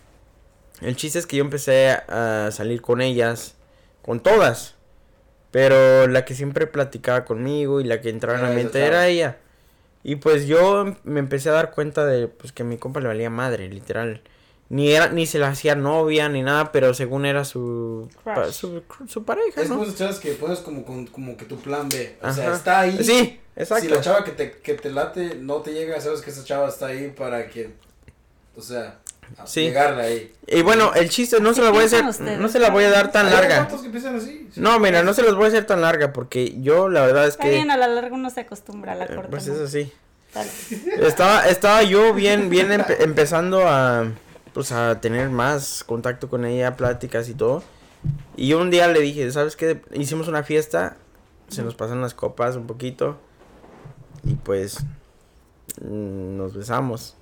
el 0.80 0.96
chiste 0.96 1.18
es 1.18 1.26
que 1.26 1.36
yo 1.38 1.44
empecé 1.44 1.90
a 1.90 2.50
salir 2.52 2.82
con 2.82 3.00
ellas, 3.00 3.56
con 4.02 4.20
todas. 4.20 4.76
Pero 5.50 6.06
la 6.06 6.24
que 6.24 6.34
siempre 6.34 6.66
platicaba 6.66 7.24
conmigo 7.24 7.80
y 7.80 7.84
la 7.84 8.00
que 8.00 8.10
entraba 8.10 8.38
en 8.38 8.44
la 8.44 8.50
Era 8.50 8.58
esa 8.60 8.64
mente 8.64 8.86
era 8.86 9.06
ella. 9.08 9.36
Y 10.04 10.16
pues 10.16 10.46
yo 10.46 10.96
me 11.04 11.20
empecé 11.20 11.48
a 11.48 11.52
dar 11.52 11.70
cuenta 11.72 12.04
de 12.04 12.26
pues 12.28 12.52
que 12.52 12.62
a 12.62 12.66
mi 12.66 12.76
compa 12.78 13.00
le 13.00 13.08
valía 13.08 13.30
madre, 13.30 13.68
literal. 13.68 14.20
Ni 14.68 14.90
era, 14.90 15.08
ni 15.08 15.26
se 15.26 15.38
la 15.38 15.48
hacía 15.48 15.74
novia 15.74 16.28
ni 16.30 16.42
nada, 16.42 16.72
pero 16.72 16.94
según 16.94 17.26
era 17.26 17.44
su 17.44 18.08
pa- 18.24 18.50
su, 18.50 18.82
su 19.06 19.22
pareja, 19.24 19.60
Es 19.60 19.68
¿no? 19.68 19.74
como 19.74 19.84
esas 19.86 19.98
chavas 19.98 20.18
que 20.18 20.32
pones 20.32 20.60
como, 20.60 20.84
con- 20.84 21.06
como 21.06 21.36
que 21.36 21.44
tu 21.44 21.56
plan 21.58 21.88
B. 21.90 22.16
O 22.22 22.32
sea, 22.32 22.54
está 22.54 22.80
ahí. 22.80 23.04
Sí, 23.04 23.38
exacto. 23.54 23.84
Si 23.84 23.90
la 23.90 24.00
chava 24.00 24.24
que 24.24 24.30
te, 24.32 24.52
que 24.52 24.74
te 24.74 24.90
late 24.90 25.34
no 25.36 25.56
te 25.56 25.72
llega, 25.74 26.00
sabes 26.00 26.22
que 26.22 26.30
esa 26.30 26.42
chava 26.42 26.68
está 26.68 26.86
ahí 26.86 27.12
para 27.16 27.48
que. 27.48 27.74
O 28.56 28.62
sea, 28.62 28.98
Sí. 29.44 29.62
llegarle 29.62 30.02
ahí. 30.02 30.32
Y 30.46 30.62
bueno, 30.62 30.92
el 30.94 31.08
chiste 31.08 31.40
no 31.40 31.54
se 31.54 31.62
la 31.62 31.70
voy 31.70 31.82
a 31.82 31.86
hacer, 31.86 32.04
ustedes? 32.04 32.38
no 32.38 32.48
se 32.48 32.58
la 32.58 32.70
voy 32.70 32.84
a 32.84 32.90
dar 32.90 33.10
tan 33.12 33.26
Hay 33.26 33.32
larga. 33.32 33.60
vatos 33.60 33.80
que 33.80 33.86
empiezan 33.86 34.16
así. 34.16 34.48
sí. 34.52 34.60
No, 34.60 34.78
mira, 34.78 35.02
no 35.02 35.14
se 35.14 35.22
los 35.22 35.34
voy 35.36 35.46
a 35.46 35.48
hacer 35.48 35.64
tan 35.66 35.80
larga 35.80 36.12
porque 36.12 36.60
yo 36.60 36.88
la 36.88 37.06
verdad 37.06 37.24
es 37.24 37.30
Está 37.34 37.44
que 37.44 37.50
bien, 37.50 37.70
a 37.70 37.76
la 37.76 37.88
larga 37.88 38.14
uno 38.14 38.30
se 38.30 38.40
acostumbra 38.40 38.92
a 38.92 38.94
la 38.96 39.04
eh, 39.06 39.14
corta. 39.14 39.30
pues 39.30 39.46
¿no? 39.48 39.54
es 39.54 39.60
así. 39.60 39.92
Dale. 40.34 40.50
Estaba, 41.06 41.46
estaba 41.48 41.82
yo 41.82 42.14
bien, 42.14 42.48
bien 42.50 42.70
empe- 42.70 42.96
empezando 43.00 43.66
a, 43.68 44.06
pues 44.54 44.72
a 44.72 45.00
tener 45.00 45.28
más 45.30 45.84
contacto 45.84 46.28
con 46.28 46.44
ella, 46.44 46.76
pláticas 46.76 47.28
y 47.28 47.34
todo. 47.34 47.62
Y 48.36 48.48
yo 48.48 48.58
un 48.60 48.70
día 48.70 48.88
le 48.88 49.00
dije, 49.00 49.30
¿sabes 49.30 49.56
qué? 49.56 49.80
Hicimos 49.92 50.28
una 50.28 50.42
fiesta, 50.42 50.96
se 51.48 51.62
nos 51.62 51.74
pasan 51.74 52.00
las 52.00 52.14
copas 52.14 52.56
un 52.56 52.66
poquito 52.66 53.18
y 54.24 54.34
pues 54.34 54.78
mm, 55.82 56.36
nos 56.36 56.54
besamos. 56.56 57.14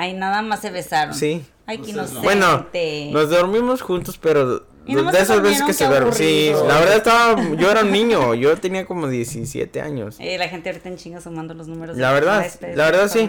Ay, 0.00 0.14
nada 0.14 0.42
más 0.42 0.60
se 0.60 0.70
besaron. 0.70 1.12
Sí. 1.12 1.44
Ay, 1.66 1.78
no. 1.78 1.88
inocente. 1.88 2.20
Bueno, 2.22 2.66
nos 3.12 3.30
dormimos 3.30 3.82
juntos, 3.82 4.16
pero 4.16 4.60
de 4.86 5.18
esas 5.20 5.42
veces 5.42 5.62
que 5.64 5.72
se 5.72 5.86
duermen. 5.88 6.12
Sí, 6.14 6.50
la 6.52 6.78
verdad 6.78 6.96
estaba, 6.96 7.42
yo 7.56 7.68
era 7.70 7.82
un 7.82 7.90
niño, 7.90 8.32
yo 8.34 8.56
tenía 8.58 8.86
como 8.86 9.08
17 9.08 9.80
años. 9.80 10.16
Eh, 10.20 10.38
la 10.38 10.48
gente 10.48 10.68
ahorita 10.70 10.88
en 10.88 10.96
chinga 10.98 11.20
sumando 11.20 11.52
los 11.54 11.66
números. 11.66 11.96
de 11.96 12.02
La 12.02 12.12
verdad, 12.12 12.46
la 12.76 12.84
verdad 12.90 13.08
sí. 13.08 13.28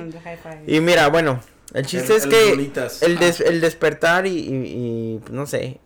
Y 0.67 0.79
mira, 0.79 1.07
bueno, 1.09 1.39
el 1.73 1.87
chiste 1.87 2.13
El- 2.13 2.17
es 2.19 2.23
el 2.25 2.29
que 2.29 2.49
bolitas. 2.51 3.01
el, 3.01 3.17
Ah. 3.17 3.19
des- 3.19 3.41
el 3.41 3.61
despertar 3.61 4.27
y, 4.27 4.37
y- 4.37 4.53
y, 4.53 5.21
no 5.31 5.47
sé, 5.47 5.79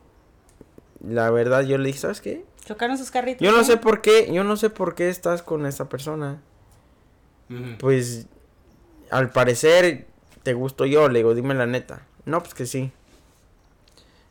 la 1.02 1.32
verdad 1.32 1.62
yo 1.62 1.78
le 1.78 1.88
dije, 1.88 2.00
¿sabes 2.00 2.20
qué? 2.20 2.44
Chocaron 2.66 2.98
sus 2.98 3.10
carritos. 3.10 3.42
Yo 3.42 3.52
no 3.54 3.62
¿eh? 3.62 3.66
sé 3.66 3.78
por 3.78 4.02
qué, 4.02 4.30
yo 4.34 4.44
no 4.44 4.58
sé 4.58 4.70
por 4.70 4.96
qué 4.96 5.08
estás 5.10 5.42
con 5.44 5.66
esta 5.66 5.88
persona. 5.88 6.42
Pues, 7.80 8.28
al 9.12 9.30
parecer, 9.32 10.08
te 10.44 10.54
gusto 10.54 10.86
yo, 10.86 11.10
le 11.10 11.20
digo, 11.20 11.34
dime 11.34 11.54
la 11.54 11.66
neta. 11.66 12.06
No, 12.26 12.42
pues 12.42 12.54
que 12.54 12.66
sí. 12.66 12.92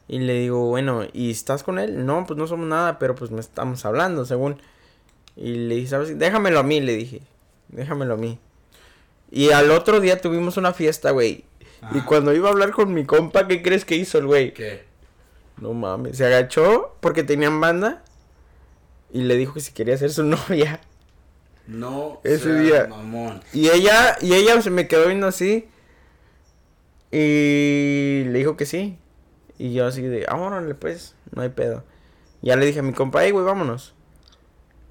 Y 0.09 0.19
le 0.19 0.35
digo, 0.35 0.67
bueno, 0.67 1.05
¿y 1.13 1.31
estás 1.31 1.63
con 1.63 1.79
él? 1.79 2.05
No, 2.05 2.27
pues 2.27 2.39
no 2.39 2.47
somos 2.47 2.67
nada, 2.67 2.99
pero 2.99 3.15
pues 3.15 3.31
me 3.31 3.41
estamos 3.41 3.85
hablando, 3.85 4.25
según. 4.25 4.61
Y 5.37 5.55
le 5.55 5.77
dije, 5.77 5.89
¿sabes? 5.89 6.19
Déjamelo 6.19 6.59
a 6.61 6.63
mí, 6.63 6.81
le 6.81 6.97
dije. 6.97 7.23
Déjamelo 7.69 8.15
a 8.15 8.19
mí. 8.19 8.39
Y 9.31 9.51
al 9.51 9.71
otro 9.71 10.01
día 10.01 10.21
tuvimos 10.21 10.57
una 10.59 10.75
fiesta, 10.75 11.11
güey. 11.11 11.45
Y 11.95 12.01
cuando 12.03 12.33
iba 12.33 12.49
a 12.49 12.53
hablar 12.53 12.71
con 12.71 12.93
mi 12.93 13.05
compa, 13.05 13.49
¿qué 13.49 13.63
crees 13.63 13.85
que 13.85 13.97
hizo 13.97 14.19
el 14.19 14.27
güey? 14.27 14.53
¿Qué? 14.53 14.85
No 15.57 15.73
mames, 15.73 16.17
se 16.17 16.27
agachó 16.27 16.97
porque 17.01 17.23
tenían 17.25 17.61
banda 17.61 18.03
y 19.13 19.23
le 19.23 19.37
dijo 19.37 19.55
que 19.55 19.61
si 19.61 19.73
quería 19.73 19.97
ser 19.97 20.11
su 20.11 20.23
novia. 20.25 20.81
No. 21.67 22.21
Ese 22.25 22.55
día. 22.59 22.87
Mamón. 22.89 23.43
Y 23.53 23.69
ella, 23.69 24.17
y 24.21 24.35
ella 24.35 24.61
se 24.63 24.71
me 24.71 24.89
quedó 24.89 25.07
viendo 25.07 25.27
así. 25.27 25.69
Y 27.13 28.25
le 28.25 28.39
dijo 28.39 28.57
que 28.57 28.67
sí. 28.67 28.99
Y 29.59 29.75
yo 29.75 29.87
así 29.87 30.03
de, 30.03 30.27
ah, 30.29 30.37
órale, 30.37 30.75
pues, 30.75 31.15
no 31.31 31.43
hay 31.43 31.51
pedo. 31.51 31.85
Ya 32.41 32.57
le 32.57 32.67
dije 32.67 32.81
a 32.81 32.83
mi 32.83 32.93
compa, 32.93 33.23
hey, 33.23 33.31
güey, 33.31 33.45
vámonos. 33.45 33.95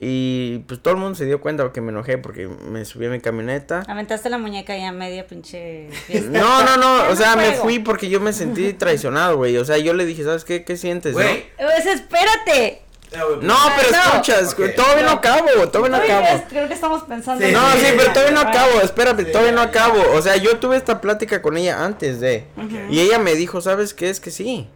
Y 0.04 0.60
pues 0.68 0.82
todo 0.82 0.96
el 0.96 1.00
mundo 1.00 1.14
se 1.14 1.26
dio 1.26 1.42
cuenta 1.42 1.62
porque 1.62 1.80
me 1.80 1.92
enojé 1.92 2.18
porque 2.18 2.48
me 2.48 2.86
subí 2.86 3.06
a 3.06 3.10
mi 3.10 3.20
camioneta. 3.20 3.84
Aventaste 3.88 4.32
la 4.32 4.40
muñeca 4.40 4.76
ya 4.76 4.92
media 4.92 5.28
pinche 5.28 5.90
fiesta. 5.92 6.32
No, 6.32 6.64
no, 6.64 6.78
no, 6.78 7.10
o 7.12 7.16
sea, 7.16 7.36
me 7.36 7.52
fui 7.52 7.78
porque 7.78 8.10
yo 8.10 8.20
me 8.20 8.34
sentí 8.34 8.74
traicionado, 8.74 9.38
güey. 9.38 9.58
O 9.58 9.66
sea, 9.66 9.78
yo 9.78 9.94
le 9.94 10.06
dije, 10.06 10.24
¿sabes 10.24 10.44
qué? 10.44 10.64
¿Qué 10.64 10.76
sientes? 10.76 11.14
no? 11.14 11.20
Güey. 11.20 11.46
Pues 11.56 11.86
espérate. 11.86 12.82
Güey, 13.12 13.46
No, 13.46 13.56
pero 13.76 13.92
No. 13.92 14.04
escucha, 14.14 14.40
escu- 14.42 14.70
Ok. 14.70 14.76
todavía 14.76 15.04
no 15.04 15.12
acabo, 15.12 15.68
todavía 15.70 15.98
no 15.98 16.04
acabo. 16.04 16.44
creo 16.48 16.68
que 16.70 16.74
estamos 16.74 17.04
pensando. 17.04 17.46
Sí, 17.46 17.52
No, 17.52 17.60
sí, 17.74 17.86
pero 17.98 18.14
todavía 18.14 18.32
no 18.32 18.40
Ah, 18.40 18.50
acabo, 18.50 18.82
espérate, 18.82 19.26
Sí, 19.26 19.32
todavía 19.34 19.52
no 19.52 19.64
ya, 19.64 19.70
acabo. 19.70 20.02
O 20.14 20.22
sea, 20.22 20.38
yo 20.38 20.58
tuve 20.60 20.78
esta 20.78 21.02
plática 21.02 21.42
con 21.42 21.58
ella 21.58 21.84
antes 21.84 22.20
de. 22.22 22.46
Y 22.90 23.00
ella 23.02 23.20
me 23.20 23.36
dijo, 23.36 23.60
¿sabes 23.60 23.94
qué? 23.94 24.10
Es 24.10 24.20
que 24.22 24.32
sí. 24.32 24.68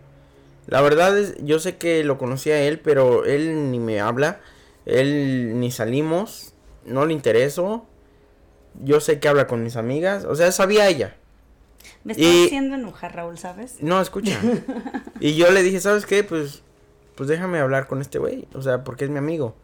La 0.67 0.81
verdad 0.81 1.17
es, 1.17 1.35
yo 1.39 1.59
sé 1.59 1.77
que 1.77 2.03
lo 2.03 2.17
conocía 2.17 2.55
a 2.55 2.59
él, 2.59 2.79
pero 2.79 3.23
él 3.23 3.71
ni 3.71 3.79
me 3.79 4.01
habla. 4.01 4.39
Él 4.85 5.59
ni 5.59 5.71
salimos. 5.71 6.53
No 6.85 7.05
le 7.05 7.13
intereso. 7.13 7.85
Yo 8.83 8.99
sé 8.99 9.19
que 9.21 9.27
habla 9.29 9.47
con 9.47 9.63
mis 9.63 9.77
amigas. 9.77 10.25
O 10.25 10.35
sea, 10.35 10.51
sabía 10.51 10.87
ella. 10.89 11.15
Me 12.03 12.13
estás 12.13 12.27
Y- 12.27 12.45
haciendo 12.47 12.75
enojar, 12.75 13.15
Raúl, 13.15 13.37
¿sabes? 13.37 13.75
No, 13.79 14.01
escucha. 14.01 14.37
y 15.21 15.35
yo 15.35 15.49
le 15.51 15.63
dije, 15.63 15.79
¿sabes 15.79 16.05
qué? 16.05 16.23
Pues, 16.23 16.61
pues 17.15 17.29
déjame 17.29 17.59
hablar 17.59 17.87
con 17.87 18.01
este 18.01 18.19
güey. 18.19 18.47
O 18.53 18.61
sea, 18.61 18.83
porque 18.83 19.05
es 19.05 19.11
mi 19.11 19.17
amigo. 19.17 19.55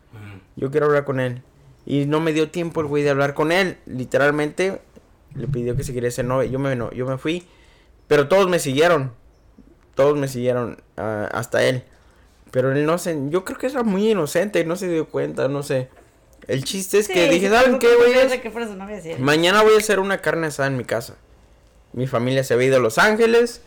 Yo 0.55 0.71
quiero 0.71 0.87
hablar 0.87 1.05
con 1.05 1.19
él. 1.19 1.41
Y 1.85 2.05
no 2.05 2.19
me 2.19 2.33
dio 2.33 2.49
tiempo 2.49 2.81
el 2.81 2.87
güey 2.87 3.03
de 3.03 3.09
hablar 3.09 3.33
con 3.33 3.51
él. 3.51 3.77
Literalmente 3.85 4.81
le 5.35 5.47
pidió 5.47 5.75
que 5.75 5.83
se 5.83 5.93
quería 5.93 6.11
ser 6.11 6.25
novia. 6.25 6.49
Yo 6.49 6.59
me, 6.59 6.75
no, 6.75 6.91
yo 6.91 7.05
me 7.05 7.17
fui. 7.17 7.47
Pero 8.07 8.27
todos 8.27 8.49
me 8.49 8.59
siguieron. 8.59 9.11
Todos 9.95 10.17
me 10.17 10.27
siguieron 10.27 10.81
ah, 10.97 11.29
hasta 11.31 11.63
él. 11.63 11.83
Pero 12.51 12.71
él 12.71 12.85
no 12.85 12.97
se... 12.97 13.17
Yo 13.29 13.45
creo 13.45 13.57
que 13.57 13.67
era 13.67 13.83
muy 13.83 14.11
inocente. 14.11 14.63
No 14.65 14.75
se 14.75 14.87
dio 14.87 15.07
cuenta, 15.07 15.47
no 15.47 15.63
sé. 15.63 15.89
El 16.47 16.63
chiste 16.63 16.99
es 16.99 17.07
que 17.07 17.29
dije, 17.29 17.49
¿saben 17.49 17.79
qué, 17.79 17.95
güey? 17.95 18.13
Mañana 19.19 19.61
voy 19.63 19.75
a 19.75 19.77
hacer 19.77 19.99
una 19.99 20.19
carne 20.19 20.47
asada 20.47 20.67
en 20.67 20.77
mi 20.77 20.83
casa. 20.83 21.15
Mi 21.93 22.07
familia 22.07 22.43
se 22.43 22.53
había 22.53 22.67
ido 22.67 22.77
a 22.77 22.79
Los 22.79 22.97
Ángeles. 22.97 23.61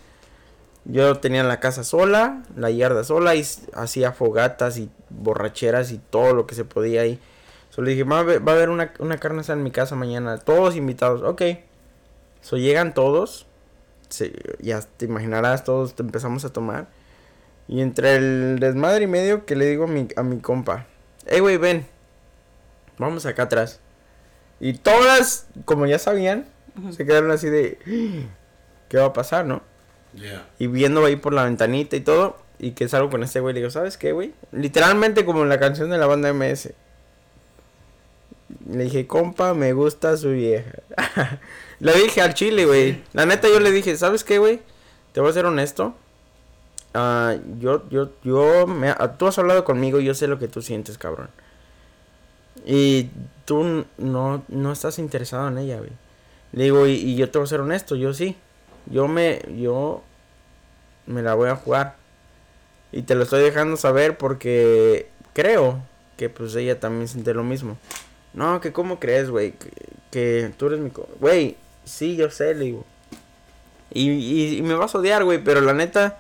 Yo 0.87 1.17
tenía 1.19 1.43
la 1.45 1.61
casa 1.61 1.83
sola, 1.83 2.43
la 2.57 2.71
yarda 2.71 3.05
sola 3.05 3.35
y 3.35 3.45
hacía 3.75 4.13
fogatas 4.13 4.77
y 4.77 4.91
borracheras 5.09 5.93
y 5.93 5.99
todo 5.99 6.35
lo 6.35 6.47
que 6.47 6.55
se 6.55 6.65
podía 6.65 7.01
ahí. 7.03 7.19
Solo 7.71 7.89
dije, 7.89 8.05
va 8.05 8.19
a 8.19 8.21
haber, 8.21 8.47
va 8.47 8.53
a 8.53 8.55
haber 8.55 8.69
una, 8.69 8.93
una 8.99 9.19
carne 9.19 9.43
en 9.49 9.63
mi 9.63 9.71
casa 9.71 9.97
mañana. 9.97 10.39
Todos 10.39 10.77
invitados. 10.77 11.23
Ok. 11.23 11.43
So 12.43 12.57
llegan 12.59 12.93
todos. 12.95 13.47
Se- 14.11 14.33
ya 14.61 14.81
te 14.81 15.07
imaginarás, 15.07 15.65
todos 15.65 15.95
te 15.95 16.03
empezamos 16.03 16.45
a 16.45 16.53
tomar. 16.53 16.87
Y 17.67 17.81
entre 17.81 18.17
el 18.17 18.59
desmadre 18.61 19.05
y 19.05 19.07
medio 19.07 19.47
que 19.47 19.57
le 19.57 19.65
digo 19.67 19.85
a 19.85 19.89
mi, 19.89 20.07
a 20.17 20.23
mi 20.23 20.39
compa. 20.39 20.87
Hey, 21.27 21.41
güey, 21.41 21.57
ven. 21.57 21.87
Vamos 22.99 23.25
acá 23.25 23.45
atrás. 23.45 23.81
Y 24.61 24.75
todas, 24.75 25.47
como 25.65 25.87
ya 25.87 25.99
sabían, 25.99 26.47
se 26.91 27.07
quedaron 27.07 27.31
así 27.31 27.49
de... 27.49 28.29
¿Qué 28.89 28.99
va 28.99 29.07
a 29.07 29.13
pasar, 29.15 29.47
no? 29.47 29.63
Y 30.59 30.67
viendo 30.67 31.05
ahí 31.05 31.17
por 31.17 31.33
la 31.33 31.45
ventanita 31.45 31.97
y 31.97 32.01
todo. 32.01 32.37
Y 32.59 32.73
que 32.73 32.89
salgo 32.89 33.11
con 33.11 33.23
este 33.23 33.41
güey. 33.41 33.55
Le 33.55 33.61
digo, 33.61 33.71
¿sabes 33.71 33.97
qué, 33.99 34.13
güey? 34.13 34.33
Literalmente 34.53 35.25
como 35.25 35.43
en 35.43 35.49
la 35.49 35.59
canción 35.59 35.91
de 35.91 35.99
la 35.99 36.07
banda 36.07 36.33
MS. 36.33 36.73
Le 38.71 38.85
dije, 38.85 39.07
compa, 39.07 39.55
me 39.55 39.73
gusta 39.73 40.17
su 40.17 40.31
vieja. 40.31 40.71
le 41.81 41.93
dije 41.95 42.21
al 42.21 42.35
chile, 42.35 42.67
güey. 42.67 43.03
La 43.13 43.27
neta, 43.27 43.49
yo 43.49 43.61
le 43.61 43.73
dije, 43.73 43.97
¿sabes 43.97 44.25
qué, 44.25 44.39
güey? 44.39 44.61
Te 45.13 45.21
voy 45.21 45.31
a 45.31 45.33
ser 45.33 45.47
honesto. 45.47 45.95
Ah, 46.95 47.37
yo, 47.59 47.89
yo, 47.91 48.11
yo, 48.23 48.67
me, 48.69 48.91
ah, 48.91 49.17
tú 49.19 49.27
has 49.27 49.37
hablado 49.39 49.65
conmigo 49.65 49.99
yo 49.99 50.15
sé 50.15 50.29
lo 50.29 50.39
que 50.39 50.47
tú 50.47 50.63
sientes, 50.63 50.97
cabrón. 50.97 51.29
Y 52.65 53.11
tú 53.45 53.85
no, 53.99 54.45
no 54.49 54.73
estás 54.73 54.99
interesado 55.01 55.49
en 55.49 55.59
ella, 55.59 55.79
güey. 55.79 55.91
Le 56.53 56.65
digo, 56.65 56.87
y, 56.87 56.93
y 56.93 57.17
yo 57.17 57.31
te 57.31 57.39
voy 57.39 57.47
a 57.47 57.49
ser 57.49 57.61
honesto, 57.61 57.97
yo 57.97 58.15
sí. 58.15 58.37
Yo 58.87 59.09
me, 59.09 59.41
yo 59.57 60.03
me 61.07 61.23
la 61.23 61.35
voy 61.35 61.49
a 61.49 61.57
jugar. 61.57 61.97
Y 62.93 63.03
te 63.03 63.15
lo 63.15 63.25
estoy 63.25 63.43
dejando 63.43 63.77
saber 63.77 64.17
porque 64.17 65.09
creo 65.33 65.83
que 66.17 66.29
pues 66.29 66.55
ella 66.55 66.79
también 66.79 67.09
siente 67.09 67.35
lo 67.35 67.43
mismo. 67.43 67.77
No, 68.33 68.61
que 68.61 68.73
cómo 68.73 68.99
crees, 69.01 69.31
güey, 69.31 69.53
que, 69.53 69.71
que 70.11 70.53
tú 70.57 70.67
eres 70.67 70.81
mi... 70.81 70.91
Güey, 71.21 71.57
sí, 71.85 72.17
yo 72.17 72.31
sé, 72.31 72.55
le 72.55 72.65
digo. 72.67 72.85
Y, 73.93 74.11
y, 74.11 74.57
y 74.59 74.63
me 74.63 74.75
vas 74.75 74.95
a 74.95 74.99
odiar, 74.99 75.25
güey, 75.25 75.43
pero 75.43 75.61
la 75.61 75.73
neta, 75.73 76.19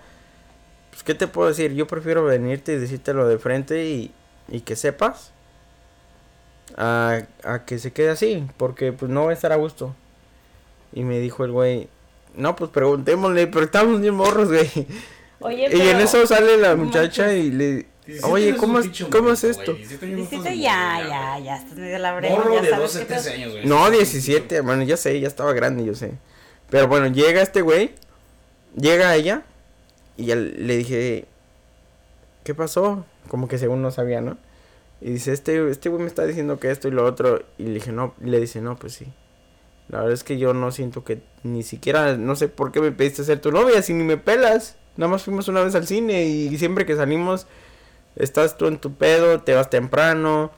pues, 0.90 1.02
¿qué 1.02 1.14
te 1.14 1.26
puedo 1.26 1.48
decir? 1.48 1.74
Yo 1.74 1.86
prefiero 1.86 2.24
venirte 2.24 2.74
y 2.74 2.78
decírtelo 2.78 3.26
de 3.26 3.38
frente 3.38 3.86
y, 3.86 4.12
y 4.48 4.60
que 4.60 4.76
sepas. 4.76 5.32
A, 6.76 7.22
a 7.44 7.64
que 7.64 7.78
se 7.78 7.92
quede 7.92 8.10
así, 8.10 8.48
porque 8.56 8.92
pues 8.92 9.10
no 9.10 9.24
va 9.24 9.30
a 9.30 9.34
estar 9.34 9.52
a 9.52 9.56
gusto. 9.56 9.94
Y 10.92 11.02
me 11.04 11.18
dijo 11.18 11.44
el 11.44 11.52
güey, 11.52 11.88
no, 12.36 12.56
pues 12.56 12.70
preguntémosle, 12.70 13.46
pero 13.46 13.64
estamos 13.64 14.00
bien 14.00 14.14
morros, 14.14 14.48
güey. 14.48 14.68
Oye, 15.40 15.62
Y 15.62 15.64
en 15.64 15.70
pero- 15.72 15.98
eso 16.00 16.26
sale 16.26 16.56
la 16.56 16.74
muchacha 16.76 17.24
manches. 17.26 17.44
y 17.44 17.50
le... 17.50 17.86
17 18.06 18.32
Oye, 18.34 18.56
¿cómo 18.56 18.78
es, 18.80 18.88
¿cómo 19.10 19.30
es 19.32 19.44
esto? 19.44 19.72
güey. 19.72 19.78
17 19.78 20.04
años 20.06 20.18
no 20.18 20.24
Dijiste 20.24 20.36
estás 20.48 20.62
ya, 20.62 21.08
ya, 21.08 21.38
ya, 21.38 21.56
estás 21.56 21.78
medio 21.78 21.98
la 21.98 22.12
Morro 22.12 22.54
ya 22.56 22.60
de 22.62 22.68
sabes 22.70 22.92
12, 22.92 22.98
qué 23.00 23.04
13 23.06 23.30
pedo. 23.30 23.34
años, 23.42 23.52
güey. 23.52 23.66
No, 23.66 23.90
17, 23.90 24.60
bueno, 24.60 24.82
ya 24.82 24.96
sé, 24.98 25.18
ya 25.20 25.28
estaba 25.28 25.52
grande, 25.54 25.84
yo 25.86 25.94
sé. 25.94 26.12
Pero 26.68 26.86
bueno, 26.86 27.06
llega 27.08 27.40
este 27.40 27.62
güey, 27.62 27.94
llega 28.76 29.14
ella, 29.14 29.42
y 30.18 30.26
ya 30.26 30.36
le 30.36 30.76
dije, 30.76 31.24
¿qué 32.44 32.54
pasó? 32.54 33.06
Como 33.28 33.48
que 33.48 33.56
según 33.56 33.80
no 33.80 33.90
sabía, 33.90 34.20
¿no? 34.20 34.36
Y 35.00 35.10
dice, 35.12 35.32
este, 35.32 35.70
este 35.70 35.88
güey 35.88 36.02
me 36.02 36.08
está 36.08 36.26
diciendo 36.26 36.58
que 36.60 36.70
esto 36.70 36.88
y 36.88 36.90
lo 36.90 37.04
otro, 37.06 37.42
y 37.56 37.64
le 37.64 37.74
dije, 37.74 37.90
no, 37.92 38.14
y 38.22 38.26
le 38.28 38.38
dice, 38.38 38.60
no, 38.60 38.76
pues 38.76 38.92
sí. 38.94 39.06
La 39.88 39.98
verdad 39.98 40.14
es 40.14 40.24
que 40.24 40.38
yo 40.38 40.54
no 40.54 40.70
siento 40.70 41.04
que 41.04 41.20
ni 41.42 41.62
siquiera, 41.62 42.16
no 42.16 42.36
sé 42.36 42.48
por 42.48 42.72
qué 42.72 42.80
me 42.80 42.92
pediste 42.92 43.24
ser 43.24 43.40
tu 43.40 43.52
novia, 43.52 43.82
si 43.82 43.92
ni 43.92 44.02
me 44.04 44.16
pelas. 44.16 44.76
Nada 44.96 45.10
más 45.10 45.24
fuimos 45.24 45.48
una 45.48 45.62
vez 45.62 45.74
al 45.74 45.86
cine 45.86 46.24
y 46.24 46.56
siempre 46.56 46.86
que 46.86 46.96
salimos, 46.96 47.46
estás 48.16 48.56
tú 48.56 48.66
en 48.66 48.78
tu 48.78 48.94
pedo, 48.94 49.40
te 49.40 49.54
vas 49.54 49.70
temprano. 49.70 50.50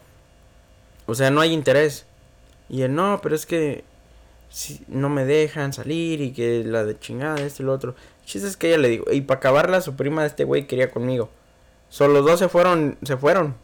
O 1.06 1.14
sea, 1.14 1.30
no 1.30 1.40
hay 1.40 1.52
interés. 1.52 2.06
Y 2.68 2.82
él, 2.82 2.94
no, 2.94 3.20
pero 3.22 3.34
es 3.34 3.46
que 3.46 3.84
si 4.48 4.82
no 4.88 5.08
me 5.08 5.24
dejan 5.24 5.72
salir 5.72 6.20
y 6.20 6.32
que 6.32 6.64
la 6.64 6.84
de 6.84 6.98
chingada, 6.98 7.40
esto 7.40 7.62
y 7.62 7.66
lo 7.66 7.72
otro. 7.72 7.94
Chiste 8.24 8.48
es 8.48 8.56
que 8.56 8.68
ella 8.68 8.78
le 8.78 8.88
digo, 8.88 9.04
y 9.12 9.20
para 9.20 9.38
acabarla, 9.38 9.80
su 9.80 9.96
prima 9.96 10.22
de 10.22 10.28
este 10.28 10.44
güey 10.44 10.66
quería 10.66 10.90
conmigo. 10.90 11.30
Solo 11.88 12.14
los 12.14 12.26
dos 12.26 12.38
se 12.38 12.48
fueron, 12.48 12.98
se 13.02 13.16
fueron 13.16 13.54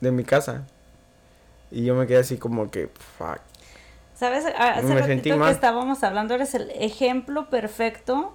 de 0.00 0.10
mi 0.12 0.24
casa. 0.24 0.66
Y 1.70 1.84
yo 1.84 1.94
me 1.94 2.06
quedé 2.06 2.18
así 2.18 2.36
como 2.36 2.70
que, 2.70 2.90
fuck. 3.18 3.40
¿Sabes? 4.20 4.44
Hace 4.54 4.82
Me 4.82 5.00
ratito 5.00 5.40
que 5.40 5.50
estábamos 5.50 6.04
hablando, 6.04 6.34
eres 6.34 6.54
el 6.54 6.70
ejemplo 6.72 7.48
perfecto 7.48 8.34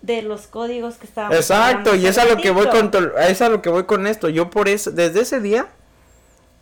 de 0.00 0.22
los 0.22 0.46
códigos 0.46 0.94
que 0.94 1.06
estábamos 1.06 1.36
Exacto, 1.36 1.90
hablando 1.90 1.94
y 1.96 2.06
es 2.06 2.16
a 2.16 2.24
lo 2.24 2.38
que 2.38 2.50
voy 2.50 2.66
con 2.68 2.90
es 3.28 3.42
a 3.42 3.50
lo 3.50 3.60
que 3.60 3.68
voy 3.68 3.84
con 3.84 4.06
esto. 4.06 4.30
Yo 4.30 4.48
por 4.48 4.70
eso, 4.70 4.92
desde 4.92 5.20
ese 5.20 5.40
día, 5.40 5.66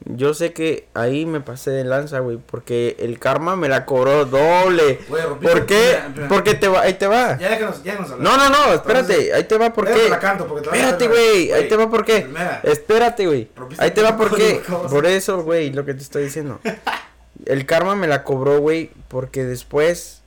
yo 0.07 0.35
sé 0.35 0.53
que 0.53 0.89
ahí 0.95 1.25
me 1.25 1.41
pasé 1.41 1.71
de 1.71 1.85
lanza, 1.85 2.19
güey, 2.19 2.39
porque 2.39 2.97
el 2.99 3.21
karma 3.21 3.55
me 3.55 3.69
la 3.69 3.87
cobró 3.87 4.25
doble. 4.25 4.99
¿Por 5.09 5.65
qué? 5.67 5.91
espera, 5.93 6.07
espera. 6.09 6.29
Porque 6.29 6.55
te 6.55 6.67
va, 6.67 6.81
ahí 6.81 6.95
te 6.95 7.07
va. 7.07 7.39
Ya 7.39 7.51
déjanos, 7.51 7.85
ya 7.85 7.93
déjanos 7.93 8.11
hablar. 8.11 8.39
No, 8.39 8.39
no, 8.39 8.51
no, 8.51 8.73
espérate, 8.75 9.13
Entonces, 9.13 9.35
ahí 9.35 9.45
te 9.45 9.57
va 9.57 9.73
por 9.73 9.85
déjame 9.85 10.03
qué. 10.03 10.11
la 10.11 10.19
canto 10.19 10.49
porque 10.49 10.69
te 10.69 10.77
Espérate, 10.77 11.07
güey, 11.07 11.53
ahí 11.53 11.69
te 11.69 11.77
va 11.77 11.89
por 11.89 12.05
qué. 12.05 12.29
Espérate, 12.65 13.25
güey. 13.25 13.49
Ahí 13.79 13.93
te 13.93 14.03
va 14.03 14.17
por 14.17 14.35
qué. 14.35 14.63
código, 14.67 14.79
¿cómo 14.79 14.91
Por 14.91 15.07
eso, 15.07 15.45
güey, 15.45 15.73
lo 15.73 15.85
que 15.85 15.95
te 15.95 16.03
estoy 16.03 16.25
diciendo. 16.25 16.59
El 17.49 17.67
karma 17.67 17.97
me 17.97 18.07
la 18.07 18.25
cobró, 18.25 18.61
güey, 18.61 18.91
porque 19.09 19.45
después, 19.45 20.21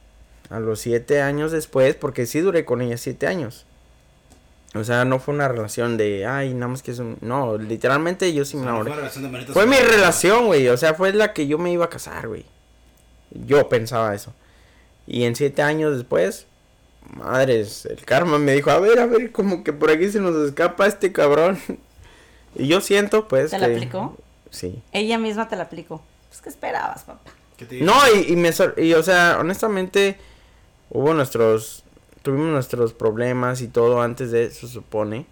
a 0.49 0.59
los 0.59 0.79
siete 0.79 1.21
años 1.21 1.51
después, 1.51 1.95
porque 1.95 2.25
sí 2.25 2.39
duré 2.39 2.65
con 2.65 2.81
ella 2.81 2.97
siete 2.97 3.27
años. 3.27 3.65
O 4.73 4.83
sea, 4.83 5.03
no 5.05 5.19
fue 5.19 5.33
una 5.33 5.47
relación 5.47 5.97
de, 5.97 6.25
ay, 6.25 6.53
nada 6.53 6.69
más 6.69 6.81
que 6.81 6.91
es 6.91 6.99
un... 6.99 7.17
No, 7.21 7.57
literalmente 7.57 8.33
yo 8.33 8.45
sí 8.45 8.55
me 8.57 8.63
enamoré. 8.63 8.95
relación 8.95 9.23
de 9.25 9.29
manitas 9.29 9.53
Fue 9.53 9.65
mi 9.65 9.75
relación, 9.75 10.45
güey. 10.47 10.67
O 10.69 10.77
sea, 10.77 10.93
fue 10.93 11.11
la 11.13 11.33
que 11.33 11.45
yo 11.45 11.57
me 11.57 11.71
iba 11.71 11.85
a 11.85 11.89
casar, 11.89 12.27
güey. 12.29 12.45
Yo 13.45 13.67
pensaba 13.69 14.15
eso. 14.15 14.33
Y 15.07 15.23
en 15.25 15.35
siete 15.35 15.61
años 15.61 15.97
después, 15.97 16.47
madres, 17.15 17.85
el 17.85 18.03
karma 18.05 18.37
me 18.39 18.53
dijo, 18.53 18.71
a 18.71 18.79
ver, 18.79 18.99
a 18.99 19.05
ver, 19.07 19.31
como 19.31 19.63
que 19.63 19.73
por 19.73 19.91
aquí 19.91 20.09
se 20.09 20.19
nos 20.21 20.35
escapa 20.47 20.87
este 20.87 21.11
cabrón. 21.11 21.59
Y 22.53 22.67
yo 22.67 22.81
siento, 22.81 23.29
pues, 23.29 23.51
¿Te 23.51 23.59
la 23.59 23.67
que- 23.67 23.75
aplicó? 23.75 24.17
Sí. 24.49 24.81
Ella 24.91 25.17
misma 25.17 25.47
te 25.47 25.55
la 25.55 25.63
aplicó. 25.63 26.01
Pues, 26.31 26.41
¿qué 26.41 26.49
esperabas, 26.49 27.03
papá? 27.03 27.29
¿Qué 27.57 27.65
te 27.65 27.75
dijo? 27.75 27.85
No, 27.85 27.93
y, 28.15 28.31
y 28.31 28.35
me... 28.35 28.51
sor- 28.53 28.73
Y, 28.77 28.93
o 28.93 29.03
sea, 29.03 29.37
honestamente, 29.39 30.17
hubo 30.89 31.13
nuestros, 31.13 31.83
tuvimos 32.23 32.47
nuestros 32.47 32.93
problemas 32.93 33.61
y 33.61 33.67
todo 33.67 34.01
antes 34.01 34.31
de 34.31 34.45
eso, 34.45 34.67
se 34.67 34.73
supone. 34.73 35.25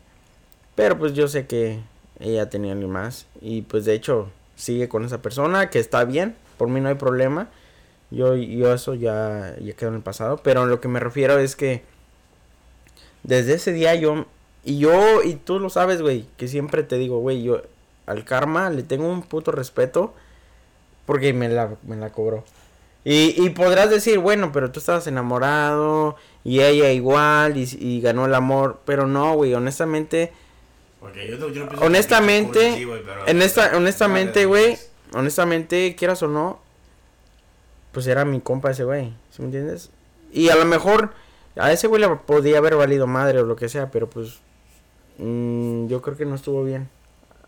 Pero 0.76 0.98
pues 1.00 1.14
yo 1.14 1.28
sé 1.28 1.48
que 1.48 1.80
ella 2.20 2.50
tenía 2.50 2.74
alguien 2.74 2.92
más. 2.92 3.26
Y 3.42 3.62
pues 3.64 3.86
de 3.86 3.94
hecho 3.94 4.30
sigue 4.56 4.90
con 4.90 5.06
esa 5.06 5.22
persona, 5.22 5.70
que 5.70 5.80
está 5.80 6.04
bien. 6.06 6.36
Por 6.58 6.68
mí 6.68 6.82
no 6.82 6.90
hay 6.90 6.96
problema. 6.96 7.50
Yo, 8.12 8.36
yo 8.36 8.74
eso 8.74 8.94
ya, 8.96 9.56
ya 9.60 9.74
quedó 9.74 9.90
en 9.90 9.96
el 9.96 10.02
pasado. 10.02 10.38
Pero 10.44 10.66
lo 10.66 10.82
que 10.82 10.88
me 10.88 11.00
refiero 11.00 11.38
es 11.40 11.56
que 11.56 11.84
desde 13.24 13.54
ese 13.54 13.72
día 13.74 13.96
yo... 13.96 14.26
Y 14.66 14.78
yo, 14.78 15.24
y 15.24 15.36
tú 15.36 15.58
lo 15.60 15.70
sabes, 15.70 16.02
güey, 16.02 16.26
que 16.36 16.50
siempre 16.50 16.84
te 16.84 16.98
digo, 16.98 17.20
güey, 17.20 17.42
yo 17.44 17.62
al 18.06 18.26
karma 18.26 18.70
le 18.70 18.84
tengo 18.84 19.08
un 19.10 19.22
puto 19.22 19.52
respeto 19.54 20.14
porque 21.10 21.34
me 21.34 21.50
la, 21.50 21.76
me 21.88 21.96
la 21.96 22.12
cobró. 22.12 22.44
Y, 23.04 23.34
y 23.44 23.50
podrás 23.50 23.90
decir, 23.90 24.20
bueno, 24.20 24.52
pero 24.52 24.70
tú 24.70 24.80
estabas 24.80 25.08
enamorado 25.08 26.16
y 26.44 26.62
ella 26.62 26.92
igual 26.92 27.58
y, 27.58 27.68
y 27.80 28.00
ganó 28.00 28.28
el 28.28 28.36
amor. 28.36 28.82
Pero 28.86 29.08
no, 29.08 29.34
güey, 29.34 29.56
honestamente 29.56 30.32
Porque 31.00 31.28
yo, 31.28 31.50
yo 31.50 31.66
no 31.66 31.82
honestamente, 31.82 32.60
que- 32.60 32.76
sí, 32.76 32.84
güey, 32.84 33.02
pero- 33.04 33.28
en 33.28 33.42
esta, 33.42 33.76
honestamente, 33.76 34.46
güey, 34.46 34.78
honestamente, 35.16 35.96
quieras 35.98 36.22
o 36.22 36.28
no, 36.28 36.60
pues 37.92 38.06
era 38.06 38.24
mi 38.24 38.40
compa 38.40 38.70
ese 38.70 38.84
güey, 38.84 39.06
¿sí 39.32 39.42
me 39.42 39.46
entiendes? 39.46 39.90
Y 40.32 40.50
a 40.50 40.56
lo 40.56 40.66
mejor 40.66 41.12
a 41.56 41.72
ese 41.72 41.88
güey 41.88 42.02
le 42.04 42.08
podía 42.18 42.60
haber 42.60 42.76
valido 42.76 43.08
madre 43.08 43.40
o 43.40 43.46
lo 43.46 43.56
que 43.56 43.68
sea, 43.68 43.90
pero 43.90 44.08
pues 44.08 44.42
mm, 45.18 45.88
yo 45.88 46.04
creo 46.04 46.16
que 46.16 46.26
no 46.26 46.36
estuvo 46.36 46.64
bien. 46.64 46.88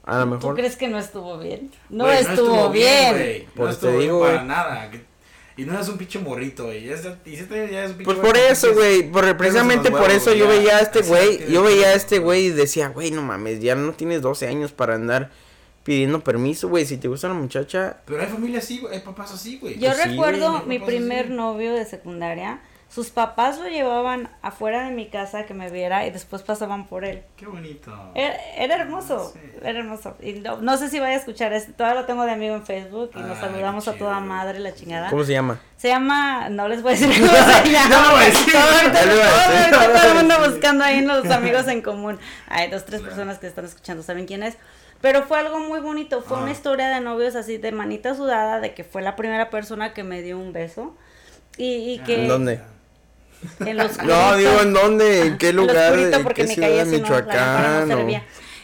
A 0.04 0.18
lo 0.20 0.24
¿Tú 0.26 0.30
mejor. 0.32 0.56
crees 0.56 0.76
que 0.76 0.88
no 0.88 0.98
estuvo 0.98 1.38
bien? 1.38 1.72
No, 1.90 2.06
Güey, 2.06 2.18
estuvo, 2.20 2.70
bien. 2.72 3.14
güey. 3.14 3.46
Por 3.48 3.66
No 3.66 3.72
eso 3.72 3.80
te 3.80 3.88
estuvo 3.88 4.02
digo, 4.02 4.20
bien 4.22 4.32
para 4.34 4.44
nada. 4.46 4.92
Y 5.58 5.64
no 5.66 5.74
eres 5.76 5.90
un 5.90 5.98
pinche 5.98 6.18
morrito, 6.18 6.66
güey. 6.66 6.90
Es 6.90 7.06
y 7.26 7.36
si 7.36 7.44
te- 7.44 7.70
ya 7.72 7.84
es 7.84 7.92
un 7.92 7.98
pinche 7.98 8.06
Pues 8.14 8.18
por 8.18 8.36
eso, 8.38 8.74
güey, 8.74 9.04
por, 9.12 9.38
precisamente 9.38 9.90
los 9.92 10.00
por 10.00 10.10
huevos, 10.10 10.24
eso 10.28 10.34
yo 10.34 10.46
ya, 10.46 10.52
veía 10.52 10.78
a 10.78 10.80
este 10.80 11.02
güey, 11.02 11.52
yo 11.52 11.62
veía 11.62 11.88
a 11.88 11.94
este 11.94 12.20
güey. 12.20 12.46
y 12.46 12.50
decía, 12.50 12.88
güey, 12.90 13.12
no 13.12 13.22
mames, 13.22 13.60
ya 13.60 13.76
no 13.76 13.92
tienes 13.94 14.22
12 14.22 14.48
años 14.48 14.72
para 14.72 14.96
andar 14.96 15.30
pidiendo 15.84 16.24
permiso, 16.24 16.70
güey, 16.70 16.86
si 16.86 16.98
te 16.98 17.08
gusta 17.08 17.28
la 17.28 17.34
muchacha, 17.34 17.98
Pero 18.06 18.22
hay 18.22 18.28
familias 18.28 18.64
así, 18.64 18.80
güey. 18.80 18.94
Hay 18.96 19.02
papás 19.02 19.34
así, 19.34 19.58
güey. 19.60 19.78
Yo 19.78 19.90
Pues 19.90 20.02
sí, 20.02 20.10
recuerdo 20.10 20.52
güey, 20.52 20.66
mi 20.68 20.80
no 20.80 20.86
primer 20.86 21.26
así. 21.26 21.34
novio 21.34 21.74
de 21.74 21.86
secundaria. 21.86 22.62
Sus 22.94 23.10
papás 23.10 23.58
lo 23.58 23.70
llevaban 23.70 24.30
afuera 24.42 24.84
de 24.84 24.92
mi 24.92 25.08
casa 25.08 25.46
que 25.46 25.54
me 25.54 25.70
viera 25.72 26.06
y 26.06 26.12
después 26.12 26.42
pasaban 26.42 26.88
por 26.88 27.06
él. 27.06 27.24
Qué 27.38 27.46
bonito. 27.46 27.90
Era, 28.16 28.36
era 28.58 28.76
hermoso, 28.76 29.32
Sí. 29.34 29.40
era 29.64 29.80
hermoso. 29.80 30.18
Y 30.22 30.34
no, 30.34 30.58
no 30.62 30.76
sé 30.78 30.90
si 30.90 31.00
vaya 31.00 31.14
a 31.16 31.20
escuchar 31.20 31.54
esto, 31.54 31.72
todavía 31.72 32.02
lo 32.02 32.06
tengo 32.06 32.24
de 32.26 32.32
amigo 32.32 32.54
en 32.54 32.66
Facebook 32.66 33.12
y 33.16 33.20
nos 33.20 33.38
Ay, 33.38 33.46
saludamos 33.48 33.88
a 33.88 33.94
toda 33.94 34.20
madre 34.20 34.60
la 34.60 34.74
chingada. 34.74 35.10
¿cómo 35.10 35.24
se 35.24 35.32
llama? 35.32 35.62
Se 35.78 35.88
llama, 35.88 36.50
no 36.50 36.68
les 36.68 36.82
voy 36.82 36.92
a 36.92 36.96
decir 36.98 37.10
cómo 37.22 37.32
se 37.32 37.70
llama. 37.72 37.90
No 38.10 38.18
a 38.18 38.20
decir. 38.26 38.54
Todo, 39.72 40.10
el 40.10 40.16
mundo 40.16 40.36
buscando 40.52 40.84
ahí 40.84 40.98
en 41.00 41.08
los 41.08 41.26
amigos 41.32 41.68
en 41.70 41.82
común. 41.82 42.20
Hay 42.50 42.70
dos, 42.70 42.84
tres 42.84 43.00
Claro. 43.00 43.16
personas 43.16 43.40
que 43.40 43.48
están 43.48 43.64
escuchando, 43.64 44.04
¿saben 44.04 44.26
quién 44.26 44.44
es? 44.44 44.58
Pero 45.00 45.24
fue 45.24 45.40
algo 45.40 45.60
muy 45.60 45.80
bonito, 45.80 46.22
fue 46.22 46.38
Ah. 46.38 46.42
una 46.42 46.52
historia 46.52 46.90
de 46.90 47.00
novios 47.00 47.36
así 47.36 47.58
de 47.58 47.72
manita 47.72 48.16
sudada, 48.16 48.60
de 48.60 48.74
que 48.74 48.84
fue 48.84 49.02
la 49.02 49.16
primera 49.16 49.50
persona 49.50 49.94
que 49.94 50.04
me 50.04 50.22
dio 50.22 50.38
un 50.38 50.52
beso. 50.52 50.94
Y, 51.58 51.94
y 51.94 52.00
que 52.00 52.24
¿En 52.24 52.28
dónde? 52.28 52.62
En 53.60 53.78
los 53.78 53.98
No, 54.04 54.36
digo, 54.38 54.62
¿en 54.62 54.74
dónde? 54.74 55.28
¿En 55.28 55.38
qué 55.38 55.50
en 55.50 55.56
lugar? 55.56 55.98
¿En 55.98 56.24
porque 56.24 56.42
qué 56.44 56.48
me 56.48 56.54
ciudad 56.56 56.70
de 56.70 56.86
no, 56.86 56.92
Michoacán? 56.92 57.88
no. 57.90 58.22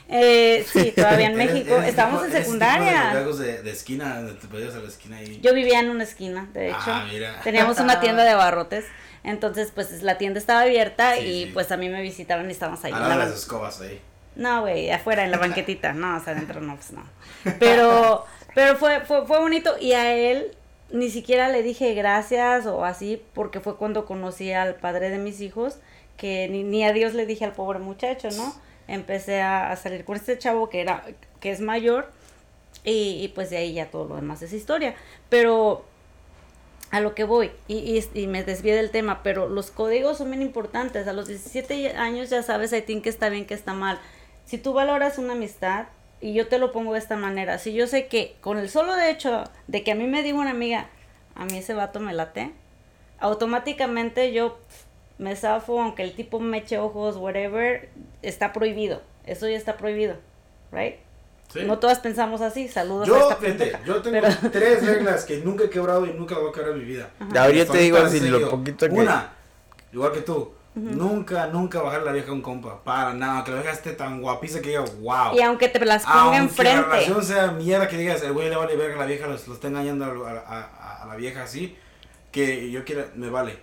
Eh, 0.09 0.65
sí, 0.71 0.91
todavía 0.95 1.28
en 1.28 1.36
México. 1.36 1.75
eres 1.75 1.89
Estábamos 1.89 2.21
tipo- 2.21 2.28
en 2.28 2.32
de 2.34 2.39
secundaria. 2.43 3.09
juegos 3.11 3.39
de, 3.39 3.61
de 3.61 3.71
esquina, 3.71 4.25
te 4.39 4.47
podías 4.47 4.73
a 4.75 4.80
la 4.80 4.88
esquina 4.88 5.17
ahí. 5.17 5.39
Yo 5.41 5.53
vivía 5.53 5.80
en 5.80 5.89
una 5.89 6.03
esquina, 6.03 6.47
de 6.53 6.69
hecho. 6.69 6.78
Ah, 6.86 7.05
mira. 7.11 7.41
Teníamos 7.43 7.80
una 7.80 7.99
tienda 7.99 8.23
de 8.23 8.30
abarrotes. 8.30 8.86
Entonces, 9.23 9.71
pues 9.75 10.03
la 10.03 10.17
tienda 10.17 10.39
estaba 10.39 10.61
abierta 10.61 11.15
Sí, 11.15 11.21
y 11.25 11.43
sí. 11.45 11.51
pues 11.53 11.71
a 11.73 11.78
mí 11.78 11.89
me 11.89 12.01
visitaban 12.01 12.47
y 12.47 12.53
estábamos 12.53 12.84
ahí. 12.86 12.93
En 12.93 12.99
de 12.99 13.03
ban- 13.05 13.17
las 13.19 13.32
escobas 13.32 13.82
ahí. 13.82 13.99
No, 14.36 14.61
güey, 14.61 14.89
afuera 14.91 15.25
en 15.25 15.32
la 15.32 15.38
banquetita. 15.39 15.91
No, 15.91 16.15
o 16.17 16.23
sea, 16.23 16.34
adentro 16.34 16.61
no, 16.61 16.75
pues 16.75 16.91
no. 16.91 17.03
Pero, 17.59 18.25
pero 18.55 18.78
fue, 18.78 19.01
fue, 19.01 19.25
fue 19.25 19.39
bonito 19.39 19.75
y 19.82 19.91
a 19.91 20.13
él 20.15 20.55
ni 20.91 21.09
siquiera 21.09 21.49
le 21.49 21.63
dije 21.63 21.93
gracias 21.93 22.65
o 22.65 22.85
así, 22.85 23.21
porque 23.33 23.59
fue 23.59 23.75
cuando 23.77 24.05
conocí 24.05 24.51
al 24.51 24.75
padre 24.75 25.09
de 25.09 25.17
mis 25.17 25.41
hijos, 25.41 25.77
que 26.15 26.47
ni, 26.49 26.63
ni 26.63 26.83
a 26.83 26.93
Dios 26.93 27.13
le 27.13 27.25
dije 27.25 27.45
al 27.45 27.53
pobre 27.53 27.79
muchacho, 27.79 28.29
¿no? 28.31 28.53
Empecé 28.88 29.41
a, 29.41 29.71
a 29.71 29.75
salir 29.75 30.05
con 30.05 30.15
este 30.15 30.38
chavo 30.38 30.69
que 30.69 30.81
era, 30.81 31.03
que 31.39 31.51
es 31.51 31.59
mayor, 31.59 32.09
y, 32.83 33.21
y 33.21 33.27
pues 33.29 33.49
de 33.49 33.57
ahí 33.57 33.73
ya 33.73 33.91
todo 33.91 34.05
lo 34.07 34.15
demás 34.15 34.41
es 34.41 34.53
historia. 34.53 34.95
Pero 35.29 35.83
a 36.89 37.01
lo 37.01 37.13
que 37.15 37.25
voy, 37.25 37.51
y, 37.67 37.75
y, 37.77 38.19
y 38.19 38.27
me 38.27 38.43
desvié 38.43 38.73
del 38.73 38.91
tema, 38.91 39.21
pero 39.23 39.49
los 39.49 39.71
códigos 39.71 40.17
son 40.19 40.29
bien 40.31 40.41
importantes. 40.41 41.07
A 41.07 41.13
los 41.13 41.27
17 41.27 41.97
años 41.97 42.29
ya 42.29 42.43
sabes, 42.43 42.71
I 42.71 42.81
think 42.81 43.03
que 43.03 43.09
está 43.09 43.27
bien, 43.29 43.45
que 43.45 43.53
está 43.53 43.73
mal. 43.73 43.99
Si 44.45 44.57
tú 44.57 44.71
valoras 44.71 45.17
una 45.17 45.33
amistad, 45.33 45.88
y 46.22 46.34
yo 46.34 46.47
te 46.47 46.57
lo 46.59 46.72
pongo 46.72 46.93
de 46.93 46.99
esta 46.99 47.15
manera, 47.15 47.57
si 47.59 47.74
yo 47.74 47.88
sé 47.88 48.07
que 48.07 48.36
con 48.41 48.57
el 48.57 48.70
solo 48.70 48.95
de 48.95 49.09
hecho 49.11 49.43
de 49.68 49.84
que 49.84 49.91
a 49.91 49.95
mí 49.95 50.07
me 50.07 50.24
diga 50.24 50.39
una 50.39 50.51
amiga, 50.51 50.89
a 51.36 51.45
mí 51.45 51.57
ese 51.57 51.74
vato 51.74 51.99
me 51.99 52.13
late, 52.13 52.51
automáticamente 53.20 54.32
yo 54.34 54.57
me 55.18 55.36
zafo, 55.36 55.82
aunque 55.82 56.03
el 56.03 56.13
tipo 56.13 56.39
me 56.39 56.59
eche 56.59 56.78
ojos, 56.78 57.18
whatever, 57.18 57.89
está 58.22 58.53
prohibido. 58.53 59.01
Eso 59.26 59.47
ya 59.49 59.57
está 59.57 59.76
prohibido, 59.78 60.15
right? 60.72 60.95
Sí. 61.51 61.61
No 61.63 61.80
todas 61.80 61.99
pensamos 61.99 62.41
así, 62.41 62.68
saludos 62.68 63.07
a 63.07 63.11
Yo, 63.11 63.18
esta 63.18 63.36
fíjate, 63.38 63.57
pendeja. 63.57 63.84
yo 63.86 64.01
tengo 64.01 64.20
pero- 64.22 64.36
tres 64.51 64.86
reglas 64.86 65.24
que 65.26 65.38
nunca 65.39 65.63
he 65.65 65.70
quebrado 65.70 66.05
y 66.05 66.13
nunca 66.13 66.38
voy 66.38 66.49
a 66.49 66.53
quebrar 66.53 66.74
en 66.74 66.80
mi 66.80 66.86
vida. 66.86 67.09
Ya, 67.34 67.43
ahora 67.43 67.53
yo 67.55 67.61
Hasta 67.63 67.74
te 67.74 67.80
digo 67.80 67.97
ahorita, 67.97 68.15
así 68.18 68.28
lo 68.30 68.49
poquito 68.49 68.88
que- 68.88 68.93
Una, 68.95 69.34
igual 69.93 70.11
que 70.11 70.22
tú, 70.22 70.51
nunca, 70.78 71.47
nunca 71.47 71.82
bajar 71.82 72.03
la 72.03 72.11
vieja 72.11 72.30
a 72.30 72.34
un 72.34 72.41
compa. 72.41 72.84
Para 72.84 73.13
nada, 73.13 73.43
que 73.43 73.51
la 73.51 73.57
vieja 73.61 73.73
esté 73.73 73.93
tan 73.93 74.21
guapiza 74.21 74.61
que 74.61 74.69
diga, 74.69 74.86
wow. 75.01 75.36
Y 75.36 75.41
aunque 75.41 75.67
te 75.69 75.84
las 75.86 76.03
ponga 76.03 76.19
Aunque 76.21 76.38
la 76.38 76.43
enfrente. 76.43 76.82
relación 76.84 77.23
sea 77.23 77.51
mierda 77.51 77.88
que 77.88 77.97
digas, 77.97 78.21
el 78.23 78.34
güey 78.34 78.49
le 78.49 78.55
vale 78.55 78.75
verga 78.75 78.95
a 78.95 78.99
la 78.99 79.05
vieja, 79.05 79.28
lo, 79.28 79.34
lo 79.47 79.53
está 79.53 79.67
engañando 79.67 80.05
a, 80.25 80.32
a- 80.32 81.03
a- 81.03 81.05
la 81.07 81.15
vieja 81.15 81.43
así, 81.43 81.75
que 82.32 82.69
yo 82.71 82.84
quiera, 82.86 83.07
me 83.15 83.30
vale. 83.30 83.57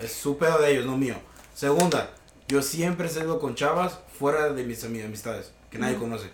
Es 0.00 0.12
su 0.12 0.36
pedo 0.38 0.58
de 0.58 0.72
ellos, 0.72 0.86
no 0.86 0.96
mío. 0.96 1.14
Segunda, 1.54 2.10
yo 2.48 2.62
siempre 2.62 3.06
he 3.06 3.10
salido 3.10 3.38
con 3.38 3.54
chavas 3.54 3.98
fuera 4.18 4.52
de 4.52 4.64
mis 4.64 4.84
ami- 4.84 5.04
amistades, 5.04 5.52
que 5.70 5.78
nadie 5.78 5.96
conoce. 5.96 6.30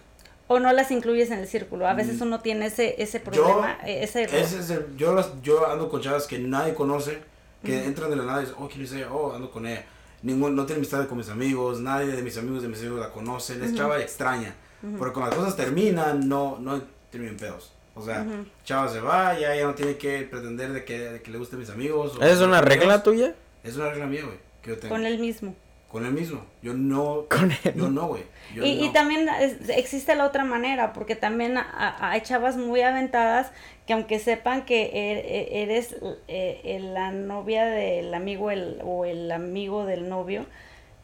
O 0.48 0.58
no 0.58 0.72
las 0.72 0.90
incluyes 0.90 1.30
en 1.30 1.38
el 1.38 1.48
círculo. 1.48 1.86
A 1.88 1.94
veces 1.94 2.18
Mm. 2.20 2.22
uno 2.24 2.40
tiene 2.40 2.66
ese, 2.66 3.00
ese 3.02 3.18
Yo, 3.18 3.24
problema, 3.44 3.78
eh, 3.86 4.02
ese 4.02 4.24
error. 4.24 4.36
ese 4.40 4.58
es 4.60 4.70
el- 4.70 4.96
yo, 4.96 5.14
las, 5.14 5.30
yo 5.42 5.66
ando 5.70 5.88
con 5.88 6.00
chavas 6.00 6.26
que 6.26 6.38
nadie 6.38 6.74
conoce, 6.74 7.20
que 7.64 7.84
entran 7.84 8.10
de 8.10 8.16
la 8.16 8.24
nada 8.24 8.38
y 8.42 8.46
dicen, 8.46 8.56
oh, 8.60 8.68
¿quién 8.68 8.84
es 8.84 8.92
ella? 8.92 9.08
Oh, 9.12 9.32
ando 9.34 9.50
con 9.50 9.66
ella. 9.66 9.84
Ningún, 10.22 10.54
no 10.54 10.66
tiene 10.66 10.78
amistad 10.78 11.06
con 11.08 11.18
mis 11.18 11.28
amigos, 11.28 11.80
nadie 11.80 12.06
de 12.12 12.22
mis 12.22 12.36
amigos 12.38 12.62
de 12.62 12.68
mis 12.68 12.78
amigos 12.80 13.00
la 13.00 13.10
conocen, 13.10 13.62
es 13.62 13.74
chava 13.74 14.00
extraña. 14.00 14.54
Porque 14.98 15.12
cuando 15.14 15.30
las 15.30 15.38
cosas 15.38 15.56
terminan, 15.56 16.28
no, 16.28 16.58
no 16.60 16.82
terminan 17.10 17.36
pedos. 17.36 17.72
O 17.94 18.02
sea, 18.04 18.26
chava 18.64 18.88
se 18.88 19.00
va, 19.00 19.38
ya 19.38 19.54
ella 19.54 19.66
no 19.66 19.74
tiene 19.74 19.96
que 19.96 20.22
pretender 20.22 20.72
de 20.72 20.84
que, 20.84 20.98
de 20.98 21.22
que 21.22 21.30
le 21.30 21.38
gusten 21.38 21.58
mis 21.58 21.70
amigos. 21.70 22.16
o 22.16 22.22
¿Esa 22.22 22.30
es 22.32 22.38
una 22.40 22.58
amigos. 22.58 22.76
regla 22.78 23.02
tuya? 23.02 23.34
Es 23.62 23.76
una 23.76 23.90
regla 23.90 24.06
mía, 24.06 24.22
güey, 24.24 24.38
que 24.62 24.70
yo 24.70 24.78
tengo. 24.78 24.94
Con 24.94 25.04
el 25.04 25.18
mismo. 25.18 25.54
Con 25.92 26.06
él 26.06 26.12
mismo. 26.12 26.40
Yo 26.62 26.72
no. 26.74 27.26
Con 27.28 27.52
él. 27.52 27.74
Yo 27.76 27.90
no, 27.90 28.08
güey. 28.08 28.22
Yo 28.54 28.64
Y, 28.64 28.70
y 28.82 28.86
no. 28.86 28.92
también 28.92 29.28
es- 29.28 29.68
existe 29.68 30.14
la 30.16 30.24
otra 30.26 30.42
manera, 30.44 30.92
porque 30.94 31.14
también 31.16 31.58
a- 31.58 31.68
a- 31.70 32.10
hay 32.10 32.22
chavas 32.22 32.56
muy 32.56 32.80
aventadas 32.80 33.52
que 33.86 33.92
aunque 33.92 34.18
sepan 34.18 34.64
que 34.64 34.86
er- 34.86 35.24
e- 35.26 35.62
eres 35.62 35.94
eh, 36.28 36.60
eh, 36.64 36.80
la 36.80 37.12
novia 37.12 37.66
del 37.66 38.12
amigo 38.14 38.50
el, 38.50 38.80
o 38.82 39.04
el 39.04 39.30
amigo 39.30 39.84
del 39.84 40.08
novio, 40.08 40.46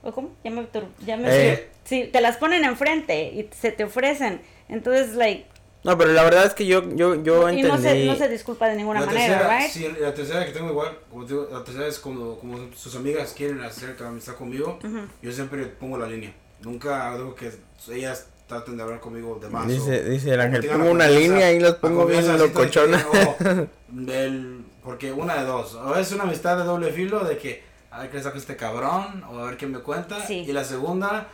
¿o 0.03 0.13
cómo? 0.13 0.31
Ya 0.43 0.51
me, 0.51 0.67
ya 1.05 1.17
me 1.19 1.29
Eh. 1.53 1.69
sí, 1.85 2.09
te 2.11 2.21
las 2.23 2.39
ponen 2.39 2.65
enfrente 2.65 3.25
y 3.33 3.49
se 3.55 3.73
te 3.73 3.85
ofrecen. 3.85 4.41
Entonces, 4.71 5.15
like, 5.15 5.45
No, 5.89 5.97
pero 5.99 6.13
la 6.13 6.23
verdad 6.23 6.45
es 6.45 6.53
que 6.55 6.67
yo, 6.67 6.83
yo, 6.95 7.15
yo 7.23 7.49
y 7.51 7.63
no 7.63 7.77
se, 7.79 7.89
entendí. 7.89 8.07
no 8.07 8.15
se 8.17 8.29
disculpa 8.29 8.69
de 8.69 8.77
ninguna 8.77 9.01
la 9.01 9.07
manera, 9.07 9.39
tercera, 9.39 9.59
¿right? 9.59 9.71
sí, 9.71 9.89
la 10.01 10.13
tercera 10.15 10.45
que 10.45 10.53
tengo 10.53 10.69
igual, 10.71 10.99
como 11.11 11.25
te 11.25 11.33
digo, 11.33 11.49
la 11.51 11.65
tercera 11.65 11.87
es 11.87 11.99
como, 11.99 12.39
como 12.39 12.59
sus 12.77 12.95
amigas 12.95 13.33
quieren 13.37 13.61
hacer 13.63 13.97
amistad 14.05 14.35
conmigo, 14.35 14.79
yo 15.23 15.33
siempre 15.33 15.65
pongo 15.65 15.97
la 15.97 16.07
línea. 16.07 16.35
Nunca 16.61 17.09
hago 17.13 17.35
que 17.35 17.51
ellas 17.93 18.27
traten 18.47 18.77
de 18.77 18.83
hablar 18.83 19.01
conmigo 19.01 19.39
de 19.41 19.49
más. 19.49 19.67
Dice, 19.69 20.01
o- 20.07 20.11
dice 20.11 20.31
el 20.35 20.41
o 20.41 20.43
ángel, 20.43 20.61
tengan 20.61 20.79
pongo 20.81 20.93
una 20.93 21.05
confianza- 21.07 21.29
línea 21.33 21.53
y 21.53 21.61
los 21.61 21.71
la 21.73 21.79
pongo 21.79 22.07
bien 22.07 22.21
confianza 22.27 22.45
así 22.45 22.55
locochona. 22.55 22.99
tranquila, 22.99 23.67
o 23.91 23.93
del- 23.93 24.65
porque 24.85 25.13
una 25.13 25.37
de 25.37 25.45
dos, 25.45 25.75
o 25.75 25.95
es 25.97 26.13
una 26.13 26.25
amistad 26.25 26.57
de 26.59 26.65
doble 26.65 26.93
filo 26.93 27.25
de 27.25 27.37
que 27.39 27.63
a 27.91 28.01
ver 28.01 28.11
qué 28.11 28.19
le 28.19 28.23
saco 28.23 28.37
a 28.37 28.41
este 28.41 28.57
cabrón, 28.57 29.25
o 29.31 29.39
a 29.39 29.45
ver 29.47 29.57
qué 29.57 29.67
me 29.67 29.79
cuenta, 29.79 30.25
Sí. 30.27 30.45
y 30.47 30.53
la 30.53 30.65
segunda 30.65 31.29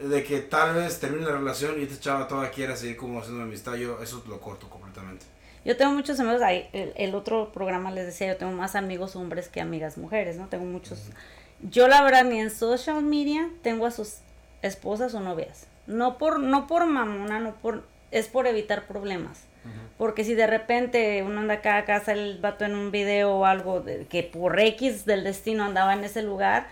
de 0.00 0.24
que 0.24 0.40
tal 0.40 0.74
vez 0.74 0.98
termine 0.98 1.26
la 1.26 1.32
relación 1.32 1.78
y 1.78 1.84
esta 1.84 2.00
chava 2.00 2.28
todavía 2.28 2.50
quiera 2.50 2.76
seguir 2.76 2.96
como 2.96 3.20
haciendo 3.20 3.42
amistad, 3.42 3.74
yo 3.74 4.02
eso 4.02 4.22
lo 4.28 4.40
corto 4.40 4.68
completamente. 4.68 5.26
Yo 5.64 5.76
tengo 5.76 5.92
muchos 5.92 6.18
amigos, 6.18 6.40
ahí, 6.40 6.68
el, 6.72 6.92
el 6.96 7.14
otro 7.14 7.52
programa 7.52 7.90
les 7.90 8.06
decía, 8.06 8.28
yo 8.28 8.36
tengo 8.36 8.52
más 8.52 8.74
amigos 8.76 9.14
hombres 9.14 9.48
que 9.48 9.60
amigas 9.60 9.98
mujeres, 9.98 10.36
¿no? 10.36 10.48
Tengo 10.48 10.64
muchos. 10.64 11.10
Yo 11.62 11.86
la 11.86 12.02
verdad 12.02 12.24
ni 12.24 12.40
en 12.40 12.50
social 12.50 13.02
media 13.02 13.50
tengo 13.62 13.84
a 13.84 13.90
sus 13.90 14.18
esposas 14.62 15.14
o 15.14 15.20
novias. 15.20 15.66
No 15.86 16.16
por, 16.16 16.40
no 16.40 16.66
por 16.66 16.86
mamona, 16.86 17.40
no 17.40 17.54
por, 17.56 17.84
es 18.10 18.28
por 18.28 18.46
evitar 18.46 18.86
problemas. 18.86 19.44
Porque 19.98 20.24
si 20.24 20.34
de 20.34 20.46
repente 20.46 21.22
uno 21.22 21.40
anda 21.40 21.54
acá, 21.54 21.76
acá 21.76 22.00
sale 22.00 22.22
el 22.22 22.38
vato 22.38 22.64
en 22.64 22.74
un 22.74 22.90
video 22.90 23.34
o 23.34 23.44
algo 23.44 23.80
de, 23.80 24.06
que 24.06 24.22
por 24.22 24.58
X 24.58 25.04
del 25.04 25.24
destino 25.24 25.64
andaba 25.64 25.92
en 25.92 26.02
ese 26.02 26.22
lugar, 26.22 26.68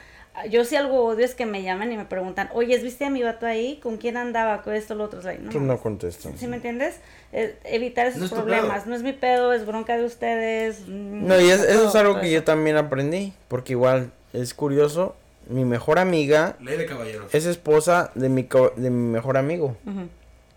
yo 0.47 0.64
sí 0.64 0.76
algo 0.76 1.05
odio 1.05 1.24
es 1.24 1.34
que 1.34 1.47
me 1.47 1.62
llaman 1.62 1.91
y 1.93 1.97
me 1.97 2.05
preguntan, 2.05 2.49
oye, 2.53 2.76
¿viste 2.78 3.05
a 3.05 3.11
mi 3.11 3.22
vato 3.22 3.47
ahí? 3.47 3.78
¿Con 3.82 3.97
quién 3.97 4.16
andaba? 4.16 4.62
Con 4.62 4.74
esto, 4.74 4.95
lo 4.95 5.05
otro. 5.05 5.20
Like, 5.22 5.43
no, 5.43 5.51
Tú 5.51 5.61
no 5.61 5.78
contestas. 5.78 6.32
¿Sí 6.39 6.47
me 6.47 6.57
entiendes? 6.57 6.97
Eh, 7.32 7.57
evitar 7.64 8.07
esos 8.07 8.18
No 8.20 8.24
es 8.26 8.30
tu 8.30 8.36
problemas. 8.36 8.86
No 8.86 8.95
es 8.95 9.03
mi 9.03 9.12
pedo, 9.12 9.53
es 9.53 9.66
bronca 9.66 9.97
de 9.97 10.05
ustedes. 10.05 10.80
mm, 10.86 11.26
No, 11.26 11.41
y 11.41 11.51
es- 11.51 11.61
eso 11.62 11.89
es 11.89 11.95
algo 11.95 12.14
que 12.20 12.26
eso. 12.26 12.34
yo 12.34 12.45
también 12.45 12.76
aprendí, 12.76 13.32
porque 13.49 13.72
igual 13.72 14.12
es 14.32 14.55
curioso, 14.55 15.16
mi 15.49 15.64
mejor 15.64 15.99
amiga 15.99 16.57
Ley 16.61 16.76
de 16.76 16.86
caballeros. 16.86 17.34
es 17.34 17.47
esposa 17.47 18.11
de 18.14 18.28
mi, 18.28 18.45
co- 18.45 18.72
de 18.76 18.91
mi 18.91 19.11
mejor 19.12 19.36
amigo. 19.39 19.76
Ujú. 19.86 20.09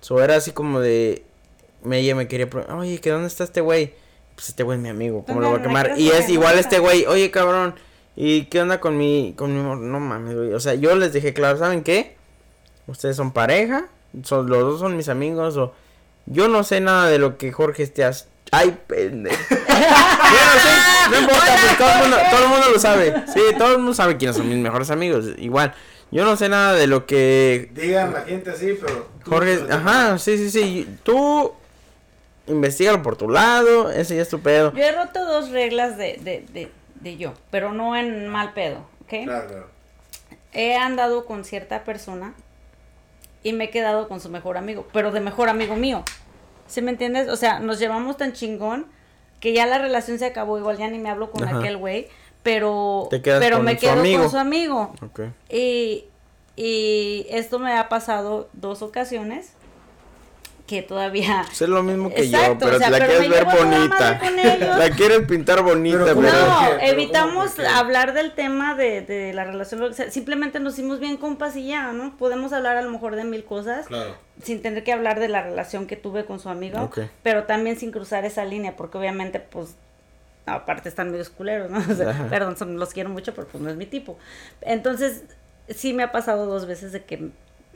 So 0.02 0.22
era 0.24 0.36
así 0.36 0.52
como 0.52 0.80
de, 0.80 1.24
me, 1.84 2.00
ella 2.00 2.16
me 2.16 2.28
quería 2.28 2.50
preguntar, 2.50 2.76
oye, 2.78 3.00
¿que 3.00 3.10
dónde 3.10 3.28
está 3.28 3.44
este 3.44 3.62
güey? 3.62 3.94
Pues 4.36 4.50
este 4.50 4.64
güey 4.64 4.78
es 4.78 4.82
mi 4.84 4.90
amigo, 4.90 5.24
¿cómo 5.26 5.40
lo 5.42 5.50
voy 5.52 5.60
a 5.60 5.62
quemar? 5.64 5.92
¿me 5.92 6.00
Y 6.00 6.10
es 6.10 6.28
igual 6.30 6.58
este 6.58 6.80
güey, 6.80 7.06
oye, 7.06 7.30
cabrón, 7.32 7.76
¿y 8.24 8.46
qué 8.46 8.62
onda 8.62 8.80
con 8.80 8.98
mi, 8.98 9.34
con 9.36 9.56
mi, 9.56 9.64
mor-?" 9.64 9.80
no 9.80 10.00
mames, 10.00 10.36
güey, 10.36 10.54
o 10.54 10.60
sea, 10.60 10.76
yo 10.76 10.96
les 10.96 11.12
dije, 11.12 11.34
claro, 11.34 11.58
¿saben 11.58 11.82
qué? 11.82 12.16
Ustedes 12.86 13.16
son 13.16 13.32
pareja, 13.32 13.88
son, 14.22 14.48
los 14.48 14.62
dos 14.62 14.80
son 14.80 14.96
mis 14.96 15.10
amigos, 15.10 15.58
o 15.58 15.74
yo 16.28 16.48
no 16.48 16.64
sé 16.64 16.82
nada 16.82 17.08
de 17.08 17.18
lo 17.18 17.38
que 17.40 17.52
Jorge 17.52 17.82
esté 17.82 18.06
haciendo. 18.06 18.32
Ay, 18.52 18.78
pendejo. 18.88 19.38
Bueno, 20.32 20.52
sí, 20.64 20.70
no 21.12 21.20
importa, 21.20 21.58
pues 21.62 21.78
todo 21.78 21.90
el, 21.90 22.02
mundo, 22.02 22.18
todo 22.30 22.44
el 22.44 22.50
mundo 22.50 22.66
lo 22.74 22.80
sabe. 22.80 23.24
Sí, 23.34 23.42
todo 23.58 23.72
el 23.72 23.78
mundo 23.80 23.94
sabe 23.94 24.16
quiénes 24.16 24.38
son 24.38 24.48
mis 24.48 24.58
mejores 24.58 24.90
amigos. 24.90 25.26
Igual, 25.38 25.74
yo 26.10 26.24
no 26.24 26.38
sé 26.38 26.48
nada 26.48 26.74
de 26.74 26.88
lo 26.88 27.06
que 27.06 27.70
Digan 27.74 28.14
la 28.14 28.22
gente 28.22 28.52
así, 28.52 28.78
pero. 28.80 29.08
Jorge, 29.26 29.60
ajá, 29.70 30.18
sí, 30.20 30.38
sí, 30.38 30.50
sí. 30.50 30.88
Tú 31.04 31.54
investigalo 32.48 33.02
por 33.02 33.18
tu 33.18 33.30
lado, 33.30 33.92
ese 33.92 34.16
ya 34.16 34.22
es 34.22 34.30
tu 34.30 34.40
pedo. 34.40 34.74
Yo 34.74 34.84
he 34.84 34.92
roto 34.92 35.26
dos 35.26 35.50
reglas 35.50 35.98
de, 35.98 36.20
de, 36.22 36.46
de, 36.54 36.72
de 37.02 37.18
yo, 37.18 37.34
pero 37.50 37.72
no 37.74 37.96
en 37.96 38.28
mal 38.28 38.54
pedo, 38.54 38.86
¿ok? 39.04 39.24
Claro, 39.26 39.48
claro. 39.48 39.68
He 40.54 40.76
andado 40.76 41.26
con 41.26 41.46
cierta 41.46 41.84
persona 41.84 42.34
y 43.44 43.54
me 43.54 43.66
he 43.66 43.70
quedado 43.70 44.08
con 44.08 44.20
su 44.20 44.30
mejor 44.30 44.58
amigo, 44.58 44.88
pero 44.94 45.12
de 45.12 45.20
mejor 45.20 45.50
amigo 45.50 45.76
mío. 45.76 46.04
¿Sí 46.68 46.82
me 46.82 46.92
entiendes? 46.92 47.28
O 47.30 47.36
sea, 47.36 47.60
nos 47.60 47.80
llevamos 47.80 48.18
tan 48.18 48.34
chingón 48.34 48.86
que 49.40 49.54
ya 49.54 49.66
la 49.66 49.78
relación 49.78 50.20
se 50.20 50.26
acabó, 50.26 50.58
igual 50.58 50.78
ya 50.78 50.88
ni 50.90 51.00
me 51.00 51.10
hablo 51.10 51.32
con 51.32 51.44
Ajá. 51.44 51.58
aquel 51.58 51.78
güey, 51.78 52.08
pero, 52.44 53.08
Te 53.10 53.22
quedas 53.22 53.40
pero 53.40 53.58
con 53.58 53.66
me 53.66 53.78
quedo 53.78 53.94
amigo. 53.94 54.22
con 54.22 54.32
su 54.32 54.38
amigo. 54.38 54.94
Ok. 55.02 55.22
Y, 55.50 56.06
y 56.56 57.26
esto 57.30 57.60
me 57.60 57.74
ha 57.78 57.90
pasado 57.90 58.50
dos 58.54 58.82
ocasiones 58.82 59.54
que 60.72 60.82
todavía... 60.84 61.46
Es 61.52 61.62
lo 61.62 61.84
mismo 61.84 62.10
que 62.14 62.22
Exacto, 62.24 62.54
yo, 62.54 62.60
pero 62.60 62.76
o 62.78 62.80
sea, 62.80 62.90
la 62.90 62.98
pero 63.00 63.10
quieres 63.12 63.30
me 63.30 63.36
ver 63.36 63.46
bonita. 63.46 63.90
madre 64.00 64.20
con 64.20 64.40
ellos. 64.40 64.78
La 64.78 64.90
quieres 64.92 65.20
pintar 65.28 65.62
bonita, 65.64 65.98
Pero. 66.06 66.16
No, 66.16 66.22
¿Por 66.22 66.32
qué? 66.32 66.76
¿Pero 66.80 66.92
evitamos 66.94 67.60
hablar 67.60 68.14
del 68.14 68.32
tema 68.34 68.76
de, 68.76 69.02
de 69.02 69.34
la 69.34 69.44
relación. 69.44 69.82
o 69.84 69.92
sea, 69.94 70.10
simplemente 70.10 70.60
nos 70.62 70.74
hicimos 70.76 71.00
bien 71.02 71.18
compas 71.18 71.56
y 71.58 71.68
ya, 71.68 71.92
¿no? 71.92 72.16
Podemos 72.18 72.54
hablar 72.54 72.78
a 72.78 72.82
lo 72.82 72.90
mejor 72.90 73.16
de 73.18 73.24
mil 73.26 73.44
cosas 73.44 73.88
Claro. 73.88 74.16
sin 74.42 74.62
tener 74.62 74.84
que 74.86 74.94
hablar 74.94 75.20
de 75.20 75.28
la 75.28 75.42
relación 75.44 75.88
que 75.88 75.96
tuve 75.98 76.24
con 76.26 76.40
su 76.40 76.48
amigo, 76.50 76.80
Ok. 76.82 77.00
pero 77.22 77.44
también 77.44 77.78
sin 77.78 77.92
cruzar 77.92 78.24
esa 78.24 78.46
línea, 78.46 78.76
porque 78.78 78.98
obviamente, 78.98 79.40
pues, 79.42 79.76
aparte 80.46 80.88
están 80.90 81.12
medio 81.12 81.26
culeros, 81.38 81.70
¿no? 81.70 81.80
O 81.92 81.96
sea, 81.96 82.28
perdón, 82.30 82.56
son- 82.58 82.78
los 82.80 82.94
quiero 82.94 83.10
mucho, 83.10 83.34
pero 83.34 83.48
pues 83.48 83.62
no 83.62 83.70
es 83.70 83.76
mi 83.76 83.86
tipo. 83.86 84.18
Entonces, 84.62 85.24
sí 85.70 85.94
me 85.94 86.04
ha 86.04 86.12
pasado 86.12 86.46
dos 86.46 86.66
veces 86.66 86.92
de 86.92 87.04
que 87.04 87.30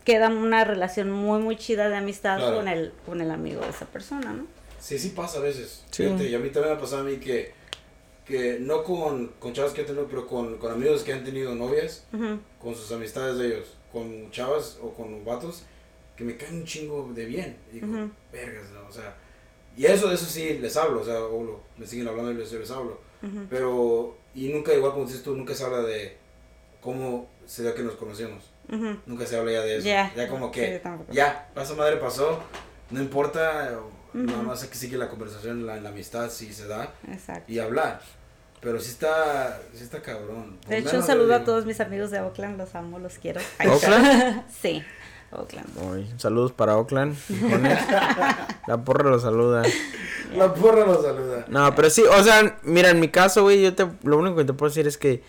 queda 0.06 0.30
una 0.30 0.64
relación 0.64 1.12
muy, 1.12 1.40
muy 1.40 1.58
chida 1.58 1.90
de 1.90 1.98
amistad 1.98 2.38
Claro. 2.38 2.56
con, 2.58 2.68
el, 2.70 2.94
con 3.06 3.20
el 3.22 3.32
amigo 3.32 3.60
de 3.62 3.70
esa 3.70 3.86
persona, 3.88 4.32
¿no? 4.34 4.46
Sí, 4.80 4.98
sí 5.00 5.10
pasa 5.10 5.40
a 5.40 5.42
veces. 5.42 5.84
Sí. 5.92 6.04
Fíjate, 6.04 6.30
y 6.30 6.36
a 6.36 6.40
mí 6.40 6.50
también 6.50 6.74
me 6.74 6.78
ha 6.78 6.82
pasado 6.82 7.02
a 7.02 7.06
mí 7.06 7.18
que, 7.18 7.52
que 8.26 8.58
no 8.60 8.84
con, 8.84 9.28
con 9.40 9.52
chavas 9.54 9.74
que 9.74 9.82
he 9.82 9.84
tenido, 9.84 10.08
pero 10.08 10.28
con, 10.28 10.58
con 10.60 10.72
amigos 10.72 11.04
que 11.04 11.12
han 11.12 11.24
tenido 11.24 11.54
novias, 11.56 12.06
con 12.62 12.76
sus 12.76 12.92
amistades 12.92 13.38
de 13.38 13.48
ellos, 13.48 13.74
con 13.92 14.30
chavas 14.32 14.78
o 14.82 14.94
con 14.94 15.26
vatos, 15.26 15.64
que 16.16 16.24
me 16.24 16.38
caen 16.38 16.56
un 16.58 16.66
chingo 16.66 17.12
de 17.14 17.26
bien. 17.26 17.58
Y 17.72 17.76
digo, 17.80 17.88
Ujú. 17.88 18.10
vergas, 18.32 18.70
¿no? 18.72 18.88
o 18.88 18.92
sea, 18.92 19.16
y 19.76 19.86
eso, 19.86 20.12
eso 20.12 20.26
sí, 20.26 20.60
les 20.60 20.78
hablo, 20.78 21.02
o 21.02 21.06
sea, 21.06 21.20
o 21.24 21.44
lo- 21.44 21.62
me 21.78 21.86
siguen 21.88 22.08
hablando 22.08 22.32
y 22.32 22.36
les, 22.36 22.50
yo 22.52 22.60
les 22.60 22.70
hablo. 22.72 23.00
Pero, 23.50 24.16
y 24.36 24.50
nunca, 24.50 24.72
igual 24.74 24.92
como 24.94 25.06
dices 25.06 25.24
tú, 25.24 25.36
nunca 25.36 25.56
se 25.56 25.64
habla 25.64 25.80
de 25.82 26.16
cómo 26.80 27.28
se 27.48 27.64
dio 27.64 27.74
que 27.74 27.82
nos 27.82 27.96
Nunca 29.06 29.26
se 29.26 29.38
habla 29.38 29.52
ya 29.52 29.62
de 29.62 29.78
eso. 29.78 29.88
Ya. 29.88 30.14
Ya 30.16 30.28
como 30.28 30.52
que, 30.52 30.82
ya, 31.12 31.50
esa 31.56 31.74
madre 31.76 31.98
pasó, 31.98 32.42
no 32.92 33.00
importa, 33.00 33.78
nada 34.14 34.44
más 34.44 34.64
que 34.66 34.76
sigue 34.76 34.98
la 34.98 35.10
conversación, 35.10 35.66
la, 35.66 35.78
la 35.78 35.90
amistad, 35.90 36.30
si 36.30 36.54
se 36.54 36.68
da, 36.68 36.94
Exacto. 37.08 37.52
y 37.52 37.60
hablar. 37.60 38.02
Pero 38.62 38.80
sí 38.80 38.90
está, 38.90 39.62
sí 39.76 39.84
está 39.84 40.02
cabrón. 40.02 40.58
Por 40.62 40.70
De 40.70 40.80
hecho, 40.80 40.98
un 40.98 41.04
saludo 41.04 41.36
a 41.36 41.44
todos 41.44 41.68
mis 41.68 41.80
amigos 41.80 42.10
de 42.10 42.22
Oakland, 42.22 42.58
los 42.58 42.74
amo, 42.74 42.98
los 42.98 43.20
quiero. 43.20 43.40
¿Oakland? 43.64 44.44
sí, 44.62 44.84
Oakland. 45.32 46.20
Saludos 46.20 46.52
para 46.52 46.76
Oakland. 46.78 47.16
La 48.68 48.84
porra 48.84 49.10
lo 49.12 49.20
saluda. 49.20 49.64
La 50.36 50.52
porra 50.54 50.86
lo 50.86 51.00
saluda. 51.00 51.46
No, 51.48 51.76
pero 51.76 51.90
sí, 51.92 52.04
o 52.04 52.24
sea, 52.24 52.58
mira, 52.64 52.90
en 52.90 53.00
mi 53.00 53.10
caso, 53.10 53.44
güey, 53.44 53.62
yo 53.62 53.76
te, 53.76 53.88
lo 54.04 54.18
único 54.18 54.38
que 54.38 54.46
te 54.46 54.54
puedo 54.54 54.70
decir 54.70 54.88
es 54.88 54.98
que 54.98 55.22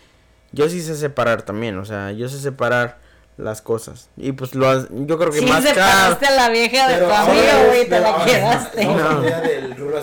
yo 0.51 0.67
sí 0.69 0.81
sé 0.81 0.95
separar 0.95 1.43
también, 1.43 1.77
o 1.77 1.85
sea, 1.85 2.11
yo 2.13 2.29
sé 2.29 2.39
separar 2.39 2.99
las 3.37 3.61
cosas. 3.61 4.09
Y 4.17 4.31
pues 4.31 4.55
lo, 4.55 4.67
has- 4.67 4.87
yo 4.91 5.17
creo 5.19 5.31
que 5.31 5.39
Sí, 5.39 5.45
más 5.45 5.63
caro. 5.73 6.17
a 6.27 6.31
la 6.31 6.49
vieja 6.49 6.87
de 6.89 6.97
tu 7.05 7.11
amigo, 7.11 7.67
güey, 7.67 7.87
te 7.87 7.99
la 7.99 8.25
quedaste. 8.25 8.85
No, 8.85 9.21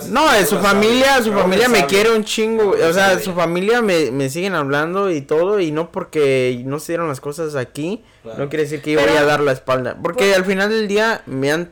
No. 0.09 0.31
de 0.31 0.45
su 0.45 0.57
familia, 0.59 1.21
su 1.21 1.31
familia 1.33 1.67
me 1.69 1.85
quiere 1.85 2.15
un 2.15 2.23
chingo, 2.23 2.71
o 2.71 2.93
sea, 2.93 3.19
su 3.19 3.33
familia 3.33 3.81
me, 3.81 4.11
me 4.11 4.29
siguen 4.29 4.55
hablando 4.55 5.11
y 5.11 5.21
todo, 5.21 5.59
y 5.59 5.71
no 5.71 5.91
porque 5.91 6.61
no 6.65 6.79
se 6.79 6.93
dieron 6.93 7.07
las 7.09 7.19
cosas 7.21 7.55
aquí, 7.55 8.03
Claro. 8.23 8.39
no 8.43 8.49
quiere 8.49 8.63
decir 8.63 8.81
que 8.81 8.91
yo 8.93 8.99
Pero- 8.99 9.11
voy 9.11 9.21
a 9.21 9.25
dar 9.25 9.41
la 9.41 9.51
espalda, 9.51 9.97
porque 10.01 10.25
Pues- 10.25 10.37
al 10.37 10.45
final 10.45 10.69
del 10.69 10.87
día 10.87 11.21
me 11.25 11.51
han, 11.51 11.71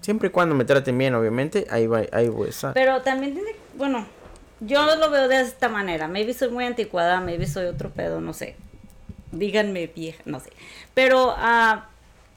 siempre 0.00 0.28
y 0.28 0.30
cuando 0.32 0.54
me 0.54 0.64
traten 0.64 0.96
bien, 0.98 1.14
obviamente, 1.14 1.66
ahí 1.70 1.86
va, 1.86 2.02
ahí 2.12 2.28
voy 2.28 2.48
a 2.48 2.50
estar. 2.50 2.74
Pero 2.74 3.02
también 3.02 3.34
tiene, 3.34 3.50
bueno, 3.74 4.06
yo 4.60 4.96
lo 4.96 5.10
veo 5.10 5.28
de 5.28 5.40
esta 5.40 5.68
manera. 5.68 6.08
Maybe 6.08 6.34
soy 6.34 6.48
muy 6.50 6.64
anticuada, 6.64 7.20
maybe 7.20 7.46
soy 7.46 7.66
otro 7.66 7.90
pedo, 7.90 8.20
no 8.20 8.32
sé. 8.32 8.56
Díganme 9.32 9.88
vieja, 9.94 10.22
no 10.24 10.40
sé. 10.40 10.50
Pero, 10.96 11.34
ah, 11.36 11.90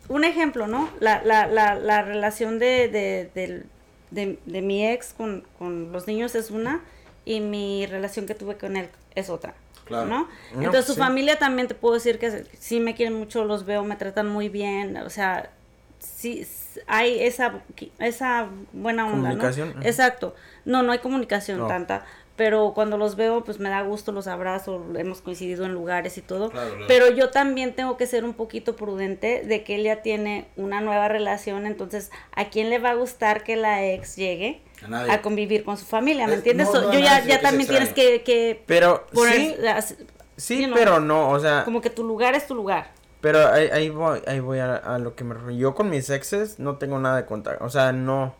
un 0.09 0.25
ejemplo, 0.25 0.67
¿no? 0.67 0.89
La, 0.99 1.23
la, 1.23 1.47
la, 1.47 1.75
la 1.75 2.01
relación 2.01 2.59
de, 2.59 2.89
de, 2.89 3.63
de, 4.11 4.37
de 4.45 4.61
mi 4.61 4.85
ex 4.85 5.13
con, 5.13 5.45
con 5.57 5.93
los 5.93 6.07
niños 6.07 6.35
es 6.35 6.51
una 6.51 6.81
y 7.23 7.39
mi 7.39 7.85
relación 7.85 8.25
que 8.25 8.35
tuve 8.35 8.57
con 8.57 8.75
él 8.75 8.89
es 9.15 9.29
otra. 9.29 9.53
Claro. 9.85 10.07
¿no? 10.07 10.27
No, 10.55 10.59
Entonces 10.61 10.85
su 10.87 10.93
sí. 10.95 10.99
familia 10.99 11.39
también 11.39 11.69
te 11.69 11.73
puedo 11.73 11.93
decir 11.93 12.19
que 12.19 12.45
sí 12.59 12.81
me 12.81 12.95
quieren 12.95 13.13
mucho, 13.17 13.45
los 13.45 13.65
veo, 13.65 13.83
me 13.85 13.95
tratan 13.95 14.27
muy 14.27 14.49
bien, 14.49 14.97
o 14.97 15.09
sea, 15.09 15.51
sí 15.99 16.45
hay 16.85 17.19
esa 17.21 17.61
esa 17.99 18.49
buena 18.73 19.05
onda, 19.07 19.29
Comunicación. 19.29 19.73
Exacto. 19.83 20.35
No, 20.65 20.83
no 20.83 20.91
hay 20.91 20.99
comunicación 20.99 21.59
No. 21.59 21.67
tanta, 21.67 22.05
pero 22.39 22.71
cuando 22.73 22.97
los 22.97 23.17
veo 23.17 23.43
pues 23.43 23.59
me 23.59 23.67
da 23.69 23.81
gusto, 23.81 24.13
los 24.13 24.25
abrazo, 24.27 24.81
hemos 24.95 25.19
coincidido 25.21 25.65
en 25.65 25.73
lugares 25.73 26.17
y 26.17 26.21
todo. 26.21 26.49
Claro, 26.51 26.69
claro. 26.69 26.85
Pero 26.87 27.09
yo 27.09 27.31
también 27.31 27.75
tengo 27.75 27.97
que 27.97 28.07
ser 28.07 28.23
un 28.23 28.33
poquito 28.33 28.77
prudente 28.77 29.43
de 29.45 29.65
que 29.65 29.75
él 29.75 29.83
ya 29.83 30.01
tiene 30.01 30.47
una 30.55 30.79
nueva 30.79 31.09
relación, 31.09 31.65
entonces 31.65 32.11
¿a 32.33 32.45
quién 32.45 32.69
le 32.69 32.79
va 32.79 32.91
a 32.91 32.93
gustar 32.93 33.43
que 33.43 33.57
la 33.57 33.85
ex 33.85 34.15
llegue? 34.15 34.61
A 35.09 35.21
convivir 35.21 35.65
con 35.65 35.75
su 35.75 35.85
familia, 35.85 36.27
¿me 36.27 36.31
Es- 36.31 36.37
entiendes? 36.37 36.67
no, 36.67 36.71
So, 36.71 36.81
no, 36.83 36.93
yo 36.93 37.01
ya, 37.01 37.25
ya 37.25 37.41
también 37.41 37.67
tienes 37.67 37.91
que, 37.91 38.23
que 38.23 38.63
Pero 38.65 39.05
poner, 39.07 39.35
sí, 39.81 39.95
sí, 40.37 40.61
you 40.61 40.67
know, 40.67 40.77
pero 40.77 41.01
no, 41.01 41.31
o 41.31 41.39
sea, 41.41 41.65
como 41.65 41.81
que 41.81 41.89
tu 41.89 42.05
lugar 42.05 42.35
es 42.35 42.47
tu 42.47 42.55
lugar. 42.55 42.91
Pero 43.19 43.45
ahí, 43.49 43.67
ahí 43.73 43.89
voy, 43.89 44.21
ahí 44.27 44.39
voy 44.39 44.59
a, 44.59 44.75
a 44.77 44.97
lo 44.97 45.13
que 45.13 45.25
me 45.25 45.33
refiero. 45.33 45.57
Yo 45.57 45.75
con 45.75 45.89
mis 45.89 46.09
exes 46.09 46.57
no 46.57 46.77
tengo 46.77 46.99
nada 46.99 47.17
de 47.17 47.25
contacto. 47.25 47.65
O 47.65 47.69
sea, 47.69 47.91
no. 47.91 48.33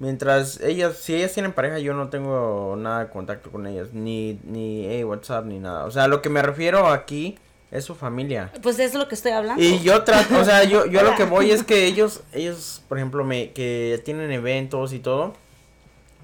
Mientras 0.00 0.60
ellas, 0.60 0.96
si 0.96 1.14
ellas 1.14 1.32
tienen 1.32 1.52
pareja, 1.52 1.78
yo 1.78 1.92
no 1.92 2.08
tengo 2.08 2.74
nada 2.76 3.04
de 3.04 3.10
contacto 3.10 3.50
con 3.50 3.66
ellas. 3.66 3.92
Ni, 3.92 4.40
ni 4.44 4.86
hey, 4.86 5.04
WhatsApp, 5.04 5.44
ni 5.44 5.58
nada. 5.58 5.84
O 5.84 5.90
sea, 5.90 6.08
lo 6.08 6.22
que 6.22 6.30
me 6.30 6.40
refiero 6.40 6.88
aquí 6.88 7.38
es 7.70 7.84
su 7.84 7.94
familia. 7.94 8.50
Pues 8.62 8.78
es 8.78 8.94
lo 8.94 9.06
que 9.08 9.14
estoy 9.14 9.32
hablando. 9.32 9.62
Y 9.62 9.80
yo 9.80 10.02
trato, 10.02 10.38
o 10.38 10.44
sea, 10.44 10.64
yo, 10.64 10.86
yo 10.86 11.00
a 11.00 11.02
lo 11.02 11.14
que 11.16 11.24
voy 11.24 11.50
es 11.50 11.62
que 11.62 11.84
ellos, 11.86 12.22
ellos, 12.32 12.82
por 12.88 12.96
ejemplo, 12.96 13.24
me, 13.24 13.52
que 13.52 14.00
tienen 14.04 14.32
eventos 14.32 14.94
y 14.94 15.00
todo. 15.00 15.34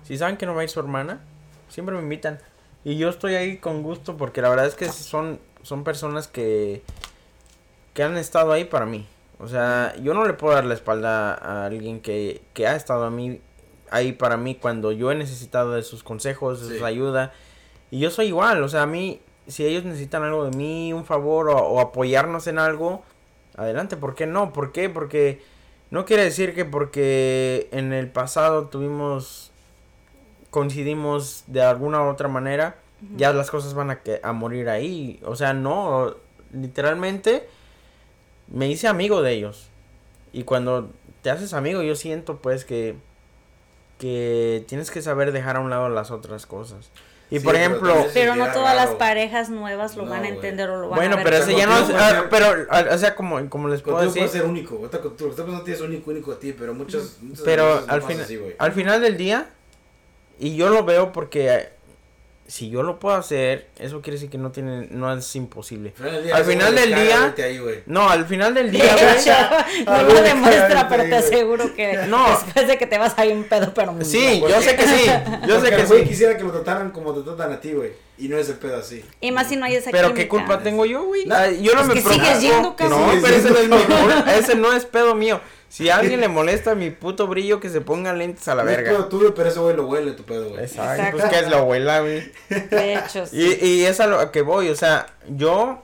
Si 0.04 0.16
saben 0.16 0.38
que 0.38 0.46
no 0.46 0.54
va 0.54 0.62
a 0.62 0.64
ir 0.64 0.70
su 0.70 0.80
hermana, 0.80 1.20
siempre 1.68 1.94
me 1.94 2.02
invitan. 2.02 2.40
Y 2.82 2.96
yo 2.96 3.10
estoy 3.10 3.34
ahí 3.34 3.58
con 3.58 3.82
gusto 3.82 4.16
porque 4.16 4.40
la 4.40 4.48
verdad 4.48 4.66
es 4.66 4.74
que 4.74 4.88
son, 4.88 5.38
son 5.62 5.84
personas 5.84 6.28
que, 6.28 6.82
que 7.92 8.02
han 8.02 8.16
estado 8.16 8.52
ahí 8.52 8.64
para 8.64 8.86
mí. 8.86 9.06
O 9.38 9.48
sea, 9.48 9.94
yo 10.02 10.14
no 10.14 10.24
le 10.24 10.32
puedo 10.32 10.54
dar 10.54 10.64
la 10.64 10.74
espalda 10.74 11.34
a 11.34 11.66
alguien 11.66 12.00
que, 12.00 12.40
que 12.54 12.66
ha 12.66 12.74
estado 12.74 13.04
a 13.04 13.10
mí, 13.10 13.40
ahí 13.96 14.12
para 14.12 14.36
mí 14.36 14.54
cuando 14.54 14.92
yo 14.92 15.10
he 15.10 15.14
necesitado 15.14 15.72
de 15.72 15.82
sus 15.82 16.02
consejos, 16.02 16.60
de 16.68 16.74
Sí. 16.74 16.78
su 16.78 16.84
ayuda. 16.86 17.32
Y 17.90 17.98
yo 18.00 18.10
soy 18.10 18.26
igual, 18.26 18.62
o 18.62 18.68
sea, 18.68 18.82
a 18.82 18.86
mí, 18.86 19.20
si 19.46 19.64
ellos 19.66 19.84
necesitan 19.84 20.22
algo 20.24 20.44
de 20.48 20.56
mí, 20.56 20.92
un 20.92 21.04
favor 21.04 21.48
o, 21.50 21.56
o 21.56 21.80
apoyarnos 21.80 22.46
en 22.46 22.58
algo, 22.58 23.02
adelante, 23.56 23.96
¿por 23.96 24.14
qué 24.14 24.26
no? 24.26 24.52
¿Por 24.52 24.72
qué? 24.72 24.88
Porque 24.88 25.40
No 25.88 26.04
quiere 26.04 26.24
decir 26.24 26.52
que 26.54 26.64
porque 26.64 27.68
en 27.70 27.92
el 27.92 28.08
pasado 28.10 28.66
tuvimos, 28.66 29.52
coincidimos 30.50 31.44
de 31.46 31.62
alguna 31.62 32.02
u 32.02 32.08
otra 32.08 32.26
manera, 32.28 32.76
ya 33.16 33.32
las 33.32 33.50
cosas 33.52 33.74
van 33.74 33.90
a, 33.90 34.00
que, 34.02 34.20
a 34.22 34.32
morir 34.32 34.68
ahí. 34.68 35.20
O 35.24 35.36
sea, 35.36 35.52
no, 35.52 36.16
literalmente 36.52 37.48
me 38.48 38.68
hice 38.68 38.88
amigo 38.88 39.22
de 39.22 39.32
ellos. 39.32 39.68
Y 40.32 40.42
cuando 40.42 40.90
te 41.22 41.30
haces 41.30 41.52
amigo, 41.54 41.82
yo 41.82 41.94
siento 41.94 42.38
pues 42.38 42.64
que, 42.64 42.96
que 43.98 44.64
tienes 44.68 44.90
que 44.90 45.02
saber 45.02 45.32
dejar 45.32 45.56
a 45.56 45.60
un 45.60 45.70
lado 45.70 45.88
las 45.88 46.10
otras 46.10 46.46
cosas. 46.46 46.90
Y 47.28 47.40
Sí, 47.40 47.44
por 47.44 47.56
ejemplo, 47.56 48.06
Pero 48.14 48.36
no 48.36 48.52
todas 48.52 48.76
las 48.76 48.90
parejas 48.90 49.50
nuevas 49.50 49.96
lo 49.96 50.04
No, 50.04 50.10
van 50.10 50.24
a 50.24 50.28
entender 50.28 50.70
o 50.70 50.80
lo 50.80 50.88
van 50.88 50.96
bueno, 50.96 51.14
a 51.14 51.16
ver. 51.16 51.24
pero 51.24 51.36
ese 51.38 51.56
ya 51.56 51.66
no 51.66 51.76
es, 51.76 51.90
ah, 51.90 52.26
pero, 52.30 52.66
ah, 52.70 52.84
o 52.92 52.98
sea, 52.98 53.16
como, 53.16 53.50
como 53.50 53.68
les 53.68 53.82
puedo 53.82 53.98
decir. 53.98 54.22
puede 54.22 54.28
ser 54.28 54.44
único. 54.44 54.80
Persona 54.80 55.64
tienes 55.64 55.82
único, 55.82 56.10
único 56.12 56.30
a 56.32 56.38
ti, 56.38 56.52
pero 56.52 56.72
muchas. 56.72 57.16
muchas 57.20 57.44
Pero 57.44 57.84
al, 57.88 58.02
final 58.02 58.26
al 58.58 58.72
final 58.72 59.00
del 59.00 59.16
día, 59.16 59.50
y 60.38 60.54
yo 60.54 60.68
lo 60.68 60.84
veo 60.84 61.10
porque 61.10 61.70
si 62.48 62.70
yo 62.70 62.82
lo 62.82 62.98
puedo 63.00 63.16
hacer, 63.16 63.66
eso 63.78 64.00
quiere 64.02 64.16
decir 64.16 64.30
que 64.30 64.38
no 64.38 64.50
tiene, 64.52 64.88
no 64.90 65.12
es 65.12 65.34
imposible. 65.36 65.92
Al 66.32 66.44
final 66.44 66.74
del 66.74 66.94
día- 66.94 67.34
Ahí. 67.36 67.82
No, 67.86 68.08
al 68.08 68.24
final 68.26 68.54
del 68.54 68.70
De 68.72 68.78
día, 68.78 68.94
güey. 68.94 69.84
no 69.86 70.02
lo 70.02 70.22
demuestra, 70.22 70.88
pero 70.88 71.04
te 71.04 71.16
aseguro 71.16 71.74
que 71.74 71.96
No. 72.08 72.28
después 72.30 72.68
de 72.68 72.78
que 72.78 72.86
te 72.86 72.98
vas 72.98 73.18
a 73.18 73.26
ir 73.26 73.34
un 73.34 73.44
pedo, 73.44 73.72
pero 73.74 73.92
muy 73.92 74.04
Sí, 74.04 74.40
yo 74.40 74.60
sé 74.62 74.76
que 74.76 74.86
sí. 74.86 75.10
Yo 75.46 75.60
sé 75.60 75.70
que 75.70 75.80
el 75.82 75.86
güey 75.86 76.02
sí. 76.02 76.08
quisiera 76.08 76.36
que 76.36 76.44
lo 76.44 76.52
trataran 76.52 76.90
como 76.90 77.12
te 77.14 77.22
tratan 77.22 77.52
a 77.52 77.60
ti, 77.60 77.72
güey. 77.72 77.90
Y 78.18 78.28
no 78.28 78.38
es 78.38 78.48
el 78.48 78.54
pedo 78.56 78.78
así. 78.78 79.04
Y 79.20 79.30
más 79.30 79.46
si 79.48 79.56
no 79.56 79.66
hay 79.66 79.74
esa 79.74 79.90
Pero 79.90 80.14
qué 80.14 80.26
culpa 80.26 80.60
tengo 80.62 80.86
yo, 80.86 81.04
güey. 81.04 81.26
No, 81.26 81.50
yo 81.50 81.74
no 81.74 81.84
me 81.84 81.94
que 81.94 82.00
sigues 82.02 82.40
yendo, 82.40 82.74
cabrón. 82.74 83.16
No, 83.16 83.22
pero 83.22 83.36
ese 83.36 83.50
no, 83.50 83.58
es 83.58 83.68
mi, 83.68 83.76
cabrón. 83.88 84.28
ese 84.28 84.54
no 84.54 84.72
es 84.72 84.84
pedo 84.86 85.14
mío. 85.14 85.40
Si 85.68 85.90
a 85.90 85.96
alguien 85.98 86.20
le 86.22 86.28
molesta 86.28 86.74
mi 86.74 86.90
puto 86.90 87.26
brillo, 87.26 87.60
que 87.60 87.68
se 87.70 87.80
ponga 87.80 88.12
lentes 88.12 88.46
a 88.48 88.54
la 88.54 88.64
No 88.64 88.70
es 88.70 88.76
pedo 88.78 88.92
verga. 88.92 89.08
tuyo, 89.08 89.34
pero 89.34 89.48
ese 89.48 89.58
güey 89.60 89.76
lo 89.76 89.86
huele 89.86 90.12
tu 90.12 90.22
pedo, 90.24 90.50
güey. 90.50 90.62
Exacto, 90.64 90.92
Exacto. 90.94 91.18
pues 91.18 91.30
que 91.32 91.38
es 91.40 91.50
la 91.50 91.58
abuela, 91.58 92.00
güey. 92.00 92.32
De 92.48 92.94
hecho, 92.94 93.26
sí. 93.26 93.58
Y, 93.60 93.66
y 93.66 93.84
es 93.84 94.00
a 94.00 94.06
lo 94.06 94.30
que 94.32 94.42
voy, 94.42 94.68
o 94.68 94.76
sea, 94.76 95.06
yo 95.28 95.82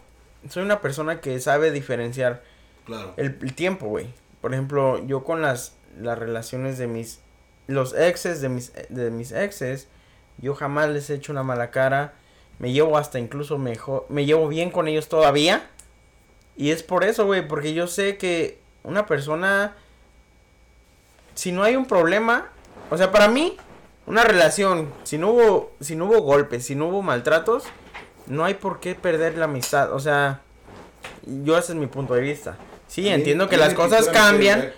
soy 0.48 0.62
una 0.62 0.80
persona 0.80 1.20
que 1.20 1.38
sabe 1.40 1.70
diferenciar 1.70 2.42
Claro. 2.86 3.14
el, 3.16 3.38
el 3.42 3.54
tiempo, 3.54 3.86
güey. 3.86 4.06
Por 4.40 4.52
ejemplo, 4.52 5.04
yo 5.06 5.22
con 5.24 5.40
las, 5.42 5.74
las 6.00 6.18
relaciones 6.18 6.78
de 6.78 6.86
mis, 6.88 7.20
los 7.68 7.94
exes 7.94 8.40
de 8.40 8.48
mis, 8.48 8.72
de 8.88 9.10
mis 9.10 9.30
exes, 9.32 9.88
yo 10.38 10.54
jamás 10.54 10.88
les 10.90 11.08
he 11.10 11.14
hecho 11.14 11.30
una 11.32 11.42
mala 11.44 11.70
cara. 11.70 12.14
Me 12.58 12.72
llevo 12.72 12.98
hasta 12.98 13.18
incluso 13.18 13.58
mejor, 13.58 14.06
me 14.08 14.24
llevo 14.24 14.48
bien 14.48 14.70
con 14.70 14.88
ellos 14.88 15.08
todavía. 15.08 15.68
Y 16.56 16.70
es 16.70 16.82
por 16.82 17.04
eso, 17.04 17.24
güey, 17.26 17.46
porque 17.46 17.72
yo 17.74 17.86
sé 17.86 18.16
que 18.16 18.58
una 18.84 19.06
persona, 19.06 19.74
si 21.34 21.52
no 21.52 21.62
hay 21.62 21.76
un 21.76 21.86
problema, 21.86 22.48
o 22.90 22.96
sea, 22.96 23.12
para 23.12 23.28
mí, 23.28 23.56
una 24.06 24.24
relación, 24.24 24.92
si 25.04 25.18
no 25.18 25.30
hubo, 25.30 25.72
si 25.80 25.96
no 25.96 26.06
hubo 26.06 26.20
golpes, 26.22 26.66
si 26.66 26.74
no 26.74 26.88
hubo 26.88 27.02
maltratos, 27.02 27.64
no 28.26 28.44
hay 28.44 28.54
por 28.54 28.80
qué 28.80 28.94
perder 28.94 29.38
la 29.38 29.44
amistad. 29.44 29.92
O 29.92 30.00
sea, 30.00 30.40
yo 31.26 31.56
ese 31.56 31.72
es 31.72 31.78
mi 31.78 31.86
punto 31.86 32.14
de 32.14 32.20
vista. 32.20 32.56
Sí, 32.88 33.08
entiendo 33.08 33.48
que 33.48 33.56
las 33.56 33.74
cosas 33.74 34.08
cambian. 34.08 34.72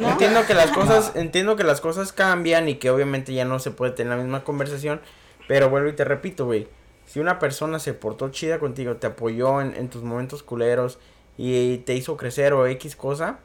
Entiendo 0.00 0.44
que 0.46 0.54
las 0.54 0.70
cosas, 0.72 1.12
entiendo 1.14 1.56
que 1.56 1.62
las 1.62 1.80
cosas 1.80 2.12
cambian 2.12 2.68
y 2.68 2.74
que 2.76 2.90
obviamente 2.90 3.32
ya 3.32 3.44
no 3.44 3.58
se 3.60 3.70
puede 3.70 3.92
tener 3.92 4.16
la 4.16 4.22
misma 4.22 4.42
conversación, 4.42 5.00
pero 5.46 5.70
vuelvo 5.70 5.88
y 5.88 5.92
te 5.92 6.04
repito, 6.04 6.44
güey, 6.44 6.66
si 7.06 7.20
una 7.20 7.38
persona 7.38 7.78
se 7.78 7.94
portó 7.94 8.30
chida 8.30 8.58
contigo, 8.58 8.96
te 8.96 9.06
apoyó 9.06 9.60
en, 9.60 9.74
en 9.76 9.88
tus 9.88 10.02
momentos 10.02 10.42
culeros 10.42 10.98
y 11.38 11.78
te 11.78 11.94
hizo 11.94 12.16
crecer 12.16 12.52
o 12.52 12.66
X 12.66 12.96
cosa, 12.96 13.38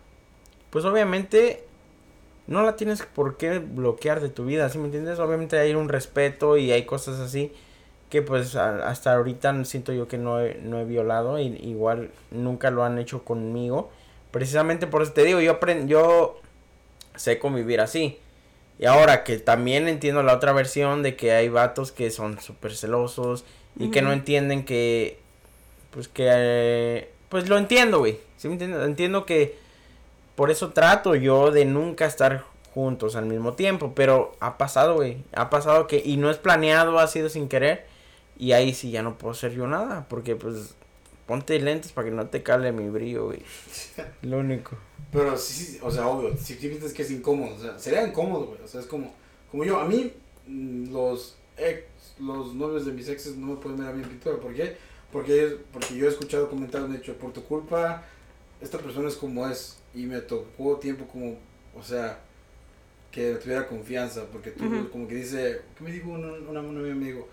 pues 0.71 0.83
obviamente 0.85 1.63
no 2.47 2.63
la 2.63 2.75
tienes 2.75 3.03
por 3.03 3.37
qué 3.37 3.59
bloquear 3.59 4.19
de 4.19 4.29
tu 4.29 4.45
vida, 4.45 4.67
¿sí 4.69 4.79
me 4.79 4.85
entiendes? 4.85 5.19
Obviamente 5.19 5.57
hay 5.59 5.75
un 5.75 5.87
respeto 5.89 6.57
y 6.57 6.71
hay 6.71 6.85
cosas 6.85 7.19
así 7.19 7.53
que 8.09 8.21
pues 8.21 8.55
a- 8.55 8.89
hasta 8.89 9.13
ahorita 9.13 9.63
siento 9.63 9.93
yo 9.93 10.07
que 10.07 10.17
no 10.17 10.41
he, 10.41 10.55
no 10.55 10.79
he 10.79 10.85
violado 10.85 11.39
y 11.39 11.47
igual 11.63 12.11
nunca 12.31 12.71
lo 12.71 12.83
han 12.83 12.97
hecho 12.99 13.23
conmigo. 13.23 13.89
Precisamente 14.31 14.87
por 14.87 15.01
eso 15.01 15.13
te 15.13 15.23
digo, 15.23 15.39
yo 15.39 15.57
yo 15.85 16.41
sé 17.15 17.39
convivir 17.39 17.79
así. 17.79 18.17
Y 18.79 18.85
ahora 18.85 19.23
que 19.23 19.37
también 19.37 19.87
entiendo 19.87 20.23
la 20.23 20.33
otra 20.33 20.53
versión 20.53 21.03
de 21.03 21.15
que 21.15 21.31
hay 21.33 21.49
vatos 21.49 21.91
que 21.91 22.09
son 22.09 22.39
súper 22.41 22.75
celosos 22.75 23.45
y 23.77 23.91
que 23.91 24.01
no 24.01 24.11
entienden 24.11 24.65
que, 24.65 25.19
pues 25.91 26.07
que, 26.07 26.27
eh, 26.29 27.09
pues 27.29 27.47
lo 27.47 27.57
entiendo, 27.57 27.99
güey. 27.99 28.19
¿Sí 28.37 28.47
me 28.47 28.55
entiendes? 28.55 28.83
Entiendo 28.85 29.25
que 29.25 29.55
por 30.35 30.51
eso 30.51 30.71
trato 30.71 31.15
yo 31.15 31.51
de 31.51 31.65
nunca 31.65 32.05
estar 32.05 32.45
juntos 32.73 33.15
al 33.15 33.25
mismo 33.25 33.53
tiempo, 33.53 33.93
pero 33.95 34.33
ha 34.39 34.57
pasado, 34.57 34.95
güey. 34.95 35.23
Ha 35.33 35.49
pasado 35.49 35.87
que, 35.87 36.01
y 36.03 36.17
no 36.17 36.29
es 36.29 36.37
planeado, 36.37 36.99
ha 36.99 37.07
sido 37.07 37.29
sin 37.29 37.49
querer. 37.49 37.85
Y 38.37 38.53
ahí 38.53 38.73
sí 38.73 38.91
ya 38.91 39.03
no 39.03 39.17
puedo 39.17 39.33
hacer 39.33 39.53
yo 39.53 39.67
nada, 39.67 40.07
porque 40.09 40.35
pues 40.35 40.75
ponte 41.27 41.59
lentes 41.59 41.91
para 41.91 42.09
que 42.09 42.15
no 42.15 42.27
te 42.27 42.43
cale 42.43 42.71
mi 42.71 42.89
brillo, 42.89 43.25
güey. 43.25 43.41
Lo 44.21 44.39
único. 44.39 44.75
Pero 45.11 45.37
sí, 45.37 45.53
sí, 45.53 45.79
o 45.81 45.91
sea, 45.91 46.07
obvio, 46.07 46.35
si 46.37 46.55
piensas 46.55 46.93
que 46.93 47.01
es 47.01 47.11
incómodo, 47.11 47.55
o 47.55 47.59
sea, 47.59 47.77
sería 47.77 48.07
incómodo, 48.07 48.47
güey, 48.47 48.61
o 48.61 48.67
sea, 48.67 48.79
es 48.79 48.87
como, 48.87 49.13
como 49.49 49.65
yo, 49.65 49.79
a 49.79 49.85
mí, 49.85 50.13
mm, 50.47 50.91
los 50.91 51.35
ex, 51.57 51.83
los 52.19 52.53
novios 52.53 52.85
de 52.85 52.93
mis 52.93 53.09
exes 53.09 53.35
no 53.35 53.47
me 53.47 53.55
pueden 53.57 53.77
ver 53.79 53.89
a 53.89 53.91
mí 53.91 54.03
en 54.03 54.09
pintura, 54.09 54.37
¿por 54.37 54.53
qué? 54.53 54.77
Porque, 55.11 55.57
porque 55.73 55.95
yo 55.95 56.05
he 56.05 56.09
escuchado 56.09 56.49
comentarios, 56.49 56.89
de 56.89 56.97
hecho, 56.97 57.15
por 57.15 57.33
tu 57.33 57.43
culpa, 57.43 58.03
esta 58.61 58.77
persona 58.77 59.09
es 59.09 59.15
como 59.15 59.47
es, 59.47 59.77
y 59.93 60.05
me 60.05 60.19
tocó 60.21 60.77
tiempo 60.77 61.05
como, 61.07 61.37
o 61.75 61.83
sea, 61.83 62.19
que 63.11 63.33
tuviera 63.35 63.67
confianza, 63.67 64.23
porque 64.31 64.51
tú, 64.51 64.89
como 64.91 65.07
que 65.07 65.15
dice, 65.15 65.61
¿qué 65.77 65.83
me 65.83 65.91
dijo 65.91 66.09
una, 66.09 66.31
una, 66.49 66.59
amiga? 66.61 66.95
Me 66.95 67.07
dijo, 67.07 67.27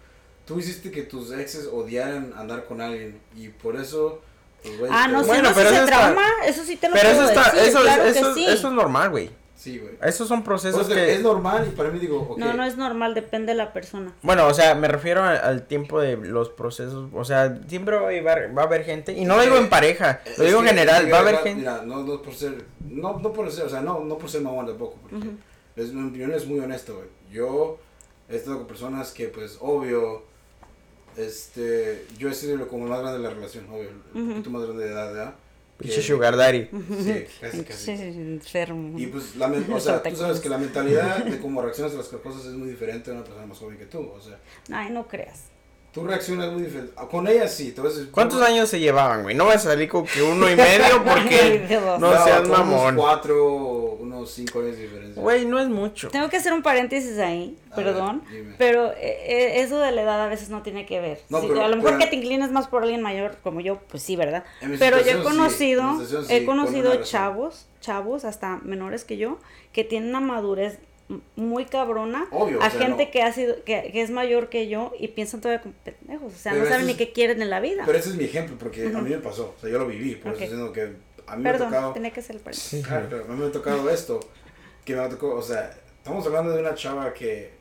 tú 0.45 0.59
hiciste 0.59 0.91
que 0.91 1.03
tus 1.03 1.31
exes 1.33 1.67
odiaran 1.73 2.33
andar 2.37 2.65
con 2.65 2.81
alguien, 2.81 3.21
y 3.37 3.49
por 3.49 3.77
eso, 3.77 4.21
pues, 4.63 4.91
Ah, 4.91 5.07
no, 5.07 5.23
Bueno, 5.25 5.45
si 5.45 5.49
no 5.51 5.55
pero 5.55 5.71
eso 5.71 5.85
está- 5.85 5.87
trauma, 5.87 6.27
eso 6.45 6.65
sí 6.65 6.77
te 6.77 6.89
lo 6.89 6.95
Pero 6.95 7.09
eso 7.11 7.19
puedo 7.25 7.31
está, 7.31 7.53
decir, 7.53 7.69
eso, 7.69 7.81
claro 7.83 8.03
es, 8.05 8.13
que 8.15 8.19
eso, 8.19 8.35
sí. 8.35 8.47
eso 8.47 8.69
es 8.69 8.75
normal, 8.75 9.11
güey. 9.11 9.31
Sí, 9.59 9.79
güey. 9.81 9.95
Esos 10.03 10.29
son 10.29 10.45
procesos 10.45 10.83
O 10.83 10.85
sea, 10.85 10.95
que... 10.95 11.15
Es 11.15 11.21
normal 11.21 11.67
y 11.67 11.75
para 11.75 11.91
mí 11.91 11.99
digo. 11.99 12.37
No, 12.39 12.53
no 12.55 12.63
es 12.65 12.77
normal, 12.77 13.13
depende 13.15 13.53
de 13.53 13.59
la 13.59 13.73
persona. 13.73 14.13
Bueno, 14.23 14.47
o 14.47 14.55
sea, 14.55 14.77
me 14.77 14.87
refiero 14.87 15.21
a- 15.25 15.33
al 15.33 15.67
tiempo 15.67 16.01
de 16.01 16.17
los 16.17 16.49
procesos, 16.51 17.11
o 17.13 17.25
sea, 17.25 17.59
siempre 17.67 17.97
va 17.97 18.03
a 18.03 18.07
haber, 18.07 18.57
va 18.57 18.63
a 18.63 18.67
haber 18.67 18.85
gente, 18.85 19.15
y 19.15 19.25
no 19.25 19.35
lo 19.37 19.43
digo 19.43 19.57
en 19.57 19.69
pareja, 19.69 20.21
lo 20.37 20.45
digo 20.45 20.61
en 20.61 20.67
general, 20.67 21.13
va 21.13 21.17
a 21.17 21.21
haber 21.23 21.35
va- 21.35 21.39
gente... 21.43 21.59
Mira, 21.59 21.83
no, 21.85 22.05
no 22.05 22.23
por 22.23 22.35
ser, 22.35 22.65
no, 22.89 23.19
no 23.19 23.33
por 23.33 23.51
ser, 23.51 23.65
o 23.65 23.69
sea, 23.69 23.81
no, 23.81 23.99
no 24.05 24.17
por 24.17 24.31
ser 24.31 24.43
mamón 24.43 24.67
tampoco, 24.67 24.97
porque 25.03 25.27
es, 25.75 25.93
mi 25.93 26.09
opinión 26.09 26.33
es 26.33 26.47
muy 26.47 26.61
honesta, 26.61 26.93
güey. 26.93 27.09
Yo 27.33 27.79
he 28.29 28.37
estado 28.37 28.59
con 28.59 28.69
personas 28.69 29.11
que, 29.11 29.27
pues, 29.27 29.59
obvio, 29.61 30.23
este, 31.17 32.07
yo 32.17 32.29
he 32.29 32.35
sido 32.35 32.69
como 32.69 32.85
el 32.85 32.91
más 32.91 33.01
grande 33.01 33.19
de 33.19 33.25
la 33.29 33.35
relación, 33.35 33.67
obvio, 33.71 33.91
un 34.15 34.23
Ujú. 34.23 34.31
poquito 34.31 34.51
más 34.51 34.63
grande 34.63 34.85
de 34.85 34.93
edad, 34.93 35.13
¿verdad? 35.13 35.35
Pinche 35.79 35.97
Que- 35.97 36.03
sugar 36.03 36.37
daddy. 36.37 36.69
Sí, 37.03 37.25
casi, 37.41 37.63
casi. 37.63 37.97
Sí, 37.97 38.03
enfermo. 38.03 38.99
Y 38.99 39.07
pues, 39.07 39.37
la, 39.37 39.47
o 39.73 39.81
sea, 39.81 40.03
tú 40.03 40.17
sabes 40.17 40.41
que 40.41 40.49
la 40.49 40.59
mentalidad 40.59 41.19
de 41.25 41.39
cómo 41.39 41.63
reaccionas 41.63 41.95
a 41.95 41.99
las 41.99 42.09
cosas 42.09 42.45
es 42.47 42.53
muy 42.53 42.69
diferente 42.69 43.11
a 43.11 43.15
una 43.15 43.23
persona 43.25 43.47
más 43.47 43.59
joven 43.59 43.79
que 43.79 43.87
tú, 43.87 44.01
o 44.01 44.21
sea, 44.21 44.39
Ay, 44.73 44.91
no 44.91 45.07
creas. 45.07 45.45
tú 45.93 46.05
reaccionas 46.05 46.53
muy 46.53 46.63
diferente. 46.63 46.93
Con 47.11 47.29
ella 47.29 47.47
sí, 47.47 47.71
te 47.73 47.81
a 47.81 47.85
decir- 47.85 48.11
¿Cuántos 48.11 48.43
años 48.43 48.69
se 48.69 48.81
llevaban, 48.81 49.23
güey? 49.23 49.35
No 49.37 49.47
vas 49.47 49.57
a 49.67 49.71
salir 49.71 49.89
con 49.89 50.05
que 50.05 50.21
uno 50.23 50.51
y 50.51 50.57
medio 50.57 51.03
porque... 51.05 51.65
Dios. 51.69 52.01
No 52.01 52.25
seas 52.25 52.47
mamón. 52.49 52.97
Cuatro, 52.97 53.88
unos 54.19 54.31
cinco 54.31 54.61
años 54.61 54.77
de 54.77 54.83
diferencia. 54.83 55.23
Güey, 55.23 55.45
no 55.47 55.59
es 55.59 55.69
mucho. 55.69 56.09
Tengo 56.11 56.29
que 56.29 56.37
hacer 56.37 56.53
un 56.53 56.63
paréntesis 56.63 57.19
ahí, 57.19 57.57
A 57.71 57.75
perdón, 57.77 58.23
ver, 58.31 58.43
dime. 58.43 58.55
pero 58.59 58.93
eh, 58.93 58.97
eh, 59.01 59.61
eso 59.63 59.79
de 59.81 59.91
la 59.93 60.03
edad 60.03 60.23
a 60.23 60.29
veces 60.29 60.51
no 60.51 60.63
tiene 60.63 60.85
que 60.87 61.01
ver. 61.01 61.21
No, 61.31 61.41
Sí, 61.41 61.47
pero- 61.49 61.63
a 61.65 61.69
lo 61.69 61.77
mejor 61.77 61.93
pero- 61.93 62.05
que 62.05 62.07
te 62.11 62.17
inclines 62.17 62.51
más 62.51 62.69
por 62.69 62.83
alguien 62.83 63.01
mayor 63.03 63.37
como 63.43 63.61
yo, 63.61 63.81
pues 63.89 64.03
sí, 64.03 64.17
¿verdad? 64.17 64.45
Pero 64.79 64.99
yo 65.01 65.11
he 65.11 65.15
sí, 65.17 65.23
conocido, 65.23 66.05
sí, 66.07 66.17
he 66.35 66.45
con 66.45 66.59
conocido 66.59 67.03
chavos, 67.03 67.67
chavos 67.81 68.25
hasta 68.25 68.59
menores 68.63 69.05
que 69.05 69.17
yo, 69.17 69.39
que 69.73 69.85
tienen 69.85 70.11
una 70.11 70.21
madurez 70.21 70.79
muy 71.37 71.65
cabrona 71.65 72.27
Obvio, 72.33 72.61
a 72.63 72.67
o 72.67 72.71
sea, 72.71 72.81
gente 72.81 73.07
no. 73.07 73.11
que 73.11 73.23
ha 73.23 73.33
sido 73.33 73.65
que, 73.65 73.91
que 73.93 74.03
es 74.03 74.11
mayor 74.11 74.51
que 74.51 74.69
yo 74.69 74.93
y 75.01 75.09
piensan 75.09 75.41
todavía 75.41 75.63
como 75.63 75.75
pendejos, 75.83 76.35
o 76.35 76.37
sea, 76.37 76.53
Pero 76.53 76.65
no 76.65 76.71
saben 76.71 76.87
ni 76.87 76.95
qué 76.97 77.13
quieren 77.13 77.41
en 77.41 77.49
la 77.49 77.61
vida. 77.61 77.85
Pero 77.87 77.97
ese 77.97 78.11
es 78.11 78.17
mi 78.17 78.25
ejemplo, 78.25 78.57
porque 78.59 78.85
a 78.95 79.01
mí 79.01 79.09
me 79.09 79.17
pasó, 79.17 79.55
o 79.57 79.61
sea, 79.61 79.71
yo 79.71 79.79
lo 79.79 79.87
viví, 79.87 80.17
por 80.17 80.33
eso 80.33 80.41
diciendo 80.43 80.71
que 80.71 80.93
a 81.31 81.37
mí 81.37 81.43
me 81.43 81.49
ha 81.49 81.53
Perdón, 81.53 81.71
tocado, 81.71 81.93
tenía 81.93 82.13
que 82.13 82.23
ser 82.23 82.37
el. 82.45 82.55
Sí. 82.55 82.83
claro, 82.83 83.09
claro, 83.09 83.25
a 83.25 83.29
mí 83.29 83.41
me 83.41 83.47
ha 83.47 83.53
tocado 83.53 83.91
esto, 83.91 84.21
que 84.85 84.95
me 84.95 85.03
ha 85.03 85.09
tocado, 85.09 85.35
o 85.35 85.43
sea, 85.43 85.75
estamos 85.97 86.27
hablando 86.27 86.53
de 86.53 86.61
una 86.61 86.75
chava 86.75 87.13
que... 87.13 87.57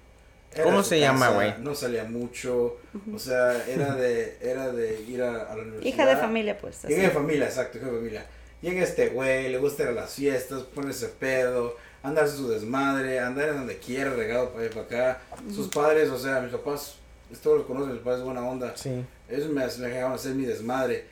¿Cómo 0.63 0.81
se 0.81 0.99
llama, 0.99 1.25
casa, 1.27 1.35
güey? 1.35 1.53
No 1.59 1.75
salía 1.75 2.05
mucho, 2.05 2.77
o 3.13 3.19
sea, 3.19 3.63
era 3.67 3.93
de, 3.95 4.37
era 4.41 4.71
de 4.71 5.01
ir 5.01 5.21
a, 5.21 5.43
a 5.51 5.55
la 5.55 5.61
universidad. 5.61 5.93
Hija 5.93 6.05
de 6.05 6.15
familia, 6.15 6.57
pues. 6.57 6.85
Hija 6.89 7.01
de 7.01 7.09
familia, 7.09 7.45
exacto, 7.45 7.77
hija 7.77 7.87
de 7.87 7.93
familia. 7.97 8.25
Llega 8.61 8.81
este 8.81 9.09
güey, 9.09 9.49
le 9.49 9.57
gusta 9.59 9.83
ir 9.83 9.89
a 9.89 9.91
las 9.91 10.13
fiestas, 10.15 10.63
ponerse 10.63 11.09
pedo, 11.09 11.75
andarse 12.01 12.37
su 12.37 12.49
desmadre, 12.49 13.19
andar 13.19 13.49
en 13.49 13.57
donde 13.57 13.77
quiera, 13.77 14.11
regado 14.11 14.49
para 14.49 14.63
allá 14.65 14.73
para 14.73 14.85
acá. 14.85 15.21
Sus 15.53 15.67
padres, 15.67 16.09
o 16.09 16.17
sea, 16.17 16.39
mis 16.39 16.51
papás, 16.51 16.95
todos 17.43 17.57
los 17.57 17.67
conocen, 17.67 17.93
mis 17.93 18.01
padres 18.01 18.23
buena 18.23 18.41
onda. 18.41 18.75
Sí. 18.75 19.05
Ellos 19.29 19.49
me, 19.49 19.63
me 19.63 19.87
dejaban 19.89 20.13
hacer 20.13 20.33
mi 20.33 20.45
desmadre. 20.45 21.05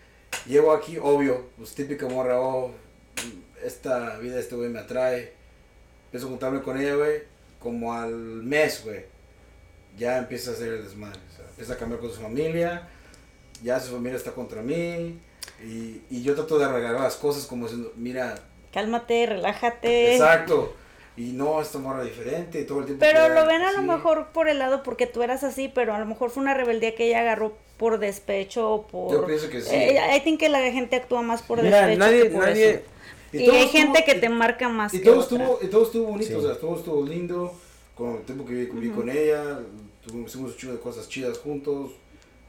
Llego 0.45 0.73
aquí, 0.73 0.97
obvio, 1.01 1.49
pues 1.57 1.73
típica 1.73 2.07
morra, 2.07 2.39
oh, 2.39 2.71
esta 3.63 4.17
vida 4.19 4.39
este 4.39 4.55
güey 4.55 4.69
me 4.69 4.79
atrae. 4.79 5.33
Empiezo 6.05 6.27
a 6.27 6.29
juntarme 6.29 6.61
con 6.61 6.79
ella, 6.79 6.95
güey. 6.95 7.23
Como 7.59 7.93
al 7.93 8.13
mes, 8.13 8.83
güey. 8.83 9.05
Ya 9.97 10.17
empieza 10.17 10.51
a 10.51 10.53
hacer 10.53 10.73
el 10.73 10.83
desmadre. 10.83 11.19
O 11.31 11.35
sea, 11.35 11.45
empieza 11.49 11.73
a 11.73 11.77
cambiar 11.77 11.99
con 11.99 12.11
su 12.11 12.21
familia. 12.21 12.87
Ya 13.63 13.79
su 13.79 13.91
familia 13.91 14.17
está 14.17 14.31
contra 14.31 14.61
mí. 14.61 15.19
Y, 15.63 16.01
y 16.09 16.21
yo 16.23 16.35
trato 16.35 16.59
de 16.59 16.65
arreglar 16.65 16.93
las 16.99 17.15
cosas 17.15 17.45
como 17.45 17.65
diciendo, 17.65 17.91
mira, 17.95 18.35
Cálmate, 18.73 19.25
relájate. 19.25 20.13
exacto. 20.15 20.75
Y 21.17 21.31
no, 21.31 21.61
esta 21.61 21.77
morra 21.79 22.03
diferente 22.03 22.61
todo 22.65 22.79
el 22.79 22.85
tiempo. 22.85 22.99
Pero 23.05 23.29
lo 23.29 23.45
ven 23.45 23.61
a 23.61 23.71
lo 23.71 23.81
mejor 23.83 24.27
por 24.33 24.49
el 24.49 24.59
lado 24.59 24.83
porque 24.83 25.07
tú 25.07 25.23
eras 25.23 25.45
así, 25.45 25.71
pero 25.73 25.95
a 25.95 25.99
lo 25.99 26.05
mejor 26.05 26.29
fue 26.29 26.43
una 26.43 26.53
rebeldía 26.53 26.93
que 26.93 27.07
ella 27.07 27.21
agarró 27.21 27.57
por 27.77 27.99
despecho 27.99 28.69
o 28.71 28.87
por... 28.87 29.11
Yo 29.11 29.25
pienso 29.25 29.49
que 29.49 29.61
sí. 29.61 29.69
Eh, 29.75 29.99
I 30.17 30.21
think 30.21 30.39
que 30.39 30.49
la 30.49 30.59
gente 30.71 30.95
actúa 30.95 31.21
más 31.21 31.41
por 31.41 31.61
Mira, 31.61 31.87
despecho 31.87 31.99
nadie, 31.99 32.23
que 32.23 32.29
por 32.29 32.43
nadie, 32.43 32.69
eso. 32.69 32.81
Y, 33.33 33.45
todo 33.45 33.55
hay 33.55 33.63
estuvo- 33.63 33.79
gente 33.81 34.03
que 34.05 34.15
y- 34.15 34.19
te 34.21 34.29
marca 34.29 34.69
más 34.69 34.93
Y 34.93 34.99
que 34.99 35.05
todo, 35.05 35.19
otra. 35.21 35.37
estuvo, 35.37 35.59
y 35.61 35.67
todo 35.67 35.83
estuvo 35.83 36.07
bonito, 36.07 36.27
Sí. 36.29 36.33
o 36.35 36.41
sea, 36.41 36.59
todo 36.59 36.75
estuvo 36.77 37.05
lindo. 37.05 37.53
Con 37.95 38.15
el 38.17 38.23
tiempo 38.23 38.45
que 38.45 38.53
viví, 38.53 38.65
viví 38.71 38.89
con 38.89 39.09
ella, 39.09 39.59
tuvimos, 40.05 40.29
hicimos 40.29 40.51
un 40.51 40.57
chingo 40.57 40.73
de 40.73 40.79
cosas 40.79 41.07
chidas 41.07 41.37
juntos. 41.37 41.91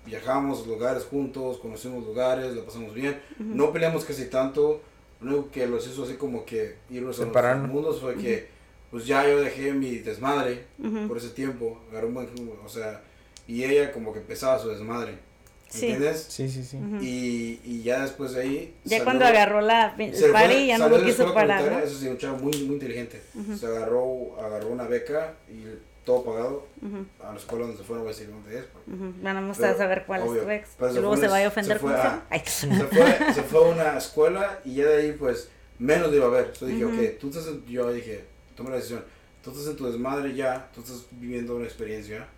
Viajamos 0.05 0.63
a 0.65 0.67
lugares 0.67 1.05
juntos, 1.05 1.59
conocimos 1.59 2.05
lugares, 2.05 2.55
la 2.55 2.63
pasamos 2.65 2.95
bien. 2.95 3.21
No 3.39 3.73
peleamos 3.73 4.05
casi 4.05 4.27
tanto. 4.27 4.81
Lo 5.21 5.33
único 5.35 5.51
que 5.51 5.67
los 5.67 5.87
hizo 5.89 6.03
así 6.05 6.15
como 6.15 6.45
que 6.45 6.77
irnos 6.91 7.17
a 7.19 7.25
nuestros 7.25 7.29
Separarnos. 7.29 7.71
mundos 7.71 8.01
fue 8.01 8.15
que, 8.17 8.49
pues 8.91 9.07
ya 9.07 9.27
yo 9.29 9.41
dejé 9.41 9.73
mi 9.73 9.99
desmadre 9.99 10.65
por 11.09 11.17
ese 11.17 11.31
tiempo. 11.31 11.81
Agarré 11.91 12.07
un 12.09 12.15
buen, 12.15 12.29
o 12.65 12.69
sea, 12.69 13.03
y 13.47 13.65
ella 13.65 13.93
como 13.93 14.13
que 14.13 14.19
empezaba 14.21 14.59
su 14.59 14.69
desmadre. 14.69 15.13
¿Me 15.13 15.81
Sí. 15.81 15.87
entiendes? 15.89 16.27
Sí, 16.29 16.49
sí, 16.49 16.63
sí. 16.65 16.79
Y, 17.01 17.61
y 17.65 17.83
ya 17.83 18.03
después 18.03 18.33
de 18.33 18.43
ahí. 18.43 18.75
Ya 18.85 18.91
salió- 18.99 19.05
cuando 19.05 19.25
agarró 19.25 19.61
la 19.61 19.95
fue- 19.97 20.67
ya 20.69 20.79
no 20.79 20.89
lo 20.89 20.99
de 20.99 21.05
quiso 21.07 21.35
parar, 21.35 21.71
¿no? 21.71 21.79
Eso 21.81 21.99
sí, 21.99 22.07
un 22.09 22.19
chavo 22.19 22.39
muy, 22.39 22.53
muy 22.63 22.75
inteligente. 22.75 23.21
Se 23.59 23.67
agarró, 23.67 24.39
agarró 24.41 24.69
una 24.69 24.85
beca 24.85 25.35
y 25.49 25.65
todo 26.05 26.23
pagado 26.25 26.69
Ujú, 26.81 27.05
a 27.21 27.33
la 27.33 27.37
escuela 27.37 27.65
donde 27.67 27.79
se 27.79 27.85
fue, 27.85 27.97
no 27.97 28.03
voy 28.05 28.13
a 28.13 28.15
decir 28.15 28.31
dónde 28.31 28.59
es. 28.61 28.65
porque- 28.67 28.93
ujú. 28.93 29.13
Vamos 29.23 29.57
Pero, 29.59 29.73
a 29.75 29.77
saber 29.77 30.05
cuál 30.07 30.23
es 30.23 30.29
obvio, 30.29 30.43
tu 30.43 30.51
ex. 30.51 30.69
pero 30.79 30.91
Y 30.91 30.95
se 30.95 31.01
luego 31.01 31.17
fue 31.17 31.25
se 31.25 31.29
vaya 31.33 31.47
a 31.47 31.49
ofender 31.49 31.79
con 31.81 31.93
eso. 31.93 32.03
Se 32.45 32.67
fue, 32.85 33.35
se 33.35 33.43
fue 33.43 33.59
a 33.59 33.63
una 33.69 33.99
escuela 33.99 34.61
y 34.65 34.75
ya 34.77 34.87
de 34.87 35.03
ahí, 35.03 35.13
pues, 35.19 35.49
menos 35.81 36.11
lo 36.11 36.17
iba 36.17 36.27
a 36.27 36.31
ver. 36.31 36.53
Yo 36.61 36.67
dije, 36.69 36.85
ok, 36.85 37.19
tú 37.21 37.29
estás 37.31 37.49
en, 37.49 37.67
yo 37.67 37.93
dije, 37.93 38.25
toma 38.55 38.71
la 38.71 38.77
decisión. 38.77 39.05
Tú 39.43 39.51
estás 39.51 39.67
en 39.67 39.77
tu 39.77 39.87
desmadre 39.87 40.33
ya, 40.35 40.71
tú 40.73 40.81
estás 40.81 41.07
viviendo 41.11 41.57
una 41.57 41.65
experiencia. 41.65 42.29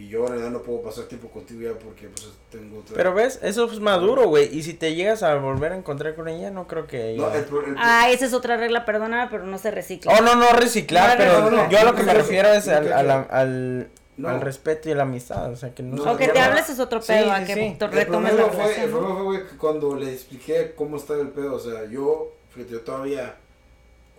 Y 0.00 0.08
yo 0.08 0.20
en 0.26 0.28
realidad 0.28 0.50
no 0.50 0.62
puedo 0.62 0.80
pasar 0.80 1.06
tiempo 1.06 1.28
contigo 1.28 1.60
ya 1.60 1.76
porque 1.76 2.06
pues 2.06 2.28
tengo 2.52 2.78
otra... 2.78 2.94
Pero 2.94 3.14
ves, 3.14 3.40
eso 3.42 3.64
es 3.64 3.80
maduro, 3.80 4.28
güey. 4.28 4.56
Y 4.56 4.62
si 4.62 4.74
te 4.74 4.94
llegas 4.94 5.24
a 5.24 5.34
volver 5.34 5.72
a 5.72 5.76
encontrar 5.76 6.14
con 6.14 6.28
ella, 6.28 6.52
no 6.52 6.68
creo 6.68 6.86
que 6.86 7.10
ella... 7.10 7.22
No, 7.28 7.34
el, 7.34 7.44
pro- 7.44 7.66
el- 7.66 7.74
Ah, 7.78 8.08
esa 8.08 8.26
es 8.26 8.32
otra 8.32 8.56
regla, 8.56 8.84
perdóname, 8.84 9.28
pero 9.28 9.44
no 9.44 9.58
se 9.58 9.72
recicla. 9.72 10.12
Oh, 10.16 10.22
no, 10.22 10.36
no 10.36 10.52
reciclar, 10.52 11.18
No, 11.18 11.24
pero 11.24 11.50
no, 11.50 11.50
no, 11.64 11.70
yo 11.70 11.80
a 11.80 11.82
lo 11.84 11.96
que 11.96 12.04
me 12.04 12.14
refiero 12.14 12.48
es 12.50 12.68
al, 12.68 12.92
al, 12.92 13.10
al, 13.28 13.88
No. 14.18 14.28
al 14.28 14.40
respeto 14.40 14.88
y 14.88 14.94
la 14.94 15.02
amistad, 15.02 15.50
o 15.50 15.56
sea, 15.56 15.74
que 15.74 15.82
no... 15.82 16.00
O 16.00 16.16
que 16.16 16.28
te 16.28 16.38
hables 16.38 16.70
es 16.70 16.78
otro 16.78 17.02
Sí, 17.02 17.12
pedo, 17.14 17.32
a 17.32 17.40
sí, 17.40 17.46
que 17.46 17.54
sí. 17.54 17.76
te 17.76 17.84
El 17.86 17.90
retomes 17.90 18.34
la 18.34 18.44
fue, 18.46 18.84
el 18.84 18.90
problema 18.90 19.14
fue 19.16 19.24
güey, 19.24 19.46
que 19.48 19.56
cuando 19.56 19.96
le 19.96 20.12
expliqué 20.12 20.74
cómo 20.76 20.96
estaba 20.96 21.20
el 21.20 21.30
pedo, 21.30 21.54
o 21.54 21.58
sea, 21.58 21.86
yo, 21.86 22.32
fíjate, 22.54 22.72
yo 22.74 22.80
todavía, 22.82 23.34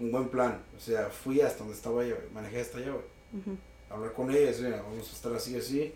un 0.01 0.11
buen 0.11 0.27
plan, 0.27 0.59
o 0.77 0.81
sea, 0.81 1.05
fui 1.07 1.39
hasta 1.39 1.59
donde 1.59 1.75
estaba 1.75 2.03
ella, 2.03 2.15
manejé 2.33 2.59
hasta 2.59 2.79
allá, 2.79 2.91
güey. 2.91 3.55
Hablar 3.89 4.13
con 4.13 4.29
ella, 4.31 4.47
decir, 4.47 4.65
"Mira, 4.65 4.81
vamos 4.81 5.09
a 5.09 5.15
estar 5.15 5.33
así, 5.33 5.55
así, 5.57 5.93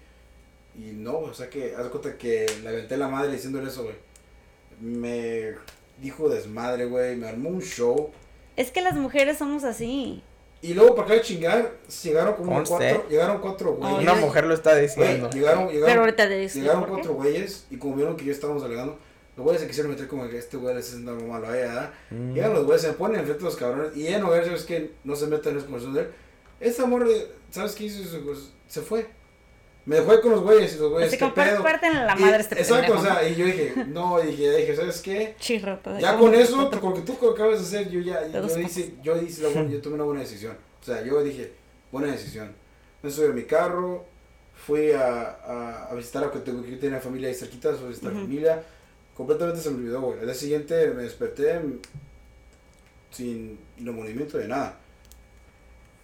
y 0.75 0.91
no, 0.93 1.19
o 1.19 1.33
sea, 1.33 1.49
que, 1.49 1.75
haz 1.75 1.83
de 1.83 1.89
cuenta 1.89 2.17
que 2.17 2.45
le 2.63 2.69
aventé 2.69 2.97
la 2.97 3.07
madre 3.07 3.31
diciéndole 3.31 3.67
eso, 3.69 3.83
güey, 3.83 3.95
me 4.81 5.55
dijo 5.99 6.29
desmadre, 6.29 6.85
güey, 6.85 7.15
me 7.15 7.27
armó 7.27 7.49
un 7.49 7.61
show, 7.61 8.09
Es 8.55 8.71
que 8.71 8.81
las 8.81 8.95
mujeres 8.95 9.37
somos 9.37 9.63
así. 9.63 10.21
y 10.61 10.73
luego 10.73 10.95
para 10.95 11.07
acá 11.07 11.13
de 11.15 11.21
chingar, 11.21 11.71
llegaron 12.03 12.33
como 12.35 12.53
Conste. 12.53 12.75
cuatro, 12.75 13.09
llegaron 13.09 13.41
cuatro 13.41 13.73
güeyes, 13.75 13.99
Una 13.99 14.13
mujer 14.15 14.45
lo 14.45 14.53
está 14.53 14.71
güey, 14.71 14.83
diciendo. 14.83 15.29
llegaron, 15.29 15.67
llegaron, 15.67 15.85
Pero 15.87 16.01
ahorita 16.01 16.27
te 16.27 16.37
digo 16.37 16.53
Llegaron 16.53 16.85
cuatro 16.85 17.13
güeyes 17.13 17.67
y 17.69 17.77
como 17.77 17.95
vieron 17.95 18.15
que 18.17 18.25
yo 18.25 18.31
estábamos 18.31 18.63
alegando, 18.63 18.97
los 19.35 19.43
güeyes 19.43 19.61
se 19.61 19.67
quisieron 19.67 19.91
meter 19.91 20.07
como 20.07 20.27
que 20.29 20.37
este 20.37 20.57
güey 20.57 20.73
le 20.75 20.79
está 20.79 20.91
haciendo 20.93 21.11
algo 21.11 21.27
malo 21.27 21.47
a 21.47 21.57
ella, 21.57 21.67
¿verdad? 21.67 21.93
Mm. 22.11 22.33
Llegan 22.33 22.53
los 22.53 22.65
güeyes, 22.65 22.81
se 22.83 22.93
ponen 22.93 23.19
enfrente 23.19 23.39
de 23.43 23.45
los 23.49 23.55
cabrones 23.55 23.95
y 23.97 24.07
ella 24.07 24.19
no 24.19 24.29
¿sabes 24.29 24.63
qué? 24.63 24.91
No 25.03 25.15
se 25.15 25.27
mete 25.27 25.49
en 25.49 25.55
las 25.55 25.63
conversaciones 25.65 26.03
de 26.03 26.09
él. 26.09 26.15
Esta 26.63 26.85
morra, 26.85 27.07
¿sabes 27.51 27.73
qué 27.73 27.85
hizo? 27.85 28.19
Pues, 28.23 28.51
Se 28.67 28.81
fue. 28.81 29.07
Me 29.85 29.97
dejó 29.97 30.11
ahí 30.13 30.21
con 30.21 30.31
los 30.31 30.41
güeyes 30.41 30.75
y 30.75 30.79
los 30.79 30.91
güeyes, 30.91 31.09
Así 31.09 31.17
¿qué 31.17 31.23
como 31.25 31.35
pedo? 31.35 31.61
parten 31.61 31.93
la 32.05 32.15
Y- 32.17 32.21
madre 32.21 32.39
este 32.39 32.57
Exacto, 32.57 32.93
o 32.97 33.01
sea, 33.01 33.27
y 33.27 33.35
yo 33.35 33.45
dije, 33.45 33.73
no, 33.89 34.23
y 34.23 34.27
dije, 34.27 34.55
dije, 34.55 34.75
¿sabes 34.77 35.01
qué? 35.01 35.35
Chirrota. 35.37 35.99
Ya 35.99 36.17
con 36.17 36.33
eso, 36.33 36.71
con 36.79 36.91
lo 36.91 36.95
que 36.95 37.01
tú 37.01 37.29
acabas 37.29 37.59
de 37.59 37.65
hacer, 37.79 37.91
yo 37.91 37.99
ya, 37.99 38.25
yo 38.27 38.59
hice, 38.59 38.93
yo 39.03 39.21
hice 39.21 39.41
la 39.43 39.49
buena- 39.49 39.69
yo 39.69 39.81
tomé 39.81 39.95
una 39.95 40.05
buena 40.05 40.21
decisión. 40.21 40.55
O 40.81 40.85
sea, 40.85 41.03
yo 41.03 41.21
dije, 41.21 41.51
buena 41.91 42.09
decisión. 42.13 42.55
Me 43.01 43.11
subí 43.11 43.25
a 43.27 43.33
mi 43.33 43.43
carro, 43.43 44.05
fui 44.55 44.91
a, 44.91 45.21
a, 45.31 45.87
a 45.91 45.95
visitar 45.95 46.23
a 46.23 46.31
que 46.31 46.39
tengo 46.39 46.63
que 46.63 46.77
tenía 46.77 47.01
familia 47.01 47.27
ahí 47.27 47.35
cerquita, 47.35 47.69
a 47.69 47.87
visitar 47.87 48.13
familia. 48.13 48.63
Completamente 49.13 49.61
se 49.61 49.69
me 49.69 49.79
olvidó, 49.79 49.99
güey. 50.01 50.19
Al 50.19 50.25
día 50.27 50.33
siguiente 50.33 50.91
me 50.91 51.03
desperté 51.03 51.59
sin 53.11 53.59
remordimiento 53.79 54.37
de 54.37 54.47
nada. 54.47 54.79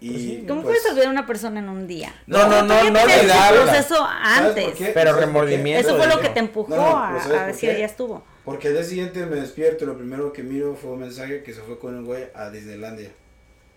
Y, 0.02 0.10
Pues. 0.38 0.48
¿Cómo 0.48 0.62
pues, 0.64 0.78
puedes 0.80 0.92
olvidar 0.92 1.08
a 1.08 1.12
una 1.12 1.26
persona 1.28 1.60
en 1.60 1.68
un 1.70 1.86
día? 1.88 2.14
No, 2.26 2.48
no, 2.48 2.62
no, 2.64 2.84
no 2.90 3.00
ese 3.00 3.20
olvidarla. 3.20 3.64
proceso 3.64 3.96
¿sabes 3.96 4.54
por 4.54 4.64
antes. 4.64 4.92
Pero 4.94 5.14
remordimiento 5.14 5.88
Eso 5.90 5.98
fue 5.98 6.08
lo 6.08 6.20
que 6.22 6.30
te 6.30 6.40
empujó 6.40 6.70
No, 6.74 6.78
no, 6.78 6.98
a, 7.18 7.22
¿sabes 7.22 7.38
a 7.40 7.46
decir, 7.48 7.78
ya 7.78 7.86
estuvo. 7.86 8.24
Porque 8.46 8.70
al 8.70 8.76
día 8.76 8.84
siguiente 8.84 9.26
me 9.26 9.36
despierto 9.36 9.84
y 9.84 9.88
lo 9.88 9.98
primero 9.98 10.32
que 10.32 10.42
miro 10.42 10.76
fue 10.82 10.92
un 10.92 11.00
mensaje 11.02 11.44
que 11.44 11.54
se 11.54 11.62
fue 11.62 11.78
con 11.80 11.96
un 11.96 12.06
güey 12.06 12.26
a 12.34 12.50
Disneylandia. 12.50 13.10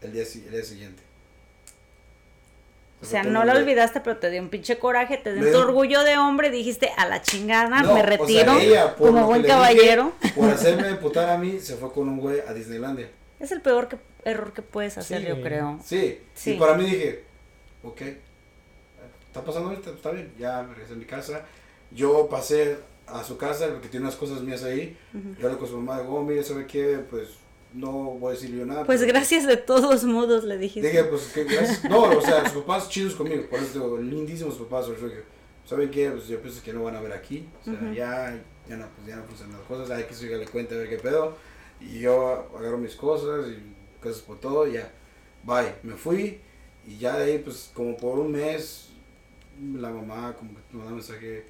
El 0.01 0.12
día, 0.12 0.23
el 0.23 0.51
día 0.53 0.62
siguiente. 0.64 1.03
O 3.01 3.05
Se 3.05 3.11
sea, 3.12 3.25
no 3.25 3.41
un 3.41 3.47
la 3.49 3.55
olvidaste, 3.55 4.01
pero 4.01 4.18
te 4.18 4.31
dio 4.31 4.41
un 4.41 4.49
pinche 4.49 4.79
coraje, 4.79 5.16
te 5.16 5.35
dio 5.35 5.45
dio- 5.45 5.59
orgullo 5.61 6.05
de 6.05 6.18
hombre, 6.18 6.51
dijiste 6.51 6.93
a 6.97 7.05
la 7.07 7.20
chingada, 7.20 7.83
No, 7.83 7.95
me 7.95 8.01
o 8.01 8.05
sea, 8.05 8.07
retiro 8.07 8.59
ella, 8.61 8.95
por 8.95 9.09
lo 9.09 9.12
como 9.14 9.27
buen 9.27 9.43
dije, 9.43 9.53
caballero. 9.55 10.12
por 10.37 10.49
hacerme 10.55 10.95
putar 10.95 11.29
a 11.31 11.37
mí, 11.37 11.59
se 11.59 11.75
fue 11.75 11.91
con 11.93 12.09
un 12.09 12.20
güey 12.20 12.39
a 12.47 12.53
Disneylandia. 12.55 13.09
Es 13.43 13.53
el 13.53 13.61
peor 13.61 13.88
que, 13.88 13.99
error 14.24 14.53
que 14.53 14.62
puedes 14.62 14.97
hacer, 14.97 15.20
Sí. 15.20 15.26
yo 15.28 15.43
creo. 15.43 15.78
Sí, 15.84 16.20
Sí. 16.34 16.53
y 16.53 16.59
para 16.59 16.74
mí 16.78 16.84
dije, 16.84 17.24
ok, 17.82 18.01
está 19.26 19.45
pasando 19.45 19.70
ahorita, 19.70 19.90
está 19.90 20.11
bien, 20.12 20.32
ya 20.38 20.62
me 20.62 20.74
regresé 20.74 20.95
a 20.95 20.97
mi 20.97 21.05
casa. 21.05 21.45
Yo 21.90 22.28
pasé 22.30 22.76
a 23.07 23.22
su 23.24 23.36
casa 23.36 23.68
porque 23.68 23.88
tiene 23.88 24.07
unas 24.07 24.16
cosas 24.16 24.40
mías 24.43 24.62
ahí. 24.62 24.97
Ujú. 25.12 25.34
Yo 25.40 25.47
hablé 25.49 25.59
con 25.59 25.68
su 25.68 25.76
mamá, 25.78 26.01
digo, 26.01 26.14
oh, 26.14 26.22
mire, 26.22 26.43
¿sabe 26.45 26.66
qué? 26.66 27.01
Pues 27.11 27.30
no 27.74 27.90
voy 27.90 28.30
a 28.30 28.34
decirle 28.34 28.59
yo 28.59 28.66
nada. 28.66 28.84
Pues 28.84 29.01
pero- 29.01 29.12
gracias 29.12 29.47
de 29.47 29.57
todos 29.57 30.05
modos, 30.05 30.45
le 30.45 30.57
dijiste. 30.59 30.88
Dije, 30.88 31.05
pues 31.05 31.22
que 31.34 31.45
gracias. 31.45 31.84
No, 31.84 32.03
o 32.05 32.20
sea, 32.20 32.49
sus 32.49 32.62
papás 32.62 32.88
chidos 32.88 33.14
conmigo, 33.14 33.43
por 33.51 33.59
eso 33.59 33.72
digo, 33.72 33.99
lindísimos 33.99 34.55
papás. 34.57 34.86
¿Saben 35.66 35.90
qué? 35.90 36.11
Pues 36.11 36.28
yo 36.28 36.40
pienso 36.40 36.62
que 36.62 36.72
no 36.72 36.82
van 36.84 36.97
a 36.97 37.01
ver 37.01 37.12
aquí. 37.12 37.49
O 37.61 37.64
sea, 37.64 37.74
Ujú. 37.74 37.93
ya, 37.93 38.38
ya 38.68 38.76
no, 38.76 38.86
pues 38.97 39.07
ya 39.09 39.16
no 39.16 39.24
funcionan 39.24 39.59
las 39.59 39.66
cosas. 39.66 39.90
Hay 39.90 40.05
que 40.05 40.14
seguirle 40.14 40.47
cuenta 40.47 40.74
a 40.74 40.78
ver 40.78 40.88
qué 40.88 40.97
pedo. 40.99 41.36
Y 41.91 42.01
yo 42.01 42.49
agarro 42.59 42.78
mis 42.78 42.95
cosas 42.95 43.47
y 43.49 44.03
cosas 44.03 44.22
por 44.22 44.39
todo. 44.41 44.66
Y 44.68 44.72
ya, 44.74 44.91
bye. 45.45 45.74
Me 45.83 45.95
fui. 45.97 46.41
Y 46.87 46.99
ya 46.99 47.16
de 47.18 47.24
ahí, 47.33 47.39
pues 47.39 47.70
como 47.74 47.97
por 47.97 48.18
un 48.18 48.33
mes, 48.33 48.89
la 49.74 49.91
mamá 49.91 50.35
como 50.39 50.51
que 50.55 50.61
me 50.72 50.78
mandó 50.78 50.91
un 50.91 50.97
mensaje. 50.97 51.47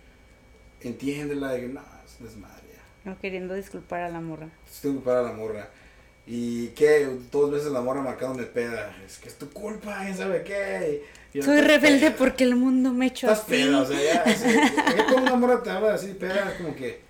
Entiéndela. 0.81 1.57
Y 1.59 1.63
yo, 1.63 1.69
no, 1.69 1.81
es 2.05 2.19
desmadre. 2.21 2.63
ya". 2.75 3.11
No 3.11 3.19
queriendo 3.19 3.55
disculpar 3.55 4.03
a 4.03 4.09
la 4.09 4.21
morra. 4.21 4.49
Estoy 4.71 4.93
para 4.99 5.23
la 5.23 5.33
morra. 5.33 5.69
Y 6.27 6.69
que 6.69 7.05
dos 7.33 7.51
veces 7.51 7.73
la 7.73 7.81
morra 7.81 8.01
marcándome 8.03 8.45
peda. 8.45 8.97
Es 9.05 9.19
que 9.19 9.29
es 9.29 9.37
tu 9.39 9.51
culpa, 9.51 10.01
¿quién 10.03 10.17
sabe 10.17 10.45
qué? 10.45 11.03
Y 11.35 11.43
Soy 11.43 11.57
"Estás 11.59 11.67
rebelde 11.67 12.07
peda". 12.11 12.17
porque 12.17 12.45
el 12.45 12.55
mundo 12.57 12.93
me 12.93 13.07
echó 13.07 13.27
Estás 13.27 13.41
así. 13.43 13.51
peda, 13.51 13.81
o 13.81 13.87
sea, 13.87 14.01
ya. 14.15 14.23
así, 14.23 14.45
cuando 15.13 15.23
una 15.23 15.35
morra 15.35 15.63
te 15.65 15.71
habla 15.71 15.95
así, 15.95 16.15
peda, 16.15 16.55
como 16.59 16.77
que. 16.77 17.01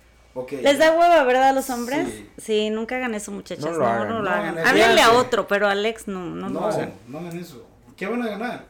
¿Les 0.63 0.79
da 0.79 0.91
hueva, 0.91 1.23
verdad, 1.23 1.49
a 1.49 1.53
los 1.53 1.69
hombres? 1.69 2.07
Sí. 2.09 2.29
Sí, 2.37 2.69
nunca 2.69 2.95
hagan 2.95 3.13
eso, 3.13 3.31
muchachas. 3.31 3.63
No 3.65 3.71
No 3.71 3.77
lo 3.77 3.83
lo, 3.83 3.87
hagan. 3.89 4.07
no 4.09 4.13
lo 4.19 4.23
No 4.23 4.29
hagan. 4.31 4.57
Háblenle 4.59 5.01
a 5.01 5.11
otro, 5.13 5.47
pero 5.47 5.67
a 5.67 5.71
Alex 5.71 6.07
no, 6.07 6.19
no, 6.25 6.49
No, 6.49 6.59
lo 6.61 6.65
hagan. 6.67 6.93
no 7.07 7.19
hagan 7.19 7.37
eso. 7.39 7.65
¿Qué 7.95 8.07
van 8.07 8.21
a 8.23 8.27
ganar? 8.29 8.65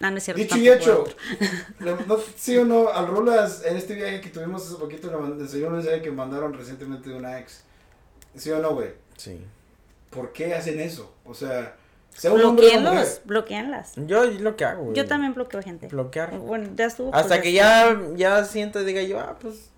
Ah, 0.00 0.10
no 0.10 0.16
es 0.16 0.24
cierto. 0.24 0.42
Dicho 0.42 0.56
y 0.56 0.68
hecho. 0.68 1.04
no, 1.80 2.16
sí 2.36 2.56
o 2.56 2.64
no, 2.64 2.88
al 2.88 3.06
Rulas, 3.06 3.62
en 3.64 3.76
este 3.76 3.94
viaje 3.94 4.20
que 4.20 4.30
tuvimos 4.30 4.66
hace 4.66 4.76
poquito, 4.76 5.08
le 5.10 5.16
mandé- 5.16 5.42
enseñó 5.42 5.66
un 5.68 5.74
mensaje 5.74 6.00
que 6.02 6.10
mandaron 6.10 6.52
recientemente 6.54 7.10
de 7.10 7.16
una 7.16 7.38
ex. 7.38 7.62
¿Sí 8.34 8.50
o 8.50 8.58
no, 8.58 8.70
güey? 8.74 8.88
Sí. 9.16 9.40
¿Por 10.10 10.32
qué 10.32 10.54
hacen 10.54 10.80
eso? 10.80 11.14
O 11.24 11.34
sea, 11.34 11.76
sea 12.10 12.32
un. 12.32 12.38
Bloqueenlos, 12.40 13.20
bloqueenlas. 13.24 13.92
Yo 13.96 14.24
lo 14.24 14.56
que 14.56 14.64
hago, 14.64 14.84
güey. 14.84 14.96
Yo 14.96 15.06
también 15.06 15.34
bloqueo 15.34 15.62
gente. 15.62 15.86
Bloquear. 15.88 16.36
Bueno, 16.38 16.70
ya 16.74 16.86
estuvo. 16.86 17.14
Hasta 17.14 17.40
que 17.40 17.52
ya, 17.52 17.96
ya 18.16 18.44
siento, 18.44 18.82
diga 18.84 19.02
yo, 19.02 19.20
ah, 19.20 19.36
pues, 19.40 19.70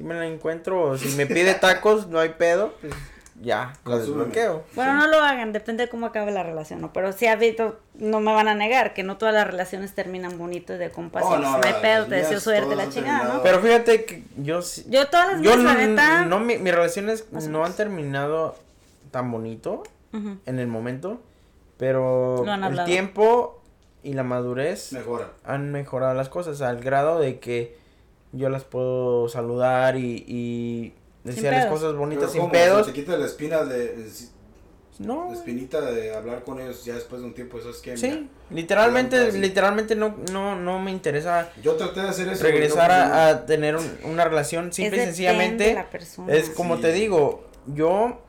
si 0.00 0.04
me 0.06 0.14
la 0.14 0.24
encuentro, 0.26 0.82
o 0.82 0.96
si 0.96 1.14
me 1.16 1.26
pide 1.26 1.52
tacos, 1.52 2.06
no 2.06 2.18
hay 2.18 2.30
pedo, 2.30 2.72
pues, 2.80 2.94
ya, 3.42 3.74
lo 3.84 3.98
desbloqueo. 3.98 4.64
Bueno, 4.74 4.94
no 4.94 5.06
lo 5.08 5.18
hagan, 5.20 5.52
depende 5.52 5.84
de 5.84 5.90
cómo 5.90 6.06
acabe 6.06 6.30
la 6.32 6.42
relación, 6.42 6.80
¿no? 6.80 6.90
Pero 6.94 7.12
sí, 7.12 7.26
ha 7.26 7.32
habido, 7.32 7.78
no 7.96 8.20
me 8.20 8.32
van 8.32 8.48
a 8.48 8.54
negar 8.54 8.94
que 8.94 9.02
no 9.02 9.18
todas 9.18 9.34
las 9.34 9.46
relaciones 9.46 9.94
terminan 9.94 10.38
bonito 10.38 10.72
y 10.74 10.78
de 10.78 10.88
compas. 10.90 11.22
Oh, 11.26 11.36
no, 11.36 11.58
no 11.58 11.62
hay 11.62 11.74
pedo, 11.82 12.06
te 12.06 12.14
deseo 12.14 12.40
suerte, 12.40 12.74
la 12.76 12.88
chingada, 12.88 13.34
¿no? 13.34 13.42
Pero 13.42 13.60
fíjate 13.60 14.06
que 14.06 14.22
yo 14.38 14.62
sí- 14.62 14.86
Yo 14.88 15.06
todas 15.08 15.32
las 15.32 15.42
Yo 15.42 15.50
mías, 15.50 15.58
no, 15.58 15.64
la 15.74 15.86
neta, 15.86 16.24
no, 16.24 16.40
mi- 16.40 16.56
mis 16.56 16.74
relaciones 16.74 17.26
no 17.30 17.62
han 17.66 17.74
terminado 17.74 18.56
tan 19.10 19.30
bonito 19.30 19.82
en 20.14 20.58
el 20.58 20.66
momento, 20.66 21.20
pero 21.76 22.42
el 22.46 22.84
tiempo 22.84 23.62
y 24.02 24.14
la 24.14 24.22
madurez 24.22 24.92
Mejora. 24.94 25.28
han 25.44 25.72
mejorado 25.72 26.14
las 26.14 26.30
cosas 26.30 26.62
al 26.62 26.80
grado 26.80 27.18
de 27.20 27.38
que 27.38 27.78
yo 28.32 28.48
las 28.48 28.64
puedo 28.64 29.28
saludar 29.28 29.96
y, 29.96 30.24
y 30.26 30.94
decirles 31.24 31.66
cosas 31.66 31.94
bonitas 31.94 32.24
Pero 32.24 32.32
sin 32.32 32.40
¿cómo? 32.42 32.52
pedos. 32.52 32.86
Se 32.86 32.92
te 32.92 33.00
quita 33.00 33.16
la 33.16 33.26
espina 33.26 33.64
de, 33.64 33.96
de- 33.96 34.10
No, 35.00 35.28
la 35.30 35.34
espinita 35.34 35.80
de 35.80 36.14
hablar 36.14 36.44
con 36.44 36.60
ellos 36.60 36.84
ya 36.84 36.94
después 36.94 37.22
de 37.22 37.26
un 37.28 37.34
tiempo, 37.34 37.58
¿sabes 37.60 37.78
qué? 37.78 37.96
sí, 37.96 38.06
Mira, 38.08 38.28
literalmente, 38.50 39.32
literalmente 39.32 39.96
no, 39.96 40.14
no, 40.30 40.56
no 40.56 40.78
me 40.78 40.90
interesa 40.90 41.50
Yo 41.62 41.74
traté 41.76 42.00
de 42.02 42.08
hacer 42.08 42.28
eso. 42.28 42.42
regresar 42.44 42.88
no 42.90 43.14
a, 43.14 43.28
a 43.28 43.46
tener 43.46 43.76
un- 43.76 43.98
una 44.04 44.24
relación 44.24 44.72
simple 44.72 44.98
y 44.98 45.00
Es 45.00 45.06
sencillamente. 45.06 45.74
la 45.74 45.88
persona. 45.90 46.32
Es 46.32 46.50
como 46.50 46.76
Sí. 46.76 46.82
te 46.82 46.92
digo, 46.92 47.44
yo, 47.66 48.20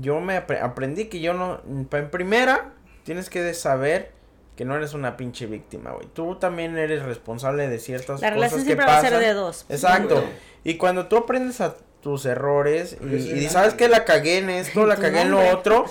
yo 0.00 0.20
me 0.20 0.36
apre- 0.38 0.60
aprendí 0.62 1.06
que 1.06 1.20
yo 1.20 1.34
no, 1.34 1.60
en 1.66 1.86
primera, 2.10 2.72
tienes 3.04 3.28
que 3.30 3.52
saber 3.54 4.12
que 4.58 4.64
no 4.64 4.74
eres 4.74 4.92
una 4.92 5.16
pinche 5.16 5.46
víctima, 5.46 5.92
güey. 5.92 6.08
Tú 6.12 6.34
también 6.34 6.76
eres 6.76 7.04
responsable 7.04 7.68
de 7.68 7.78
ciertas 7.78 8.20
La 8.20 8.30
cosas 8.30 8.34
relación 8.34 8.60
que 8.62 8.64
siempre 8.64 8.86
va 8.86 8.98
a 8.98 9.00
ser 9.00 9.20
de 9.20 9.32
dos. 9.32 9.64
Exacto. 9.68 10.24
Y 10.64 10.78
cuando 10.78 11.06
tú 11.06 11.16
aprendes 11.16 11.60
a 11.60 11.76
tus 12.02 12.26
errores 12.26 12.96
y, 13.00 13.48
sabes 13.50 13.74
que 13.74 13.88
la 13.88 14.04
cagué 14.04 14.38
en 14.38 14.50
esto, 14.50 14.84
la 14.84 14.96
cagué 14.96 15.20
en 15.20 15.30
lo 15.30 15.48
otro, 15.52 15.86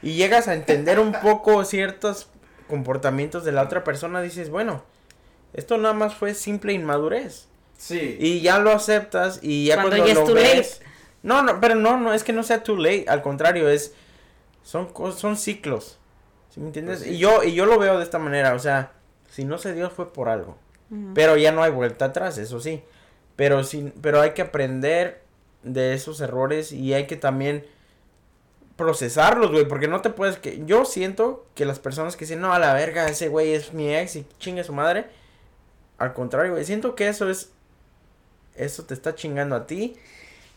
y 0.00 0.14
llegas 0.14 0.48
a 0.48 0.54
entender 0.54 0.98
un 0.98 1.12
poco 1.12 1.62
ciertos 1.66 2.30
comportamientos 2.68 3.44
de 3.44 3.52
la 3.52 3.60
otra 3.60 3.84
persona, 3.84 4.22
dices, 4.22 4.48
bueno, 4.48 4.82
esto 5.52 5.76
nada 5.76 5.92
más 5.92 6.14
fue 6.14 6.32
simple 6.32 6.72
inmadurez. 6.72 7.48
Sí. 7.76 8.16
Y 8.18 8.40
ya 8.40 8.58
lo 8.60 8.72
aceptas 8.72 9.40
y 9.42 9.66
ya 9.66 9.74
Cuando 9.74 9.90
cuando, 9.90 10.06
ya 10.06 10.12
es 10.14 10.18
lo 10.18 10.24
too 10.24 10.34
ves. 10.36 10.80
No, 11.22 11.42
no, 11.42 11.60
pero 11.60 11.74
no, 11.74 12.00
no 12.00 12.14
es 12.14 12.24
que 12.24 12.32
no 12.32 12.42
sea 12.42 12.62
too 12.62 12.78
late, 12.78 13.04
al 13.08 13.20
contrario, 13.20 13.68
es 13.68 13.92
son 14.62 14.88
son 15.14 15.36
ciclos. 15.36 15.98
¿Sí 16.56 16.60
me 16.60 16.68
entiendes? 16.68 17.00
Pues 17.00 17.08
sí. 17.10 17.16
Y 17.16 17.18
yo 17.18 17.42
y 17.42 17.52
yo 17.52 17.66
lo 17.66 17.78
veo 17.78 17.98
de 17.98 18.02
esta 18.02 18.18
manera, 18.18 18.54
o 18.54 18.58
sea, 18.58 18.92
si 19.30 19.44
no 19.44 19.58
se 19.58 19.74
dio 19.74 19.90
fue 19.90 20.10
por 20.10 20.30
algo. 20.30 20.56
Pero 21.14 21.36
ya 21.36 21.52
no 21.52 21.62
hay 21.62 21.70
vuelta 21.70 22.06
atrás, 22.06 22.38
eso 22.38 22.60
sí. 22.60 22.82
Pero 23.34 23.62
sí, 23.64 23.92
pero 24.00 24.20
hay 24.20 24.30
que 24.30 24.42
aprender 24.42 25.20
de 25.62 25.92
esos 25.92 26.20
errores 26.20 26.72
y 26.72 26.94
hay 26.94 27.06
que 27.06 27.16
también 27.16 27.66
procesarlos, 28.76 29.50
güey, 29.50 29.66
porque 29.66 29.88
no 29.88 30.00
te 30.00 30.10
puedes 30.10 30.38
que 30.38 30.64
yo 30.64 30.84
siento 30.86 31.44
que 31.54 31.66
las 31.66 31.78
personas 31.78 32.16
que 32.16 32.24
dicen, 32.24 32.40
"No, 32.40 32.54
a 32.54 32.58
la 32.58 32.72
verga, 32.72 33.06
ese 33.08 33.28
güey 33.28 33.52
es 33.52 33.74
mi 33.74 33.94
ex 33.94 34.16
y 34.16 34.26
chingue 34.38 34.64
su 34.64 34.72
madre." 34.72 35.06
Al 35.98 36.14
contrario, 36.14 36.52
güey, 36.52 36.64
siento 36.64 36.94
que 36.94 37.08
eso 37.08 37.28
es 37.28 37.52
eso 38.54 38.84
te 38.84 38.94
está 38.94 39.14
chingando 39.14 39.54
a 39.54 39.66
ti 39.66 39.96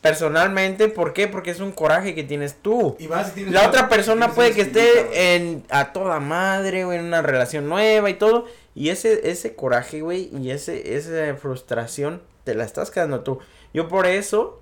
personalmente, 0.02 0.88
¿por 0.88 1.14
qué? 1.14 1.28
Porque 1.28 1.52
es 1.52 1.60
un 1.60 1.72
coraje 1.72 2.16
que 2.16 2.24
tienes 2.24 2.56
tú. 2.62 2.96
Y 3.00 3.08
más 3.08 3.28
si 3.28 3.34
tienes 3.34 3.54
La 3.54 3.68
otra 3.68 3.90
persona 3.90 4.32
puede 4.32 4.52
que 4.54 4.66
güey. 4.66 4.68
esté 4.68 5.36
en 5.36 5.64
a 5.70 5.92
toda 5.92 6.20
madre, 6.20 6.86
güey, 6.86 7.00
en 7.00 7.06
una 7.06 7.22
relación 7.22 7.68
nueva 7.68 8.10
y 8.10 8.14
todo, 8.14 8.46
y 8.76 8.90
ese 8.90 9.30
ese 9.30 9.56
coraje, 9.56 10.02
güey, 10.02 10.30
y 10.38 10.52
ese 10.52 10.96
esa 10.96 11.36
frustración 11.36 12.22
te 12.44 12.56
la 12.56 12.64
estás 12.64 12.92
quedando 12.92 13.22
tú. 13.22 13.40
Yo 13.74 13.88
por 13.88 14.08
eso 14.08 14.62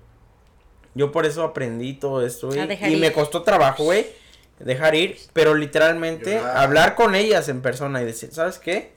yo 0.94 1.12
por 1.12 1.26
eso 1.26 1.44
aprendí 1.44 1.94
todo 1.94 2.26
esto, 2.26 2.48
güey, 2.48 2.92
y 2.92 2.96
me 2.96 3.12
costó 3.12 3.42
trabajo, 3.42 3.84
güey, 3.84 4.06
dejar 4.58 4.96
ir, 4.96 5.16
pero 5.32 5.54
literalmente 5.54 6.34
Llorar. 6.34 6.56
hablar 6.56 6.94
con 6.96 7.14
ellas 7.14 7.48
en 7.48 7.62
persona 7.62 8.02
y 8.02 8.04
decir, 8.04 8.30
¿sabes 8.32 8.58
qué? 8.58 8.92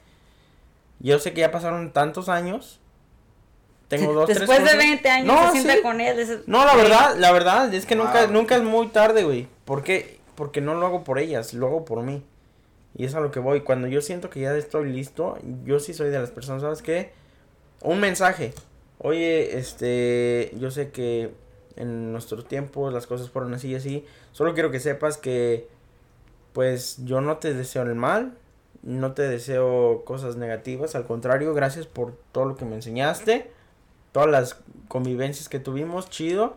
Yo 0.98 1.20
sé 1.20 1.32
que 1.32 1.40
ya 1.40 1.52
pasaron 1.52 1.92
tantos 1.92 2.28
años. 2.28 2.80
Tengo 3.96 4.12
dos, 4.14 4.26
tres 4.26 4.38
Después 4.40 4.58
de 4.58 4.64
cosas- 4.64 4.78
20 4.78 5.08
años 5.10 5.26
No, 5.26 5.46
se 5.46 5.52
sienta 5.52 5.74
sí. 5.74 5.82
con 5.82 6.00
él. 6.00 6.42
no, 6.46 6.64
la 6.64 6.72
"Güey, 6.72 6.82
verdad, 6.84 7.16
la 7.18 7.32
verdad 7.32 7.74
es 7.74 7.86
que 7.86 7.94
nunca, 7.94 8.24
Wow. 8.24 8.32
nunca 8.32 8.56
es 8.56 8.62
muy 8.62 8.88
tarde, 8.88 9.24
güey. 9.24 9.48
¿Por 9.64 9.82
qué? 9.82 10.18
Porque 10.34 10.60
no 10.60 10.74
lo 10.74 10.86
hago 10.86 11.04
por 11.04 11.18
ellas, 11.18 11.52
lo 11.54 11.66
hago 11.66 11.84
por 11.84 12.02
mí. 12.02 12.22
Y 12.96 13.04
es 13.04 13.14
a 13.14 13.20
lo 13.20 13.30
que 13.30 13.38
voy. 13.40 13.60
Cuando 13.62 13.88
yo 13.88 14.00
siento 14.02 14.28
que 14.30 14.40
ya 14.40 14.54
estoy 14.56 14.90
listo, 14.92 15.38
yo 15.64 15.78
sí 15.80 15.94
soy 15.94 16.10
de 16.10 16.18
las 16.18 16.30
personas, 16.30 16.62
¿sabes 16.62 16.82
qué? 16.82 17.12
Un 17.82 18.00
mensaje. 18.00 18.52
Oye, 18.98 19.58
este, 19.58 20.52
yo 20.58 20.70
sé 20.70 20.90
que 20.90 21.32
en 21.76 22.12
nuestros 22.12 22.46
tiempos 22.46 22.92
las 22.92 23.06
cosas 23.06 23.30
fueron 23.30 23.54
así 23.54 23.68
y 23.68 23.74
así. 23.74 24.04
Solo 24.32 24.54
quiero 24.54 24.70
que 24.70 24.78
sepas 24.80 25.16
que, 25.18 25.68
pues, 26.52 26.96
yo 27.04 27.20
no 27.20 27.38
te 27.38 27.54
deseo 27.54 27.82
el 27.82 27.94
mal. 27.94 28.36
No 28.82 29.12
te 29.12 29.22
deseo 29.22 30.02
cosas 30.04 30.36
negativas. 30.36 30.94
Al 30.94 31.06
contrario, 31.06 31.54
gracias 31.54 31.86
por 31.86 32.14
todo 32.32 32.44
lo 32.46 32.56
que 32.56 32.64
me 32.64 32.74
enseñaste. 32.74 33.50
Todas 34.12 34.28
las 34.30 34.56
convivencias 34.88 35.48
que 35.48 35.58
tuvimos, 35.58 36.08
chido. 36.10 36.56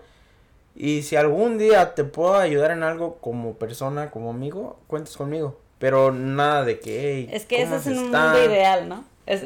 Y 0.75 1.03
si 1.03 1.15
algún 1.15 1.57
día 1.57 1.95
te 1.95 2.03
puedo 2.03 2.35
ayudar 2.35 2.71
en 2.71 2.83
algo 2.83 3.15
como 3.21 3.53
persona, 3.53 4.11
como 4.11 4.29
amigo, 4.31 4.77
cuentes 4.87 5.15
conmigo. 5.15 5.57
Pero 5.79 6.11
nada 6.11 6.63
de 6.65 6.79
que, 6.79 7.11
hey, 7.13 7.29
Es 7.31 7.45
que 7.45 7.63
¿cómo 7.63 7.75
eso 7.77 7.89
es 7.91 7.97
un 7.97 8.05
están? 8.05 8.31
mundo 8.33 8.45
ideal, 8.51 8.89
¿no? 8.89 9.03
Es- 9.25 9.41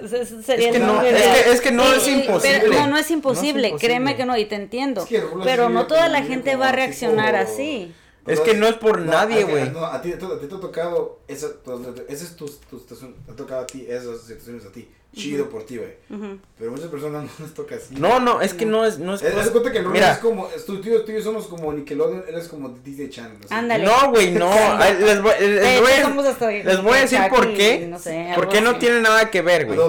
sería 0.45 0.69
Es 0.69 0.73
que 0.75 0.79
no- 0.79 1.01
es 1.01 1.13
que- 1.21 1.51
es 1.51 1.61
que 1.61 1.71
no 1.71 1.93
es 1.93 2.03
pero- 2.03 2.19
imposible. 2.19 2.67
no, 2.67 2.73
no 2.73 2.81
es 2.83 2.89
No 2.89 2.97
es 2.97 3.11
imposible, 3.11 3.73
créeme 3.79 4.15
que 4.15 4.25
no, 4.25 4.35
y 4.37 4.45
te 4.45 4.55
entiendo. 4.55 5.01
Es 5.03 5.07
que 5.07 5.21
Rulo 5.21 5.43
pero 5.45 5.69
no 5.69 5.87
toda 5.87 6.09
la 6.09 6.23
gente 6.23 6.55
va 6.55 6.69
a 6.69 6.71
reaccionar 6.71 7.35
así. 7.35 7.93
Es 8.29 8.39
que 8.41 8.53
no 8.53 8.67
es 8.67 8.75
por 8.75 8.99
nadie, 8.99 9.41
a- 9.43 9.45
a- 9.45 9.49
güey. 9.49 9.69
No, 9.71 9.85
a 9.85 10.01
ti, 10.01 10.11
a 10.13 10.17
ti 10.19 10.25
te 10.47 10.55
ha 10.55 10.59
tocado, 10.59 11.19
esa, 11.27 11.47
esa 12.07 12.23
es 12.25 12.35
tu, 12.35 12.45
tu 12.69 12.79
situación, 12.79 13.15
te 13.25 13.31
ha 13.31 13.35
tocado 13.35 13.61
a 13.61 13.67
ti, 13.67 13.85
esas 13.87 14.21
situaciones 14.21 14.65
a 14.65 14.71
ti. 14.71 14.87
Chido 15.11 15.49
por 15.49 15.63
ti, 15.65 15.77
güey. 15.77 15.89
Pero 16.59 16.69
muchas 16.69 16.85
personas 16.87 17.23
no 17.39 17.45
les 17.45 17.55
toca 17.55 17.73
así. 17.75 17.95
No, 17.95 18.19
no, 18.19 18.41
es 18.41 18.53
que 18.53 18.67
no 18.67 18.85
es, 18.85 18.99
no 18.99 19.15
es. 19.15 19.23
Es, 19.23 19.35
haz 19.35 19.49
cuenta 19.49 19.71
que 19.71 19.79
el 19.79 19.87
Mira. 19.87 20.11
es 20.11 20.19
como, 20.19 20.47
es 20.55 20.65
tu 20.65 20.79
tío, 20.81 21.03
tú 21.03 21.11
y 21.11 21.15
yo 21.15 21.21
somos 21.23 21.47
como 21.47 21.73
Nickelodeon, 21.73 22.25
él 22.29 22.35
es 22.35 22.47
como 22.47 22.69
Disney 22.69 23.09
Channel. 23.09 23.35
Ándale. 23.49 23.85
No, 23.85 24.11
güey, 24.11 24.29
no. 24.31 24.51
Ay, 24.53 24.97
les, 24.99 25.19
voy, 25.19 25.31
les 25.39 25.63
a- 26.05 26.29
hasta 26.29 26.51
les 26.51 26.83
voy 26.83 26.93
a 26.99 27.01
decir 27.01 27.19
por 27.31 27.51
qué. 27.55 27.87
no 27.89 27.97
sé, 27.97 28.19
algo 28.27 28.35
porque 28.35 28.61
no 28.61 28.77
tiene 28.77 29.01
nada 29.01 29.31
que 29.31 29.41
ver, 29.41 29.65
güey. 29.65 29.79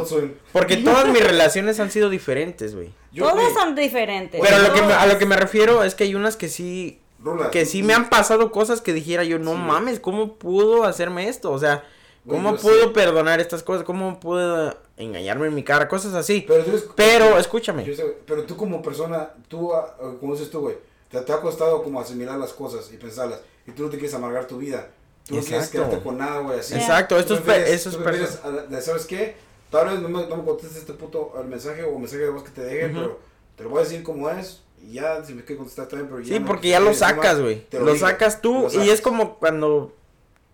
Porque 0.53 0.79
todas 0.79 1.07
mis 1.09 1.23
relaciones 1.23 1.79
han 1.81 1.91
sido 1.91 2.09
diferentes, 2.09 2.75
güey. 2.75 2.91
Todas 3.15 3.53
son 3.53 3.75
diferentes. 3.75 4.41
Pero 4.43 4.57
a 4.57 4.59
lo, 4.61 4.73
que 4.73 4.81
me, 4.81 4.87
a 4.87 4.97
todas. 5.01 5.09
lo 5.13 5.19
que 5.19 5.27
me 5.27 5.37
refiero 5.37 5.85
es 5.85 5.95
que 5.95 6.05
hay 6.05 6.15
unas 6.15 6.37
que 6.37 6.49
sí 6.49 6.99
Rula, 7.23 7.51
que 7.51 7.67
sí 7.67 7.83
me 7.83 7.93
han 7.95 8.09
pasado 8.09 8.51
cosas 8.51 8.81
que 8.81 8.93
dijera 8.93 9.25
yo, 9.25 9.39
no 9.39 9.53
Sí. 9.53 9.59
mames, 9.59 10.01
¿cómo 10.01 10.35
pudo 10.37 10.85
hacerme 10.85 11.29
esto? 11.29 11.51
O 11.53 11.59
sea, 11.59 11.85
¿cómo 12.27 12.53
yo 12.57 12.61
pudo 12.63 12.83
sé. 12.85 12.89
perdonar 12.89 13.41
estas 13.41 13.63
cosas? 13.63 13.85
¿Cómo 13.85 14.19
pudo 14.21 14.75
engañarme 14.97 15.47
en 15.49 15.55
mi 15.55 15.63
cara? 15.63 15.87
Cosas 15.89 16.15
así. 16.15 16.45
Pero, 16.49 16.65
tú 16.65 16.71
eres- 16.71 16.87
Pero, 16.97 17.39
escúchame. 17.39 17.85
Sé, 17.95 18.05
pero 18.27 18.45
tú 18.45 18.57
como 18.57 18.81
persona, 18.83 19.31
tú, 19.49 19.73
ah, 19.75 19.97
ah, 20.01 20.13
como 20.19 20.33
dices 20.35 20.51
tú, 20.51 20.61
güey, 20.61 20.77
te, 21.11 21.21
te 21.21 21.33
ha 21.33 21.41
costado 21.41 21.83
como 21.83 22.01
asimilar 22.01 22.39
las 22.39 22.53
cosas 22.53 22.91
y 22.93 22.97
pensarlas. 22.97 23.41
Y 23.67 23.73
tú 23.73 23.83
no 23.85 23.91
te 23.91 23.99
quieres 23.99 24.15
amargar 24.15 24.47
tu 24.47 24.57
vida. 24.59 24.89
Tú 25.27 25.35
no 25.37 25.41
quieres 25.43 25.67
Exacto. 25.67 25.87
quedarte 25.89 26.03
con 26.05 26.17
nada, 26.19 26.41
güey, 26.41 26.59
así. 26.61 26.75
Exacto, 26.75 27.19
esto 27.19 27.35
es, 27.35 27.41
eso 27.69 27.91
es 27.91 28.85
¿Sabes 28.85 29.05
qué? 29.07 29.37
Tal 29.71 29.87
vez 29.89 30.01
no 30.01 30.09
me, 30.09 30.27
no 30.27 30.37
me 30.37 30.45
contestes 30.45 30.79
este 30.79 30.95
puto 30.95 31.33
el 31.41 31.47
mensaje 31.47 31.85
o 31.85 31.97
mensaje 31.99 32.23
de 32.23 32.31
voz 32.31 32.43
que 32.43 32.51
te 32.51 32.63
deje, 32.63 32.87
Ujú. 32.87 32.95
pero 32.95 33.19
te 33.57 33.63
lo 33.65 33.71
voy 33.71 33.81
a 33.81 33.83
decir 33.85 34.03
como 34.03 34.29
es. 34.31 34.63
Y 34.83 34.95
ya, 34.95 35.23
si 35.25 35.35
me 35.35 35.43
quieres 35.43 35.59
contestar 35.59 35.89
también, 35.89 36.09
pero 36.09 36.21
ya 36.21 36.35
Sí, 36.35 36.41
no 36.41 36.47
porque 36.47 36.69
ya 36.69 36.81
lo 36.81 36.95
sacas, 36.95 37.41
güey. 37.41 37.67
Lo 37.73 37.95
sacas 37.97 38.41
tú 38.41 38.69
lo 38.73 38.85
y 38.85 38.91
es 38.91 39.01
como 39.01 39.39
cuando 39.39 39.95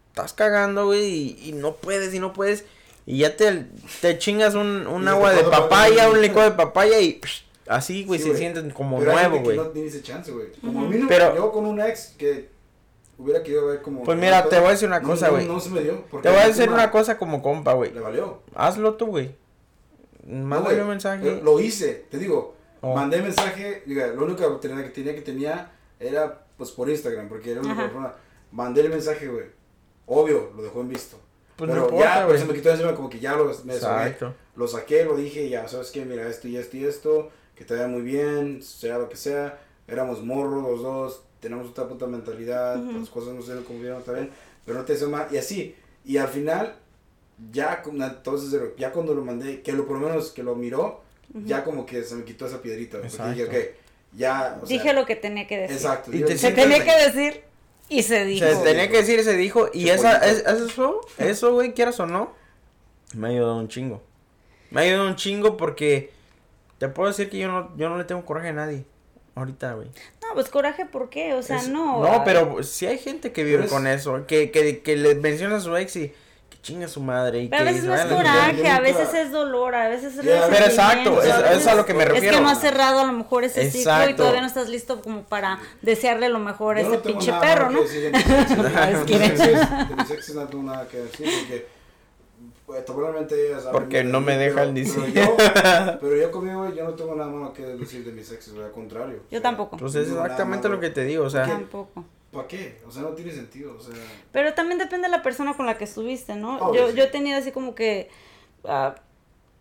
estás 0.08 0.32
cagando, 0.32 0.86
güey, 0.86 1.04
y, 1.04 1.48
y 1.48 1.52
no 1.52 1.76
puedes 1.76 2.12
y 2.14 2.18
no 2.18 2.32
puedes. 2.32 2.64
Y 3.06 3.18
ya 3.18 3.36
te, 3.36 3.66
te 4.00 4.18
chingas 4.18 4.54
un, 4.54 4.86
un 4.88 5.06
agua 5.06 5.32
de 5.32 5.44
papaya, 5.44 6.10
un 6.10 6.20
licuado 6.20 6.50
de 6.50 6.56
papaya 6.56 6.98
y 7.00 7.20
psh, 7.22 7.44
así, 7.68 8.04
güey, 8.04 8.18
Sí, 8.20 8.30
se 8.32 8.36
sienten 8.36 8.70
como 8.70 8.98
Pero 8.98 9.12
nuevo, 9.12 9.38
güey. 9.40 9.56
No 9.56 9.68
tiene 9.68 9.88
ese 9.88 10.02
chance, 10.02 10.32
güey. 10.32 10.48
Como 10.60 10.86
a 10.86 10.88
mí 10.88 10.98
no, 10.98 11.06
Pero- 11.06 11.36
yo 11.36 11.52
con 11.52 11.66
un 11.66 11.80
ex 11.80 12.14
que 12.18 12.48
hubiera 13.16 13.44
querido 13.44 13.66
ver 13.66 13.80
como. 13.80 14.02
Pues 14.02 14.18
mira, 14.18 14.48
te 14.48 14.58
voy 14.58 14.68
a 14.68 14.70
decir 14.72 14.88
una 14.88 15.02
cosa, 15.02 15.28
güey. 15.28 15.46
No, 15.46 15.60
se 15.60 15.70
me 15.70 15.82
dio. 15.82 16.02
Te 16.20 16.28
voy 16.28 16.38
a 16.38 16.48
decir 16.48 16.68
una 16.68 16.90
cosa 16.90 17.16
como 17.16 17.42
compa, 17.42 17.74
güey. 17.74 17.92
Le 17.92 18.00
valió. 18.00 18.40
Hazlo 18.56 18.94
tú, 18.94 19.06
güey. 19.06 19.36
Mándale 20.26 20.82
un 20.82 20.88
mensaje. 20.88 21.40
Lo 21.44 21.60
hice, 21.60 22.06
te 22.10 22.18
digo. 22.18 22.55
Oh. 22.80 22.94
Mandé 22.94 23.22
mensaje, 23.22 23.82
diga, 23.86 24.08
lo 24.08 24.24
único 24.24 24.60
que 24.60 24.68
tenía 24.68 24.84
que 24.84 24.90
tenía, 24.90 25.14
que 25.14 25.22
tenía 25.22 25.72
era 25.98 26.46
pues 26.56 26.70
por 26.70 26.88
Instagram, 26.88 27.28
porque 27.28 27.52
era 27.52 27.60
una 27.60 27.76
persona. 27.76 28.12
Mandé 28.52 28.82
el 28.82 28.90
mensaje, 28.90 29.28
güey. 29.28 29.46
Obvio, 30.06 30.52
lo 30.56 30.62
dejó 30.62 30.80
en 30.80 30.88
visto. 30.88 31.18
Pues 31.56 31.68
no 31.68 31.74
pero 31.74 31.86
importa, 31.86 32.20
ya, 32.20 32.26
pues 32.26 32.40
se 32.40 32.46
me 32.46 32.54
quitó 32.54 32.70
encima 32.70 32.94
como 32.94 33.08
que 33.08 33.18
ya 33.18 33.34
lo, 33.34 33.46
me. 33.64 33.74
Exacto. 33.74 34.34
Lo 34.56 34.68
saqué, 34.68 35.04
lo 35.04 35.16
dije, 35.16 35.48
ya, 35.48 35.66
¿sabes 35.68 35.90
qué? 35.90 36.04
Mira, 36.04 36.28
esto 36.28 36.48
y 36.48 36.56
esto 36.56 36.76
y 36.76 36.84
esto, 36.84 37.30
que 37.54 37.64
te 37.64 37.74
vaya 37.74 37.88
muy 37.88 38.02
bien, 38.02 38.62
sea 38.62 38.98
lo 38.98 39.08
que 39.08 39.16
sea. 39.16 39.58
Éramos 39.88 40.22
morros 40.22 40.62
los 40.62 40.82
dos, 40.82 41.22
tenemos 41.40 41.68
otra 41.68 41.88
puta 41.88 42.06
mentalidad, 42.06 42.82
Ujú. 42.82 42.98
las 42.98 43.08
cosas 43.08 43.34
no 43.34 43.42
se 43.42 43.62
como 43.64 43.80
vieron 43.80 44.02
también, 44.02 44.30
pero 44.64 44.78
no 44.78 44.84
te 44.84 44.94
deseo 44.94 45.08
más. 45.08 45.32
Y 45.32 45.38
así, 45.38 45.74
y 46.04 46.18
al 46.18 46.28
final, 46.28 46.76
ya, 47.52 47.82
entonces, 47.86 48.60
ya 48.76 48.92
cuando 48.92 49.14
lo 49.14 49.24
mandé, 49.24 49.62
que 49.62 49.72
lo 49.72 49.86
por 49.86 49.98
lo 49.98 50.08
menos 50.08 50.30
que 50.32 50.42
lo 50.42 50.54
miró, 50.54 51.02
ya 51.34 51.64
como 51.64 51.84
que 51.86 52.02
se 52.02 52.14
me 52.14 52.24
quitó 52.24 52.46
esa 52.46 52.60
piedrita, 52.62 52.98
porque 52.98 53.08
dije, 53.08 53.42
Exacto. 53.42 53.58
ok, 53.58 53.64
ya, 54.12 54.58
o 54.62 54.66
sea, 54.66 54.76
Dije 54.76 54.92
lo 54.92 55.06
que 55.06 55.16
tenía 55.16 55.46
que 55.46 55.58
decir. 55.58 55.76
Exacto. 55.76 56.10
Y 56.14 56.22
te 56.24 56.38
Se 56.38 56.52
tenía 56.52 56.82
que 56.84 57.04
decir 57.04 57.42
y 57.88 58.02
se 58.02 58.24
dijo. 58.24 58.46
Se 58.46 58.56
tenía 58.62 58.88
que 58.90 58.96
decir, 58.98 59.22
se 59.22 59.36
dijo. 59.36 59.68
Y 59.72 59.88
esa, 59.90 60.18
es, 60.18 60.44
eso, 60.46 61.00
eso, 61.18 61.52
güey, 61.52 61.74
quieras 61.74 62.00
o 62.00 62.06
no, 62.06 62.32
me 63.14 63.28
ha 63.28 63.30
ayudado 63.30 63.56
un 63.56 63.68
chingo. 63.68 64.02
Me 64.70 64.80
ha 64.80 64.84
ayudado 64.84 65.06
un 65.08 65.16
chingo 65.16 65.56
porque 65.56 66.10
te 66.78 66.88
puedo 66.88 67.08
decir 67.08 67.30
que 67.30 67.38
yo 67.38 67.48
no, 67.48 67.76
yo 67.76 67.88
no 67.88 67.98
le 67.98 68.04
tengo 68.04 68.24
coraje 68.24 68.48
a 68.48 68.52
nadie. 68.52 68.84
Ahorita, 69.34 69.74
güey. 69.74 69.88
No, 70.22 70.28
pues 70.34 70.48
coraje, 70.48 70.86
¿por 70.86 71.10
qué? 71.10 71.34
O 71.34 71.42
sea, 71.42 71.58
Es- 71.58 71.68
no. 71.68 72.02
No, 72.02 72.24
pero 72.24 72.62
si 72.62 72.86
hay 72.86 72.98
gente 72.98 73.32
que 73.32 73.44
vive 73.44 73.56
Pero 73.58 73.66
es- 73.66 73.72
con 73.72 73.86
eso, 73.86 74.26
que, 74.26 74.50
que, 74.50 74.80
que 74.80 74.96
le 74.96 75.14
menciona 75.14 75.56
a 75.56 75.60
su 75.60 75.76
ex 75.76 75.94
y 75.96 76.12
chinga 76.66 76.88
su 76.88 77.00
madre 77.00 77.42
y 77.42 77.48
Pero 77.48 77.62
a 77.62 77.66
que 77.66 77.72
veces 77.74 77.82
se 77.82 77.88
no 77.88 77.94
es 77.94 78.00
a 78.00 78.08
coraje, 78.16 78.68
a 78.68 78.80
veces 78.80 79.14
es 79.14 79.30
dolor, 79.30 79.72
a 79.76 79.88
veces 79.88 80.18
es 80.18 80.24
Ya, 80.24 80.48
Pero 80.50 80.66
exacto, 80.66 81.22
es- 81.22 81.30
a 81.30 81.36
es 81.38 81.42
veces 81.50 81.66
a 81.68 81.74
lo 81.76 81.86
que 81.86 81.94
me 81.94 82.02
Es 82.02 82.08
refiero. 82.10 82.36
que 82.38 82.42
no 82.42 82.48
has 82.50 82.60
cerrado 82.60 82.98
a 83.00 83.04
lo 83.04 83.12
mejor 83.12 83.44
ese 83.44 83.70
ciclo 83.70 83.78
y 83.78 83.82
Exacto. 83.94 84.16
todavía 84.16 84.40
no 84.40 84.48
estás 84.48 84.68
listo 84.68 85.00
como 85.00 85.22
para 85.22 85.60
desearle 85.82 86.28
lo 86.28 86.40
mejor 86.40 86.78
a 86.78 86.82
Yo 86.82 86.88
ese 86.88 86.96
no 86.96 87.02
pinche 87.04 87.30
nada 87.30 87.40
perro, 87.40 87.70
¿no? 87.70 87.82
decir 87.82 88.10
¿no? 88.12 88.18
Es 88.18 88.46
tengo 90.50 90.62
nada 90.64 90.88
que 90.88 90.96
decir 90.98 91.28
porque 91.40 91.66
pues, 92.66 92.82
probablemente 92.82 93.46
ellas 93.46 93.64
Porque 93.70 94.02
no 94.02 94.20
me 94.20 94.36
dejan 94.36 94.74
pero 94.74 94.86
decir. 94.86 95.14
yo- 95.14 95.36
Pero 96.00 96.16
yo 96.16 96.30
conmigo 96.32 96.68
yo 96.74 96.82
no 96.84 96.94
tengo 96.94 97.14
nada 97.14 97.30
malo 97.30 97.52
que 97.52 97.62
decir 97.62 98.04
de 98.04 98.10
mis 98.10 98.28
exes, 98.32 98.54
al 98.58 98.72
contrario. 98.72 99.20
Yo 99.30 99.40
tampoco. 99.40 99.76
Pues 99.76 99.94
es 99.94 100.08
exactamente 100.08 100.68
lo 100.68 100.80
que 100.80 100.90
te 100.90 101.04
digo, 101.04 101.24
o 101.24 101.30
sea, 101.30 101.46
Tampoco. 101.46 102.04
¿Para 102.36 102.48
qué? 102.48 102.78
O 102.86 102.90
sea, 102.90 103.02
no 103.02 103.10
tiene 103.10 103.32
sentido, 103.32 103.76
o 103.76 103.80
sea... 103.80 103.94
Pero 104.32 104.54
también 104.54 104.78
depende 104.78 105.08
de 105.08 105.10
la 105.10 105.22
persona 105.22 105.54
con 105.54 105.66
la 105.66 105.78
que 105.78 105.84
estuviste, 105.84 106.36
¿no? 106.36 106.58
Obvio, 106.58 106.82
yo, 106.82 106.90
sí. 106.90 106.96
yo 106.96 107.04
he 107.04 107.08
tenido 107.08 107.38
así 107.38 107.50
como 107.50 107.74
que 107.74 108.08
ah, 108.64 108.94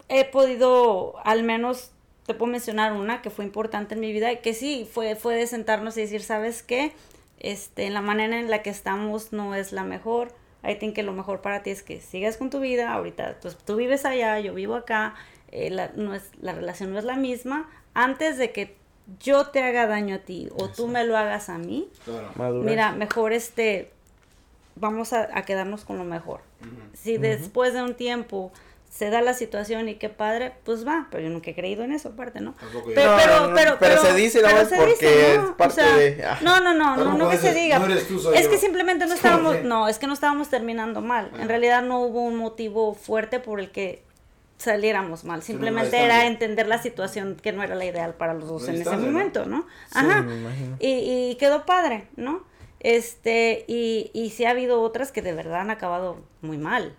he 0.09 0.26
podido, 0.26 1.15
al 1.23 1.43
menos 1.43 1.91
te 2.26 2.34
puedo 2.34 2.51
mencionar 2.51 2.93
una 2.93 3.21
que 3.21 3.30
fue 3.30 3.45
importante 3.45 3.95
en 3.95 4.01
mi 4.01 4.11
vida 4.11 4.32
y 4.32 4.38
que 4.38 4.53
sí, 4.53 4.88
fue, 4.91 5.15
fue 5.15 5.36
de 5.36 5.47
sentarnos 5.47 5.97
y 5.97 6.01
decir, 6.01 6.21
¿sabes 6.21 6.63
qué? 6.63 6.91
Este, 7.39 7.89
la 7.89 8.01
manera 8.01 8.39
en 8.39 8.49
la 8.49 8.61
que 8.61 8.69
estamos 8.69 9.32
no 9.32 9.55
es 9.55 9.71
la 9.71 9.84
mejor. 9.84 10.34
I 10.63 10.76
think 10.76 10.95
que 10.95 11.03
lo 11.03 11.13
mejor 11.13 11.41
para 11.41 11.61
ti 11.61 11.69
es 11.69 11.84
que 11.84 12.01
sigas 12.01 12.38
con 12.38 12.49
tu 12.49 12.59
vida. 12.59 12.91
Ahorita 12.91 13.38
pues, 13.41 13.57
tú 13.57 13.76
vives 13.76 14.05
allá, 14.05 14.39
yo 14.39 14.53
vivo 14.53 14.76
acá. 14.76 15.15
eh, 15.51 15.69
la, 15.69 15.91
no 15.95 16.13
es, 16.13 16.32
la 16.41 16.53
relación 16.53 16.91
no 16.91 16.99
es 16.99 17.05
la 17.05 17.15
misma. 17.15 17.69
Antes 17.93 18.38
de 18.38 18.51
que 18.51 18.76
yo 19.24 19.47
te 19.47 19.62
haga 19.62 19.88
daño 19.88 20.16
a 20.16 20.20
ti 20.20 20.49
o 20.58 20.70
tú 20.70 20.88
me 20.88 21.03
lo 21.06 21.18
hagas 21.18 21.49
a 21.49 21.58
mí, 21.58 21.88
Claro. 22.06 22.62
Mira, 22.62 22.91
mejor 22.91 23.34
este, 23.34 23.91
vamos 24.76 25.14
a, 25.14 25.30
a 25.34 25.43
quedarnos 25.43 25.86
con 25.86 25.97
lo 25.97 26.03
mejor. 26.03 26.41
Si 26.93 27.18
después 27.18 27.74
de 27.74 27.84
un 27.84 27.93
tiempo 27.95 28.51
se 28.89 29.10
da 29.10 29.22
la 29.22 29.34
situación 29.34 29.89
y 29.89 29.95
qué 29.95 30.08
padre, 30.08 30.53
pues 30.64 30.88
va, 30.88 31.08
pero 31.12 31.22
yo 31.26 31.30
nunca 31.30 31.51
he 31.51 31.53
creído 31.56 31.84
en 31.84 31.91
eso 31.91 32.10
aparte, 32.10 32.39
¿no? 32.39 32.56
Pero, 32.95 33.12
No, 33.12 33.18
pero, 33.18 33.39
no, 33.41 33.47
no, 33.49 33.56
pero, 33.56 33.78
pero 33.78 34.01
se 34.01 34.14
dice, 34.16 34.41
¿no? 34.41 34.47
pero 34.47 34.62
Es 34.62 34.70
se 34.70 34.76
porque 34.78 34.91
dice, 34.93 35.38
¿no? 35.38 35.43
es 35.49 35.51
parte 35.56 35.82
O 35.82 35.86
sea, 35.86 35.97
de- 35.97 36.24
ah. 36.26 36.39
No, 36.41 36.60
no, 36.62 36.74
no, 36.74 36.95
no, 36.95 37.18
no 37.18 37.30
que 37.30 37.38
se 37.38 37.53
diga. 37.53 37.78
no 37.78 37.86
eres 37.88 38.08
tú, 38.08 38.18
soy 38.20 38.38
es 38.38 38.45
yo. 38.45 38.49
que 38.51 38.58
simplemente 38.58 39.03
no 39.06 39.10
¿Cómo 39.10 39.16
estábamos, 39.18 39.56
no, 39.64 39.88
es 39.89 39.99
que 39.99 40.08
no 40.08 40.14
estábamos 40.14 40.49
terminando 40.49 41.01
mal. 41.01 41.30
En 41.38 41.49
realidad 41.49 41.84
no 41.84 41.99
hubo 42.01 42.22
un 42.24 42.38
motivo 42.38 42.93
fuerte 42.95 43.39
por 43.41 43.60
el 43.60 43.70
que 43.72 44.01
saliéramos 44.58 45.24
mal. 45.24 45.43
Simplemente 45.43 45.97
era 45.97 46.28
entender 46.28 46.68
la 46.68 46.82
situación 46.82 47.36
que 47.36 47.51
no 47.51 47.64
era 47.64 47.76
la 47.76 47.86
ideal 47.86 48.14
para 48.14 48.34
los 48.34 48.47
dos 48.47 48.64
Una 48.64 48.74
en 48.74 48.82
ese 48.82 48.97
momento, 48.97 49.45
¿no? 49.45 49.62
Sí, 49.91 49.99
Ajá. 49.99 50.22
me 50.22 50.36
imagino. 50.36 50.78
Y, 50.80 51.32
y 51.32 51.36
quedó 51.36 51.66
padre, 51.66 52.08
¿no? 52.16 52.43
Este, 52.80 53.66
y, 53.68 54.12
y 54.14 54.30
sí 54.30 54.45
ha 54.45 54.51
habido 54.51 54.82
otras 54.82 55.12
que 55.12 55.22
de 55.22 55.34
verdad 55.34 55.62
han 55.62 55.72
acabado 55.72 56.18
muy 56.41 56.58
mal, 56.58 56.95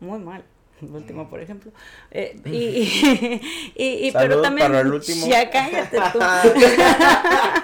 muy 0.00 0.18
mal. 0.18 0.44
El 0.82 0.90
último, 0.94 1.28
por 1.30 1.40
ejemplo. 1.40 1.72
Eh, 2.10 2.38
y, 2.44 2.50
y, 2.50 3.40
y- 3.76 4.08
y- 4.08 4.12
pero 4.12 4.42
también. 4.42 4.68
para 4.68 4.80
el 4.80 4.92
último. 4.92 5.26
Ya 5.26 5.50
cállate 5.50 5.98
tú. 6.12 6.18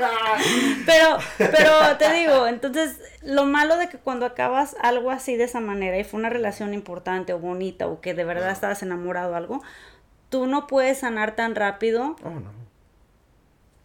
pero, 0.86 1.18
pero 1.38 1.96
te 1.98 2.12
digo, 2.12 2.46
entonces, 2.46 2.98
lo 3.22 3.44
malo 3.44 3.76
de 3.76 3.88
que 3.88 3.98
cuando 3.98 4.26
acabas 4.26 4.76
algo 4.80 5.10
así 5.10 5.36
de 5.36 5.44
esa 5.44 5.60
manera 5.60 5.98
y 5.98 6.04
fue 6.04 6.20
una 6.20 6.30
relación 6.30 6.74
importante 6.74 7.32
o 7.32 7.38
bonita 7.38 7.86
o 7.86 8.00
que 8.00 8.14
de 8.14 8.24
verdad 8.24 8.50
estabas 8.50 8.82
enamorado 8.82 9.32
o 9.32 9.36
algo, 9.36 9.62
tú 10.28 10.46
no 10.46 10.66
puedes 10.66 10.98
sanar 10.98 11.34
tan 11.36 11.54
rápido 11.54 12.16
Oh, 12.24 12.30
no. 12.30 12.50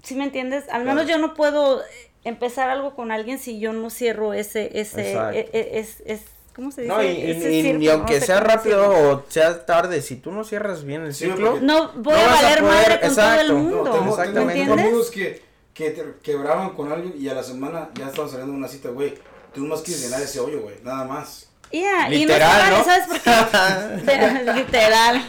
¿Sí 0.04 0.16
me 0.16 0.26
entiendes? 0.26 0.66
Al 0.70 0.84
menos 0.84 1.08
yo 1.08 1.18
no 1.18 1.34
puedo 1.34 1.82
eh, 1.82 1.86
empezar 2.26 2.70
algo 2.70 2.94
con 2.94 3.12
alguien 3.12 3.40
si 3.40 3.60
yo 3.60 3.72
no 3.72 3.90
cierro 3.90 4.34
ese, 4.34 4.80
ese, 4.80 5.14
eh, 5.14 5.50
eh, 5.54 5.70
es, 5.76 6.04
es, 6.06 6.26
¿cómo 6.56 6.72
se 6.72 6.84
dice? 6.84 6.94
No, 6.94 7.04
y, 7.04 7.08
Ese 7.08 7.52
y- 7.52 7.84
y- 7.84 7.90
aunque 7.90 8.22
sea 8.22 8.40
rápido 8.40 8.90
o 9.12 9.24
sea 9.28 9.66
tarde, 9.66 10.02
si 10.02 10.16
tú 10.18 10.32
no 10.32 10.44
cierras 10.44 10.84
bien 10.84 11.02
el 11.04 11.14
ciclo, 11.14 11.60
No 11.62 11.92
voy 11.96 12.14
no 12.14 12.20
a 12.20 12.24
a 12.24 12.42
valer 12.42 12.60
poder- 12.60 12.64
madre 12.64 13.00
con 13.02 13.16
todo 13.16 13.34
el 13.34 13.40
exacto. 13.40 13.54
No, 13.54 13.60
mundo. 13.60 13.92
tengo, 13.92 14.10
Exactamente. 14.12 14.60
tengo 14.62 14.74
amigos 14.74 15.12
que, 15.12 15.42
que 15.74 15.90
te- 15.92 16.14
quebraban 16.22 16.70
con 16.72 16.92
alguien 16.92 17.14
y 17.20 17.28
a 17.30 17.34
la 17.34 17.44
semana 17.44 17.90
ya 17.96 18.08
estaban 18.10 18.30
saliendo 18.30 18.52
de 18.54 18.58
una 18.60 18.68
cita, 18.68 18.90
güey. 18.90 19.14
Tú 19.54 19.62
nomás 19.62 19.82
quieres 19.82 20.04
llenar 20.04 20.22
ese 20.22 20.40
hoyo, 20.40 20.62
güey. 20.62 20.76
Nada 20.84 21.06
más. 21.06 21.50
Yeah, 21.74 22.08
y 22.08 22.20
Literal, 22.20 22.70
no 22.70 22.78
¿no? 22.78 22.84
vale, 22.86 22.86
¿sabes 22.86 23.08
por 23.08 23.20
qué? 23.20 24.54
Literal, 24.54 25.24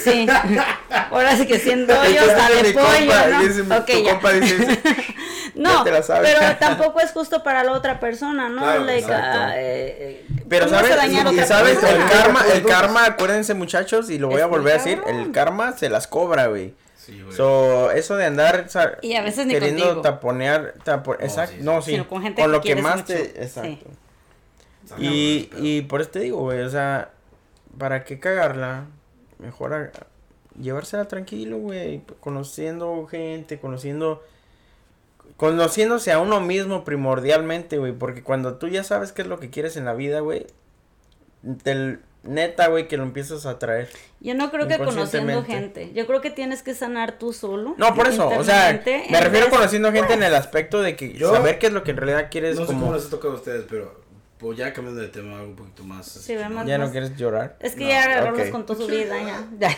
sí. 0.00 0.26
Ahora 1.10 1.36
sí 1.36 1.44
que 1.44 1.58
siendo 1.58 1.92
yo 1.92 2.02
Entonces, 2.04 2.30
hasta 2.38 2.54
de 2.54 2.62
mi 2.62 2.72
pollo, 2.72 2.86
compa, 2.86 3.26
¿no? 3.26 3.42
dice 3.42 3.62
mi- 3.64 3.76
Ok, 3.76 3.86
tu 3.86 4.04
ya. 4.04 4.10
compa 4.12 4.30
dice, 4.32 4.80
No, 5.56 5.78
Ya 5.78 5.84
te 5.84 5.90
la 5.90 6.02
sabes. 6.04 6.32
pero 6.38 6.56
tampoco 6.58 7.00
es 7.00 7.10
justo 7.10 7.42
para 7.42 7.64
la 7.64 7.72
otra 7.72 7.98
persona, 7.98 8.48
¿no? 8.48 8.62
Claro, 8.62 8.84
like, 8.84 9.12
ah, 9.12 9.52
eh, 9.56 10.24
Pero 10.48 10.66
¿cómo 10.66 10.76
vas 10.80 10.88
a 10.88 10.94
sabes, 10.96 11.12
y 11.32 11.38
sabes, 11.40 11.82
el 11.82 12.04
karma, 12.08 12.44
el 12.54 12.62
karma, 12.64 13.04
acuérdense 13.06 13.54
muchachos, 13.54 14.08
y 14.08 14.18
lo 14.18 14.28
voy 14.28 14.40
a 14.40 14.46
volver 14.46 14.74
a 14.74 14.76
decir, 14.76 15.02
el 15.08 15.32
karma 15.32 15.72
se 15.76 15.88
las 15.88 16.06
cobra, 16.06 16.46
güey. 16.46 16.74
Sí, 16.96 17.20
güey. 17.22 17.36
So, 17.36 17.90
eso 17.90 18.14
de 18.14 18.26
andar 18.26 18.66
sa- 18.68 18.98
Y 19.02 19.16
a 19.16 19.22
veces 19.22 19.46
ni 19.46 19.54
queriendo 19.54 19.82
contigo. 19.82 20.02
taponear, 20.02 20.74
tapo- 20.84 21.16
exacto, 21.18 21.54
sí, 21.54 21.58
sí. 21.58 21.64
no, 21.64 21.82
sí, 21.82 21.98
con 22.08 22.22
gente 22.22 22.40
con 22.40 22.50
que 22.52 22.56
lo 22.56 22.60
que 22.60 22.76
más 22.76 22.96
mucho. 22.98 23.06
te, 23.06 23.16
Sí. 23.24 23.30
exacto. 23.38 23.86
Y, 24.98 25.50
y 25.58 25.82
por 25.82 26.00
eso 26.00 26.10
te 26.10 26.20
digo, 26.20 26.38
güey, 26.38 26.60
o 26.60 26.70
sea, 26.70 27.10
¿para 27.78 28.04
qué 28.04 28.18
cagarla? 28.18 28.84
Mejor 29.38 29.74
a- 29.74 29.92
llevársela 30.60 31.06
tranquilo, 31.06 31.58
güey, 31.58 32.02
conociendo 32.20 33.06
gente, 33.06 33.60
conociendo, 33.60 34.22
conociéndose 35.36 36.12
a 36.12 36.18
uno 36.18 36.40
mismo 36.40 36.84
primordialmente, 36.84 37.78
güey, 37.78 37.92
porque 37.92 38.22
cuando 38.22 38.54
tú 38.56 38.68
ya 38.68 38.82
sabes 38.84 39.12
qué 39.12 39.22
es 39.22 39.28
lo 39.28 39.38
que 39.38 39.50
quieres 39.50 39.76
en 39.76 39.84
la 39.84 39.94
vida, 39.94 40.20
güey, 40.20 40.46
te- 41.62 41.98
neta, 42.24 42.66
güey, 42.68 42.88
que 42.88 42.96
lo 42.96 43.04
empiezas 43.04 43.46
a 43.46 43.58
traer. 43.60 43.88
Yo 44.20 44.34
no 44.34 44.50
creo 44.50 44.66
que 44.66 44.76
conociendo 44.78 45.44
gente. 45.44 45.92
Yo 45.94 46.06
creo 46.06 46.20
que 46.20 46.30
tienes 46.30 46.62
que 46.62 46.74
sanar 46.74 47.18
tú 47.18 47.32
solo. 47.32 47.74
No, 47.78 47.94
por 47.94 48.08
eso, 48.08 48.28
o 48.28 48.42
sea, 48.42 48.82
me 48.84 49.20
refiero 49.20 49.46
vez- 49.46 49.54
conociendo 49.54 49.92
gente 49.92 50.14
en 50.14 50.24
el 50.24 50.34
aspecto 50.34 50.82
de 50.82 50.96
que 50.96 51.12
Yo- 51.12 51.32
saber 51.32 51.58
qué 51.60 51.68
es 51.68 51.72
lo 51.72 51.84
que 51.84 51.92
en 51.92 51.98
realidad 51.98 52.28
quieres 52.30 52.56
No 52.58 52.66
sé 52.66 52.72
cómo 52.72 52.92
les 52.92 53.06
ha 53.06 53.10
tocado 53.10 53.34
a 53.34 53.36
ustedes, 53.36 53.64
pero 53.70 54.00
pues 54.38 54.56
ya 54.58 54.72
cambiando 54.72 55.00
de 55.02 55.08
tema 55.08 55.34
algo 55.38 55.48
un 55.50 55.56
poquito 55.56 55.82
más. 55.84 56.06
así 56.16 56.20
Sí. 56.34 56.34
Ya 56.66 56.78
no 56.78 56.90
quieres 56.90 57.16
llorar. 57.16 57.56
Es 57.60 57.74
que 57.74 57.84
No, 57.84 57.90
ya 57.90 58.20
Rolos 58.30 58.46
ok. 58.46 58.50
contó 58.52 58.74
su 58.74 58.86
vida, 58.86 59.14
ya. 59.58 59.76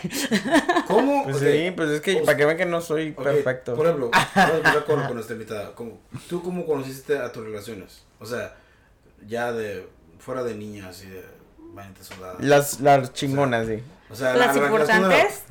¿Cómo? 0.86 1.24
Pues 1.24 1.36
Ok. 1.36 1.42
sí, 1.42 1.70
pues 1.74 1.90
es 1.90 2.00
que 2.00 2.12
Pues- 2.14 2.24
para 2.26 2.36
que 2.36 2.44
vean 2.44 2.56
que 2.56 2.66
no 2.66 2.80
soy 2.80 3.10
Ok, 3.16 3.22
perfecto. 3.22 3.74
Por 3.76 3.86
ejemplo, 3.86 4.10
vamos 4.34 4.36
a 4.36 4.56
empezar 4.56 4.84
con, 4.84 5.06
con 5.06 5.18
esta 5.18 5.32
invitada. 5.32 5.74
¿Cómo- 5.74 5.98
¿Tú 6.28 6.42
cómo 6.42 6.66
conociste 6.66 7.18
a 7.18 7.32
tus 7.32 7.44
relaciones? 7.44 8.02
O 8.18 8.26
sea, 8.26 8.54
ya 9.26 9.52
de 9.52 9.88
fuera 10.18 10.42
de 10.42 10.54
niñas 10.54 11.02
y 11.04 11.08
de 11.08 11.24
valientes 11.72 12.06
soldadas. 12.06 12.36
Las, 12.40 12.80
las 12.80 13.12
chingonas, 13.12 13.66
sí. 13.66 13.82
O 14.10 14.14
sea, 14.14 14.34
Las 14.34 14.54
la- 14.56 14.62
la- 14.62 14.66
importantes. 14.68 15.44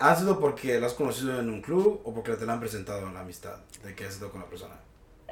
¿Ha 0.00 0.14
sido 0.16 0.38
porque 0.38 0.78
la 0.80 0.86
has 0.86 0.94
conocido 0.94 1.38
en 1.40 1.48
un 1.48 1.60
club 1.60 2.00
o 2.04 2.14
porque 2.14 2.32
te 2.34 2.46
la 2.46 2.52
han 2.54 2.60
presentado 2.60 3.06
en 3.08 3.14
la 3.14 3.20
amistad 3.20 3.56
de 3.84 3.94
que 3.94 4.04
has 4.04 4.14
estado 4.14 4.30
con 4.30 4.40
la 4.40 4.46
persona? 4.46 4.74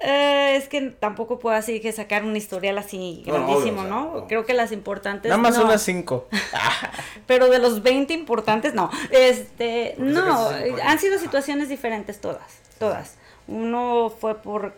Eh, 0.03 0.57
es 0.57 0.69
que 0.69 0.91
tampoco 0.91 1.39
puedo 1.39 1.57
así 1.57 1.81
que 1.81 1.91
sacar 1.91 2.23
un 2.23 2.37
historial 2.37 2.77
así 2.77 3.25
No, 3.27 3.39
no, 3.39 3.47
grandísimo, 3.47 3.81
obvio, 3.81 3.81
o 3.81 3.83
sea, 3.83 3.91
¿no? 3.91 4.15
no. 4.21 4.27
Creo 4.27 4.45
que 4.45 4.53
las 4.53 4.73
importantes. 4.73 5.31
Nada 5.31 5.41
más 5.41 5.57
no. 5.57 5.65
unas 5.65 5.83
cinco. 5.83 6.29
Pero 7.27 7.49
de 7.49 7.59
los 7.59 7.83
20 7.83 8.13
importantes, 8.13 8.75
no. 8.75 8.91
Este, 9.11 9.95
Porque 9.97 10.13
no, 10.13 10.49
han 10.85 10.99
sido 10.99 11.19
situaciones 11.19 11.69
diferentes 11.69 12.21
todas, 12.21 12.61
todas. 12.79 13.17
Uno 13.49 14.11
fue 14.11 14.43
por 14.43 14.75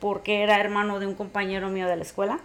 porque 0.00 0.42
era 0.42 0.60
hermano 0.60 1.00
de 1.00 1.06
un 1.06 1.14
compañero 1.14 1.68
mío 1.70 1.88
de 1.88 1.96
la 1.96 2.02
escuela. 2.02 2.38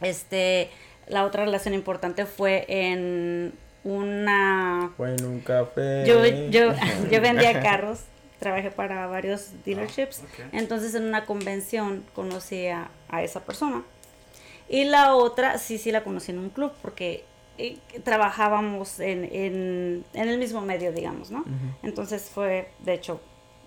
Este, 0.00 0.70
la 1.06 1.24
otra 1.24 1.44
relación 1.44 1.74
importante 1.74 2.26
fue 2.26 2.64
en 2.68 3.52
una 3.84 4.90
Fue 4.96 5.14
en 5.14 5.24
un 5.24 5.40
café. 5.40 6.04
yo, 6.06 6.24
yo, 6.26 6.72
yo 7.10 7.20
vendía 7.20 7.60
carros, 7.60 8.00
trabajé 8.38 8.70
para 8.70 9.06
varios 9.06 9.50
dealerships, 9.64 10.20
Ah, 10.22 10.26
ok. 10.46 10.48
entonces 10.52 10.94
en 10.94 11.04
una 11.04 11.24
convención 11.26 12.04
conocí 12.14 12.66
a, 12.66 12.90
a 13.08 13.22
esa 13.22 13.44
persona. 13.44 13.82
Y 14.68 14.84
la 14.84 15.14
otra, 15.14 15.58
sí, 15.58 15.78
sí 15.78 15.92
la 15.92 16.02
conocí 16.04 16.32
en 16.32 16.38
un 16.38 16.50
club, 16.50 16.72
porque 16.82 17.24
eh, 17.58 17.78
trabajábamos 18.02 18.98
en, 19.00 19.24
en, 19.24 20.04
en 20.14 20.28
el 20.28 20.38
mismo 20.38 20.60
medio, 20.62 20.92
digamos, 20.92 21.30
¿no? 21.30 21.44
Entonces 21.82 22.30
fue, 22.32 22.70
de 22.80 22.94
hecho, 22.94 23.20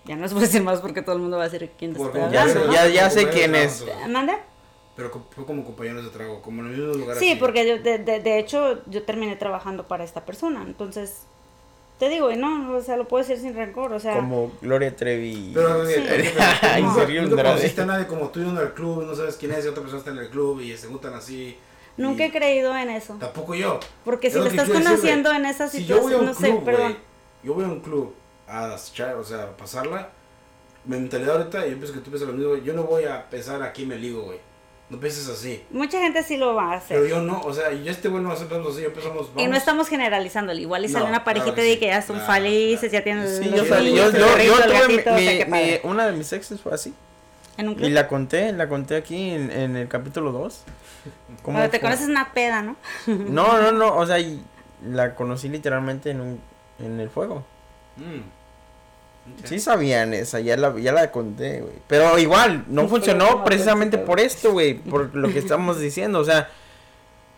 ya 0.04 0.16
no 0.16 0.22
les 0.22 0.32
voy 0.32 0.42
a 0.42 0.46
decir 0.46 0.62
más 0.62 0.80
porque 0.80 1.02
todo 1.02 1.14
el 1.16 1.20
mundo 1.22 1.36
va 1.38 1.44
a 1.44 1.48
decir 1.48 1.70
quién 1.78 1.92
te 1.94 2.02
estoy 2.02 2.20
ya 2.20 2.26
hablando, 2.26 2.52
sé- 2.60 2.66
¿no? 2.66 2.72
ya- 2.72 2.88
ya 2.88 3.10
sé 3.10 3.28
quién 3.30 3.54
es. 3.54 3.80
entonces. 3.82 4.08
¿Manda? 4.08 4.38
Pero 4.96 5.10
fue 5.30 5.46
como 5.46 5.64
compañeros 5.64 6.04
de 6.04 6.10
trabajo, 6.10 6.42
como 6.42 6.60
en 6.62 6.68
el 6.72 6.76
mismo 6.76 6.94
lugar. 6.94 7.16
Sí, 7.18 7.30
así. 7.30 7.38
porque 7.38 7.66
yo, 7.68 7.78
de, 7.78 7.98
de, 7.98 8.18
de 8.20 8.38
hecho 8.40 8.82
yo 8.86 9.04
terminé 9.04 9.36
trabajando 9.36 9.86
para 9.86 10.02
esta 10.02 10.24
persona, 10.24 10.62
entonces, 10.66 11.26
te 11.98 12.08
digo, 12.08 12.30
y 12.30 12.36
no, 12.36 12.74
o 12.76 12.80
sea, 12.80 12.96
lo 12.96 13.08
puedo 13.08 13.24
decir 13.26 13.42
sin 13.42 13.54
rencor, 13.54 13.92
o 13.92 13.98
sea... 14.00 14.14
Como 14.16 14.52
Gloria 14.62 14.94
Trevi. 14.94 15.50
Pero, 15.54 15.84
Sí. 15.86 15.94
eh, 15.96 16.32
te 16.62 17.18
Andrade. 17.18 17.42
conociste 17.48 17.80
a 17.82 17.86
nadie 17.86 18.06
como 18.06 18.28
tú 18.28 18.40
en 18.40 18.56
el 18.56 18.72
club, 18.72 19.04
no 19.04 19.14
sabes 19.14 19.36
quién 19.36 19.52
es 19.52 19.64
y 19.64 19.68
otra 19.68 19.82
persona 19.82 19.98
está 19.98 20.10
en 20.12 20.18
el 20.18 20.28
club 20.30 20.60
y 20.60 20.76
se 20.76 20.86
juntan 20.86 21.14
así. 21.14 21.56
Nunca 21.96 22.24
y 22.24 22.28
he 22.28 22.30
creído 22.32 22.76
en 22.76 22.90
eso. 22.90 23.14
Tampoco 23.18 23.54
yo. 23.56 23.80
Porque 24.04 24.28
Es 24.28 24.32
si 24.34 24.38
lo 24.38 24.44
lo 24.44 24.50
que 24.50 24.56
estás 24.56 24.70
conociendo 24.72 25.30
güey. 25.30 25.40
en 25.40 25.46
esa 25.46 25.68
Si 25.68 25.84
yo 25.84 26.00
voy 26.00 26.14
a 26.14 26.18
situación, 26.18 26.20
un 26.20 26.26
no 26.26 26.34
club, 26.34 26.58
sé, 26.60 26.64
perdón. 26.64 26.96
yo 27.42 27.54
voy 27.54 27.64
a 27.64 27.68
un 27.68 27.80
club 27.80 28.14
a 28.46 28.76
echar, 28.76 29.14
o 29.16 29.24
sea, 29.24 29.42
a 29.42 29.56
pasarla, 29.56 30.08
mi 30.84 30.96
mentalidad 30.96 31.36
ahorita, 31.38 31.66
yo 31.66 31.74
pienso 31.76 31.92
que 31.94 31.98
tú 32.00 32.10
piensas 32.10 32.28
lo 32.28 32.34
mismo, 32.34 32.50
güey, 32.50 32.62
yo 32.62 32.72
no 32.74 32.84
voy 32.84 33.04
a 33.04 33.28
pensar 33.28 33.60
aquí 33.62 33.84
me 33.84 33.96
ligo, 33.96 34.22
güey. 34.22 34.38
No 34.90 34.98
pienses 34.98 35.28
así. 35.28 35.62
Mucha 35.70 35.98
gente 36.00 36.22
sí 36.22 36.38
lo 36.38 36.54
va 36.54 36.72
a 36.72 36.76
hacer. 36.76 36.96
Pero 36.96 37.06
yo 37.08 37.20
no, 37.20 37.40
o 37.42 37.52
sea, 37.52 37.70
yo 37.72 37.90
este 37.90 38.08
güey 38.08 38.22
no 38.22 38.28
va 38.30 38.34
a 38.34 38.36
hacer 38.38 38.48
tanto 38.48 38.70
así, 38.70 38.80
yo 38.82 38.92
pensamos, 38.92 39.26
Y 39.36 39.36
no 39.36 39.42
vamos- 39.42 39.56
estamos 39.58 39.88
generalizando, 39.88 40.52
igual 40.54 40.84
y 40.84 40.88
sale 40.88 41.04
No, 41.04 41.10
una 41.10 41.24
parejita 41.24 41.52
claro 41.52 41.56
que 41.56 41.62
de 41.68 41.72
sí, 41.74 41.78
que 41.80 41.86
ya 41.88 42.00
son 42.00 42.16
claro, 42.16 42.32
felices, 42.32 42.80
claro. 42.88 42.92
ya 42.92 43.04
tienen 43.04 43.28
Sí, 43.28 43.44
los 43.50 43.68
yo, 43.68 43.74
salí- 43.74 43.88
hijos, 43.94 44.12
yo, 44.12 44.18
el 44.36 44.46
yo, 44.46 44.54
yo 44.56 44.62
tuve 44.64 44.72
gatito, 44.80 45.14
o 45.14 45.18
sea, 45.18 45.46
mi- 45.46 45.80
una 45.90 46.06
de 46.06 46.12
mis 46.16 46.32
exes 46.32 46.60
fue 46.60 46.72
así. 46.72 46.94
En 47.58 47.68
un 47.68 47.84
Y 47.84 47.90
la 47.90 48.08
conté, 48.08 48.52
la 48.52 48.68
conté 48.68 48.96
aquí 48.96 49.30
en, 49.30 49.50
en 49.50 49.76
el 49.76 49.88
capítulo 49.88 50.32
2. 50.32 50.62
¿Cómo 51.42 51.56
Cuando 51.58 51.70
te 51.70 51.80
fue? 51.80 51.88
conoces 51.88 52.08
una 52.08 52.32
peda, 52.32 52.62
¿no? 52.62 52.76
No, 53.06 53.60
no, 53.60 53.72
no, 53.72 53.94
o 53.96 54.06
sea, 54.06 54.18
y 54.18 54.42
la 54.86 55.14
conocí 55.14 55.48
literalmente 55.48 56.10
en 56.10 56.20
un 56.20 56.40
en 56.78 57.00
el 57.00 57.10
fuego. 57.10 57.44
Mm. 57.96 58.20
Ok. 59.40 59.46
Sí 59.46 59.58
sabían 59.60 60.14
esa, 60.14 60.40
ya 60.40 60.56
la, 60.56 60.76
ya 60.78 60.92
la 60.92 61.10
conté, 61.10 61.60
güey. 61.60 61.74
Pero 61.86 62.18
igual, 62.18 62.64
no 62.68 62.88
funcionó 62.88 63.44
precisamente 63.44 63.98
por 63.98 64.20
esto, 64.20 64.52
güey. 64.52 64.74
Por 64.74 65.14
lo 65.14 65.28
que 65.32 65.38
estamos 65.38 65.78
diciendo. 65.80 66.18
O 66.20 66.24
sea, 66.24 66.50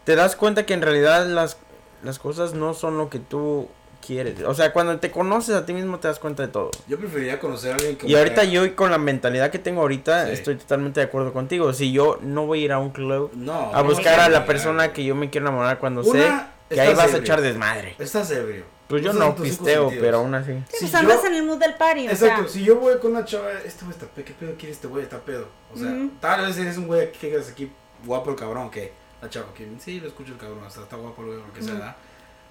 te 0.04 0.16
das 0.16 0.36
cuenta 0.36 0.64
que 0.66 0.74
en 0.74 0.82
realidad 0.82 1.26
las, 1.26 1.56
las 2.02 2.18
cosas 2.18 2.54
no 2.54 2.74
son 2.74 2.96
lo 2.98 3.10
que 3.10 3.18
tú 3.18 3.68
quieres. 4.04 4.40
O 4.44 4.54
sea, 4.54 4.72
cuando 4.72 4.98
te 4.98 5.10
conoces 5.10 5.54
a 5.54 5.66
ti 5.66 5.74
mismo 5.74 5.98
te 5.98 6.08
das 6.08 6.18
cuenta 6.18 6.42
de 6.42 6.48
todo. 6.48 6.70
Yo 6.88 6.98
preferiría 6.98 7.38
conocer 7.38 7.72
a 7.72 7.74
alguien 7.74 7.96
que 7.96 8.06
Y 8.06 8.16
ahorita 8.16 8.44
yo 8.44 8.74
con 8.74 8.90
la 8.90 8.96
mentalidad 8.98 9.50
que 9.50 9.58
tengo 9.58 9.82
ahorita 9.82 10.26
Sí. 10.26 10.32
estoy 10.32 10.56
totalmente 10.56 11.00
de 11.00 11.06
acuerdo 11.06 11.32
contigo. 11.34 11.72
Si 11.74 11.92
yo 11.92 12.18
no 12.22 12.46
voy 12.46 12.62
a 12.62 12.64
ir 12.64 12.72
a 12.72 12.78
un 12.78 12.90
club 12.90 13.30
No. 13.34 13.70
a 13.74 13.82
buscar 13.82 14.16
no, 14.16 14.24
a 14.24 14.28
la 14.30 14.46
persona 14.46 14.92
que 14.94 15.04
yo 15.04 15.14
me 15.14 15.28
quiero 15.28 15.48
enamorar 15.48 15.78
cuando 15.78 16.00
Una, 16.00 16.50
sé 16.70 16.74
que 16.74 16.80
ahí 16.80 16.94
vas 16.94 17.12
a 17.12 17.18
echar 17.18 17.42
desmadre. 17.42 17.94
Estás 17.98 18.30
ebrio. 18.30 18.64
Pues 18.90 19.02
yo 19.04 19.12
Estás 19.12 19.26
no 19.28 19.34
pisteo, 19.36 19.88
pero 20.00 20.18
aún 20.18 20.34
así. 20.34 20.52
Sí, 20.68 20.76
Si 20.78 20.84
pues 20.86 20.94
andas 20.96 21.22
yo- 21.22 21.28
en 21.28 21.34
el 21.36 21.42
mood 21.44 21.58
del 21.58 21.74
party, 21.74 22.08
o 22.08 22.10
Exacto, 22.10 22.42
sea. 22.42 22.48
si 22.52 22.64
yo 22.64 22.76
voy 22.76 22.98
con 22.98 23.12
una 23.12 23.24
chava, 23.24 23.52
este 23.64 23.84
güey 23.84 23.96
está 23.96 24.06
pedo, 24.08 24.24
¿qué 24.26 24.32
pedo 24.34 24.54
quiere 24.58 24.72
este 24.72 24.88
güey? 24.88 25.04
Está 25.04 25.20
pedo. 25.20 25.46
O 25.72 25.78
sea, 25.78 25.96
tal 26.20 26.44
vez 26.46 26.58
eres 26.58 26.76
un 26.76 26.88
güey 26.88 27.10
que 27.12 27.30
quedas 27.30 27.48
aquí 27.48 27.70
guapo 28.04 28.30
el 28.30 28.36
cabrón, 28.36 28.68
que 28.70 28.92
la 29.22 29.30
chava, 29.30 29.54
que 29.54 29.66
sí, 29.78 30.00
lo 30.00 30.08
escucho 30.08 30.32
el 30.32 30.38
cabrón, 30.38 30.64
hasta 30.66 30.82
está 30.82 30.96
guapo 30.96 31.22
el 31.22 31.28
güey, 31.28 31.38
lo 31.40 31.52
que 31.52 31.62
sea. 31.62 31.74
¿verdad? 31.74 31.96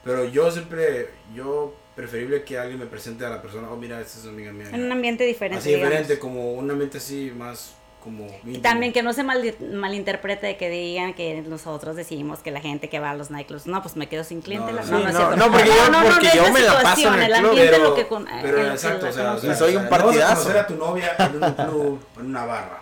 Pero 0.04 0.24
yo 0.26 0.50
siempre, 0.50 1.10
yo 1.36 1.76
preferible 1.96 2.44
que 2.46 2.58
alguien 2.58 2.80
me 2.80 2.86
presente 2.86 3.26
a 3.26 3.30
la 3.30 3.42
persona, 3.42 3.70
oh 3.70 3.76
mira, 3.76 4.00
esta 4.00 4.20
es 4.20 4.26
amiga 4.26 4.54
mía. 4.54 4.70
En 4.72 4.86
un 4.86 4.92
ambiente 4.94 5.26
diferente. 5.26 5.60
así 5.60 5.70
digamos. 5.74 5.90
diferente, 5.92 6.20
como 6.20 6.54
un 6.54 6.72
ambiente 6.72 7.00
así 7.00 7.34
más 7.38 7.74
como... 8.18 8.28
Y 8.46 8.58
también 8.60 8.94
que 8.94 9.04
no 9.04 9.14
se 9.14 9.24
mal, 9.24 9.56
malinterprete 9.74 10.48
de 10.48 10.58
que 10.58 10.70
digan 10.70 11.14
que 11.14 11.42
nosotros 11.42 11.96
decimos 11.96 12.40
que 12.40 12.52
la 12.52 12.62
gente 12.62 12.90
que 12.90 13.00
va 13.00 13.12
a 13.12 13.16
los 13.16 13.30
nightclubs, 13.32 13.68
no, 13.68 13.82
pues 13.82 13.96
me 13.96 14.08
quedo 14.08 14.24
sin 14.24 14.42
cliente. 14.42 14.72
No, 14.72 14.78
la- 14.78 14.84
sí, 14.84 14.92
no, 14.92 15.00
no, 15.00 15.08
es 15.08 15.14
no, 15.14 15.20
cierto. 15.20 15.36
no, 15.38 15.52
porque 15.52 15.66
yo- 15.68 15.74
porque 16.12 16.28
es 16.28 16.34
yo 16.34 16.52
me 16.52 16.60
la 16.62 16.82
paso 16.82 17.08
en 17.14 17.22
el 17.22 17.32
el 17.34 17.40
club, 17.40 17.54
pero, 17.56 17.78
lo 17.84 17.96
que 17.96 18.08
con, 18.08 18.26
pero 18.42 18.58
en 18.58 18.64
lo 18.64 18.70
que 18.70 18.76
exacto, 18.76 19.06
la 19.06 19.12
o 19.12 19.14
sea, 19.14 19.32
o 19.34 19.38
sea, 19.40 19.56
soy 19.56 19.76
un 19.76 19.86
o 19.86 19.90
sea, 19.90 19.98
no 20.00 20.06
vas 20.06 20.16
a 20.16 20.20
partidazo. 20.20 20.36
conocer 20.44 20.58
a 20.58 20.68
tu 20.68 20.76
novia 20.76 21.16
en 21.20 21.44
un 21.44 21.54
club, 21.54 22.00
en 22.20 22.26
una 22.26 22.46
barra. 22.46 22.80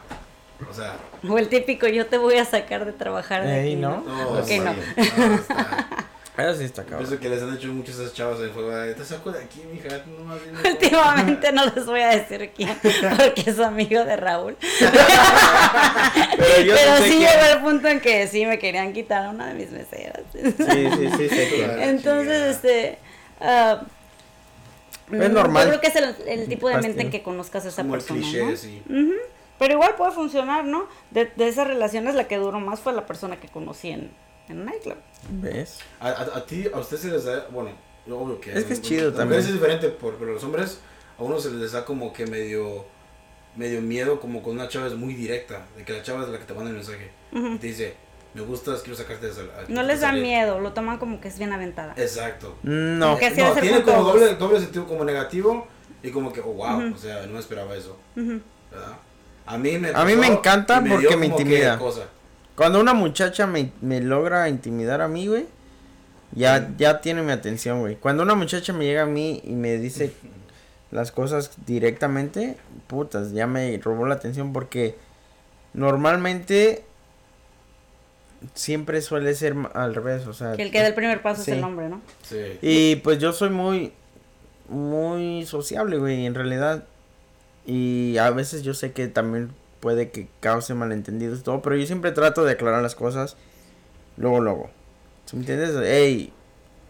O 0.70 0.74
sea, 0.74 0.96
O 1.30 1.38
el 1.38 1.50
típico, 1.50 1.88
yo 1.88 2.08
te 2.08 2.18
voy 2.18 2.38
a 2.38 2.46
sacar 2.46 2.86
de 2.86 2.92
trabajar 2.94 3.44
de 3.44 3.62
Ey, 3.62 3.74
aquí, 3.74 3.76
¿no? 3.82 4.02
no, 4.06 4.30
Ok, 4.40 4.46
sí, 4.46 4.60
no. 4.60 4.66
no, 4.74 5.36
está- 5.36 6.08
Eso 6.38 6.56
sí 6.56 6.66
está 6.66 6.84
cabrón. 6.84 7.00
Pienso 7.08 7.20
que 7.20 7.30
les 7.30 7.42
han 7.42 7.56
hecho 7.56 7.68
muchas 7.70 7.96
esas 7.96 8.14
chavas 8.14 8.40
en 8.42 8.52
fuego. 8.52 8.72
Te 8.96 9.04
saco 9.04 9.32
de 9.32 9.44
aquí, 9.44 9.62
mija. 9.72 10.04
No 10.06 10.24
más 10.26 10.38
dime 10.46 10.70
Últimamente 10.70 11.52
no 11.52 11.66
les 11.66 11.86
voy 11.86 12.02
a 12.02 12.10
decir 12.10 12.52
quién, 12.56 12.78
porque 13.18 13.44
es 13.48 13.60
amigo 13.60 14.04
de 14.06 14.16
Raúl. 14.18 14.56
Pero 16.38 16.62
yo 16.64 16.76
sí 16.76 16.82
Pero 16.84 16.98
sé 16.98 17.04
sí 17.04 17.18
quién. 17.18 17.20
llegó 17.22 17.46
el 17.54 17.60
punto 17.62 17.88
en 17.88 18.00
que 18.00 18.28
sí 18.28 18.46
me 18.46 18.60
querían 18.60 18.94
quitar 18.94 19.26
a 19.26 19.30
una 19.32 19.48
de 19.48 19.54
mis 19.56 19.72
meseras. 19.72 20.22
Sí, 20.32 20.42
sí, 20.52 21.10
sí, 21.18 21.30
quién. 21.30 21.66
Claro. 21.66 21.82
Entonces, 21.82 22.56
este. 22.56 22.98
ah, 23.42 23.82
Es 25.12 25.30
mm, 25.30 25.34
normal. 25.34 25.64
Yo 25.64 25.70
creo 25.70 25.82
que 25.82 25.88
es 25.88 25.96
el, 25.96 26.16
el 26.28 26.48
tipo 26.48 26.70
de 26.70 26.78
mente 26.82 27.02
en 27.02 27.10
que 27.10 27.24
conozcas 27.24 27.66
a 27.66 27.70
esa 27.70 27.82
Como 27.82 27.96
el 27.96 28.02
persona. 28.02 28.20
cliché, 28.22 28.58
sí. 28.58 28.82
Pero 29.60 29.74
igual 29.74 29.96
puede 29.96 30.12
funcionar, 30.12 30.66
¿no? 30.66 30.88
De, 31.10 31.32
de 31.36 31.48
esas 31.48 31.66
relaciones, 31.66 32.14
la 32.14 32.28
que 32.28 32.38
duró 32.38 32.60
más 32.60 32.80
fue 32.80 32.94
la 32.94 33.08
persona 33.08 33.38
que 33.40 33.48
conocí 33.48 33.90
en, 33.90 34.12
en 34.50 34.60
un 34.60 34.66
nightclub. 34.66 34.98
¿Ves? 35.30 35.80
A, 36.00 36.10
a, 36.10 36.22
a 36.38 36.46
ti, 36.46 36.68
a 36.74 36.80
ustedes 36.80 37.02
se 37.04 37.12
les 37.12 37.26
da. 37.26 37.48
Bueno, 37.52 37.72
obvio 38.10 38.40
que. 38.40 38.54
Es 38.58 38.66
que 38.66 38.74
es 38.74 38.82
chido 38.82 39.12
también. 39.14 39.42
es 39.42 39.52
diferente, 39.52 39.90
por, 39.90 40.16
pero 40.16 40.32
a 40.32 40.34
los 40.36 40.44
hombres, 40.44 40.80
a 41.18 41.24
uno 41.24 41.40
se 41.40 41.52
les 41.52 41.72
da 41.74 41.84
como 41.86 42.14
que 42.14 42.26
medio. 42.26 42.86
Medio 43.56 43.82
miedo, 43.82 44.20
como 44.20 44.44
con 44.44 44.54
una 44.54 44.68
chava 44.70 44.86
es 44.86 44.94
muy 44.94 45.16
directa. 45.16 45.66
De 45.76 45.84
que 45.84 45.92
la 45.94 46.04
chava 46.04 46.22
es 46.24 46.30
la 46.30 46.38
que 46.38 46.46
te 46.46 46.54
manda 46.54 46.70
el 46.70 46.76
mensaje. 46.76 47.10
Ujú. 47.32 47.54
Y 47.56 47.58
te 47.58 47.66
dice, 47.68 47.96
me 48.36 48.42
gustas, 48.42 48.82
quiero 48.84 48.96
sacarte 48.96 49.26
de 49.26 49.34
sal- 49.34 49.50
No 49.68 49.82
les 49.82 50.00
da 50.00 50.10
salir". 50.10 50.22
miedo, 50.22 50.60
lo 50.60 50.74
toman 50.74 51.00
como 51.00 51.20
que 51.20 51.28
es 51.28 51.40
bien 51.40 51.52
aventada. 51.52 51.94
Exacto. 51.98 52.56
No. 52.62 53.18
Que 53.18 53.26
así 53.26 53.42
no, 53.42 53.54
tiene 53.56 53.82
como 53.82 54.04
doble, 54.04 54.36
doble 54.36 54.60
sentido 54.60 54.86
como 54.86 55.04
negativo 55.04 55.68
y 56.04 56.12
como 56.12 56.32
que, 56.32 56.40
oh, 56.42 56.54
wow, 56.54 56.78
Ujú. 56.86 56.94
o 56.94 56.98
sea, 57.00 57.26
no 57.26 57.34
me 57.34 57.40
esperaba 57.40 57.76
eso, 57.76 57.98
Ujú. 58.16 58.40
¿verdad? 58.70 58.98
A 59.48 59.58
mí 59.58 59.80
me, 59.80 59.90
A 59.90 60.06
mí 60.06 60.16
me 60.16 60.28
encanta 60.28 60.80
dio 60.80 60.94
porque 60.94 61.18
me 61.18 61.26
intimida. 61.26 61.80
cosa. 61.80 62.02
Cuando 62.58 62.80
una 62.82 62.94
muchacha 62.94 63.48
me, 63.48 63.72
me 63.82 64.02
logra 64.02 64.50
intimidar 64.50 65.00
a 65.02 65.08
mí, 65.08 65.28
güey, 65.28 65.46
ya, 66.34 66.70
ya 66.78 67.00
tiene 67.02 67.22
mi 67.22 67.32
atención, 67.32 67.80
güey. 67.80 67.96
Cuando 67.96 68.24
una 68.24 68.34
muchacha 68.36 68.74
me 68.74 68.84
llega 68.84 69.04
a 69.04 69.06
mí 69.06 69.42
y 69.46 69.52
me 69.54 69.78
dice 69.78 70.12
las 70.92 71.12
cosas 71.12 71.52
directamente, 71.66 72.58
putas, 72.88 73.32
ya 73.32 73.46
me 73.48 73.78
robó 73.78 74.08
la 74.08 74.16
atención 74.16 74.54
porque 74.54 74.96
normalmente 75.74 76.84
siempre 78.54 79.02
suele 79.02 79.34
ser 79.36 79.56
al 79.74 79.96
revés, 79.96 80.28
o 80.28 80.34
sea. 80.34 80.54
Que 80.54 80.64
el 80.64 80.72
que 80.72 80.80
da 80.80 80.88
el 80.88 80.94
primer 80.96 81.22
paso 81.22 81.44
Sí. 81.44 81.52
es 81.52 81.58
el 81.58 81.64
hombre, 81.64 81.90
¿no? 81.90 82.02
Sí. 82.24 82.58
Y 82.62 82.96
pues 82.98 83.20
yo 83.20 83.34
soy 83.34 83.50
muy, 83.50 83.94
muy 84.68 85.46
sociable, 85.46 85.98
güey, 85.98 86.26
en 86.26 86.34
realidad. 86.36 86.86
Y 87.66 88.18
a 88.18 88.30
veces 88.32 88.64
yo 88.64 88.74
sé 88.74 88.94
que 88.94 89.08
también 89.08 89.52
puede 89.80 90.10
que 90.12 90.28
cause 90.40 90.74
malentendidos 90.74 91.40
y 91.40 91.44
todo, 91.44 91.62
pero 91.62 91.76
yo 91.76 91.86
siempre 91.86 92.12
trato 92.12 92.44
de 92.44 92.54
aclarar 92.54 92.82
las 92.82 92.96
cosas 92.96 93.36
luego, 94.18 94.40
luego. 94.42 94.70
¿Sí 95.26 95.36
me 95.36 95.42
entiendes? 95.42 95.76
Ey, 95.86 96.34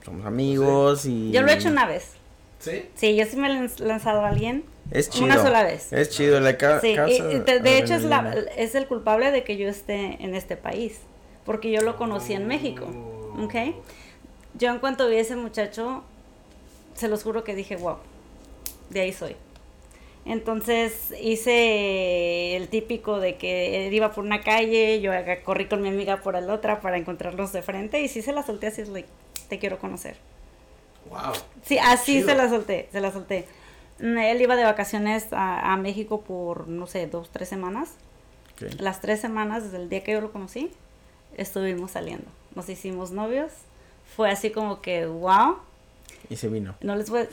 somos 0.06 0.26
amigos 0.26 1.06
y... 1.06 1.32
Yo 1.32 1.42
lo 1.42 1.48
he 1.50 1.54
hecho 1.56 1.70
una 1.70 1.86
vez. 1.88 2.12
¿Sí? 2.60 2.86
Sí, 2.96 3.16
yo 3.16 3.26
sí 3.26 3.36
me 3.38 3.48
he 3.48 3.52
lanz- 3.52 3.80
lanzado 3.80 4.22
a 4.22 4.30
alguien. 4.30 4.64
Es 4.92 5.10
chido. 5.10 5.26
Una 5.26 5.42
sola 5.42 5.64
vez. 5.64 5.92
Es 5.92 6.10
chido, 6.10 6.40
la 6.40 6.58
ca 6.58 6.80
Sí, 6.80 6.90
y- 6.92 6.96
causa 6.96 7.14
y 7.32 7.40
de, 7.40 7.60
de 7.60 7.78
hecho 7.78 7.94
es, 7.96 8.04
la, 8.04 8.34
es 8.56 8.74
el 8.76 8.88
culpable 8.88 9.32
de 9.32 9.44
que 9.44 9.58
yo 9.58 9.68
esté 9.68 10.18
en 10.24 10.34
este 10.34 10.56
país, 10.56 11.00
porque 11.46 11.72
yo 11.72 11.82
lo 11.82 11.98
conocí 11.98 12.34
en 12.34 12.48
México, 12.48 12.86
Oh. 12.88 13.44
¿ok? 13.44 13.54
Yo 14.58 14.70
en 14.72 14.80
cuanto 14.80 15.08
vi 15.10 15.18
a 15.18 15.20
ese 15.20 15.36
muchacho, 15.36 16.04
se 16.96 17.08
los 17.10 17.22
juro 17.24 17.44
que 17.44 17.54
dije, 17.54 17.76
wow, 17.76 17.98
de 18.90 19.02
ahí 19.02 19.14
soy. 19.14 19.36
Entonces 20.28 21.14
hice 21.22 22.58
el 22.58 22.68
típico 22.68 23.20
de 23.22 23.38
que 23.38 23.88
él 23.88 23.94
iba 23.94 24.12
por 24.12 24.26
una 24.26 24.42
calle, 24.42 25.00
yo 25.00 25.12
corrí 25.46 25.68
con 25.68 25.82
mi 25.82 25.88
amiga 25.88 26.18
por 26.18 26.34
la 26.34 26.54
otra 26.54 26.82
para 26.82 26.98
encontrarlos 26.98 27.54
de 27.54 27.62
frente 27.62 28.02
y 28.02 28.10
sí 28.10 28.22
se 28.22 28.34
la 28.34 28.44
solté 28.44 28.68
así, 28.68 28.82
es 28.82 28.90
like, 28.90 29.08
te 29.48 29.58
quiero 29.58 29.80
conocer. 29.80 30.18
Wow. 31.10 31.32
Sí, 31.64 31.78
así 31.78 32.18
Chido. 32.18 32.28
se 32.28 32.36
la 32.36 32.50
solté, 32.50 32.90
se 32.92 33.00
la 33.00 33.14
solté. 33.14 33.46
Mm, 34.00 34.18
Él 34.18 34.42
iba 34.42 34.58
de 34.58 34.66
vacaciones 34.66 35.32
a, 35.32 35.72
a 35.72 35.78
México 35.78 36.22
por, 36.22 36.68
no 36.68 36.88
sé, 36.88 37.08
dos, 37.08 37.30
tres 37.32 37.48
semanas. 37.48 37.94
Ok. 38.54 38.82
Las 38.82 39.00
tres 39.00 39.22
semanas 39.22 39.64
desde 39.64 39.78
el 39.78 39.88
día 39.88 40.04
que 40.04 40.12
yo 40.12 40.20
lo 40.20 40.34
conocí, 40.34 40.72
estuvimos 41.38 41.92
saliendo. 41.92 42.28
Nos 42.54 42.68
hicimos 42.68 43.12
novios. 43.12 43.54
Fue 44.16 44.30
así 44.30 44.50
como 44.52 44.82
que, 44.82 45.06
wow. 45.06 45.60
Y 46.30 46.36
se 46.36 46.50
vino. 46.50 46.76
No 46.82 46.98
les 46.98 47.10
voy... 47.10 47.28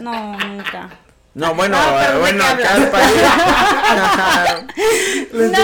No, 0.00 0.36
nunca. 0.36 0.98
No, 1.38 1.54
bueno, 1.54 1.76
No, 1.90 1.96
pero 1.98 2.12
¿de 2.14 2.20
bueno, 2.20 2.44
qué 2.56 2.64
acá 2.64 2.76
el 2.76 2.88
país. 2.88 3.22
No, 5.32 5.40
no, 5.40 5.54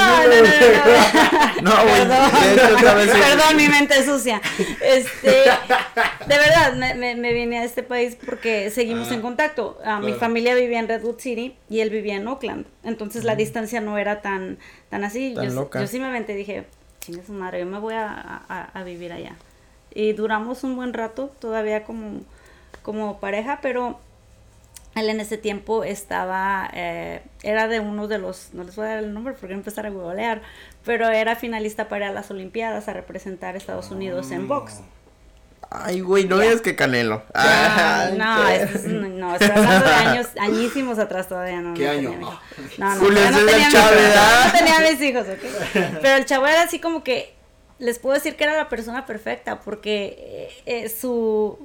no, 1.63 1.63
no, 1.63 2.05
no. 2.05 2.95
Vez- 2.97 3.11
Perdón, 3.11 3.57
mi 3.57 3.69
mente 3.69 4.05
sucia. 4.05 4.41
Este, 4.81 5.31
de 5.31 6.39
verdad, 6.39 6.75
me, 6.75 6.95
me, 6.95 7.15
me 7.17 7.33
vine 7.33 7.59
a 7.59 7.65
este 7.65 7.83
país 7.83 8.17
porque 8.25 8.71
seguimos 8.71 9.11
Ah, 9.11 9.15
en 9.15 9.21
contacto. 9.23 9.79
Ah, 9.85 10.01
Mi 10.01 10.13
familia 10.15 10.55
vivía 10.55 10.79
en 10.79 10.89
Redwood 10.89 11.19
City 11.19 11.57
y 11.69 11.81
él 11.81 11.91
vivía 11.91 12.17
en 12.17 12.27
Oakland. 12.29 12.67
Entonces 12.83 13.25
la 13.25 13.35
distancia 13.37 13.81
no 13.81 13.99
era 13.99 14.23
tan, 14.23 14.59
tan 14.91 15.05
así. 15.05 15.35
Tan 15.35 15.49
yo, 15.49 15.55
loca. 15.55 15.81
yo 15.81 15.87
sí 15.87 15.99
me 15.99 16.07
aventé 16.07 16.33
y 16.35 16.37
dije, 16.37 16.65
chingue 17.01 17.25
su 17.25 17.33
madre, 17.33 17.61
yo 17.61 17.67
me 17.67 17.79
voy 17.79 17.95
a, 17.95 18.43
a- 18.49 18.71
a 18.73 18.83
vivir 18.85 19.13
allá. 19.13 19.33
Y 19.93 20.13
duramos 20.13 20.65
un 20.65 20.77
buen 20.77 20.93
rato 20.93 21.33
todavía 21.41 21.85
como, 21.85 22.21
como 22.83 23.19
pareja, 23.21 23.59
pero 23.63 24.01
él 24.95 25.09
en 25.09 25.21
ese 25.21 25.39
tiempo 25.39 25.85
estaba, 25.85 26.71
eh, 26.73 27.23
era 27.43 27.69
de 27.69 27.81
uno 27.81 28.07
de 28.09 28.19
los, 28.19 28.51
no 28.53 28.65
les 28.65 28.77
voy 28.77 28.87
a 28.87 28.89
dar 28.91 28.99
el 28.99 29.13
nombre 29.13 29.33
porque 29.33 29.47
voy 29.47 29.55
a 29.55 29.59
empezar 29.59 29.87
a 29.87 29.91
googlear, 29.91 30.43
pero 30.85 31.09
era 31.09 31.35
finalista 31.37 31.89
para 31.89 32.13
las 32.13 32.31
Olimpiadas 32.31 32.89
a 32.89 32.93
representar 32.93 33.55
a 33.55 33.59
Estados 33.59 33.91
Unidos 33.91 34.31
en 34.31 34.47
box. 34.49 34.81
Ay, 35.71 36.01
güey, 36.01 36.27
no 36.27 36.39
digas 36.39 36.61
que 36.61 36.77
Canelo. 36.77 37.25
Ah, 37.35 38.11
no, 38.17 38.49
es- 38.49 38.85
no, 38.85 39.33
estoy 39.35 39.51
hablando 39.51 39.87
de 39.89 39.95
años, 39.95 40.29
añísimos 40.39 40.99
atrás 41.01 41.29
todavía 41.29 41.61
no. 41.61 41.75
¿Qué 41.75 41.85
no 41.85 41.91
año? 41.91 42.11
tenía 42.11 42.21
hijo. 42.21 42.41
No, 42.79 42.95
no, 42.95 43.01
Julio 43.01 43.31
no 43.31 43.39
tenía, 43.39 43.69
Chávez, 43.71 44.13
todavía 44.13 44.15
¿ah? 44.17 44.53
no 44.53 44.59
tenía 44.59 44.91
mis 44.91 45.01
hijos, 45.01 45.27
¿ok? 45.27 45.99
Pero 46.03 46.17
el 46.17 46.25
chavo 46.27 46.47
era 46.47 46.63
así 46.63 46.79
como 46.79 47.03
que, 47.03 47.35
les 47.81 47.99
puedo 47.99 48.15
decir 48.15 48.37
que 48.37 48.45
era 48.45 48.57
la 48.57 48.69
persona 48.69 49.05
perfecta, 49.05 49.61
porque 49.61 50.51
eh, 50.67 50.85
eh, 50.85 50.89
su, 50.89 51.59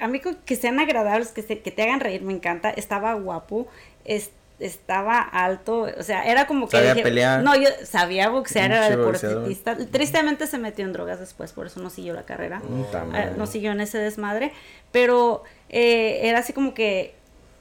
a 0.00 0.08
mí 0.08 0.20
que 0.44 0.56
sean 0.56 0.78
agradables, 0.80 1.28
que, 1.32 1.42
se- 1.42 1.60
que 1.60 1.70
te 1.70 1.82
hagan 1.82 2.00
reír, 2.00 2.22
me 2.22 2.32
encanta, 2.32 2.70
estaba 2.70 3.14
guapo, 3.14 3.66
es, 4.04 4.30
estaba 4.60 5.18
alto, 5.20 5.88
o 5.98 6.02
sea, 6.02 6.24
era 6.30 6.46
como 6.46 6.68
que 6.68 6.76
Sabía 6.76 7.02
pelear. 7.02 7.42
no, 7.42 7.56
yo 7.56 7.68
sabía 7.84 8.28
boxear, 8.28 8.70
era 8.70 8.88
deportista. 8.88 9.76
Tristemente 9.90 10.46
se 10.46 10.58
metió 10.58 10.84
en 10.84 10.92
drogas 10.92 11.18
después, 11.20 11.52
por 11.52 11.66
eso 11.66 11.80
no 11.80 11.90
siguió 11.90 12.14
la 12.14 12.22
carrera. 12.22 12.62
Eh, 12.64 12.96
madre. 13.06 13.32
no 13.36 13.46
siguió 13.46 13.72
en 13.72 13.80
ese 13.80 13.98
desmadre, 13.98 14.52
pero 14.92 15.42
eh, 15.70 16.20
era 16.28 16.38
así 16.38 16.52
como 16.52 16.72
que 16.72 17.14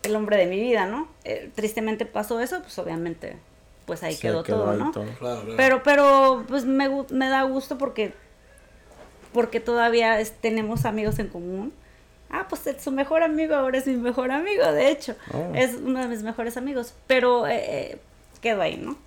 el 0.03 0.15
hombre 0.15 0.37
de 0.37 0.45
mi 0.45 0.59
vida, 0.59 0.85
¿no? 0.85 1.07
Eh, 1.23 1.49
tristemente 1.55 2.05
pasó 2.05 2.39
eso, 2.41 2.61
pues 2.61 2.77
obviamente, 2.77 3.37
pues 3.85 4.03
ahí 4.03 4.15
quedó, 4.15 4.43
quedó 4.43 4.63
todo, 4.63 4.73
¿no? 4.73 4.91
todo. 4.91 5.03
Claro, 5.17 5.41
claro. 5.41 5.53
Pero, 5.57 5.83
pero, 5.83 6.45
pues 6.47 6.65
me, 6.65 6.89
me 7.09 7.27
da 7.29 7.41
gusto 7.43 7.77
porque, 7.77 8.13
porque 9.33 9.59
todavía 9.59 10.19
es- 10.19 10.31
tenemos 10.33 10.85
amigos 10.85 11.19
en 11.19 11.27
común. 11.27 11.73
Ah, 12.35 12.47
pues 12.49 12.61
su 12.83 12.91
mejor 12.91 13.21
amigo 13.21 13.53
ahora 13.55 13.77
es 13.77 13.85
mi 13.85 13.95
mejor 13.95 14.31
amigo, 14.31 14.63
de 14.71 14.89
hecho. 14.89 15.15
Oh. 15.31 15.51
Es 15.53 15.75
uno 15.75 15.99
de 15.99 16.07
mis 16.07 16.23
mejores 16.23 16.57
amigos. 16.57 16.93
Pero 17.05 17.45
eh, 17.47 17.61
eh, 17.91 17.97
quedó 18.41 18.61
ahí, 18.63 18.75
¿no? 18.77 18.97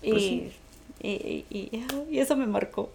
Y, 0.00 0.10
Pues 0.12 0.22
sí. 0.22 0.52
y, 1.00 1.08
y, 1.10 1.46
y- 1.50 1.86
y 2.08 2.20
eso 2.20 2.36
me 2.36 2.46
marcó. 2.46 2.90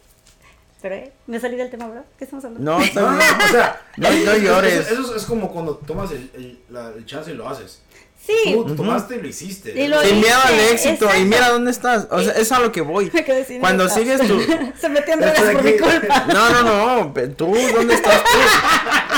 Pero 0.82 0.96
eh, 0.96 1.12
me 1.28 1.38
salí 1.40 1.58
del 1.58 1.70
tema, 1.70 1.88
¿verdad? 1.88 2.06
¿Qué 2.18 2.24
estamos 2.24 2.44
hablando? 2.46 2.72
No, 2.72 2.80
No, 2.80 3.12
no, 3.12 3.18
o 3.18 3.48
sea, 3.50 3.82
No- 3.98 4.10
no 4.10 4.16
eso- 4.32 4.38
llores. 4.38 4.90
Eso, 4.90 5.02
eso 5.02 5.16
es 5.18 5.26
como 5.26 5.52
cuando 5.52 5.76
tomas 5.76 6.12
el, 6.12 6.32
el, 6.34 6.60
la, 6.70 6.88
el 6.90 7.06
chance 7.06 7.32
y 7.32 7.36
lo 7.36 7.48
haces. 7.50 7.82
Sí. 8.26 8.54
Tú 8.54 8.76
tomaste 8.76 9.18
y 9.18 9.22
lo 9.22 9.28
hiciste. 9.28 9.78
Y 9.78 9.88
lo 9.90 10.02
Sin 10.02 10.22
miedo 10.22 10.38
al 10.46 10.58
éxito. 10.58 11.06
exacto. 11.06 11.18
Y 11.22 11.26
mira 11.26 11.50
dónde 11.50 11.72
estás. 11.72 12.08
O 12.10 12.22
sea, 12.22 12.32
es 12.34 12.52
a 12.54 12.60
lo 12.60 12.72
que 12.72 12.80
voy. 12.82 13.12
Me 13.14 13.26
quedé 13.26 13.44
sin 13.44 13.60
Cuando 13.60 13.90
sigues 13.90 14.22
tu. 14.26 14.40
Se 14.80 14.88
metió 14.88 15.16
en 15.16 15.20
drogas 15.20 15.42
por 15.42 15.64
mi 15.64 15.74
culpa. 15.78 16.26
No, 16.32 16.50
no, 16.64 17.04
no. 17.04 17.14
Tú, 17.36 17.54
¿dónde 17.76 17.96
estás 17.96 18.24
tú? 18.24 18.38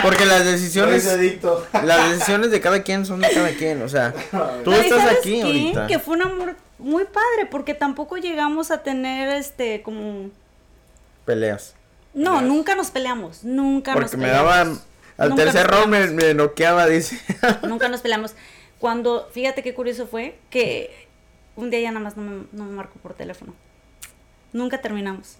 Porque 0.02 0.26
las 0.26 0.44
decisiones. 0.45 1.07
adicto. 1.07 1.68
Las 1.84 2.10
decisiones 2.11 2.49
de 2.49 2.60
cada 2.61 2.82
quien 2.82 3.06
son 3.06 3.22
de 3.22 3.30
cada 3.30 3.49
quien. 3.52 3.82
O 3.84 3.90
sea, 3.90 4.11
tú 4.64 4.72
No, 4.72 4.77
¿y 4.77 4.80
estás 4.80 4.99
sabes 5.02 5.19
aquí 5.19 5.34
qué? 5.36 5.41
ahorita. 5.44 5.88
Que 5.88 5.99
fue 5.99 6.15
un 6.15 6.23
amor 6.23 6.56
muy 6.80 7.03
padre, 7.06 7.48
porque 7.52 7.76
tampoco 7.76 8.18
llegamos 8.18 8.72
a 8.72 8.82
tener 8.82 9.30
este 9.36 9.84
como 9.84 10.32
Peleas. 11.26 11.76
no, 12.15 12.32
Peleas. 12.38 12.44
nunca 12.44 12.76
nos 12.76 12.90
peleamos, 12.91 13.44
nunca 13.44 13.94
nos 13.94 14.02
Porque 14.02 14.18
me 14.18 14.26
peleamos. 14.27 14.49
daban. 14.52 14.80
Al 15.18 15.30
Nunca 15.30 15.44
tercer 15.44 15.68
round 15.68 15.88
me, 15.88 16.07
me 16.07 16.34
noqueaba, 16.34 16.88
dice. 16.88 17.18
Nunca 17.64 17.88
nos 17.88 18.02
peleamos. 18.02 18.34
Cuando, 18.85 19.27
fíjate 19.31 19.63
qué 19.63 19.73
curioso 19.73 20.05
fue 20.05 20.37
que 20.51 21.07
un 21.55 21.71
día 21.71 21.79
ya 21.79 21.89
nada 21.91 22.03
más 22.03 22.15
no 22.17 22.21
me, 22.21 22.43
no 22.51 22.65
me 22.65 22.71
marcó 22.71 22.99
por 22.99 23.15
teléfono. 23.15 23.55
Nunca 24.53 24.79
terminamos. 24.79 25.37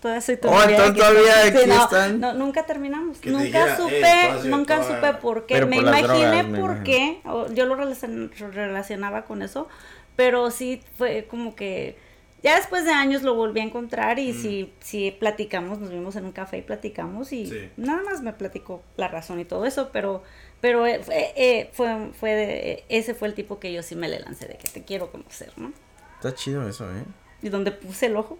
Todavía 0.00 0.22
soy 0.22 0.38
tu 0.38 0.48
Oh, 0.48 0.62
entonces 0.62 0.80
aquí 0.92 0.98
todavía 0.98 1.44
aquí 1.44 1.68
no, 1.68 1.84
están. 1.84 2.20
no, 2.20 2.32
nunca 2.32 2.64
terminamos. 2.64 3.22
Nunca 3.26 3.42
dijera, 3.44 3.70
"Ey, 3.70 3.76
supe, 3.76 4.48
nunca 4.48 4.82
supe 4.82 5.12
por 5.20 5.44
qué. 5.44 5.54
Pero 5.56 5.66
me 5.66 5.76
por 5.76 5.88
imaginé 5.88 6.42
drogas, 6.42 6.60
por 6.60 6.82
qué. 6.84 7.20
yo 7.52 7.66
lo 7.66 7.76
relacion- 7.76 8.30
relacionaba 8.54 9.26
con 9.26 9.42
eso. 9.42 9.68
Pero 10.16 10.50
sí 10.50 10.80
fue 10.96 11.26
como 11.28 11.54
que. 11.54 11.98
Ya 12.42 12.56
después 12.56 12.86
de 12.86 12.92
años 12.92 13.22
lo 13.22 13.34
volví 13.34 13.60
a 13.60 13.64
encontrar 13.64 14.18
y 14.18 14.32
sí, 14.32 14.72
sí 14.80 15.14
platicamos, 15.20 15.78
nos 15.80 15.90
vimos 15.90 16.16
en 16.16 16.24
un 16.24 16.32
café 16.32 16.58
y 16.58 16.62
platicamos 16.62 17.30
y 17.32 17.46
Sí. 17.46 17.70
nada 17.76 18.02
más 18.04 18.22
me 18.22 18.32
platicó 18.32 18.82
la 18.96 19.08
razón 19.08 19.38
y 19.40 19.44
todo 19.44 19.66
eso, 19.66 19.90
pero 19.92 20.22
pero 20.64 20.86
eh, 20.86 20.98
fue, 21.04 21.32
eh, 21.36 21.68
fue, 21.74 22.10
fue 22.18 22.30
de- 22.30 22.70
eh, 22.72 22.84
ese 22.88 23.12
fue 23.12 23.28
el 23.28 23.34
tipo 23.34 23.60
que 23.60 23.70
yo 23.70 23.82
sí 23.82 23.96
me 23.96 24.08
le 24.08 24.18
lancé 24.20 24.46
de 24.48 24.56
que 24.56 24.66
te 24.66 24.82
quiero 24.82 25.10
conocer, 25.12 25.52
¿no? 25.58 25.74
Está 26.16 26.34
chido 26.34 26.66
eso, 26.66 26.86
¿eh? 26.90 27.04
Y 27.42 27.50
donde 27.50 27.70
puse 27.70 28.06
el 28.06 28.16
ojo, 28.16 28.38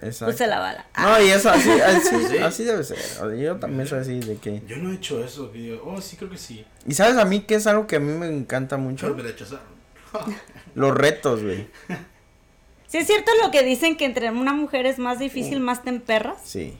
Exacto. 0.00 0.30
puse 0.32 0.46
la 0.46 0.60
bala. 0.60 0.86
No, 0.96 1.20
y 1.20 1.28
eso 1.30 1.50
así, 1.50 1.68
así, 1.80 2.26
Sí. 2.28 2.38
así 2.38 2.62
debe 2.62 2.84
ser. 2.84 2.98
Yo 3.36 3.56
también 3.56 3.88
soy 3.88 3.98
así 3.98 4.20
de 4.20 4.36
que. 4.36 4.62
Yo 4.68 4.76
no 4.76 4.92
he 4.92 4.94
hecho 4.94 5.24
eso. 5.24 5.50
que 5.50 5.58
digo, 5.58 5.82
oh, 5.84 6.00
sí, 6.00 6.16
creo 6.16 6.30
que 6.30 6.38
sí. 6.38 6.64
Y 6.86 6.94
sabes 6.94 7.16
a 7.16 7.24
mí 7.24 7.40
que 7.40 7.56
es 7.56 7.66
algo 7.66 7.88
que 7.88 7.96
a 7.96 8.00
mí 8.00 8.12
me 8.12 8.28
encanta 8.28 8.76
mucho. 8.76 9.12
Me 9.12 9.24
rechazaron. 9.24 9.64
Los 10.76 10.94
retos, 10.94 11.42
güey. 11.42 11.66
Sí 12.86 12.98
es 12.98 13.08
cierto 13.08 13.32
lo 13.42 13.50
que 13.50 13.64
dicen 13.64 13.96
que 13.96 14.04
entre 14.04 14.30
una 14.30 14.52
mujer 14.52 14.86
es 14.86 15.00
más 15.00 15.18
difícil, 15.18 15.58
más 15.58 15.82
te 15.82 15.90
emperras. 15.90 16.38
Sí. 16.44 16.78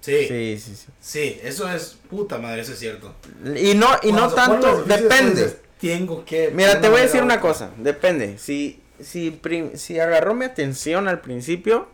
Sí, 0.00 0.26
sí, 0.26 0.58
Sí, 0.58 0.74
sí, 0.76 0.86
sí. 1.00 1.40
eso 1.42 1.70
es 1.70 1.98
puta 2.08 2.38
madre, 2.38 2.62
eso 2.62 2.72
es 2.72 2.78
cierto. 2.78 3.14
Y 3.56 3.74
no, 3.74 3.88
y 4.02 4.12
no 4.12 4.30
Cuando 4.30 4.34
tanto, 4.34 4.84
depende. 4.84 5.56
Tengo 5.80 6.24
que. 6.24 6.50
Mira, 6.50 6.80
te 6.80 6.88
voy 6.88 7.00
a 7.00 7.02
decir 7.04 7.22
una 7.22 7.40
cosa, 7.40 7.70
depende. 7.78 8.38
Si, 8.38 8.80
si, 9.00 9.30
prim- 9.30 9.76
si 9.76 9.98
agarró 9.98 10.34
mi 10.34 10.44
atención 10.44 11.08
al 11.08 11.20
principio 11.20 11.88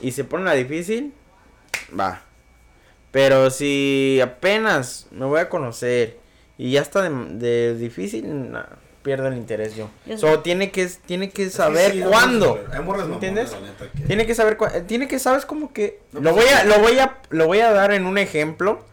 y 0.00 0.12
se 0.12 0.24
pone 0.24 0.44
la 0.44 0.52
difícil, 0.54 1.12
va. 1.98 2.22
Pero 3.10 3.50
si 3.50 4.20
apenas 4.22 5.06
me 5.10 5.26
voy 5.26 5.40
a 5.40 5.48
conocer 5.48 6.18
y 6.58 6.72
ya 6.72 6.80
está 6.82 7.02
de, 7.02 7.10
de 7.38 7.74
difícil, 7.76 8.50
nah, 8.52 8.64
pierdo 9.02 9.28
el 9.28 9.36
interés 9.36 9.74
yo. 9.76 9.88
Yo 10.06 10.16
So, 10.18 10.40
tiene 10.40 10.70
que, 10.70 10.86
tiene 11.06 11.30
que 11.30 11.50
saber 11.50 11.92
sí, 11.92 11.98
no 12.00 12.10
cuándo. 12.10 12.60
saber. 12.70 13.04
¿Entiendes? 13.14 13.52
la 13.52 13.60
neta, 13.60 13.84
que- 13.92 14.04
Tiene 14.04 14.26
que 14.26 14.34
saber, 14.34 14.56
cua- 14.58 14.86
tiene 14.86 15.08
que 15.08 15.18
sabes 15.18 15.44
como 15.46 15.72
que 15.72 16.00
No 16.12 16.20
lo 16.20 16.34
pasa 16.34 16.42
voy 16.46 16.54
a, 16.54 16.64
lo 16.64 16.78
voy 16.80 16.98
a, 16.98 17.18
lo 17.30 17.46
voy 17.46 17.60
a 17.60 17.72
dar 17.72 17.92
en 17.92 18.06
un 18.06 18.18
ejemplo 18.18 18.84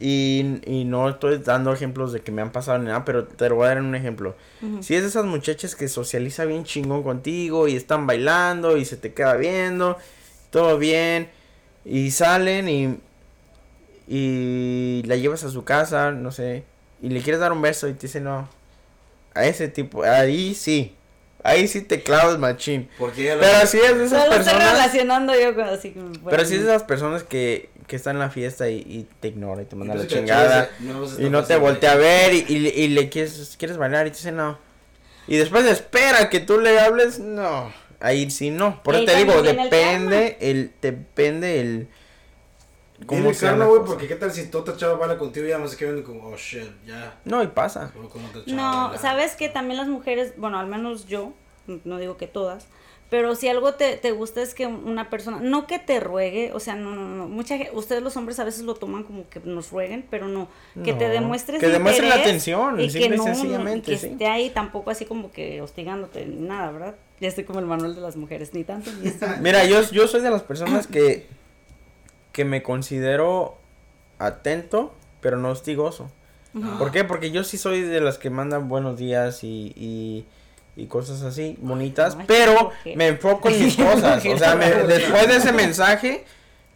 y, 0.00 0.60
y 0.64 0.84
no 0.84 1.08
estoy 1.08 1.38
dando 1.38 1.72
ejemplos 1.72 2.12
de 2.12 2.20
que 2.20 2.30
me 2.30 2.40
han 2.42 2.52
pasado 2.52 2.78
ni 2.78 2.86
nada, 2.86 3.04
pero 3.04 3.24
te 3.26 3.48
lo 3.48 3.56
voy 3.56 3.64
a 3.64 3.68
dar 3.68 3.78
en 3.78 3.84
un 3.84 3.94
ejemplo. 3.94 4.36
Si 4.80 4.94
es 4.94 5.02
de 5.02 5.08
esas 5.08 5.24
muchachas 5.24 5.74
que 5.74 5.88
socializa 5.88 6.44
bien 6.44 6.64
chingón 6.64 7.02
contigo 7.02 7.66
y 7.68 7.74
están 7.76 8.06
bailando 8.06 8.76
y 8.76 8.84
se 8.84 8.96
te 8.96 9.12
queda 9.12 9.34
viendo, 9.34 9.96
todo 10.50 10.78
bien 10.78 11.30
y 11.84 12.10
salen 12.10 12.68
y 12.68 12.98
y 14.10 15.02
la 15.06 15.16
llevas 15.16 15.44
a 15.44 15.50
su 15.50 15.64
casa, 15.64 16.12
no 16.12 16.32
sé, 16.32 16.64
y 17.02 17.10
le 17.10 17.20
quieres 17.20 17.40
dar 17.40 17.52
un 17.52 17.60
beso 17.62 17.88
y 17.88 17.92
te 17.94 18.06
dice 18.06 18.20
no. 18.20 18.48
A 19.38 19.46
ese 19.46 19.68
tipo, 19.68 20.02
ahí 20.04 20.54
sí. 20.54 20.94
Ahí 21.44 21.68
sí 21.68 21.82
te 21.82 22.02
clavas 22.02 22.38
machín. 22.38 22.88
Porque 22.98 23.36
Pero 23.38 23.66
si 23.66 23.78
es 23.78 23.96
de 23.96 24.04
esas 24.06 24.24
Solo 24.24 24.34
estoy 24.34 24.38
personas. 24.54 24.72
relacionando 24.72 25.38
yo 25.38 25.54
con 25.54 25.64
así 25.68 25.94
Pero 26.28 26.44
si 26.44 26.56
es 26.56 26.62
de 26.64 26.68
esas 26.68 26.82
personas 26.82 27.22
que, 27.22 27.70
que 27.86 27.94
están 27.96 28.16
en 28.16 28.20
la 28.20 28.30
fiesta 28.30 28.68
y, 28.68 28.78
y 28.78 29.06
te 29.20 29.28
ignora 29.28 29.62
y 29.62 29.64
te 29.66 29.76
manda 29.76 29.94
la 29.94 30.06
chingada. 30.06 30.68
no, 30.80 31.04
Y 31.18 31.30
no 31.30 31.44
te 31.44 31.56
voltea 31.56 31.92
a 31.92 31.96
ver 31.96 32.34
y, 32.34 32.44
y, 32.48 32.66
y 32.68 32.88
le 32.88 33.08
quieres, 33.08 33.54
quieres 33.58 33.76
bailar 33.76 34.08
y 34.08 34.10
te 34.10 34.16
dice 34.16 34.32
no. 34.32 34.58
Y 35.28 35.36
después 35.36 35.64
espera 35.66 36.28
que 36.28 36.40
tú 36.40 36.58
le 36.60 36.80
hables, 36.80 37.20
no. 37.20 37.72
Ahí 38.00 38.30
sí 38.30 38.50
no. 38.50 38.82
Por 38.82 38.96
eso 38.96 39.04
te 39.04 39.16
digo, 39.16 39.40
viene 39.40 39.62
el 39.62 39.70
depende 39.70 40.36
el, 40.40 40.72
depende 40.82 41.60
el. 41.60 41.88
Sea 43.06 43.50
karma, 43.50 43.64
la 43.64 43.70
güey, 43.70 43.82
porque 43.86 44.08
qué 44.08 44.16
tal 44.16 44.32
si 44.32 44.50
otra 44.52 44.76
chava 44.76 44.94
baila 44.94 45.18
contigo 45.18 45.46
y 45.46 45.50
ya 45.50 45.58
más 45.58 45.70
se 45.70 45.76
quedan 45.76 46.02
como, 46.02 46.28
oh 46.28 46.36
shit, 46.36 46.68
ya. 46.86 47.18
No, 47.24 47.42
y 47.42 47.46
pasa. 47.46 47.92
No, 48.46 48.92
ya. 48.92 48.98
sabes 48.98 49.36
que 49.36 49.48
también 49.48 49.78
las 49.78 49.88
mujeres, 49.88 50.34
bueno, 50.36 50.58
al 50.58 50.66
menos 50.66 51.06
yo, 51.06 51.32
no 51.84 51.98
digo 51.98 52.16
que 52.16 52.26
todas, 52.26 52.66
pero 53.10 53.34
si 53.34 53.48
algo 53.48 53.72
te, 53.72 53.96
te 53.96 54.10
gusta 54.10 54.42
es 54.42 54.52
que 54.52 54.66
una 54.66 55.08
persona, 55.08 55.38
no 55.40 55.66
que 55.66 55.78
te 55.78 55.98
ruegue, 55.98 56.52
o 56.52 56.60
sea, 56.60 56.74
no, 56.74 56.94
no, 56.94 57.08
no, 57.08 57.26
mucha 57.26 57.56
gente, 57.56 57.72
ustedes 57.74 58.02
los 58.02 58.16
hombres 58.18 58.38
a 58.38 58.44
veces 58.44 58.64
lo 58.64 58.74
toman 58.74 59.02
como 59.04 59.28
que 59.30 59.40
nos 59.40 59.70
rueguen, 59.70 60.04
pero 60.10 60.28
no, 60.28 60.48
que 60.84 60.92
te 60.92 61.08
demuestres 61.08 61.58
que 61.58 61.68
demuestren 61.68 62.10
la 62.10 62.16
atención, 62.16 62.78
y 62.78 62.90
simple 62.90 63.08
que 63.08 63.14
y 63.14 63.18
no, 63.18 63.24
sencillamente, 63.24 63.92
que 63.92 63.96
sí. 63.96 64.08
esté 64.08 64.26
ahí 64.26 64.50
tampoco 64.50 64.90
así 64.90 65.06
como 65.06 65.30
que 65.30 65.62
hostigándote 65.62 66.26
ni 66.26 66.46
nada, 66.46 66.70
¿verdad? 66.70 66.96
Ya 67.20 67.28
estoy 67.28 67.44
como 67.44 67.60
el 67.60 67.66
manual 67.66 67.94
de 67.94 68.00
las 68.02 68.16
mujeres, 68.16 68.52
ni 68.52 68.64
tanto 68.64 68.90
ni 69.00 69.08
esto. 69.08 69.26
Mira, 69.40 69.64
yo, 69.64 69.80
yo 69.90 70.06
soy 70.06 70.20
de 70.20 70.30
las 70.30 70.42
personas 70.42 70.86
que, 70.86 71.26
que 72.38 72.44
me 72.44 72.62
considero 72.62 73.58
atento, 74.20 74.94
pero 75.20 75.36
no 75.38 75.50
hostigoso. 75.50 76.08
¿Por 76.78 76.92
qué? 76.92 77.02
Porque 77.02 77.32
yo 77.32 77.42
sí 77.42 77.58
soy 77.58 77.82
de 77.82 78.00
las 78.00 78.16
que 78.16 78.30
mandan 78.30 78.68
buenos 78.68 78.96
días 78.96 79.42
y, 79.42 79.72
y, 79.74 80.24
y 80.76 80.86
cosas 80.86 81.22
así, 81.22 81.56
bonitas, 81.60 82.14
Ay, 82.16 82.24
pero 82.28 82.70
me 82.94 83.08
enfoco 83.08 83.48
en 83.48 83.64
mis 83.64 83.76
cosas. 83.88 84.24
O 84.24 84.38
sea, 84.38 84.54
me- 84.54 84.70
después 84.86 85.26
de 85.26 85.36
ese 85.38 85.52
mensaje, 85.52 86.24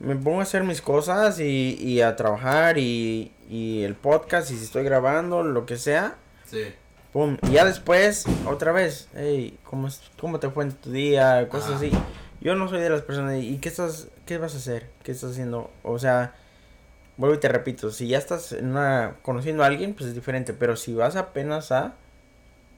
me 0.01 0.17
pongo 0.17 0.41
a 0.41 0.43
hacer 0.43 0.65
mis 0.65 0.83
cosas 0.83 1.39
y, 1.39 1.77
y 1.81 2.01
a 2.01 2.17
trabajar 2.17 2.77
y, 2.79 3.31
y 3.49 3.85
el 3.85 3.95
podcast 3.95 4.51
y 4.51 4.57
si 4.57 4.65
estoy 4.65 4.83
grabando, 4.83 5.45
lo 5.45 5.65
que 5.65 5.77
sea. 5.77 6.17
Sí. 6.51 6.65
Pum, 7.13 7.37
y 7.49 7.53
ya 7.53 7.65
después, 7.65 8.25
otra 8.47 8.73
vez, 8.73 9.09
hey, 9.15 9.59
¿cómo, 9.63 9.87
es- 9.87 10.01
¿cómo 10.21 10.41
te 10.41 10.51
fue 10.51 10.65
en 10.65 10.73
tu 10.73 10.91
día? 10.91 11.49
Cosas 11.49 11.75
así. 11.75 11.93
Yo 12.41 12.57
no 12.57 12.69
soy 12.69 12.81
de 12.81 12.91
las 12.91 13.03
personas, 13.03 13.41
¿y 13.41 13.59
qué 13.59 13.69
estás, 13.69 14.09
qué 14.33 14.39
vas 14.39 14.55
a 14.55 14.59
hacer? 14.59 14.89
¿Qué 15.03 15.13
estás 15.13 15.33
haciendo? 15.33 15.71
O 15.83 15.99
sea, 15.99 16.35
vuelvo 17.19 17.37
y 17.37 17.41
te 17.41 17.49
repito, 17.49 17.91
si 17.91 18.09
ya 18.09 18.17
estás 18.17 18.53
en 18.53 18.71
una, 18.71 19.17
conociendo 19.23 19.63
a 19.63 19.67
alguien, 19.67 19.93
pues 19.93 20.09
es 20.09 20.15
diferente, 20.15 20.55
pero 20.55 20.77
si 20.77 20.95
vas 20.95 21.17
apenas 21.17 21.71
a, 21.71 21.95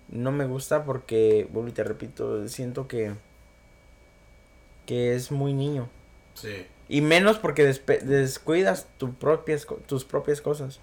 no 0.08 0.32
me 0.32 0.46
gusta 0.46 0.84
porque, 0.84 1.48
vuelvo 1.52 1.68
y 1.68 1.72
te 1.72 1.84
repito, 1.84 2.48
siento 2.48 2.88
que, 2.88 3.14
que 4.86 5.14
es 5.14 5.30
muy 5.30 5.52
niño. 5.52 5.88
Sí. 6.34 6.66
Y 6.88 7.00
menos 7.02 7.38
porque 7.38 7.64
despe- 7.64 8.00
descuidas 8.00 8.88
tu 8.98 9.14
propias, 9.14 9.66
tus 9.86 10.04
propias 10.04 10.40
cosas. 10.40 10.80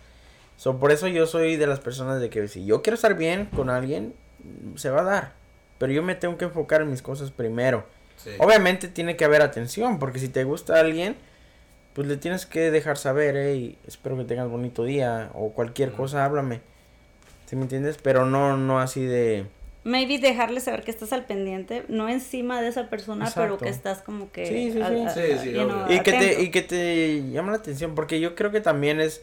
So, 0.56 0.77
por 0.80 0.91
eso 0.91 1.07
yo 1.10 1.27
soy 1.27 1.57
de 1.57 1.68
las 1.68 1.81
personas 1.81 2.22
de 2.22 2.30
que 2.30 2.48
si 2.48 2.65
yo 2.65 2.81
quiero 2.81 2.95
estar 2.95 3.18
bien 3.18 3.48
con 3.48 3.69
alguien, 3.69 4.14
se 4.76 4.89
va 4.89 5.02
a 5.02 5.03
dar. 5.03 5.34
Pero 5.80 5.91
yo 5.91 6.02
me 6.02 6.15
tengo 6.15 6.38
que 6.38 6.45
enfocar 6.45 6.81
en 6.81 6.91
mis 6.91 7.02
cosas 7.02 7.30
primero. 7.31 7.85
Sí. 8.23 8.31
Obviamente 8.39 8.88
tiene 8.88 9.15
que 9.15 9.26
haber 9.26 9.41
atención, 9.41 9.99
porque 9.99 10.19
si 10.19 10.30
te 10.30 10.43
gusta 10.43 10.80
alguien, 10.80 11.15
pues 11.93 12.07
le 12.07 12.18
tienes 12.18 12.45
que 12.45 12.72
dejar 12.72 12.98
saber, 12.98 13.35
hey, 13.38 13.77
espero 13.88 14.18
que 14.18 14.23
tengas 14.26 14.49
bonito 14.49 14.84
día, 14.84 15.30
o 15.34 15.52
cualquier 15.52 15.91
cosa, 15.91 16.23
háblame. 16.26 16.61
¿Sí 17.48 17.56
me 17.56 17.64
entiendes? 17.64 17.98
Pero 18.02 18.26
no, 18.26 18.56
no 18.57 18.80
así 18.80 19.03
de, 19.03 19.45
maybe 19.84 20.19
dejarle 20.19 20.60
saber 20.60 20.84
que 20.84 20.91
estás 20.91 21.11
al 21.11 21.26
pendiente, 21.26 21.84
no 21.88 22.07
encima 22.07 22.61
de 22.61 22.68
esa 22.68 22.89
persona, 22.89 23.30
pero 23.34 23.57
que 23.57 23.69
estás 23.69 24.02
como 24.03 24.31
que... 24.31 24.45
Sí, 24.45 24.72
sí, 24.72 24.81
a- 24.81 24.88
sí. 24.89 25.02
a- 25.02 25.10
Sí, 25.10 25.22
sí, 25.43 25.52
you 25.53 25.64
know, 25.65 25.85
obvio. 25.85 25.95
Y 25.95 25.99
que, 26.02 26.11
te, 26.14 26.41
y 26.43 26.52
que 26.52 26.61
te 26.61 27.23
llama 27.31 27.52
la 27.52 27.57
atención, 27.57 27.95
porque 27.95 28.19
yo 28.19 28.35
creo 28.35 28.52
que 28.52 28.61
también 28.61 29.02
es, 29.02 29.22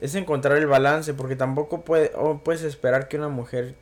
es 0.00 0.14
encontrar 0.14 0.56
el 0.56 0.66
balance, 0.66 1.14
porque 1.14 1.36
tampoco 1.36 1.82
puede, 1.82 2.12
o 2.14 2.38
puedes 2.38 2.62
esperar 2.62 3.08
que 3.08 3.18
una 3.18 3.28
mujer 3.28 3.74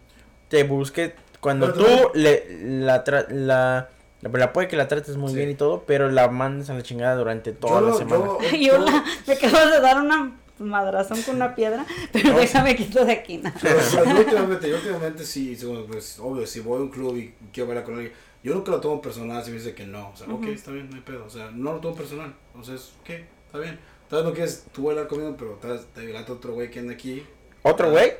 te 0.49 0.65
busque 0.65 1.15
cuando 1.41 1.73
Pero 1.73 1.85
tú 1.87 2.11
le, 2.15 2.45
la, 2.81 3.89
la, 4.23 4.31
la 4.31 4.53
puede 4.53 4.69
que 4.69 4.77
la 4.77 4.89
trates 4.89 5.17
muy 5.17 5.31
Sí. 5.31 5.37
bien 5.37 5.51
y 5.51 5.55
todo, 5.55 5.85
pero 5.87 6.11
la 6.11 6.29
mandes 6.29 6.69
a 6.71 6.75
la 6.75 6.83
chingada 6.83 7.15
durante 7.17 7.53
toda 7.53 7.81
Yo 7.81 7.89
la 7.89 7.95
semana. 7.95 8.25
yo- 8.53 8.57
Yo 8.57 8.79
la- 8.79 9.05
me 9.27 9.33
acabo 9.35 9.71
de 9.71 9.81
dar 9.81 10.01
una 10.01 10.37
madrazón 10.59 11.23
con 11.23 11.37
una 11.37 11.55
piedra, 11.55 11.87
pero 12.13 12.37
déjame 12.39 12.77
quito 12.77 13.05
de 13.05 13.13
aquí. 13.13 13.39
¿no? 13.39 13.51
Pero, 13.63 13.79
pero 13.93 14.05
yo 14.05 14.19
últimamente, 14.21 14.69
yo 14.71 14.77
últimamente 14.77 15.25
sí, 15.25 15.57
sí, 15.57 15.65
bueno, 15.67 15.85
pues, 15.87 16.19
obvio, 16.19 16.47
si 16.47 16.61
voy 16.61 16.79
a 16.79 16.83
un 16.83 16.91
club 16.91 17.17
y 17.17 17.35
quiero 17.53 17.69
bailar 17.69 17.85
con 17.85 17.95
alguien, 17.95 18.13
yo 18.43 18.55
nunca 18.55 18.71
lo 18.71 18.81
tomo 18.81 19.01
personal 19.03 19.43
si 19.45 19.51
me 19.51 19.57
dice 19.59 19.75
que 19.75 19.87
no. 19.87 20.11
O 20.11 20.17
sea, 20.17 20.27
ok, 20.29 20.45
está 20.49 20.71
bien, 20.71 20.89
no 20.91 20.97
hay 20.97 21.03
pedo. 21.03 21.25
O 21.27 21.31
sea, 21.31 21.51
no 21.53 21.73
lo 21.75 21.81
tomo 21.81 21.95
personal. 21.95 22.35
O 22.59 22.63
sea, 22.65 22.75
es, 22.75 22.93
ok, 23.03 23.11
está 23.47 23.59
bien. 23.59 23.79
Tal 24.09 24.19
vez 24.21 24.29
no 24.29 24.33
quieres 24.35 24.65
tú 24.73 24.85
bailar 24.85 25.07
conmigo, 25.09 25.35
pero 25.39 25.53
tal 25.61 25.73
vez 25.73 25.87
te 25.95 26.05
violate 26.07 26.33
otro 26.33 26.53
güey 26.55 26.71
que 26.71 26.81
anda 26.81 26.93
aquí. 26.95 27.23
¿Otro 27.63 27.91
güey? 27.91 28.13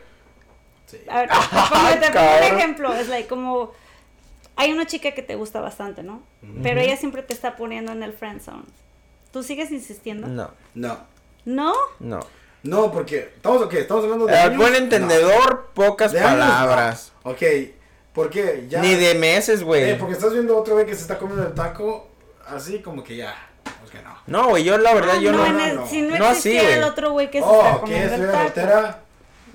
Sí. 0.87 0.99
A 1.09 1.21
ver, 1.21 1.29
te 1.31 1.37
pongo, 1.37 2.01
te 2.01 2.11
pongo 2.13 2.37
un 2.37 2.59
ejemplo. 2.59 2.95
Es 2.95 3.09
like 3.09 3.29
como. 3.29 3.73
Hay 4.57 4.73
una 4.73 4.87
chica 4.87 5.13
que 5.13 5.23
te 5.23 5.35
gusta 5.37 5.61
bastante, 5.61 6.03
¿no? 6.03 6.23
Pero 6.63 6.81
ella 6.81 6.97
siempre 6.97 7.23
te 7.23 7.33
está 7.33 7.57
poniendo 7.57 7.93
en 7.93 8.03
el 8.03 8.13
friend 8.13 8.41
zone. 8.43 8.65
¿Tú 9.33 9.43
sigues 9.43 9.71
insistiendo? 9.71 10.27
No, 10.27 10.51
No. 10.75 10.99
¿No? 11.45 11.73
no. 11.99 12.21
No, 12.63 12.93
porque 12.93 13.31
estamos, 13.37 13.63
ok, 13.63 13.73
estamos 13.73 14.05
hablando 14.05 14.27
de. 14.27 14.35
Eh, 14.35 14.39
años? 14.39 14.59
buen 14.59 14.75
entendedor, 14.75 15.71
pocas 15.73 16.13
No. 16.13 16.19
Años, 16.19 16.31
palabras. 16.31 17.13
no. 17.25 17.31
Ok, 17.31 17.39
¿por 18.13 18.29
qué? 18.29 18.67
Ya. 18.69 18.83
Ni 18.83 18.95
de 18.97 19.15
meses, 19.15 19.63
güey. 19.63 19.91
Eh, 19.93 19.97
porque 19.99 20.13
estás 20.15 20.33
viendo 20.35 20.55
otro 20.59 20.75
güey 20.75 20.85
que 20.85 20.95
se 20.95 21.01
está 21.01 21.17
comiendo 21.17 21.47
el 21.47 21.55
taco, 21.55 22.09
así 22.47 22.81
como 22.81 23.03
que 23.03 23.17
ya. 23.17 23.35
Pues 23.81 23.91
que 23.91 24.03
no. 24.03 24.15
No, 24.27 24.49
güey, 24.51 24.63
yo 24.65 24.77
la 24.77 24.93
verdad, 24.93 25.15
Ah, 25.17 25.21
yo 25.23 25.33
no. 25.33 25.47
en 25.47 25.57
no, 25.57 25.65
el- 25.65 25.77
no. 25.77 25.87
Si 25.87 26.03
no, 26.03 26.19
No 26.19 26.27
así, 26.27 26.55
el 26.55 26.83
otro 26.85 27.13
güey 27.13 27.31
que 27.31 27.39
se 27.39 27.45
oh, 27.47 27.63
está 27.63 27.79
comiendo 27.81 28.15
el 28.17 28.27
taco. 28.27 28.43
soltera. 28.43 29.01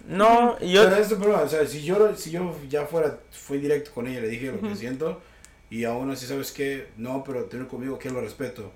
No, 0.08 0.60
yo. 0.60 0.84
Pero 0.84 0.96
es 0.98 1.12
el 1.12 1.18
problema, 1.18 1.42
o 1.42 1.50
sea, 1.50 1.66
si 1.66 1.84
yo, 1.84 2.16
si 2.16 2.32
yo 2.32 2.56
ya 2.70 2.86
fuera, 2.86 3.20
fui 3.32 3.58
directo 3.58 3.92
con 3.94 4.08
ella, 4.08 4.22
le 4.22 4.28
dije 4.28 4.52
lo 4.52 4.62
que 4.62 4.76
siento, 4.76 5.22
y 5.70 5.84
aún 5.84 6.12
así, 6.12 6.26
¿sabes 6.26 6.52
qué? 6.52 6.88
No, 6.98 7.24
pero 7.24 7.46
tener 7.46 7.68
conmigo 7.68 7.98
que 7.98 8.10
lo 8.10 8.22
respeto. 8.22 8.72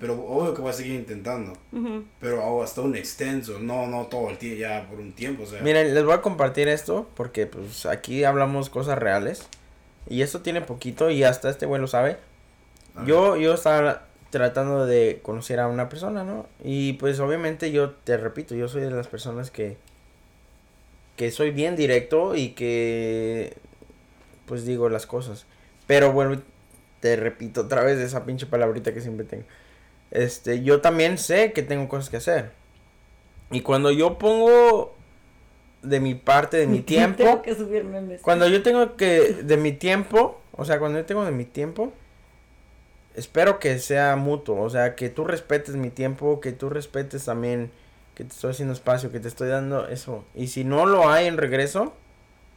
Pero 0.00 0.14
obvio 0.24 0.52
que 0.52 0.62
voy 0.62 0.70
a 0.70 0.72
seguir 0.72 0.94
intentando. 0.94 1.52
Ujú. 1.70 2.02
Pero 2.18 2.44
oh, 2.44 2.62
hasta 2.62 2.80
un 2.80 2.96
extenso, 2.96 3.60
no, 3.60 3.86
no 3.86 4.06
todo 4.06 4.28
el 4.28 4.36
tiempo, 4.36 4.58
ya 4.58 4.86
por 4.88 4.98
un 4.98 5.12
tiempo, 5.12 5.44
o 5.44 5.46
sea. 5.46 5.60
Miren, 5.62 5.94
les 5.94 6.04
voy 6.04 6.14
a 6.14 6.22
compartir 6.22 6.66
esto 6.66 7.08
porque 7.14 7.46
pues 7.46 7.86
aquí 7.86 8.24
hablamos 8.24 8.68
cosas 8.68 8.98
reales. 8.98 9.46
Y 10.08 10.22
esto 10.22 10.40
tiene 10.40 10.60
poquito 10.60 11.10
y 11.10 11.22
hasta 11.22 11.50
este 11.50 11.66
güey 11.66 11.80
lo 11.80 11.86
sabe. 11.86 12.16
Yo, 13.06 13.36
yo 13.36 13.54
estaba 13.54 14.06
tratando 14.30 14.86
de 14.86 15.20
conocer 15.22 15.60
a 15.60 15.68
una 15.68 15.88
persona, 15.88 16.24
¿no? 16.24 16.46
Y 16.64 16.94
pues 16.94 17.20
obviamente 17.20 17.70
yo 17.70 17.90
te 17.90 18.16
repito, 18.16 18.56
yo 18.56 18.66
soy 18.66 18.82
de 18.82 18.90
las 18.90 19.06
personas 19.06 19.52
que 19.52 19.76
que 21.20 21.30
soy 21.30 21.50
bien 21.50 21.76
directo 21.76 22.34
y 22.34 22.52
que 22.52 23.52
pues 24.46 24.64
digo 24.64 24.88
las 24.88 25.04
cosas. 25.04 25.44
Pero 25.86 26.12
bueno, 26.14 26.40
te 27.00 27.14
repito 27.14 27.60
otra 27.60 27.84
vez 27.84 27.98
esa 27.98 28.24
pinche 28.24 28.46
palabrita 28.46 28.94
que 28.94 29.02
siempre 29.02 29.26
tengo. 29.26 29.44
Este, 30.10 30.62
yo 30.62 30.80
también 30.80 31.18
sé 31.18 31.52
que 31.52 31.62
tengo 31.62 31.90
cosas 31.90 32.08
que 32.08 32.16
hacer. 32.16 32.52
Y 33.50 33.60
cuando 33.60 33.90
yo 33.90 34.16
pongo 34.16 34.94
de 35.82 36.00
mi 36.00 36.14
parte, 36.14 36.56
de 36.56 36.66
mi 36.66 36.80
tiempo, 36.80 37.22
Tengo 37.22 37.42
que 37.42 37.54
subir 37.54 37.84
memes. 37.84 38.22
cuando 38.22 38.48
yo 38.48 38.62
tengo 38.62 38.96
que, 38.96 39.34
de 39.42 39.58
mi 39.58 39.72
tiempo, 39.72 40.40
o 40.52 40.64
sea, 40.64 40.78
cuando 40.78 41.00
yo 41.00 41.04
tengo 41.04 41.26
de 41.26 41.32
mi 41.32 41.44
tiempo, 41.44 41.92
espero 43.14 43.58
que 43.58 43.78
sea 43.78 44.16
mutuo, 44.16 44.62
o 44.62 44.70
sea, 44.70 44.94
que 44.94 45.10
tú 45.10 45.24
respetes 45.24 45.76
mi 45.76 45.90
tiempo, 45.90 46.40
que 46.40 46.52
tú 46.52 46.70
respetes 46.70 47.26
también 47.26 47.70
que 48.14 48.24
te 48.24 48.30
estoy 48.30 48.50
haciendo 48.50 48.74
espacio, 48.74 49.10
que 49.12 49.20
te 49.20 49.28
estoy 49.28 49.48
dando 49.48 49.88
eso. 49.88 50.24
Y 50.34 50.48
si 50.48 50.64
no 50.64 50.86
lo 50.86 51.08
hay 51.10 51.26
en 51.26 51.36
regreso, 51.36 51.94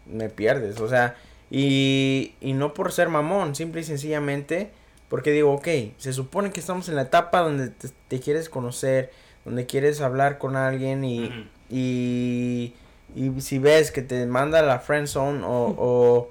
me 0.06 0.30
pierdes, 0.30 0.80
o 0.80 0.90
sea, 0.90 1.16
y, 1.50 2.34
y 2.42 2.54
no 2.54 2.74
por 2.74 2.92
ser 2.92 3.10
mamón, 3.10 3.56
simple 3.56 3.82
y 3.82 3.84
sencillamente, 3.84 4.72
porque 5.10 5.32
digo, 5.32 5.54
ok, 5.54 5.68
se 5.98 6.12
supone 6.12 6.52
que 6.52 6.60
estamos 6.60 6.90
en 6.90 6.96
la 6.96 7.04
etapa 7.04 7.42
donde 7.42 7.70
te, 7.70 7.90
te 8.08 8.20
quieres 8.20 8.50
conocer, 8.50 9.12
donde 9.46 9.66
quieres 9.66 10.02
hablar 10.02 10.38
con 10.38 10.56
alguien 10.56 11.04
y, 11.04 11.48
y, 11.70 12.74
y 13.16 13.42
si 13.42 13.60
ves 13.60 13.92
que 13.92 14.02
te 14.02 14.26
manda 14.26 14.62
la 14.62 14.80
friend 14.80 15.08
zone 15.08 15.44
o, 15.44 15.76
o, 15.78 16.30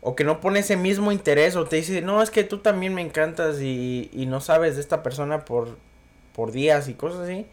o 0.00 0.16
que 0.16 0.24
no 0.24 0.40
pone 0.40 0.60
ese 0.60 0.76
mismo 0.76 1.12
interés 1.12 1.54
o 1.54 1.66
te 1.66 1.76
dice, 1.76 2.02
no, 2.02 2.22
es 2.22 2.30
que 2.30 2.44
tú 2.44 2.58
también 2.58 2.94
me 2.94 3.02
encantas 3.02 3.60
y, 3.60 4.10
y 4.12 4.26
no 4.26 4.40
sabes 4.40 4.74
de 4.74 4.80
esta 4.80 5.02
persona 5.02 5.44
por, 5.44 5.76
por 6.34 6.50
días 6.50 6.88
y 6.88 6.94
cosas 6.94 7.20
así, 7.20 7.46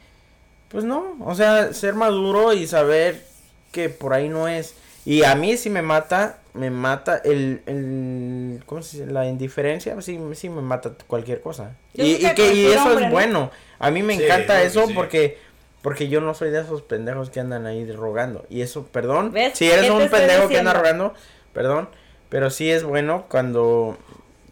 pues 0.72 0.84
no, 0.84 1.16
o 1.20 1.36
sea, 1.36 1.74
ser 1.74 1.94
maduro 1.96 2.54
y 2.54 2.68
saber 2.68 3.24
que 3.72 3.90
por 3.90 4.14
ahí 4.14 4.30
no 4.30 4.48
es. 4.48 4.76
Y 5.06 5.24
a 5.24 5.36
mí 5.36 5.58
sí 5.58 5.70
me 5.70 5.82
mata, 5.82 6.40
me 6.54 6.70
mata 6.70 7.18
el, 7.24 7.62
el 7.66 8.64
¿cómo 8.66 8.82
se 8.84 9.00
dice? 9.00 9.12
La 9.12 9.26
indiferencia, 9.28 10.00
sí, 10.02 10.20
sí 10.34 10.50
me 10.50 10.62
mata 10.62 10.94
cualquier 11.08 11.42
cosa. 11.42 11.76
Yo 11.94 12.06
Y, 12.06 12.14
y 12.26 12.34
que 12.34 12.34
que 12.36 12.54
y 12.54 12.66
eso 12.68 12.84
hombre, 12.84 13.06
es 13.06 13.10
¿no? 13.10 13.10
bueno. 13.12 13.52
A 13.80 13.92
mí 13.92 14.04
me 14.04 14.16
Sí, 14.18 14.24
encanta 14.24 14.62
eso 14.64 14.86
sí. 14.88 14.94
porque 14.94 15.38
porque 15.82 16.10
yo 16.10 16.22
no 16.22 16.36
soy 16.36 16.52
de 16.52 16.62
esos 16.62 16.84
pendejos 16.84 17.32
que 17.32 17.40
andan 17.40 17.66
ahí 17.66 17.92
rogando. 17.92 18.46
Y 18.50 18.62
eso, 18.62 18.86
perdón. 18.88 19.32
¿Ves? 19.32 19.58
Si 19.58 19.66
eres 19.66 19.82
¿Qué 19.82 19.88
te 19.88 19.92
un 19.94 20.10
pendejo 20.10 20.48
que 20.48 20.60
anda 20.60 20.74
rogando, 20.74 21.14
perdón. 21.54 21.90
Pero 22.30 22.50
sí 22.52 22.70
es 22.70 22.84
bueno 22.84 23.26
cuando 23.30 23.98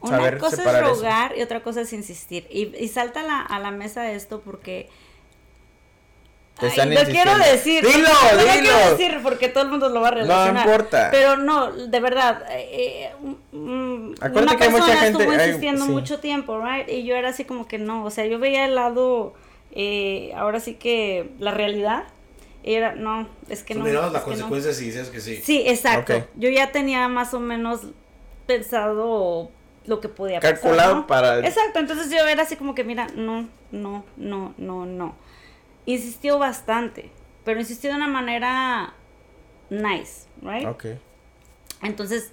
Una 0.02 0.18
saber 0.18 0.38
cosa 0.40 0.64
es 0.64 0.84
eso. 0.84 0.96
rogar 0.96 1.38
y 1.38 1.44
otra 1.44 1.62
cosa 1.62 1.82
es 1.82 1.94
insistir. 1.94 2.48
Y, 2.50 2.76
y 2.76 2.88
salta 2.88 3.22
a 3.22 3.24
la, 3.24 3.42
a 3.42 3.60
la 3.60 3.72
mesa 3.72 4.12
esto 4.12 4.42
porque... 4.42 4.90
Te 6.60 6.66
Ay, 6.66 6.72
están 6.72 6.94
lo 6.94 7.02
quiero 7.06 7.38
decir. 7.38 7.86
Dilo, 7.86 8.08
no 8.10 8.32
lo 8.38 8.42
dilo. 8.44 8.52
quiero 8.62 8.90
decir 8.92 9.20
porque 9.24 9.48
todo 9.50 9.64
el 9.64 9.70
mundo 9.70 9.90
lo 9.90 10.02
va 10.02 10.10
a 10.10 10.12
relacionar. 10.12 10.66
importa. 10.68 11.08
Pero 11.12 11.38
no, 11.38 11.72
de 11.72 12.00
verdad. 12.00 12.44
eh, 12.52 13.12
eh, 13.12 13.12
mm, 13.54 14.14
Acuérdate 14.20 14.42
una 14.42 14.58
que 14.58 14.64
hay 14.66 14.70
mucha 14.70 14.86
persona 14.86 15.00
gente- 15.02 15.24
estuvo 15.24 15.32
hay- 15.40 15.48
insistiendo 15.48 15.86
sí. 15.86 15.92
mucho 15.92 16.20
tiempo, 16.20 16.60
right? 16.62 16.90
Y 16.90 17.04
yo 17.04 17.16
era 17.16 17.30
así 17.30 17.46
como 17.46 17.68
que 17.68 17.78
no. 17.78 18.04
O 18.04 18.10
sea, 18.12 18.26
yo 18.26 18.40
veía 18.40 18.66
el 18.66 18.76
lado, 18.76 19.34
eh, 19.72 20.34
ahora 20.36 20.60
sí 20.60 20.74
que 20.76 21.30
la 21.40 21.52
realidad. 21.52 22.04
Y 22.62 22.74
era, 22.74 22.94
no, 22.94 23.26
es 23.48 23.64
que 23.64 23.74
Tú 23.74 23.80
no. 23.80 23.86
mirabas 23.86 24.12
las 24.12 24.24
que 24.24 24.32
no. 24.32 24.36
consecuencias 24.36 24.82
y 24.82 24.86
dices 24.86 25.08
que 25.10 25.22
sí. 25.22 25.38
Sí, 25.38 25.64
exacto. 25.66 26.28
Yo 26.36 26.50
ya 26.50 26.72
tenía 26.74 27.08
más 27.08 27.34
o 27.34 27.40
menos 27.40 27.82
pensado 28.54 29.50
lo 29.86 30.00
que 30.02 30.10
podía 30.10 30.40
Calculado 30.40 30.78
pasar. 30.78 30.96
¿no? 30.96 31.08
para- 31.08 31.48
Exacto, 31.48 31.80
entonces 31.80 32.10
yo 32.12 32.28
era 32.28 32.44
así 32.44 32.56
como 32.56 32.76
que, 32.76 32.84
mira, 32.84 33.08
no, 33.16 33.48
no, 33.72 34.04
no, 34.18 34.54
no, 34.58 34.86
no. 34.86 35.16
Insistió 35.86 36.38
bastante, 36.40 37.12
pero 37.44 37.60
insistió 37.60 37.90
de 37.90 37.96
una 37.98 38.08
manera 38.08 38.94
nice, 39.70 40.28
right? 40.42 40.68
Ok. 40.68 40.86
Entonces, 41.82 42.32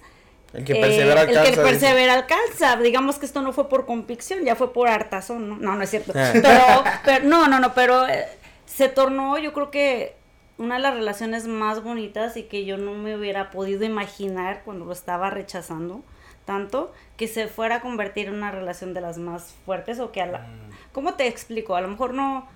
El 0.53 0.63
que 0.65 0.73
eh, 0.73 0.81
persevera 0.81 1.21
el 1.21 1.27
que 1.27 1.37
alcanza. 1.37 1.61
dice. 1.61 1.61
persevera 1.63 2.13
alcanza. 2.13 2.77
Digamos 2.77 3.17
que 3.17 3.25
esto 3.25 3.41
no 3.41 3.53
fue 3.53 3.69
por 3.69 3.85
convicción, 3.85 4.43
ya 4.43 4.55
fue 4.55 4.73
por 4.73 4.87
hartazón, 4.89 5.49
¿no? 5.49 5.57
No, 5.57 5.75
no 5.75 5.83
es 5.83 5.89
cierto. 5.89 6.13
Ah. 6.15 6.31
Pero, 6.33 6.83
pero 7.05 7.25
no, 7.25 7.47
no, 7.47 7.59
no, 7.59 7.73
pero 7.73 8.07
eh, 8.07 8.25
se 8.65 8.89
tornó, 8.89 9.37
yo 9.37 9.53
creo 9.53 9.71
que 9.71 10.15
una 10.57 10.75
de 10.75 10.81
las 10.81 10.93
relaciones 10.95 11.47
más 11.47 11.83
bonitas 11.83 12.35
y 12.35 12.43
que 12.43 12.65
yo 12.65 12.77
no 12.77 12.93
me 12.93 13.15
hubiera 13.15 13.51
podido 13.51 13.85
imaginar 13.85 14.63
cuando 14.65 14.85
lo 14.85 14.91
estaba 14.91 15.29
rechazando 15.29 16.03
tanto 16.45 16.93
que 17.17 17.27
se 17.27 17.47
fuera 17.47 17.75
a 17.75 17.81
convertir 17.81 18.27
en 18.27 18.35
una 18.35 18.51
relación 18.51 18.93
de 18.93 19.01
las 19.01 19.17
más 19.17 19.53
fuertes 19.65 19.99
o 19.99 20.11
que 20.11 20.21
a 20.21 20.25
la 20.25 20.39
Mm. 20.39 20.71
¿Cómo 20.93 21.13
te 21.13 21.27
explico? 21.27 21.75
A 21.75 21.81
lo 21.81 21.89
mejor 21.89 22.13
no 22.13 22.47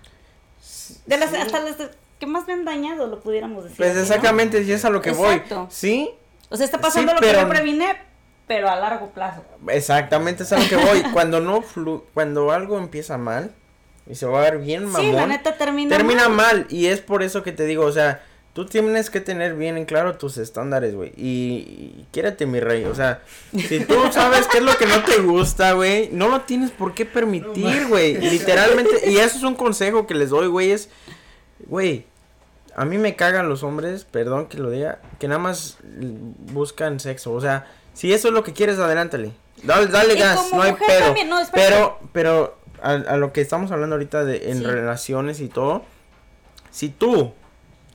de 1.06 1.18
las 1.18 1.34
hasta 1.34 1.60
las 1.60 1.76
que 2.20 2.26
más 2.28 2.46
me 2.48 2.54
han 2.54 2.66
dañado 2.66 3.08
lo 3.08 3.20
pudiéramos 3.20 3.64
decir. 3.64 3.78
Pues 3.78 3.96
¿no? 3.96 4.02
exactamente, 4.02 4.64
sí 4.64 4.72
es 4.72 4.86
a 4.86 4.90
lo 4.90 5.02
que 5.02 5.10
Exacto. 5.10 5.62
voy. 5.62 5.68
Sí, 5.72 6.10
O 6.50 6.56
sea, 6.58 6.66
está 6.66 6.80
pasando 6.80 7.12
Sí, 7.14 7.16
lo 7.16 7.22
que 7.22 7.34
yo 7.34 7.50
previne, 7.50 7.98
pero 8.48 8.70
a 8.70 8.76
largo 8.76 9.10
plazo. 9.12 9.44
exactamente 9.70 10.44
es 10.44 10.52
a 10.54 10.60
lo 10.60 10.68
que 10.68 10.76
voy. 10.76 11.02
Cuando 11.14 11.40
no 11.40 11.62
flu 11.62 12.06
cuando 12.14 12.52
algo 12.52 12.78
empieza 12.78 13.18
mal 13.18 13.54
y 14.08 14.16
se 14.16 14.26
va 14.26 14.40
a 14.40 14.44
ver 14.44 14.60
bien 14.60 14.86
mamón. 14.86 15.02
Sí, 15.02 15.12
la 15.12 15.26
neta 15.28 15.58
termina. 15.58 15.96
termina 15.96 16.30
mal. 16.30 16.58
mal 16.60 16.68
y 16.70 16.88
es 16.88 17.00
por 17.02 17.24
eso 17.24 17.44
que 17.44 17.52
te 17.52 17.66
digo, 17.66 17.86
o 17.86 17.92
sea, 17.92 18.24
tú 18.54 18.66
tienes 18.66 19.10
que 19.10 19.22
tener 19.22 19.56
bien 19.56 19.78
en 19.78 19.86
claro 19.86 20.18
tus 20.18 20.38
estándares, 20.38 20.94
güey. 20.96 21.12
Y, 21.16 21.24
y 22.02 22.06
quiérete, 22.12 22.46
mi 22.46 22.60
rey, 22.60 22.84
o 22.86 22.94
sea, 22.96 23.22
si 23.58 23.80
tú 23.82 23.96
sabes 24.12 24.48
qué 24.48 24.58
es 24.58 24.64
lo 24.64 24.76
que 24.78 24.86
no 24.88 25.04
te 25.04 25.18
gusta, 25.22 25.74
güey, 25.74 26.10
no 26.12 26.28
lo 26.28 26.42
tienes 26.42 26.72
por 26.72 26.94
qué 26.94 27.06
permitir, 27.06 27.88
güey. 27.88 28.18
Literalmente, 28.18 29.10
y 29.10 29.18
eso 29.18 29.38
es 29.38 29.44
un 29.44 29.56
consejo 29.56 30.06
que 30.08 30.14
les 30.16 30.30
doy, 30.32 30.48
güey, 30.48 30.72
es, 30.72 30.90
güey, 31.68 32.06
a 32.76 32.86
mí 32.86 32.98
me 32.98 33.16
cagan 33.16 33.48
los 33.50 33.64
hombres, 33.64 34.06
perdón 34.06 34.48
que 34.48 34.58
lo 34.58 34.70
diga, 34.70 35.00
que 35.20 35.28
nada 35.28 35.40
más 35.40 35.78
buscan 36.54 37.00
sexo, 37.00 37.32
o 37.34 37.42
sea, 37.42 37.68
si 37.94 38.14
eso 38.14 38.30
es 38.30 38.34
lo 38.34 38.44
que 38.44 38.54
quieres, 38.54 38.80
adelántale. 38.80 39.32
Dale, 39.64 39.88
dale 39.88 40.16
gas, 40.16 40.50
no 40.54 40.62
hay 40.62 40.74
pedo. 40.74 41.00
también, 41.06 41.30
no, 41.30 41.40
espérate. 41.40 41.72
pero, 41.76 42.00
pero, 42.14 42.58
a, 42.82 42.94
a 42.94 43.18
lo 43.18 43.32
que 43.32 43.42
estamos 43.42 43.72
hablando 43.72 43.96
ahorita 43.96 44.24
de 44.26 44.50
en 44.50 44.60
Sí. 44.60 44.64
relaciones 44.66 45.40
y 45.40 45.50
todo, 45.50 45.84
si 46.72 46.90
tú 46.90 47.34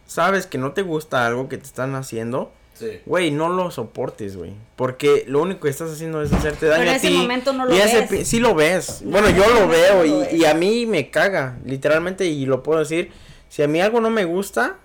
sabes 0.07 0.47
que 0.47 0.59
no 0.59 0.73
te 0.73 0.83
gusta 0.83 1.27
algo 1.27 1.49
que 1.49 1.59
te 1.59 1.65
están 1.66 1.95
haciendo, 1.95 2.53
Sí. 2.78 3.01
Güey, 3.07 3.31
no 3.31 3.49
lo 3.49 3.70
soportes, 3.70 4.37
güey. 4.37 4.53
Porque 4.77 5.24
lo 5.27 5.41
único 5.41 5.61
que 5.62 5.70
estás 5.70 5.91
haciendo 5.91 6.20
es 6.20 6.31
hacerte 6.31 6.66
daño 6.66 6.81
Pero 6.81 6.91
en 6.91 6.95
a 6.95 6.97
ese 6.99 7.09
ti. 7.09 7.15
momento 7.16 7.55
no 7.55 7.65
lo 7.65 7.74
y 7.74 7.78
ese 7.78 8.01
ves. 8.03 8.11
pi- 8.11 8.24
sí 8.27 8.39
lo 8.39 8.55
ves. 8.55 9.01
No, 9.01 9.12
bueno, 9.12 9.31
yo 9.31 9.45
ese 9.45 9.55
lo 9.55 9.66
veo 9.66 9.95
no 9.95 10.03
lo 10.05 10.31
y, 10.31 10.37
y 10.37 10.45
a 10.45 10.53
mí 10.53 10.85
me 10.85 11.09
caga, 11.11 11.57
literalmente, 11.65 12.27
y 12.27 12.45
lo 12.45 12.62
puedo 12.62 12.81
decir. 12.81 13.11
Si 13.49 13.62
a 13.62 13.66
mí 13.66 13.81
algo 13.81 14.03
no 14.03 14.11
me 14.11 14.27
gusta, 14.27 14.77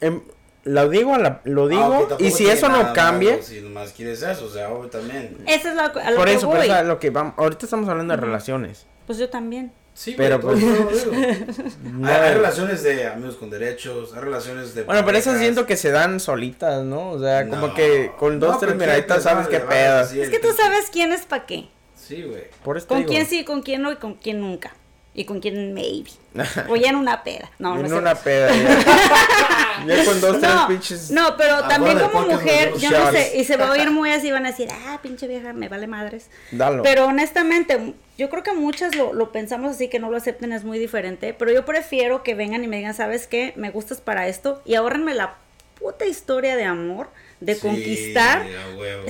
em, 0.00 0.22
lo 0.64 0.88
digo, 0.88 1.14
a 1.14 1.18
la- 1.18 1.42
lo 1.44 1.68
digo, 1.68 1.82
Aunque 1.82 1.98
tampoco 2.06 2.24
y 2.24 2.30
si 2.30 2.46
eso 2.46 2.68
nada 2.68 2.78
no 2.78 2.82
malo 2.84 2.94
cambia, 2.94 3.42
Si 3.42 3.60
nomás 3.60 3.92
quieres 3.92 4.22
eso, 4.22 4.46
o 4.46 4.48
sea, 4.48 4.70
obvio 4.70 4.88
también. 4.88 5.36
Eso 5.46 5.68
es 5.68 5.74
lo, 5.74 5.82
a 5.82 6.10
lo 6.10 6.16
por 6.16 6.24
que 6.28 6.32
eso, 6.36 6.46
por 6.46 6.56
voy. 6.56 6.66
eso 6.68 6.76
es 6.80 6.86
lo 6.86 6.98
que 6.98 7.10
vamos, 7.10 7.34
ahorita 7.36 7.66
estamos 7.66 7.86
hablando 7.90 8.14
de 8.16 8.20
relaciones. 8.22 8.86
Pues 9.06 9.18
yo 9.18 9.28
también. 9.28 9.72
Sí, 9.96 10.12
Pero, 10.14 10.38
pues- 10.38 10.62
hay, 12.04 12.12
hay 12.12 12.34
relaciones 12.34 12.82
de 12.82 13.06
amigos 13.06 13.36
con 13.36 13.48
derechos, 13.48 14.12
hay 14.14 14.20
relaciones 14.20 14.74
de. 14.74 14.82
Bueno, 14.82 15.06
pero 15.06 15.16
esas 15.16 15.38
siento 15.38 15.64
que 15.64 15.78
se 15.78 15.90
dan 15.90 16.20
solitas, 16.20 16.84
¿no? 16.84 17.12
O 17.12 17.18
sea, 17.18 17.48
como 17.48 17.68
No. 17.68 17.74
que 17.74 18.12
con 18.18 18.38
dos, 18.38 18.52
No, 18.52 18.58
tres 18.58 18.74
miraditas 18.76 19.22
sabes 19.22 19.48
qué 19.48 19.58
vale, 19.58 19.70
pedo. 19.70 20.00
Es 20.22 20.28
que 20.28 20.38
tú 20.38 20.48
sabes 20.52 20.90
quién 20.92 21.12
es 21.14 21.22
para 21.22 21.46
qué. 21.46 21.68
Sí, 21.96 22.22
güey. 22.22 22.44
Por 22.62 22.76
eso 22.76 22.86
te 22.86 22.88
Con 22.90 22.98
digo. 22.98 23.10
quién 23.10 23.26
sí, 23.26 23.42
con 23.44 23.62
quién 23.62 23.80
no 23.80 23.90
y 23.90 23.96
con 23.96 24.14
quién 24.14 24.38
nunca. 24.40 24.74
Y 25.14 25.24
con 25.24 25.40
quién 25.40 25.72
maybe. 25.72 26.10
O 26.68 26.76
ya 26.76 26.90
en 26.90 26.96
una 26.96 27.24
peda. 27.24 27.50
No, 27.58 27.74
no 27.76 27.86
en 27.86 27.94
una 27.94 28.14
peda 28.14 28.54
ya. 28.54 29.86
ya 29.86 30.04
con 30.04 30.20
dos, 30.20 30.38
tres 30.40 30.54
no, 30.54 30.68
pinches. 30.68 31.10
no, 31.10 31.38
pero 31.38 31.62
también 31.68 31.98
como 31.98 32.26
mujer, 32.26 32.74
yo 32.78 32.90
no 32.90 33.10
sé, 33.12 33.32
y 33.38 33.44
se 33.44 33.56
va 33.56 33.68
a 33.68 33.72
oír 33.72 33.90
muy 33.90 34.10
así, 34.10 34.30
van 34.30 34.44
a 34.44 34.50
decir, 34.50 34.68
ah, 34.70 34.98
pinche 35.02 35.26
vieja, 35.26 35.54
me 35.54 35.70
vale 35.70 35.86
madres. 35.86 36.28
Dalo. 36.50 36.82
Pero 36.82 37.06
honestamente, 37.06 37.94
yo 38.16 38.30
creo 38.30 38.42
que 38.42 38.52
muchas 38.52 38.94
lo, 38.94 39.12
lo 39.12 39.32
pensamos 39.32 39.72
así, 39.72 39.88
que 39.88 39.98
no 39.98 40.10
lo 40.10 40.16
acepten 40.16 40.52
es 40.52 40.64
muy 40.64 40.78
diferente, 40.78 41.34
pero 41.34 41.52
yo 41.52 41.64
prefiero 41.64 42.22
que 42.22 42.34
vengan 42.34 42.64
y 42.64 42.68
me 42.68 42.76
digan, 42.76 42.94
¿sabes 42.94 43.26
qué? 43.26 43.52
Me 43.56 43.70
gustas 43.70 44.00
para 44.00 44.28
esto 44.28 44.62
y 44.64 44.74
ahórrenme 44.74 45.14
la 45.14 45.36
puta 45.78 46.06
historia 46.06 46.56
de 46.56 46.64
amor, 46.64 47.10
de 47.40 47.54
Sí, 47.54 47.60
conquistar, 47.60 48.46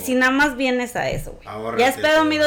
si 0.02 0.14
nada 0.16 0.32
más 0.32 0.56
vienes 0.56 0.96
a 0.96 1.08
eso, 1.10 1.38
güey. 1.44 1.78
Ya 1.78 1.88
es 1.88 1.96
pedo 1.96 2.24
mío, 2.24 2.42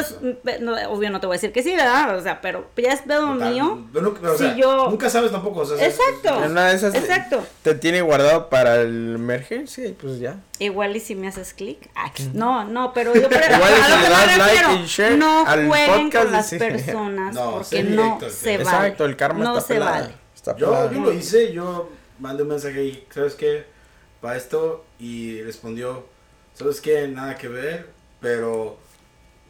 no, 0.59 0.73
obvio 0.89 1.09
no 1.09 1.19
te 1.21 1.27
voy 1.27 1.35
a 1.35 1.37
decir 1.37 1.53
que 1.53 1.63
sí, 1.63 1.71
¿verdad? 1.75 2.17
O 2.17 2.21
sea, 2.21 2.41
pero 2.41 2.67
ya 2.75 2.91
es 2.91 3.01
pedo 3.01 3.33
Total, 3.33 3.53
mío. 3.53 3.87
pero 3.93 4.13
pero, 4.13 4.33
o 4.33 4.37
si 4.37 4.43
sea, 4.43 4.55
yo- 4.55 4.89
Nunca 4.89 5.09
sabes 5.09 5.31
tampoco. 5.31 5.61
O 5.61 5.65
sea, 5.65 5.77
es- 5.85 5.97
Exacto. 5.97 6.43
En 6.43 6.51
una 6.51 6.67
de 6.67 6.75
esas 6.75 6.91
te- 6.91 6.99
Exacto. 6.99 7.45
Te, 7.63 7.75
tiene 7.75 8.01
guardado 8.01 8.49
para 8.49 8.81
el 8.81 9.15
emergencia 9.15 9.87
y 9.87 9.93
pues 9.93 10.19
ya. 10.19 10.35
Igual 10.59 10.95
y 10.97 10.99
si 10.99 11.15
me 11.15 11.29
haces 11.29 11.53
clic. 11.53 11.89
Ah, 11.95 12.11
No, 12.33 12.65
no, 12.65 12.91
pero 12.93 13.13
yo 13.13 13.29
pre- 13.29 13.37
Igual 13.55 13.71
y 13.77 13.81
a 13.81 13.85
si 13.85 13.91
lo 13.91 13.97
le 13.97 14.03
que 14.03 14.09
das 14.09 14.27
me 14.27 14.37
like 14.37 14.83
y 14.83 14.85
share 14.85 15.17
no 15.17 15.45
al 15.47 15.67
jueguen 15.67 16.03
podcast, 16.09 16.23
con 16.25 16.31
las 16.33 16.49
sí. 16.49 16.57
personas 16.59 17.35
No, 17.35 17.51
porque 17.53 17.83
no 17.83 18.03
directo 18.03 18.29
se 18.29 18.57
vale. 18.57 18.63
Exacto, 18.63 19.05
el 19.05 19.15
karma 19.15 19.43
no 19.45 19.57
está 19.57 19.67
se 19.67 19.73
pelado. 19.75 19.91
vale. 19.93 20.13
Está 20.35 20.55
Yo, 20.57 20.91
yo 20.91 20.99
lo 21.01 21.13
hice, 21.13 21.53
yo 21.53 21.89
mandé 22.19 22.43
un 22.43 22.49
mensaje 22.49 22.79
ahí, 22.79 23.07
¿sabes 23.13 23.35
qué? 23.35 23.78
Para 24.21 24.35
esto, 24.37 24.85
y 24.99 25.41
respondió, 25.43 26.05
¿sabes 26.53 26.81
qué? 26.81 27.07
Nada 27.07 27.35
que 27.37 27.47
ver, 27.47 27.89
pero 28.19 28.77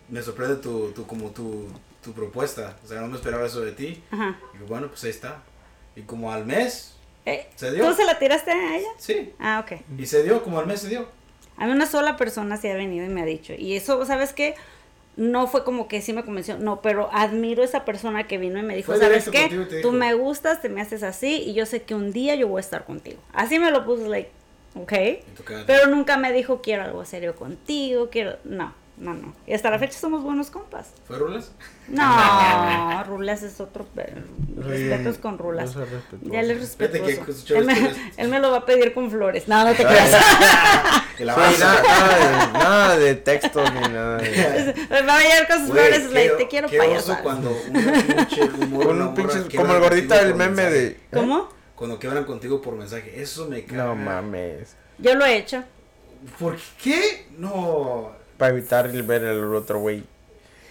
me 0.09 0.21
sorprende 0.21 0.57
tu, 0.57 0.91
tu, 0.91 1.05
como 1.07 1.31
tu, 1.31 1.67
tu 2.03 2.13
propuesta. 2.13 2.77
O 2.83 2.87
sea, 2.87 3.01
no 3.01 3.07
me 3.07 3.15
esperaba 3.15 3.45
eso 3.45 3.61
de 3.61 3.71
ti. 3.71 4.03
Ajá. 4.11 4.39
Y 4.59 4.63
bueno, 4.67 4.87
pues 4.89 5.03
ahí 5.03 5.09
está. 5.09 5.41
Y 5.95 6.01
como 6.03 6.31
al 6.31 6.45
mes, 6.45 6.95
Eh, 7.25 7.47
¿Se 7.55 7.71
dio? 7.71 7.85
¿Tú 7.87 7.95
se 7.95 8.05
la 8.05 8.17
tiraste 8.19 8.51
a 8.51 8.77
ella? 8.77 8.87
sí. 8.97 9.33
Ah, 9.39 9.63
ok. 9.65 9.81
Y 9.99 10.05
se 10.05 10.23
dio, 10.23 10.43
como 10.43 10.59
al 10.59 10.67
mes 10.67 10.81
se 10.81 10.89
dio. 10.89 11.07
A 11.57 11.65
mí 11.65 11.71
una 11.73 11.85
sola 11.87 12.15
persona 12.15 12.55
sí 12.57 12.67
ha 12.69 12.75
venido 12.75 13.05
y 13.05 13.09
me 13.09 13.21
ha 13.21 13.25
dicho. 13.25 13.53
Y 13.57 13.75
eso, 13.75 14.05
¿sabes 14.05 14.33
qué? 14.33 14.55
No 15.17 15.47
fue 15.47 15.65
como 15.65 15.89
que 15.89 16.01
sí 16.01 16.13
me 16.13 16.23
convenció, 16.23 16.57
no, 16.57 16.81
pero 16.81 17.09
admiro 17.11 17.61
a 17.61 17.65
esa 17.65 17.83
persona 17.83 18.25
que 18.27 18.37
vino 18.37 18.57
y 18.59 18.61
me 18.63 18.75
dijo, 18.75 18.95
¿sabes 18.95 19.27
qué? 19.29 19.49
Tú 19.49 19.75
dijo. 19.75 19.91
me 19.91 20.13
gustas, 20.13 20.61
te 20.61 20.69
me 20.69 20.79
haces 20.79 21.03
así 21.03 21.41
y 21.45 21.53
yo 21.53 21.65
sé 21.65 21.81
que 21.83 21.93
un 21.93 22.13
día 22.13 22.35
yo 22.35 22.47
voy 22.47 22.59
a 22.59 22.61
estar 22.61 22.85
contigo. 22.85 23.19
Así 23.33 23.59
me 23.59 23.69
lo 23.71 23.83
puso, 23.85 24.07
like, 24.07 24.31
ok. 24.75 24.93
Pero 25.67 25.87
nunca 25.87 26.17
me 26.17 26.31
dijo, 26.33 26.61
quiero 26.61 26.83
algo 26.83 27.05
serio 27.05 27.35
contigo, 27.35 28.09
quiero... 28.09 28.37
No, 28.43 28.73
no, 28.97 29.13
no. 29.13 29.33
Y 29.47 29.53
hasta 29.53 29.69
la 29.69 29.79
fecha 29.79 29.97
somos 29.97 30.23
buenos 30.23 30.49
compas. 30.51 30.89
¿Fue 31.07 31.17
Rulas? 31.17 31.51
No, 31.87 33.03
Rulas 33.07 33.43
es 33.43 33.59
otro... 33.61 33.85
pe- 33.85 34.13
Respetos 34.57 35.17
con 35.19 35.37
Rulas. 35.37 35.73
Ya 36.21 36.41
le 36.41 36.53
respeto. 36.55 36.97
Él, 36.97 37.65
me, 37.65 37.73
esto- 37.73 37.95
él 38.17 38.27
me 38.27 38.39
lo 38.39 38.51
va 38.51 38.57
a 38.57 38.65
pedir 38.65 38.93
con 38.93 39.09
flores. 39.09 39.47
No, 39.47 39.63
no 39.63 39.71
te 39.73 39.83
creas. 39.85 40.11
Sí, 41.17 41.23
nada, 41.25 41.81
nada 41.81 42.17
de, 42.17 42.53
nada 42.59 42.97
de 42.97 43.15
textos 43.15 43.73
ni 43.73 43.79
nada 43.87 44.17
de... 44.17 44.75
Me 44.89 45.01
va 45.03 45.15
a 45.17 45.21
llegar 45.21 45.47
con 45.47 45.59
sus 45.59 45.69
flores. 45.71 46.07
qué- 46.09 46.29
te 46.37 46.47
quiero 46.49 46.67
oso 46.97 47.17
cuando 47.23 47.51
un 47.51 47.77
un 49.07 49.13
pinche, 49.15 49.39
morra 49.39 49.55
como 49.57 49.73
el 49.75 49.81
contigo 49.81 50.15
del 50.17 50.35
meme 50.35 50.63
de... 50.69 50.99
¿Cómo? 51.13 51.49
Cuando 51.79 51.97
quebran 51.97 52.25
contigo 52.25 52.61
por 52.61 52.75
mensaje, 52.75 53.21
eso 53.21 53.47
me 53.47 53.63
caga. 53.63 53.85
No 53.85 53.95
mames. 53.95 54.75
Yo 54.97 55.15
lo 55.15 55.25
he 55.25 55.37
hecho. 55.37 55.63
¿Por 56.37 56.57
qué? 56.83 57.25
No. 57.37 58.11
Para 58.37 58.51
evitar 58.51 58.85
el 58.87 59.01
ver 59.03 59.25
al 59.25 59.55
otro 59.55 59.79
güey. 59.79 60.03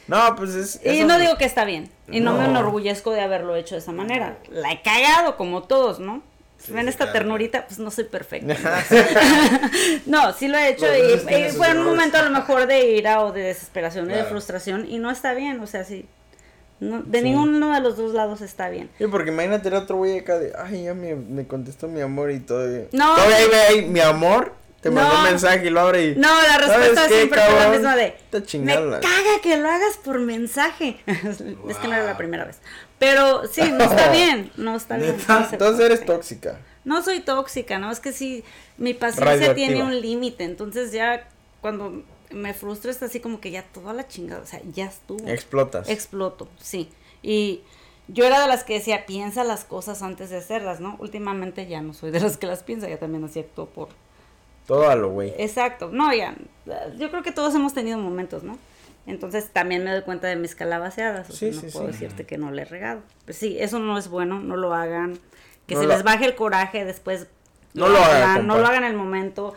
No, 0.07 0.37
pues 0.37 0.55
es... 0.55 0.81
Y 0.85 1.05
no 1.05 1.19
digo 1.19 1.37
que 1.39 1.47
está 1.47 1.65
bien. 1.65 1.91
Y 2.09 2.21
no, 2.21 2.35
me 2.35 2.45
No. 2.45 2.51
enorgullezco 2.51 3.11
de 3.13 3.23
haberlo 3.23 3.57
hecho 3.57 3.75
de 3.75 3.81
esa 3.81 3.93
manera. 3.93 4.39
La 4.51 4.71
he 4.73 4.83
cagado 4.83 5.37
como 5.39 5.63
todos, 5.63 5.99
¿no? 5.99 6.23
Sí, 6.59 6.73
Ven 6.73 6.83
sí, 6.85 6.89
esta 6.91 7.05
claro. 7.05 7.13
ternurita, 7.21 7.67
pues 7.67 7.79
no 7.79 7.91
soy 7.91 8.05
perfecta. 8.05 8.55
no, 10.07 10.33
sí 10.33 10.49
lo 10.49 10.59
he 10.59 10.71
hecho 10.71 10.87
Los 10.87 11.31
y, 11.31 11.35
y 11.35 11.51
fue 11.51 11.73
un 11.73 11.85
momento 11.85 12.19
a 12.19 12.23
lo 12.23 12.31
mejor 12.31 12.67
de 12.67 12.91
ira 12.91 13.23
o 13.23 13.33
de 13.33 13.43
desesperación 13.43 14.07
y 14.07 14.09
de 14.09 14.15
Claro. 14.15 14.31
frustración 14.31 14.87
y 14.91 14.99
no 14.99 15.11
está 15.11 15.35
bien, 15.35 15.61
o 15.61 15.67
sea, 15.67 15.85
sí. 15.85 16.07
No- 16.81 17.03
de 17.03 17.19
Sí. 17.19 17.25
ninguno 17.25 17.73
de 17.75 17.81
los 17.81 17.97
dos 17.97 18.13
lados 18.15 18.41
está 18.41 18.69
bien. 18.69 18.89
Sí, 18.99 19.07
porque 19.07 19.31
imagínate 19.31 19.69
el 19.69 19.75
otro 19.75 19.97
güey 19.97 20.19
acá 20.19 20.39
de, 20.39 20.53
ay, 20.57 20.85
ya 20.85 20.95
me, 20.95 21.15
me 21.15 21.47
contestó 21.47 21.89
mi 21.89 22.01
amor 22.01 22.31
y 22.31 22.41
todo. 22.41 22.67
No. 22.93 23.15
Todavía 23.15 23.37
ahí 23.37 23.79
ahí, 23.79 23.87
mi 23.87 24.01
amor, 24.01 24.53
te 24.81 24.91
mandó 24.91 25.13
No. 25.13 25.19
un 25.19 25.25
mensaje 25.25 25.67
y 25.67 25.71
lo 25.71 25.81
abre 25.81 26.07
y... 26.07 26.15
No, 26.15 26.29
la 26.43 26.53
¿Sabes 26.55 26.69
respuesta 26.69 27.09
qué, 27.09 27.15
siempre 27.15 27.41
fue 27.41 27.59
la 27.61 27.69
misma 27.71 27.97
de 27.97 28.17
Te 28.31 28.59
me 28.59 28.75
caga 28.75 29.41
que 29.43 29.57
lo 29.57 29.69
hagas 29.69 29.97
por 30.05 30.21
mensaje. 30.21 31.01
es 31.07 31.77
que 31.79 31.89
no 31.89 31.95
era 31.95 32.05
la 32.05 32.17
primera 32.17 32.45
vez. 32.45 32.59
Pero 33.01 33.47
sí, 33.47 33.63
no 33.73 33.85
está 33.85 34.11
bien, 34.13 34.53
no 34.57 34.77
está 34.77 34.97
bien. 34.97 35.17
Entonces 35.53 35.85
eres 35.85 36.05
tóxica. 36.05 36.59
No 36.85 37.03
soy 37.03 37.21
tóxica, 37.21 37.79
¿no? 37.79 37.91
Es 37.91 38.01
que 38.01 38.13
sí, 38.13 38.45
mi 38.77 38.95
paciencia 38.95 39.53
tiene 39.55 39.83
un 39.83 40.01
límite, 40.01 40.45
entonces 40.45 40.93
ya 40.93 41.29
cuando 41.61 42.03
me 42.31 42.55
frustro 42.55 42.91
es 42.91 43.03
así 43.03 43.21
como 43.21 43.41
que 43.41 43.51
ya 43.51 43.63
toda 43.63 43.93
la 43.93 44.07
chingada, 44.07 44.43
o 44.43 44.47
sea, 44.47 44.61
ya 44.73 44.87
estuvo. 44.87 45.27
Explotas. 45.29 45.89
Exploto, 45.89 46.49
sí. 46.61 46.91
Y 47.23 47.63
yo 48.09 48.25
era 48.25 48.41
de 48.41 48.49
las 48.49 48.65
que 48.65 48.75
decía, 48.75 49.07
piensa 49.07 49.45
las 49.45 49.65
cosas 49.65 50.03
antes 50.03 50.31
de 50.31 50.39
hacerlas, 50.39 50.81
¿no? 50.81 50.97
Últimamente 50.99 51.67
ya 51.67 51.83
no 51.83 51.93
soy 51.95 52.11
de 52.11 52.21
las 52.21 52.37
que 52.37 52.47
las 52.47 52.63
piensa, 52.63 52.89
ya 52.89 52.99
también 52.99 53.25
así 53.25 53.41
actúo 53.41 53.67
por... 53.67 53.89
Todo 54.67 54.91
a 54.91 54.97
lo 54.97 55.11
güey. 55.11 55.33
Exacto, 55.39 55.91
no, 55.93 56.13
ya, 56.13 56.37
yo 56.99 57.11
creo 57.11 57.23
que 57.23 57.33
todos 57.33 57.55
hemos 57.55 57.73
tenido 57.73 57.99
momentos, 57.99 58.43
¿no? 58.43 58.59
Entonces 59.07 59.49
también 59.51 59.83
me 59.83 59.91
doy 59.91 60.03
cuenta 60.03 60.27
de 60.29 60.37
mis 60.37 60.55
calabaceadas, 60.55 61.31
o 61.31 61.33
sea, 61.33 61.51
Sí, 61.51 61.57
no 61.57 61.63
sí, 61.63 61.69
puedo 61.73 61.87
sí. 61.87 61.93
decirte 61.93 62.27
que 62.27 62.37
no 62.37 62.51
le 62.51 62.63
he 62.63 62.65
regado. 62.67 63.01
Pues 63.25 63.39
sí, 63.39 63.57
eso 63.59 63.79
no 63.79 63.97
es 63.97 64.09
bueno, 64.09 64.41
no 64.41 64.57
lo 64.57 64.75
hagan, 64.75 65.19
que 65.67 65.75
No 65.75 65.81
se 65.81 65.87
les 65.87 66.03
baje 66.03 66.27
el 66.27 66.35
coraje 66.35 66.85
después. 66.85 67.27
No 67.73 67.89
lo 67.89 67.99
hagan, 67.99 68.47
no 68.47 68.59
lo 68.59 68.67
hagan 68.67 68.85
en 68.85 68.91
el 68.91 68.97
momento. 68.97 69.55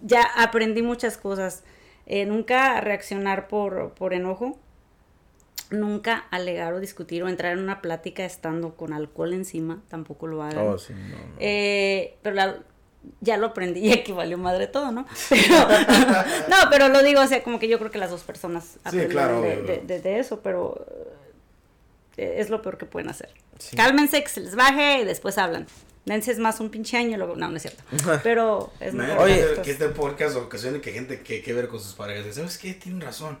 Ya 0.00 0.22
aprendí 0.36 0.80
muchas 0.82 1.18
cosas. 1.18 1.62
Eh, 2.10 2.24
nunca 2.26 2.80
reaccionar 2.80 3.46
por, 3.48 3.92
por 3.92 4.14
enojo. 4.14 4.58
Nunca 5.70 6.24
alegar 6.30 6.72
o 6.72 6.80
discutir 6.80 7.22
o 7.22 7.28
entrar 7.28 7.52
en 7.52 7.58
una 7.58 7.82
plática 7.82 8.24
estando 8.24 8.74
con 8.74 8.94
alcohol 8.94 9.34
encima. 9.34 9.82
Tampoco 9.88 10.26
lo 10.26 10.42
hagan. 10.42 10.66
Oh, 10.66 10.78
sí, 10.78 10.94
no, 10.94 11.00
no. 11.18 11.34
Eh, 11.38 12.16
pero 12.22 12.34
la- 12.34 12.58
ya 13.20 13.36
lo 13.36 13.48
aprendí 13.48 13.80
y 13.86 13.92
aquí 13.92 14.12
valió 14.12 14.38
madre 14.38 14.66
todo, 14.66 14.90
¿no? 14.90 15.06
Pero, 15.28 15.54
no, 16.48 16.56
pero 16.70 16.88
lo 16.88 17.02
digo, 17.02 17.20
o 17.20 17.26
sea, 17.26 17.42
como 17.42 17.58
que 17.58 17.68
yo 17.68 17.78
creo 17.78 17.90
que 17.90 17.98
las 17.98 18.10
dos 18.10 18.22
personas 18.22 18.78
aprenden 18.84 19.10
claro, 19.10 19.42
de, 19.42 19.62
de- 19.62 19.78
de- 19.86 20.00
de 20.00 20.18
eso, 20.18 20.40
pero 20.40 20.86
eh, 22.16 22.36
es 22.38 22.48
lo 22.48 22.62
peor 22.62 22.78
que 22.78 22.86
pueden 22.86 23.10
hacer. 23.10 23.28
Sí. 23.58 23.76
Cálmense, 23.76 24.22
que 24.22 24.28
se 24.30 24.40
les 24.40 24.54
baje 24.56 25.00
y 25.00 25.04
después 25.04 25.36
hablan. 25.36 25.66
Dense 26.08 26.32
es 26.32 26.38
más 26.38 26.58
un 26.60 26.70
pinche 26.70 26.96
año 26.96 27.10
y 27.14 27.16
luego, 27.16 27.36
no, 27.36 27.48
no 27.48 27.56
es 27.56 27.62
cierto. 27.62 27.82
Pero 28.22 28.72
es 28.80 28.94
mejor. 28.94 29.18
Oye, 29.18 29.44
que- 29.62 29.70
este 29.70 29.88
podcast 29.90 30.36
ocasione 30.36 30.80
que 30.80 30.92
gente 30.92 31.20
que, 31.20 31.42
que 31.42 31.52
ver 31.52 31.68
con 31.68 31.78
sus 31.80 31.94
parejas. 31.94 32.34
¿Sabes 32.34 32.58
qué? 32.58 32.74
Tienen 32.74 33.00
razón. 33.00 33.38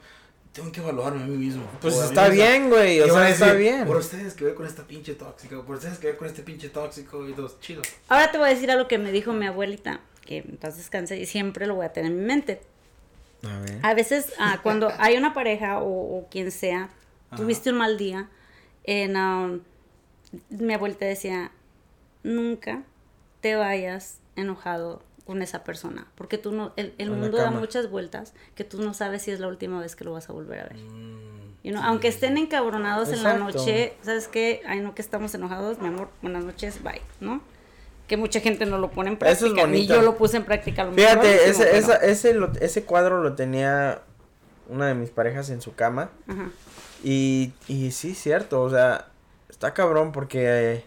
Tengo 0.52 0.72
que 0.72 0.80
evaluarme 0.80 1.22
a 1.22 1.26
mí 1.26 1.36
mismo. 1.36 1.64
Pues 1.80 1.94
O 1.94 2.04
está 2.04 2.28
bien, 2.28 2.68
güey, 2.68 3.00
o 3.00 3.04
¿Qué 3.06 3.10
van 3.12 3.22
sea, 3.26 3.30
está 3.32 3.52
bien. 3.52 3.86
Por 3.86 3.96
ustedes 3.96 4.34
que 4.34 4.44
ver 4.44 4.54
con 4.54 4.66
esta 4.66 4.82
pinche 4.84 5.14
tóxica. 5.14 5.62
Por 5.62 5.76
ustedes 5.76 5.98
que 5.98 6.08
ver 6.08 6.16
con 6.16 6.26
este 6.26 6.42
pinche 6.42 6.68
tóxico 6.68 7.28
y 7.28 7.32
todo. 7.32 7.54
Chido. 7.60 7.82
Ahora 8.08 8.30
te 8.32 8.38
voy 8.38 8.48
a 8.48 8.54
decir 8.54 8.70
algo 8.70 8.88
que 8.88 8.98
me 8.98 9.12
dijo 9.12 9.32
mi 9.32 9.46
abuelita, 9.46 10.00
que 10.26 10.38
entonces 10.38 10.78
descanse 10.78 11.16
y 11.18 11.26
siempre 11.26 11.66
lo 11.66 11.74
voy 11.76 11.86
a 11.86 11.92
tener 11.92 12.10
en 12.10 12.18
mi 12.18 12.24
mente. 12.24 12.60
A 13.44 13.60
ver. 13.60 13.78
A 13.82 13.94
veces, 13.94 14.32
ah, 14.40 14.58
cuando 14.62 14.90
hay 14.98 15.16
una 15.16 15.32
pareja 15.32 15.78
o, 15.78 16.18
o 16.18 16.28
quien 16.28 16.50
sea, 16.50 16.88
Ajá. 17.30 17.36
tuviste 17.36 17.70
un 17.70 17.76
mal 17.76 17.96
día, 17.96 18.28
en, 18.84 19.16
um, 19.16 19.60
mi 20.50 20.74
abuelita 20.74 21.04
decía, 21.06 21.52
nunca 22.22 22.82
te 23.40 23.56
vayas 23.56 24.18
enojado 24.36 25.02
con 25.26 25.42
esa 25.42 25.62
persona, 25.62 26.06
porque 26.14 26.38
tú 26.38 26.52
no, 26.52 26.72
el, 26.76 26.94
el 26.98 27.10
mundo 27.10 27.36
da 27.36 27.50
muchas 27.50 27.90
vueltas 27.90 28.32
que 28.54 28.64
tú 28.64 28.82
no 28.82 28.94
sabes 28.94 29.22
si 29.22 29.30
es 29.30 29.40
la 29.40 29.48
última 29.48 29.78
vez 29.80 29.94
que 29.94 30.04
lo 30.04 30.12
vas 30.12 30.28
a 30.30 30.32
volver 30.32 30.60
a 30.60 30.64
ver. 30.64 30.76
Mm, 30.76 31.38
You 31.64 31.72
know, 31.72 31.82
sí. 31.82 31.88
Aunque 31.88 32.08
estén 32.08 32.38
encabronados 32.38 33.10
en 33.10 33.22
la 33.24 33.34
noche, 33.34 33.94
¿sabes 34.02 34.28
qué? 34.28 34.62
Ay, 34.66 34.80
no 34.80 34.94
que 34.94 35.02
estamos 35.02 35.34
enojados, 35.34 35.80
mi 35.80 35.88
amor, 35.88 36.08
buenas 36.22 36.44
noches, 36.44 36.82
bye, 36.82 37.02
¿no? 37.20 37.40
que 38.06 38.16
mucha 38.16 38.40
gente 38.40 38.64
no 38.64 38.78
lo 38.78 38.90
pone 38.90 39.10
en 39.10 39.16
Eso 39.16 39.26
es 39.26 39.38
práctica. 39.52 39.66
Ni 39.66 39.72
bonito. 39.80 39.94
yo 39.96 40.00
lo 40.02 40.16
puse 40.16 40.38
en 40.38 40.44
práctica. 40.44 40.84
lo 40.84 40.92
Fíjate, 40.94 41.50
ese, 41.50 41.76
esa- 41.76 41.96
ese, 41.96 42.32
lo- 42.32 42.50
ese 42.58 42.84
cuadro 42.84 43.22
lo 43.22 43.34
tenía 43.34 44.00
una 44.70 44.86
de 44.86 44.94
mis 44.94 45.10
parejas 45.10 45.50
en 45.50 45.60
su 45.60 45.74
cama. 45.74 46.08
Ajá. 46.26 46.48
Y, 47.04 47.52
y 47.66 47.90
sí, 47.90 48.14
cierto, 48.14 48.62
o 48.62 48.70
sea, 48.70 49.08
está 49.50 49.74
cabrón 49.74 50.12
porque 50.12 50.44
eh, 50.72 50.84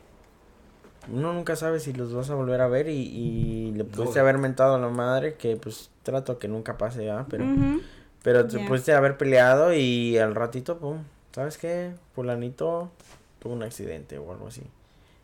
uno 1.09 1.33
nunca 1.33 1.55
sabe 1.55 1.79
si 1.79 1.93
los 1.93 2.13
vas 2.13 2.29
a 2.29 2.35
volver 2.35 2.61
a 2.61 2.67
ver 2.67 2.87
y, 2.87 2.91
y 2.97 3.71
le 3.73 3.83
pudiste 3.83 4.15
No. 4.19 4.21
haber 4.21 4.37
mentado 4.37 4.75
a 4.75 4.79
la 4.79 4.89
madre 4.89 5.35
que 5.35 5.55
pues 5.55 5.89
trato 6.03 6.37
que 6.39 6.47
nunca 6.47 6.77
pase, 6.77 7.05
¿verdad? 7.05 7.25
Pero, 7.29 7.45
Ujú. 7.45 7.81
pero 8.23 8.47
te 8.47 8.59
Ya. 8.59 8.67
pudiste 8.67 8.93
haber 8.93 9.17
peleado 9.17 9.73
y 9.73 10.17
al 10.17 10.35
ratito, 10.35 10.77
pum, 10.77 10.99
¿sabes 11.33 11.57
qué? 11.57 11.91
Fulanito 12.15 12.91
tuvo 13.39 13.53
un 13.53 13.63
accidente 13.63 14.17
o 14.19 14.31
algo 14.31 14.47
así. 14.47 14.61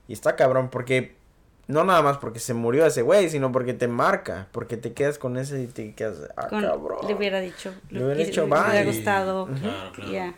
Y 0.07 0.13
está 0.13 0.35
cabrón 0.35 0.69
porque, 0.71 1.15
no 1.67 1.83
nada 1.83 2.01
más 2.01 2.17
porque 2.17 2.39
se 2.39 2.53
murió 2.55 2.85
ese 2.85 3.01
güey, 3.03 3.29
sino 3.29 3.51
porque 3.51 3.73
te 3.73 3.87
marca, 3.87 4.47
porque 4.51 4.77
te 4.77 4.93
quedas 4.93 5.17
con 5.19 5.37
ese 5.37 5.61
y 5.63 5.67
te 5.67 5.93
quedas, 5.93 6.17
ah, 6.37 6.47
Con- 6.47 6.61
cabrón. 6.63 6.99
le 7.07 7.13
hubiera 7.13 7.39
dicho. 7.39 7.71
Le 7.91 8.03
hubiera 8.03 8.23
dicho, 8.23 8.41
le 8.47 8.51
hubiera 8.53 8.71
bye. 8.73 8.85
gustado. 8.85 9.45
Claro, 9.47 9.91
claro. 9.93 10.11
Ya. 10.11 10.33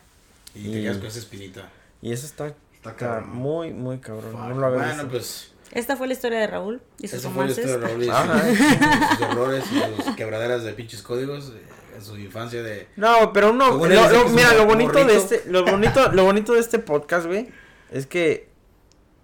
Y 0.55 0.71
te 0.71 0.81
quedas 0.81 0.97
con 0.97 1.07
esa 1.07 1.19
espinita. 1.19 1.69
Y 2.01 2.11
eso 2.11 2.25
está, 2.25 2.51
Está 2.79 2.91
está 2.91 2.95
cabrón. 2.95 3.29
muy, 3.35 3.73
muy 3.73 3.99
cabrón. 3.99 4.31
Fuck. 4.31 4.41
No 4.41 4.55
lo 4.55 4.71
bueno, 4.73 4.87
visto. 4.93 5.07
pues. 5.09 5.51
Esta 5.71 5.95
fue 5.95 6.07
la 6.07 6.13
historia 6.13 6.39
de 6.39 6.47
Raúl 6.47 6.81
y 6.99 7.07
sus 7.07 7.19
Eso 7.19 7.29
fue 7.29 7.45
la 7.45 7.51
historia 7.51 7.77
de 7.77 7.87
Raúl 7.87 8.01
y 8.01 8.05
sus- 8.07 8.13
Ajá. 8.15 9.09
sus 9.11 9.21
errores 9.21 9.63
y 9.71 10.01
sus 10.03 10.15
quebraderas 10.15 10.63
de 10.63 10.73
pinches 10.73 11.01
códigos 11.03 11.49
eh, 11.55 11.61
en 11.95 12.01
su 12.03 12.17
infancia 12.17 12.63
de... 12.63 12.87
No, 12.95 13.31
pero 13.33 13.51
uno, 13.51 13.71
lo- 13.71 13.77
lo- 13.77 14.29
mira, 14.29 14.51
un 14.51 14.57
lo 14.57 14.65
bonito 14.65 15.05
de 15.05 15.15
este, 15.15 15.43
lo 15.47 15.63
bonito, 15.65 16.11
lo 16.11 16.23
bonito 16.23 16.53
de 16.53 16.59
este 16.61 16.79
podcast, 16.79 17.27
güey, 17.27 17.49
es 17.91 18.07
que, 18.07 18.49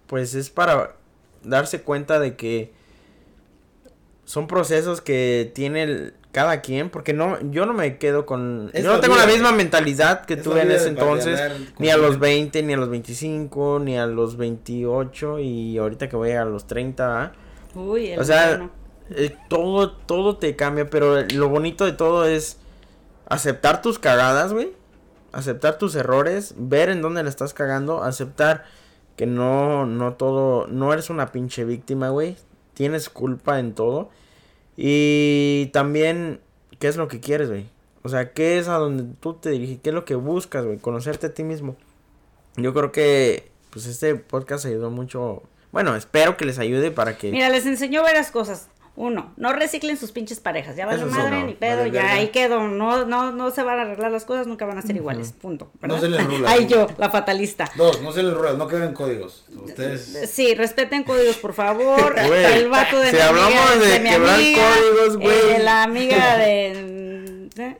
pues, 0.06 0.34
es 0.34 0.50
para 0.50 0.94
darse 1.42 1.80
cuenta 1.82 2.20
de 2.20 2.36
que 2.36 2.72
son 4.24 4.46
procesos 4.46 5.00
que 5.00 5.50
tiene 5.54 5.82
el- 5.84 6.14
cada 6.36 6.60
quien, 6.60 6.90
porque 6.90 7.14
no, 7.14 7.38
yo 7.50 7.64
no 7.64 7.72
me 7.72 7.96
quedo 7.96 8.26
con, 8.26 8.68
Es 8.74 8.84
yo 8.84 8.92
no 8.92 9.00
tengo 9.00 9.16
la 9.16 9.24
misma 9.24 9.52
mentalidad 9.52 10.26
que 10.26 10.34
Es 10.34 10.42
tuve 10.42 10.60
en 10.60 10.70
ese 10.70 10.88
entonces, 10.88 11.40
ni 11.78 11.88
a 11.88 11.96
los 11.96 12.18
consciente. 12.18 12.58
20, 12.60 12.62
ni 12.64 12.74
a 12.74 12.76
los 12.76 12.90
25, 12.90 13.78
ni 13.82 13.96
a 13.96 14.04
los 14.04 14.36
28, 14.36 15.38
y 15.38 15.78
ahorita 15.78 16.10
que 16.10 16.16
voy 16.16 16.32
a 16.32 16.44
los 16.44 16.66
30, 16.66 17.08
¿verdad? 17.08 17.32
Uy, 17.74 18.08
el 18.08 18.20
O 18.20 18.24
sea, 18.24 18.48
bueno. 18.48 18.70
eh, 19.08 19.34
todo, 19.48 19.92
todo 19.92 20.36
te 20.36 20.54
cambia, 20.56 20.90
pero 20.90 21.22
lo 21.22 21.48
bonito 21.48 21.86
de 21.86 21.92
todo 21.92 22.26
es 22.26 22.58
aceptar 23.24 23.80
tus 23.80 23.98
cagadas, 23.98 24.52
güey. 24.52 24.74
Aceptar 25.32 25.78
tus 25.78 25.94
errores, 25.94 26.52
ver 26.58 26.90
en 26.90 27.00
dónde 27.00 27.22
la 27.22 27.30
estás 27.30 27.54
cagando, 27.54 28.04
aceptar 28.04 28.66
que 29.16 29.24
no, 29.24 29.86
no 29.86 30.12
todo, 30.12 30.66
no 30.66 30.92
eres 30.92 31.08
una 31.08 31.32
pinche 31.32 31.64
víctima, 31.64 32.10
güey. 32.10 32.36
Tienes 32.74 33.08
culpa 33.08 33.58
en 33.58 33.72
todo. 33.72 34.10
Y 34.76 35.70
también, 35.72 36.40
¿qué 36.78 36.88
es 36.88 36.96
lo 36.96 37.08
que 37.08 37.20
quieres, 37.20 37.48
güey? 37.48 37.66
O 38.02 38.08
sea, 38.08 38.32
¿qué 38.32 38.58
es 38.58 38.68
a 38.68 38.74
donde 38.74 39.14
tú 39.20 39.34
te 39.34 39.50
diriges? 39.50 39.78
¿Qué 39.82 39.88
es 39.88 39.94
lo 39.94 40.04
que 40.04 40.14
buscas, 40.14 40.64
güey? 40.64 40.78
Conocerte 40.78 41.26
a 41.26 41.34
ti 41.34 41.42
mismo. 41.42 41.76
Yo 42.56 42.72
creo 42.72 42.92
que, 42.92 43.50
pues, 43.70 43.86
este 43.86 44.14
podcast 44.14 44.66
ayudó 44.66 44.90
mucho. 44.90 45.42
Bueno, 45.72 45.96
espero 45.96 46.36
que 46.36 46.44
les 46.44 46.58
ayude 46.58 46.90
para 46.90 47.18
que... 47.18 47.30
Mira, 47.30 47.48
les 47.48 47.66
enseñó 47.66 48.02
varias 48.02 48.30
cosas. 48.30 48.68
Uno, 48.96 49.34
no 49.36 49.52
reciclen 49.52 49.98
sus 49.98 50.10
pinches 50.10 50.40
parejas. 50.40 50.74
Ya 50.74 50.86
vale 50.86 51.04
madre 51.04 51.40
no, 51.40 51.46
ni 51.46 51.52
pedo, 51.52 51.78
vale 51.80 51.90
ya 51.90 52.02
verga. 52.02 52.14
ahí 52.16 52.28
quedó. 52.28 52.66
No, 52.66 53.04
no, 53.04 53.30
no 53.30 53.50
se 53.50 53.62
van 53.62 53.78
a 53.78 53.82
arreglar 53.82 54.10
las 54.10 54.24
cosas, 54.24 54.46
nunca 54.46 54.64
van 54.64 54.78
a 54.78 54.82
ser 54.82 54.96
iguales. 54.96 55.32
Punto. 55.32 55.70
No 55.82 55.94
¿verdad? 55.94 56.00
se 56.00 56.08
les 56.08 56.24
rula. 56.26 56.50
Ay, 56.50 56.66
yo, 56.66 56.86
la 56.96 57.10
fatalista. 57.10 57.70
Dos, 57.76 58.00
no 58.00 58.10
se 58.12 58.22
les 58.22 58.32
ruedas, 58.32 58.56
no 58.56 58.66
queden 58.66 58.94
códigos. 58.94 59.44
Ustedes... 59.54 60.30
Sí, 60.30 60.54
respeten 60.54 61.04
códigos, 61.04 61.36
por 61.36 61.52
favor. 61.52 62.18
El 62.18 62.68
vato 62.70 62.98
de 62.98 63.10
si 63.10 63.16
mi 63.16 63.22
hablamos 63.22 63.54
amiga, 63.70 63.86
de 63.86 64.00
mi 64.00 64.08
quebrar 64.10 64.34
amiga, 64.34 64.62
códigos, 64.78 65.16
güey. 65.18 65.28
eh, 65.50 65.58
la 65.62 65.82
amiga 65.82 66.36
de... 66.38 67.05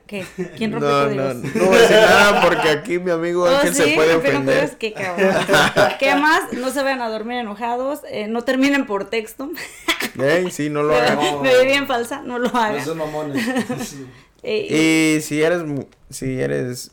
¿Qué? 0.05 0.25
¿Quién 0.57 0.71
rompe 0.71 0.87
No, 0.87 1.01
no, 1.01 1.05
códigos? 1.07 1.55
no 1.55 1.65
voy 1.65 1.75
a 1.75 1.81
decir 1.81 1.97
nada 1.97 2.41
porque 2.41 2.69
aquí 2.69 2.99
mi 2.99 3.11
amigo 3.11 3.43
Oh, 3.43 3.47
Ángel 3.47 3.73
sí, 3.75 3.83
se 3.83 3.95
puede 3.95 4.15
ofender. 4.15 4.77
qué 4.77 4.93
cabrón. 4.93 5.35
¿Qué 5.99 6.15
más? 6.15 6.53
No 6.53 6.69
se 6.71 6.83
vayan 6.83 7.01
a 7.01 7.09
dormir 7.09 7.37
enojados, 7.39 8.01
eh, 8.09 8.27
no 8.27 8.43
terminen 8.43 8.85
por 8.85 9.09
texto. 9.09 9.49
Ey, 10.19 10.49
sí, 10.51 10.69
no 10.69 10.83
lo 10.83 10.95
hagan. 10.95 11.15
No. 11.15 11.41
Me 11.41 11.57
vi 11.59 11.65
bien 11.65 11.87
falsa, 11.87 12.21
no 12.21 12.39
lo 12.39 12.49
No 12.49 12.59
hagan. 12.59 12.83
son 12.85 12.97
mamones. 12.97 13.45
Sí. 13.83 14.07
Eh, 14.43 15.15
Y 15.17 15.21
si 15.21 15.41
eres, 15.41 15.63
si 16.09 16.39
eres 16.39 16.91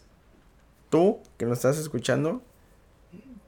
tú 0.91 1.19
que 1.37 1.45
nos 1.45 1.59
estás 1.59 1.77
escuchando, 1.79 2.43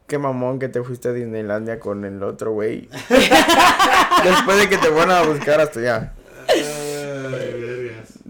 qué 0.07 0.19
mamón 0.19 0.59
que 0.59 0.69
te 0.69 0.83
fuiste 0.83 1.09
a 1.09 1.13
Disneylandia 1.13 1.81
con 1.81 2.05
el 2.05 2.23
otro 2.23 2.53
güey. 2.53 2.89
Después 4.23 4.59
de 4.59 4.69
que 4.69 4.79
te 4.79 4.89
fueron 4.89 5.11
a 5.11 5.23
buscar 5.23 5.61
hasta 5.61 5.81
allá. 5.81 6.13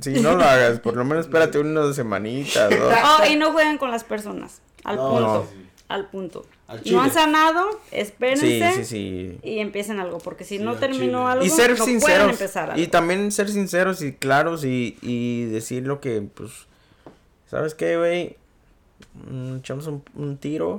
Sí, 0.01 0.21
no 0.21 0.35
lo 0.37 0.45
hagas, 0.45 0.81
por 0.81 0.97
lo 0.97 1.05
menos 1.05 1.27
espérate 1.27 1.59
unas 1.59 1.97
semanitas, 1.97 2.71
¿no? 2.71 2.87
Oh, 2.87 3.25
y 3.31 3.37
no 3.37 3.53
jueguen 3.53 3.79
con 3.79 3.91
las 3.91 4.05
personas. 4.05 4.61
Al 4.85 4.97
No, 4.97 5.09
punto. 5.11 5.49
sí. 5.53 5.63
Al 5.89 6.07
punto. 6.09 6.45
Al 6.67 6.83
no 6.91 7.01
han 7.01 7.13
sanado, 7.13 7.65
espérense. 7.93 8.47
Sí, 8.73 8.77
sí, 8.79 8.85
sí. 8.85 9.39
Y 9.45 9.61
empiecen 9.61 10.01
algo, 10.01 10.19
porque 10.19 10.43
si 10.45 10.59
Sí, 10.59 10.65
no 10.65 10.73
al 10.73 10.81
terminó 10.81 11.21
chile. 11.21 11.31
algo, 11.33 11.45
Y 11.45 11.49
ser 11.51 11.71
no 11.71 11.77
pueden 11.77 12.01
sinceros. 12.01 12.31
empezar 12.33 12.71
algo. 12.71 12.83
Y 12.83 12.89
también 12.89 13.31
ser 13.31 13.49
sinceros 13.49 14.03
y 14.03 14.13
claros 14.13 14.65
y, 14.65 14.99
y 15.01 15.45
decir 15.45 15.87
lo 15.87 16.01
que, 16.01 16.23
pues, 16.23 16.51
¿sabes 17.49 17.75
qué, 17.77 17.97
güey? 17.97 18.37
Mm, 19.31 19.59
echamos 19.59 19.87
un, 19.87 20.03
un 20.17 20.37
tiro. 20.39 20.79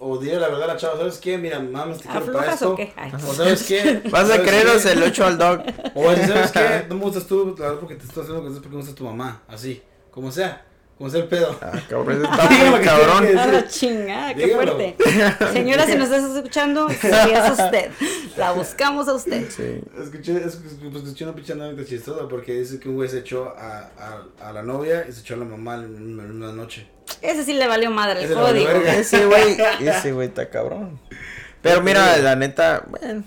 O 0.00 0.18
dile 0.18 0.38
la 0.40 0.48
verdad 0.48 0.64
a 0.64 0.74
la 0.74 0.76
chava, 0.76 0.96
¿sabes 0.98 1.18
qué? 1.18 1.38
Mira, 1.38 1.60
mames, 1.60 1.98
te 1.98 2.08
quiero 2.08 2.26
para 2.26 2.52
¿Aflojas 2.52 2.54
esto. 2.54 2.72
o 2.72 2.76
qué? 2.76 2.92
Ay. 2.96 3.12
O 3.28 3.32
¿sabes 3.34 3.62
qué? 3.62 4.02
Vas 4.10 4.24
a 4.24 4.26
¿Sabes 4.34 4.48
creeros 4.48 4.84
el 4.86 5.02
8 5.02 5.24
al 5.24 5.38
dog. 5.38 5.60
O 5.94 6.04
¿sabes 6.14 6.50
qué? 6.52 6.84
No 6.88 6.94
me 6.96 7.00
gustas 7.02 7.26
tú, 7.26 7.54
la 7.58 7.64
verdad, 7.66 7.80
porque 7.80 7.94
te 7.94 8.04
estoy 8.04 8.22
haciendo 8.22 8.42
cosas 8.42 8.58
porque 8.58 8.76
me 8.76 8.82
gusta 8.82 8.94
tu 8.94 9.04
mamá. 9.04 9.42
Así, 9.48 9.82
como 10.10 10.30
sea. 10.32 10.64
Como 10.96 11.10
sea 11.10 11.20
el 11.22 11.26
pedo. 11.28 11.58
Ah, 11.60 11.72
cabrón, 11.88 12.24
está 12.24 12.48
muy 12.70 12.80
cabrón. 12.80 13.26
que 13.26 13.36
Ah, 13.38 13.46
decir. 13.48 13.68
chingada, 13.68 14.34
qué 14.34 14.48
fuerte. 14.48 14.96
Señora, 15.52 15.86
si 15.86 15.96
nos 15.96 16.08
estás 16.10 16.36
escuchando, 16.36 16.88
sí 16.88 17.08
es 17.32 17.50
usted. 17.50 17.90
La 18.36 18.52
buscamos 18.52 19.08
a 19.08 19.14
usted. 19.14 19.48
Sí. 19.50 19.80
Escuché, 20.00 20.36
es- 20.36 20.56
pues, 20.56 20.94
escuché 21.02 21.24
una 21.24 21.34
pinche 21.34 21.52
anécdota 21.52 21.88
chistosa 21.88 22.28
porque 22.28 22.52
dice 22.60 22.78
que 22.78 22.88
un 22.88 22.94
güey 22.94 23.08
se 23.08 23.18
echó 23.18 23.54
a, 23.58 23.90
a, 23.98 24.48
a 24.48 24.52
la 24.52 24.62
novia 24.62 25.04
y 25.08 25.12
se 25.12 25.20
echó 25.22 25.34
a 25.34 25.38
la 25.38 25.44
mamá 25.44 25.74
en 25.74 26.16
la 26.16 26.22
misma 26.22 26.52
noche. 26.52 26.88
Ese 27.20 27.44
sí 27.44 27.54
le 27.54 27.66
valió 27.66 27.90
madre 27.90 28.20
el 28.20 28.24
Ese 28.26 28.34
código. 28.34 28.68
Ese 28.70 29.26
güey, 29.26 29.56
ese 29.80 30.12
güey 30.12 30.28
está 30.28 30.48
cabrón. 30.48 31.00
Pero 31.60 31.82
mira, 31.82 32.16
la 32.18 32.36
neta, 32.36 32.84
bueno, 32.88 33.24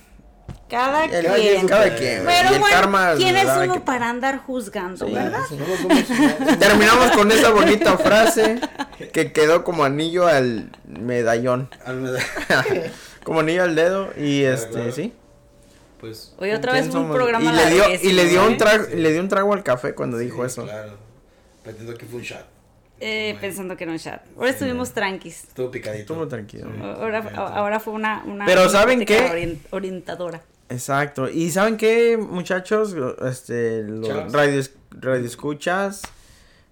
Cada 0.69 1.06
el- 1.06 1.26
quien. 1.26 1.68
cada 1.68 1.95
quien. 1.95 2.23
Pero 2.26 2.49
y 2.52 2.53
el 2.56 2.60
bueno, 2.60 2.76
karma 2.76 3.14
¿quién 3.15 3.38
es 3.38 3.45
uno 3.45 3.73
que- 3.76 3.80
para 3.80 4.10
andar 4.10 4.39
juzgando, 4.39 5.07
Sí, 5.07 5.14
verdad? 5.14 5.39
sí. 5.48 5.56
No. 5.57 6.57
Terminamos 6.60 7.11
con 7.11 7.31
esa 7.31 7.52
bonita 7.52 7.98
frase 7.98 8.60
que 9.14 9.31
quedó 9.31 9.64
como 9.64 9.84
anillo 9.85 10.27
al 10.27 10.69
medallón. 10.85 11.69
Al 11.85 11.98
meda- 12.02 12.19
Como 13.23 13.41
anillo 13.41 13.64
al 13.64 13.76
dedo 13.76 14.10
y 14.18 14.44
este, 14.44 14.91
sí. 14.94 15.14
Pues. 15.99 16.34
Hoy 16.38 16.52
otra 16.52 16.72
¿Quién 16.73 16.85
vez 16.85 16.95
un 16.95 17.02
somos? 17.03 17.15
programa 17.15 17.52
y 17.52 17.56
le 17.56 17.69
dio 17.73 17.84
y 18.03 18.11
le 18.14 18.26
dio 18.26 18.44
¿eh? 18.44 18.48
un 18.48 18.57
trago 18.57 18.85
Sí. 18.85 18.95
le 18.95 19.11
dio 19.11 19.22
un 19.22 19.27
trago 19.30 19.53
al 19.53 19.64
café 19.64 19.94
cuando 19.95 20.18
dijo 20.18 20.45
eso. 20.45 20.64
Claro. 20.64 20.94
Pretendo 21.64 21.94
que 21.95 22.06
fue 22.06 22.19
un 22.19 22.23
shot. 22.26 22.45
Eh, 22.99 23.38
pensando 23.41 23.76
que 23.77 23.85
no 23.85 23.95
chat. 23.98 24.22
Ahora 24.38 24.49
estuvimos 24.49 24.91
tranquis. 24.94 25.44
Estuvo 25.44 25.69
picadito. 25.69 26.02
Estuvo 26.14 26.27
tranquilo. 26.27 26.68
Ahora, 26.99 27.23
ahora 27.35 27.80
fue 27.80 27.94
una, 27.94 28.23
una 28.26 28.45
Pero 28.45 28.61
una 28.61 28.69
¿saben 28.72 29.06
qué? 29.06 29.19
orien- 29.30 29.60
orientadora. 29.72 30.41
Exacto. 30.69 31.30
Y 31.30 31.52
saben 31.52 31.77
qué, 31.77 32.18
muchachos, 32.18 32.95
este, 33.26 33.84
los 33.84 34.31
radio, 34.34 34.61
radio 34.91 35.26
escuchas, 35.26 36.02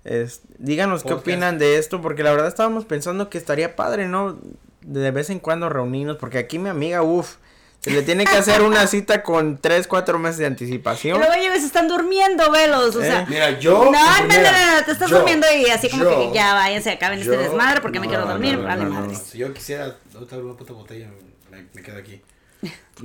es- 0.03 0.41
díganos 0.57 1.03
qué 1.03 1.13
opinan 1.13 1.57
de 1.59 1.77
esto, 1.77 2.01
porque 2.01 2.23
la 2.23 2.31
verdad 2.31 2.47
estábamos 2.47 2.85
pensando 2.85 3.29
que 3.29 3.37
estaría 3.37 3.75
padre, 3.75 4.07
¿no? 4.07 4.37
De 4.81 5.11
vez 5.11 5.29
en 5.29 5.39
cuando 5.39 5.69
reunirnos, 5.69 6.17
porque 6.17 6.37
aquí 6.37 6.59
mi 6.59 6.69
amiga, 6.69 7.01
uff, 7.01 7.35
se 7.79 7.91
le 7.91 8.01
tiene 8.01 8.25
que 8.25 8.35
hacer 8.35 8.63
una 8.63 8.87
cita 8.87 9.21
con 9.23 9.57
tres, 9.59 9.85
cuatro 9.87 10.17
meses 10.19 10.39
de 10.39 10.47
anticipación. 10.47 11.19
luego 11.19 11.33
ellos 11.33 11.63
están 11.63 11.87
durmiendo, 11.87 12.51
velos, 12.51 12.95
o 12.95 13.01
Eh, 13.01 13.05
sea. 13.05 13.25
Mira, 13.29 13.59
yo. 13.59 13.85
no, 13.85 13.91
no, 13.91 13.91
no, 13.91 14.27
no, 14.27 14.77
no, 14.79 14.85
te 14.85 14.91
estás 14.91 15.09
yo- 15.09 15.17
durmiendo 15.19 15.45
y 15.55 15.69
así 15.69 15.89
como 15.89 16.03
yo- 16.03 16.09
que 16.31 16.35
ya 16.35 16.53
váyanse, 16.55 16.91
acaben 16.91 17.19
este 17.19 17.37
desmadre 17.37 17.81
porque 17.81 17.99
me 17.99 18.07
quiero 18.07 18.25
no, 18.25 18.31
dormir, 18.31 18.57
no, 18.57 18.63
vale 18.63 18.83
no, 18.85 18.89
no. 18.89 18.99
madres. 19.01 19.19
Si 19.19 19.37
yo 19.37 19.53
quisiera 19.53 19.95
otra 20.19 20.37
una 20.39 20.55
puta 20.55 20.73
botella, 20.73 21.09
me, 21.51 21.65
me 21.73 21.81
quedo 21.81 21.97
aquí. 21.99 22.21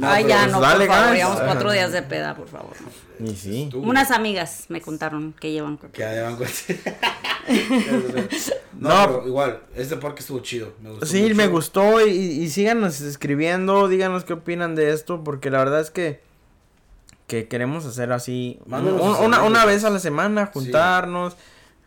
Ay, 0.03 0.23
pero 0.25 0.29
ya, 0.29 0.41
pues 0.43 0.53
no, 0.53 0.61
dale 0.61 0.87
por 0.87 0.95
favor, 0.97 1.15
llevamos 1.17 1.41
cuatro 1.41 1.73
días 1.73 1.93
de 1.93 2.03
peda, 2.03 2.37
por 2.37 2.49
favor. 2.49 2.75
Y 3.19 3.35
sí. 3.35 3.69
Tú, 3.71 3.81
Unas 3.83 4.11
amigas 4.13 4.67
me 4.69 4.81
contaron 4.81 5.35
que 5.39 5.51
llevan 5.53 5.77
Que 5.79 6.01
ya 6.01 6.23
van 6.23 6.39
no, 8.79 8.89
No. 8.89 9.07
pero 9.07 9.27
igual, 9.27 9.61
este 9.77 9.97
parque 9.97 10.21
estuvo 10.21 10.41
chido. 10.41 10.73
Me 10.83 10.91
gustó 10.91 11.07
Sí, 11.07 11.23
mucho. 11.23 11.35
me 11.35 11.47
gustó 11.49 12.07
y, 12.07 12.11
y 12.13 12.49
síganos 12.51 13.01
escribiendo, 13.01 13.89
díganos 13.89 14.25
qué 14.25 14.35
opinan 14.35 14.75
de 14.75 14.93
esto, 14.93 15.23
porque 15.25 15.51
la 15.51 15.59
verdad 15.59 15.81
es 15.81 15.91
que 15.91 16.21
que 17.27 17.47
queremos 17.47 17.87
hacer 17.87 18.11
así 18.11 18.59
un- 18.67 19.01
una, 19.25 19.45
una 19.45 19.65
vez 19.65 19.85
a 19.85 19.91
la 19.91 20.01
semana, 20.01 20.51
juntarnos, 20.53 21.37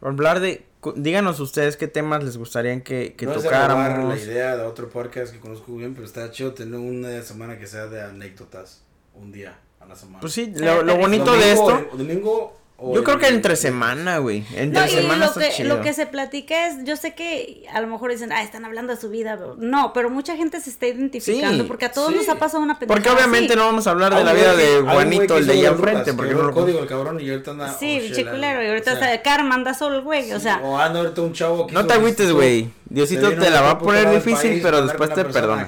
hablar 0.02 0.40
de, 0.40 0.66
díganos 0.96 1.40
ustedes 1.40 1.78
qué 1.78 1.88
temas 1.88 2.24
les 2.24 2.38
gustaría 2.38 2.84
que, 2.84 3.14
que 3.16 3.26
no 3.26 3.34
tocáramos. 3.34 4.18
la 4.18 4.22
idea 4.22 4.58
de 4.58 4.64
otro 4.64 4.90
podcast 4.90 5.34
que 5.34 5.40
conozco 5.40 5.76
bien, 5.76 5.94
pero 5.94 6.06
está 6.06 6.30
chido 6.32 6.54
tener 6.54 6.80
una 6.80 7.22
semana 7.22 7.58
que 7.58 7.68
sea 7.68 7.88
de 7.88 8.02
anécdotas. 8.02 8.84
un 9.16 9.32
día 9.32 9.60
a 9.80 9.86
la 9.86 9.96
semana. 9.96 10.20
Pues 10.20 10.34
sí, 10.34 10.52
lo, 10.56 10.84
lo 10.84 10.98
bonito 10.98 11.26
Domingo, 11.26 11.46
de 11.46 11.52
esto. 11.52 11.98
Domingo 11.98 12.63
Yo 12.94 13.04
creo 13.04 13.18
que 13.20 13.28
entre 13.28 13.56
semana, 13.56 14.18
güey. 14.18 14.44
Entre 14.56 14.80
No, 14.80 14.86
y 14.86 14.90
semana 14.90 15.28
lo 15.28 15.34
que, 15.34 15.50
chido. 15.52 15.76
lo 15.78 15.82
que 15.82 15.94
se 15.94 16.06
platica 16.06 16.68
es, 16.68 16.84
yo 16.84 16.96
sé 16.98 17.14
que 17.14 17.66
a 17.72 17.80
lo 17.80 17.88
mejor 17.88 18.12
dicen, 18.12 18.32
ah, 18.32 18.44
están 18.44 18.66
hablando 18.66 18.94
de 18.96 19.00
su 19.00 19.10
vida. 19.10 19.38
pero- 19.38 19.56
No, 19.58 19.94
pero 19.94 20.10
mucha 20.10 20.36
gente 20.36 20.60
se 20.60 20.70
está 20.70 20.88
identificando 20.88 21.64
Sí, 21.64 21.68
porque 21.68 21.86
a 21.86 21.92
todos 21.92 22.12
sí. 22.12 22.16
nos 22.18 22.30
ha 22.30 22.36
pasado 22.36 22.62
una 22.64 22.80
pendejada 22.80 23.02
Porque 23.02 23.16
obviamente 23.16 23.54
así. 23.54 23.60
no 23.60 23.66
vamos 23.68 23.88
a 23.88 23.92
hablar 23.92 24.14
de 24.16 24.24
la 24.24 24.34
vida 24.34 24.56
que- 24.56 24.62
de 24.64 24.82
Juanito, 24.82 25.38
el 25.38 25.48
de 25.48 25.54
allá 25.54 25.70
enfrente. 25.70 26.04
que 26.06 26.14
Porque 26.14 26.34
no 26.34 26.44
lo 26.44 26.54
código 26.54 26.80
el 26.80 26.88
cabrón 26.88 27.20
y 27.22 27.30
ahorita 27.30 27.52
anda. 27.52 27.74
Sí, 27.78 28.10
oh, 28.12 28.16
chiculero, 28.16 28.64
y 28.64 28.68
ahorita 28.68 28.94
o 28.94 28.98
sea, 28.98 29.14
está 29.14 29.24
Karma, 29.24 29.56
anda 29.56 29.74
solo 29.74 30.04
güey, 30.04 30.32
o 30.34 30.40
sea, 30.40 30.60
O 30.64 30.78
anda 30.78 31.00
ahorita 31.00 31.22
un 31.22 31.34
chavo 31.34 31.68
que 31.68 31.74
No 31.74 31.86
te 31.86 31.94
agüites, 31.94 32.32
güey. 32.32 32.70
Diosito 32.90 33.30
te 33.34 33.50
la 33.50 33.62
va 33.62 33.72
a 33.72 33.80
poner 33.80 34.10
difícil, 34.12 34.60
pero 34.62 34.86
después 34.86 35.14
te 35.14 35.24
perdona. 35.26 35.68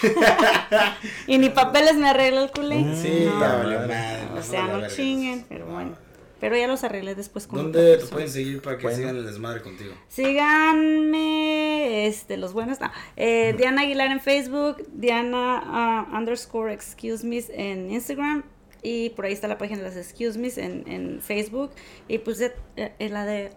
y 1.26 1.38
ni 1.38 1.48
papeles 1.50 1.96
me 1.96 2.08
arregla 2.10 2.42
el 2.44 2.50
culé. 2.50 2.76
Sí, 3.00 3.24
No, 3.28 3.40
valió 3.40 3.80
madre, 3.80 4.18
o 4.32 4.36
no, 4.36 4.42
sea, 4.42 4.62
no 4.68 4.86
chinguen, 4.88 5.44
pero 5.48 5.66
bueno. 5.66 5.96
Pero 6.40 6.56
ya 6.56 6.68
los 6.68 6.84
arreglé 6.84 7.14
después 7.16 7.46
con 7.48 7.58
¿Dónde 7.72 7.96
te 7.98 8.06
pueden 8.06 8.30
seguir 8.30 8.62
para 8.62 8.76
que 8.78 8.84
Bueno. 8.84 8.96
sigan 8.98 9.16
el 9.16 9.26
desmadre 9.26 9.60
contigo? 9.60 9.92
Síganme, 10.08 12.06
este, 12.06 12.36
los 12.36 12.52
buenos, 12.52 12.80
no. 12.80 12.90
Eh, 13.16 13.54
Diana 13.56 13.82
Aguilar 13.82 14.10
en 14.10 14.20
Facebook, 14.20 14.86
Diana 14.92 15.60
ah, 15.64 16.06
underscore 16.16 16.72
excuse 16.72 17.26
me 17.26 17.42
en 17.50 17.90
Instagram 17.90 18.44
y 18.82 19.10
por 19.10 19.24
ahí 19.24 19.32
está 19.32 19.48
la 19.48 19.58
página 19.58 19.78
de 19.82 19.88
las 19.88 19.96
excuse 19.96 20.38
me 20.38 20.48
en, 20.64 20.84
en 20.86 21.20
Facebook 21.20 21.72
y 22.06 22.18
pues 22.18 22.40
eh, 22.40 22.52
eh, 22.76 23.08
la 23.08 23.24
de... 23.24 23.50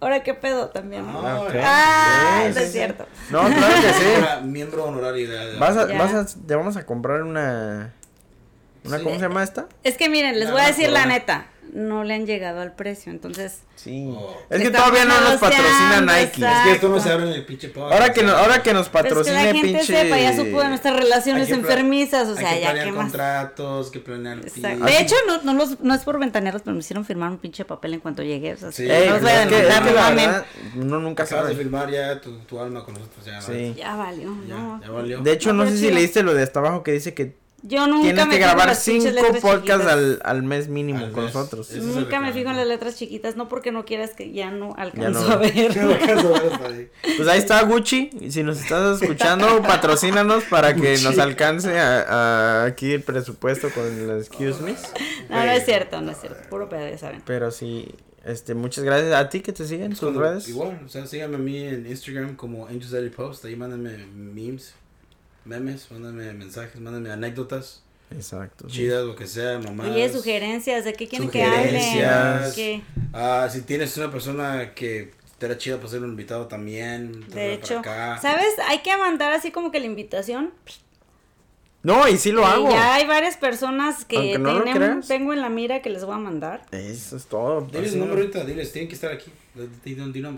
Ahora 0.00 0.22
qué 0.22 0.32
pedo 0.32 0.68
también. 0.70 1.04
¿no? 1.06 1.26
Ah, 1.26 1.40
ok. 1.40 1.50
Ah, 1.60 2.50
no 2.54 2.60
es 2.60 2.72
cierto. 2.72 3.04
No, 3.30 3.40
claro 3.48 3.74
que 3.82 3.92
sí. 3.92 4.04
Miembro 4.44 4.84
honorario 4.84 5.28
de, 5.28 5.36
de- 5.52 5.58
Vas 5.58 5.76
a, 5.76 5.86
vas 5.86 6.14
a, 6.14 6.24
te 6.46 6.54
vamos 6.54 6.76
a 6.76 6.86
comprar 6.86 7.22
una, 7.24 7.92
una 8.88 8.98
Sí. 8.98 9.04
¿cómo 9.04 9.16
se 9.16 9.22
llama 9.22 9.42
esta? 9.42 9.68
Es 9.84 9.96
que 9.96 10.08
miren, 10.08 10.38
les 10.40 10.50
voy 10.50 10.60
a 10.60 10.66
decir 10.66 10.90
la 10.90 11.06
neta, 11.06 11.46
no 11.72 12.02
le 12.02 12.14
han 12.14 12.24
llegado 12.26 12.60
al 12.62 12.74
precio, 12.74 13.12
entonces... 13.12 13.60
Sí. 13.76 14.12
Oh. 14.16 14.36
Es 14.50 14.60
que 14.60 14.70
todavía 14.70 15.04
no 15.04 15.20
nos 15.20 15.34
patrocina 15.38 16.00
Nike. 16.00 16.22
exacto. 16.22 16.46
Es 16.46 16.64
que 16.64 16.72
esto 16.72 16.88
no 16.88 16.98
se 16.98 17.10
abre 17.12 17.26
en 17.28 17.32
el 17.34 17.44
pinche 17.44 17.68
podcast. 17.68 17.92
Ahora 17.92 18.12
que, 18.12 18.22
no, 18.24 18.32
ahora 18.32 18.60
que 18.62 18.72
nos 18.74 18.88
Pero 18.88 19.20
es 19.20 19.26
que 19.28 19.32
la 19.32 19.40
gente 19.42 19.60
pinche... 19.62 19.84
sepa, 19.84 20.18
ya 20.18 20.34
supo 20.34 20.60
de 20.62 20.68
nuestras 20.70 20.96
relaciones 20.96 21.46
que 21.46 21.54
enfermizas, 21.54 22.26
o 22.26 22.34
sea, 22.34 22.54
que 22.54 22.60
ya 22.62 22.74
más. 22.86 22.94
contratos, 23.04 23.90
que 23.92 24.00
planear. 24.00 24.40
De 24.40 24.98
hecho, 25.00 25.14
no, 25.28 25.42
no, 25.42 25.52
los- 25.54 25.78
no 25.80 25.94
es 25.94 26.00
por 26.02 26.18
ventaneros, 26.18 26.62
pero 26.62 26.74
me 26.74 26.80
hicieron 26.80 27.04
firmar 27.04 27.30
un 27.30 27.38
pinche 27.38 27.64
papel 27.66 27.94
en 27.94 28.00
cuanto 28.00 28.22
llegué. 28.24 28.54
O 28.54 28.56
sea, 28.56 28.68
no 28.68 28.72
que, 28.74 29.56
que 29.56 30.80
uno 30.80 30.98
nunca 30.98 31.22
Acabas 31.22 31.44
de 31.46 31.52
sabe. 31.52 31.62
firmar 31.62 31.90
ya 31.90 32.20
tu, 32.20 32.36
tu 32.40 32.58
alma 32.60 32.84
con 32.84 32.94
nosotros 32.94 33.24
ya. 33.26 33.40
Ya 33.74 33.94
valió, 33.94 34.34
Ya, 34.48 34.54
no. 34.56 34.80
ya 34.82 34.90
valió. 34.90 35.20
De 35.20 35.32
hecho, 35.32 35.52
No, 35.52 35.66
sé 35.68 35.76
si 35.76 35.90
leíste 35.92 36.22
lo 36.24 36.34
de 36.34 36.42
hasta 36.42 36.58
abajo 36.58 36.82
que 36.82 36.92
dice 36.92 37.14
que 37.14 37.36
Yo 37.62 37.88
nunca 37.88 38.02
tienes 38.02 38.26
me 38.26 38.30
que 38.30 38.36
fijo 38.36 38.36
en 38.36 38.40
grabar 38.56 38.66
las 38.68 38.82
cinco 38.84 39.10
letras 39.10 39.40
podcasts 39.42 39.82
chiquitas. 39.84 39.86
al, 39.92 40.20
al 40.24 40.42
mes 40.44 40.68
mínimo 40.68 41.04
Al 41.06 41.12
con 41.12 41.24
mes. 41.24 41.34
nosotros. 41.34 41.70
Nunca 41.72 42.20
me 42.20 42.32
fijo 42.32 42.50
en 42.50 42.56
las 42.56 42.66
letras 42.68 42.96
chiquitas, 42.96 43.34
no 43.36 43.48
porque 43.48 43.72
no 43.72 43.84
quieras 43.84 44.10
que 44.10 44.32
ya 44.32 44.50
no 44.52 44.74
alcanzo 44.78 45.22
no. 45.26 45.32
a 45.32 45.36
ver. 45.36 45.76
No. 45.76 45.88
Pues 47.16 47.28
ahí 47.28 47.38
está 47.38 47.62
Gucci. 47.64 48.10
Y 48.20 48.30
si 48.30 48.42
nos 48.42 48.60
estás 48.60 49.02
escuchando, 49.02 49.60
patrocínanos 49.66 50.44
para 50.44 50.74
que 50.74 50.92
Gucci. 50.92 51.04
nos 51.04 51.18
alcance 51.18 51.78
a, 51.78 52.62
a 52.62 52.64
aquí 52.64 52.92
el 52.92 53.02
presupuesto 53.02 53.70
con 53.70 53.84
el 53.86 54.18
excuse 54.18 54.60
me. 54.62 54.74
No, 55.28 55.44
no 55.44 55.50
es 55.52 55.64
cierto, 55.64 56.00
no 56.00 56.12
es 56.12 56.20
cierto. 56.20 56.48
Puro 56.48 56.68
pedo, 56.68 56.88
ya 56.88 56.96
saben. 56.98 57.22
Pero 57.26 57.50
sí, 57.50 57.92
este, 58.24 58.54
muchas 58.54 58.84
gracias 58.84 59.12
a 59.12 59.28
ti 59.28 59.40
que 59.40 59.52
te 59.52 59.66
siguen 59.66 59.86
en 59.92 59.96
sus 59.96 60.14
redes. 60.14 60.48
Igual, 60.48 60.80
o 60.84 60.88
sea, 60.88 61.06
síganme 61.06 61.36
a 61.36 61.40
mí 61.40 61.58
en 61.58 61.86
Instagram 61.86 62.36
como 62.36 62.66
Angels 62.66 62.90
Daily 62.92 63.10
Post. 63.10 63.44
Ahí 63.44 63.56
mándenme 63.56 63.96
memes, 64.14 64.74
memes, 65.48 65.90
mándenme 65.90 66.32
mensajes, 66.34 66.80
mándenme 66.80 67.10
anécdotas 67.10 67.82
Exacto. 68.10 68.68
sí. 68.68 68.76
chidas, 68.76 69.04
lo 69.04 69.16
que 69.16 69.26
sea, 69.26 69.58
mamás. 69.58 69.88
Oye, 69.88 70.08
sugerencias, 70.10 70.84
¿de 70.84 70.92
qué 70.92 71.08
quieren 71.08 71.30
que 71.30 71.42
hable? 71.42 71.80
Sugerencias. 71.80 72.54
¿Qué? 72.54 72.82
Ah, 73.12 73.48
si 73.50 73.62
tienes 73.62 73.96
una 73.96 74.10
persona 74.10 74.74
que 74.74 75.12
te 75.38 75.46
era 75.46 75.56
chida 75.56 75.76
para 75.76 75.88
ser 75.88 76.02
un 76.02 76.10
invitado 76.10 76.46
también. 76.46 77.28
De 77.30 77.54
hecho, 77.54 77.82
para 77.82 78.14
acá. 78.14 78.22
¿sabes? 78.22 78.54
Hay 78.66 78.80
que 78.80 78.96
mandar 78.96 79.32
así 79.32 79.50
como 79.50 79.70
que 79.70 79.80
la 79.80 79.86
invitación. 79.86 80.52
No, 81.88 82.06
y 82.06 82.18
sí 82.18 82.32
lo 82.32 82.42
Y 82.42 82.44
hago. 82.44 82.70
ya 82.70 82.94
hay 82.94 83.06
varias 83.06 83.36
personas 83.36 84.04
que 84.04 84.38
no 84.38 84.62
tengo 85.06 85.32
en 85.32 85.40
la 85.40 85.48
mira 85.48 85.80
que 85.82 85.90
les 85.90 86.04
voy 86.04 86.14
a 86.14 86.18
mandar. 86.18 86.62
Eso 86.70 87.16
es 87.16 87.26
todo. 87.26 87.62
Diles 87.62 87.92
el 87.94 87.98
no- 88.00 88.04
nombre 88.06 88.22
ahorita, 88.22 88.44
diles, 88.44 88.70
tienen 88.72 88.88
que 88.88 88.94
estar 88.94 89.10
aquí. 89.12 89.30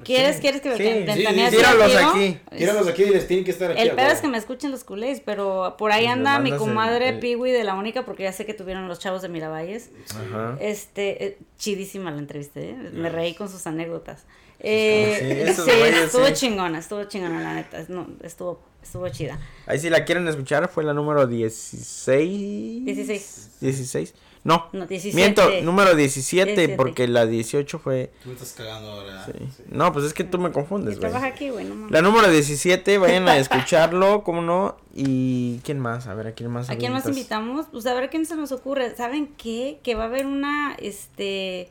¿Quieres, 0.04 0.36
Sí. 0.36 0.40
¿quieres 0.40 0.60
que 0.62 0.70
Sí, 0.72 0.78
te 0.78 1.12
sí, 1.14 1.26
sí, 1.26 1.56
tíralos 1.56 1.94
aquí. 1.96 2.38
Tíralos 2.56 2.88
aquí, 2.88 3.04
diles, 3.04 3.26
tienen 3.26 3.44
que 3.44 3.50
estar 3.50 3.70
aquí. 3.72 3.80
El 3.82 3.90
pedo 3.92 4.08
es 4.12 4.20
que 4.20 4.28
me 4.28 4.38
escuchen 4.38 4.70
los 4.70 4.84
culés, 4.84 5.20
pero 5.20 5.74
por 5.76 5.92
ahí 5.92 6.04
Y 6.04 6.06
anda 6.06 6.38
mi 6.38 6.52
comadre 6.52 7.10
el- 7.10 7.18
Piwi 7.18 7.50
de 7.50 7.64
la 7.64 7.74
única, 7.74 8.04
porque 8.06 8.22
ya 8.22 8.32
sé 8.32 8.46
que 8.46 8.54
tuvieron 8.54 8.88
los 8.88 8.98
chavos 8.98 9.20
de 9.20 9.28
Miravalles. 9.28 9.90
Ajá. 10.14 10.56
Este, 10.60 11.24
eh, 11.26 11.38
chidísima 11.58 12.10
la 12.10 12.18
entrevista, 12.18 12.60
¿eh? 12.60 12.74
Me 12.92 13.10
reí 13.10 13.34
con 13.34 13.48
sus 13.50 13.66
anécdotas. 13.66 14.24
Eh, 14.58 15.52
Sí, 15.54 15.64
estuvo 16.06 16.26
sí. 16.26 16.32
chingona, 16.34 16.78
estuvo 16.78 17.04
chingona 17.04 17.40
la 17.42 17.54
neta, 17.54 17.84
no, 17.88 18.06
estuvo, 18.22 18.62
estuvo 18.82 19.08
chida. 19.08 19.38
Ahí 19.66 19.78
si 19.78 19.90
la 19.90 20.04
quieren 20.04 20.26
escuchar 20.28 20.68
fue 20.68 20.84
la 20.84 20.94
número 20.94 21.26
16. 21.26 22.84
16. 22.84 23.50
16. 23.60 24.14
No. 24.42 24.68
No, 24.72 24.86
17. 24.86 25.14
Miento, 25.14 25.42
número 25.62 25.94
17 25.94 26.46
17. 26.46 26.76
porque 26.76 27.06
la 27.08 27.26
18 27.26 27.78
fue... 27.78 28.10
Tú 28.22 28.30
me 28.30 28.34
estás 28.34 28.52
cagando 28.52 28.90
ahora. 28.90 29.26
sí. 29.26 29.32
sí. 29.54 29.62
No, 29.68 29.92
pues 29.92 30.06
es 30.06 30.14
que 30.14 30.24
tú 30.24 30.38
me 30.38 30.50
confundes, 30.50 30.98
güey. 30.98 31.10
trabaja 31.10 31.26
aquí, 31.26 31.50
güey, 31.50 31.66
no. 31.66 31.88
La 31.90 32.00
número 32.00 32.30
17, 32.30 32.98
vayan 32.98 33.28
a 33.28 33.36
escucharlo, 33.36 34.22
¿cómo 34.24 34.40
no? 34.40 34.76
¿Y 34.94 35.58
quién 35.58 35.78
más? 35.78 36.06
A 36.06 36.14
ver, 36.14 36.28
¿a 36.28 36.32
quién 36.32 36.50
más? 36.50 36.70
¿A 36.70 36.76
quién 36.76 36.92
más 36.92 37.06
invitamos? 37.06 37.66
Pues 37.70 37.84
a 37.86 37.92
ver 37.92 38.08
quién 38.08 38.24
se 38.24 38.34
nos 38.34 38.50
ocurre. 38.50 38.94
¿Saben 38.96 39.28
qué? 39.36 39.80
Que 39.82 39.94
va 39.94 40.04
a 40.04 40.06
haber 40.06 40.26
una, 40.26 40.74
este, 40.78 41.68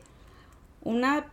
una... 0.82 1.26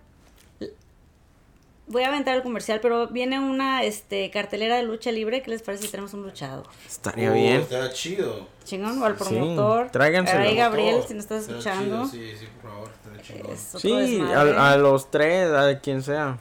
Voy 1.90 2.04
a 2.04 2.10
aventar 2.10 2.36
el 2.36 2.44
comercial, 2.44 2.80
pero 2.82 3.08
viene 3.08 3.40
una, 3.40 3.84
este, 3.84 4.30
cartelera 4.30 4.76
de 4.76 4.84
lucha 4.84 5.12
libre. 5.12 5.42
¿Qué 5.42 5.52
les 5.52 5.62
parece 5.62 5.86
si 5.86 5.90
tenemos 5.92 6.14
un 6.14 6.24
luchador? 6.24 6.66
Estaría 6.86 7.32
Uh, 7.32 7.34
bien. 7.34 7.62
Está 7.62 7.92
chido. 7.94 8.48
Chingón, 8.66 9.02
o 9.02 9.06
al 9.06 9.18
Sí, 9.18 9.24
promotor. 9.24 9.90
tráiganselo. 9.92 10.42
Ahí, 10.42 10.56
Gabriel, 10.58 11.02
si 11.08 11.14
nos 11.14 11.24
estás 11.24 11.42
Está 11.44 11.52
escuchando. 11.54 12.10
chido, 12.12 12.26
Sí, 12.26 12.38
sí, 12.38 12.48
por 12.62 12.72
favor, 12.72 12.90
está 12.90 13.22
chingón. 13.24 13.52
Es 13.54 13.60
Sí, 13.82 14.22
a, 14.22 14.74
a 14.74 14.78
los 14.78 15.10
tres, 15.10 15.50
a 15.52 15.80
quien 15.80 16.02
sea. 16.04 16.38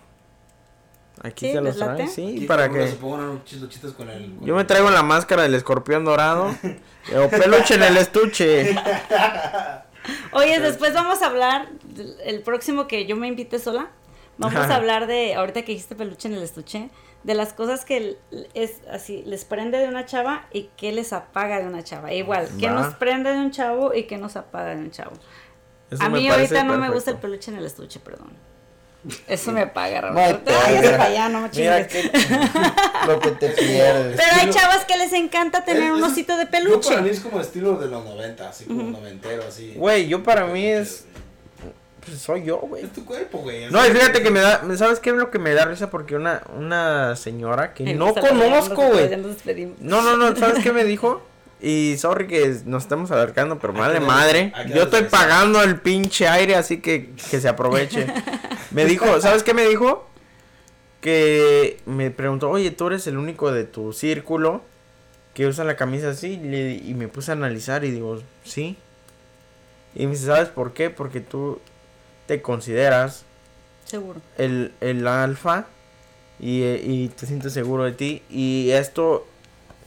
Aquí 1.23 1.47
Sí, 1.47 1.53
se 1.53 1.61
¿les 1.63 1.77
los 1.77 1.95
trae, 1.95 2.09
sí, 2.09 2.35
Aquí 2.37 2.47
para 2.47 2.69
que... 2.69 2.89
Se 2.89 2.97
pongan 2.97 3.21
unos 3.31 3.45
chistochitos 3.45 3.93
con 3.95 4.11
el. 4.11 4.35
con 4.37 4.47
Yo 4.47 4.55
me 4.55 4.65
traigo 4.65 4.91
la 4.91 5.03
máscara 5.03 5.45
del 5.45 5.55
escorpión 5.55 6.05
dorado. 6.05 6.47
o 7.17 7.29
peluche 7.31 7.75
en 7.75 7.83
el 7.85 7.97
estuche. 7.97 8.77
Oye, 10.33 10.61
después 10.61 10.93
vamos 10.93 11.23
a 11.23 11.27
hablar, 11.27 11.69
el 12.25 12.43
próximo 12.43 12.87
que 12.87 13.07
yo 13.07 13.17
me 13.17 13.29
invite 13.29 13.59
sola, 13.59 13.89
vamos 14.39 14.57
a 14.71 14.75
hablar 14.77 15.07
de, 15.07 15.35
ahorita 15.35 15.63
que 15.63 15.73
dijiste 15.73 15.95
peluche 15.95 16.29
en 16.29 16.35
el 16.35 16.43
estuche, 16.43 16.91
de 17.23 17.35
las 17.35 17.53
cosas 17.53 17.85
que 17.85 18.17
es 18.55 18.83
así, 18.91 19.23
les 19.27 19.45
prende 19.45 19.79
de 19.79 19.89
una 19.89 20.07
chava 20.07 20.47
y 20.53 20.71
que 20.77 20.93
les 20.93 21.13
apaga 21.13 21.59
de 21.61 21.67
una 21.67 21.83
chava. 21.83 22.13
Igual, 22.13 22.49
que 22.61 22.69
nos 22.69 22.95
prende 22.95 23.33
de 23.33 23.39
un 23.39 23.51
chavo 23.51 23.93
y 23.95 24.05
que 24.05 24.17
nos 24.17 24.37
apaga 24.37 24.75
de 24.77 24.83
un 24.83 24.91
chavo. 24.93 25.13
Eso 25.91 26.03
a 26.03 26.09
mí 26.09 26.29
ahorita 26.29 26.63
no 26.65 26.79
me 26.79 26.89
gusta 26.91 27.11
el 27.13 27.17
peluche 27.17 27.51
en 27.51 27.57
el 27.59 27.67
estuche, 27.67 27.99
perdón. 28.01 28.33
Eso 29.29 29.53
me 29.53 29.61
apaga, 29.63 30.01
No, 30.01 30.09
Roberto. 30.09 30.45
te- 30.51 30.53
Ay, 30.53 30.75
ya 30.83 30.91
para 30.93 31.05
allá, 31.05 31.29
no 31.29 31.41
me 31.43 31.51
chingues. 31.51 31.87
que- 31.87 32.11
lo 33.07 33.21
que 33.21 33.31
te 33.33 33.49
pierdes. 33.51 34.17
Pero 34.17 34.41
hay 34.41 34.51
chavas 34.51 34.85
que 34.85 34.97
les 34.97 35.13
encanta 35.13 35.65
tener 35.65 35.85
Es- 35.85 35.91
un 35.93 36.03
osito 36.03 36.37
de 36.37 36.45
Yo 36.45 36.51
para 36.51 36.63
mí 36.65 36.71
peluche. 36.71 37.11
es 37.11 37.21
como 37.21 37.41
estilo 37.41 37.77
de 37.77 37.87
los 37.87 38.05
90, 38.05 38.49
así 38.49 38.65
como 38.65 38.83
noventero, 38.91 39.45
así. 39.47 39.75
Güey, 39.77 40.09
yo 40.09 40.25
para 40.25 40.47
mí 40.47 40.67
es... 40.67 41.05
Pues 42.07 42.19
soy 42.19 42.45
yo, 42.45 42.59
güey. 42.59 42.85
Es 42.85 42.93
tu 42.93 43.05
cuerpo, 43.05 43.39
güey. 43.39 43.69
No, 43.71 43.85
y 43.85 43.91
fíjate 43.91 44.23
que 44.23 44.31
me 44.31 44.41
da, 44.41 44.63
¿sabes 44.77 45.01
qué 45.01 45.11
es 45.11 45.17
lo 45.17 45.31
que 45.31 45.39
me 45.39 45.53
da 45.55 45.65
risa? 45.65 45.91
Porque 45.91 46.15
una, 46.17 46.43
una 46.57 47.17
señora 47.17 47.75
que 47.75 47.85
Ay, 47.85 47.95
no 47.95 48.15
conozco, 48.15 48.77
güey. 48.89 49.11
No, 49.81 50.03
no, 50.03 50.17
no, 50.17 50.35
¿sabes 50.37 50.63
qué 50.63 50.73
me 50.73 50.85
dijo? 50.85 51.23
Y 51.61 51.97
sorry 51.99 52.27
que 52.27 52.61
nos 52.67 52.85
estamos 52.85 53.11
alargando, 53.11 53.59
pero 53.59 53.73
madre 53.73 53.99
madre. 53.99 54.53
Yo 54.75 54.83
estoy 54.85 55.05
pagando 55.05 55.63
el 55.63 55.81
pinche 55.81 56.29
aire, 56.29 56.55
así 56.55 56.81
que 56.81 57.11
que 57.31 57.41
se 57.41 57.49
aproveche. 57.49 58.07
Me 58.73 58.85
dijo, 58.85 59.21
¿sabes 59.21 59.43
qué 59.43 59.55
me 59.55 59.65
dijo? 59.67 60.07
Que 61.01 61.79
me 61.87 62.11
preguntó, 62.11 62.51
oye, 62.51 62.71
tú 62.73 62.89
eres 62.89 63.07
el 63.07 63.17
único 63.17 63.53
de 63.53 63.65
tu 63.65 63.93
círculo 63.93 64.63
que 65.35 65.47
usa 65.47 65.65
la 65.65 65.77
camisa 65.77 66.11
así. 66.11 66.33
Y, 66.33 66.49
le- 66.49 66.75
y 66.75 66.95
me 66.95 67.09
puse 67.09 67.31
a 67.31 67.35
analizar 67.35 67.85
y 67.85 67.91
digo, 67.91 68.21
sí. 68.45 68.77
Y 69.95 70.07
me 70.07 70.13
dice, 70.13 70.27
¿sabes 70.27 70.49
por 70.49 70.73
qué? 70.75 70.91
Porque 70.91 71.21
tú 71.21 71.61
te 72.27 72.43
consideras 72.43 73.25
Seguro. 73.85 74.21
el, 74.39 74.73
el 74.81 75.07
alfa 75.07 75.67
y, 76.41 76.63
y 76.65 77.09
te 77.17 77.27
sientes 77.27 77.53
seguro 77.53 77.85
de 77.85 77.93
ti. 77.93 78.23
Y 78.31 78.71
esto, 78.71 79.27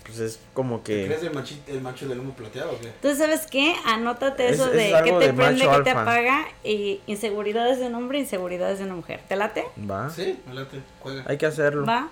pues 0.05 0.19
es 0.19 0.39
como 0.53 0.79
¿Te 0.79 0.93
que... 1.01 1.05
crees 1.07 1.23
el, 1.23 1.33
machi- 1.33 1.59
el 1.67 1.81
macho 1.81 2.07
del 2.07 2.19
humo 2.19 2.33
plateado 2.33 2.71
o 2.71 2.79
qué? 2.79 2.87
Entonces, 2.87 3.19
¿sabes 3.19 3.45
qué? 3.47 3.75
Anótate 3.85 4.47
Es- 4.47 4.53
eso 4.55 4.67
es 4.67 4.73
de 4.73 4.95
algo 4.95 5.19
te 5.19 5.27
de 5.27 5.33
prende, 5.33 5.67
qué 5.67 5.81
te 5.83 5.89
apaga 5.91 6.47
y 6.63 7.01
inseguridades 7.07 7.79
de 7.79 7.87
un 7.87 7.95
hombre, 7.95 8.19
inseguridades 8.19 8.79
de 8.79 8.85
una 8.85 8.95
mujer. 8.95 9.19
¿Te 9.27 9.35
late? 9.35 9.65
Va, 9.89 10.09
Sí, 10.09 10.39
me 10.47 10.53
late, 10.55 10.79
juega. 11.01 11.23
hay 11.27 11.37
que 11.37 11.45
hacerlo. 11.45 11.85
¿Va? 11.85 12.09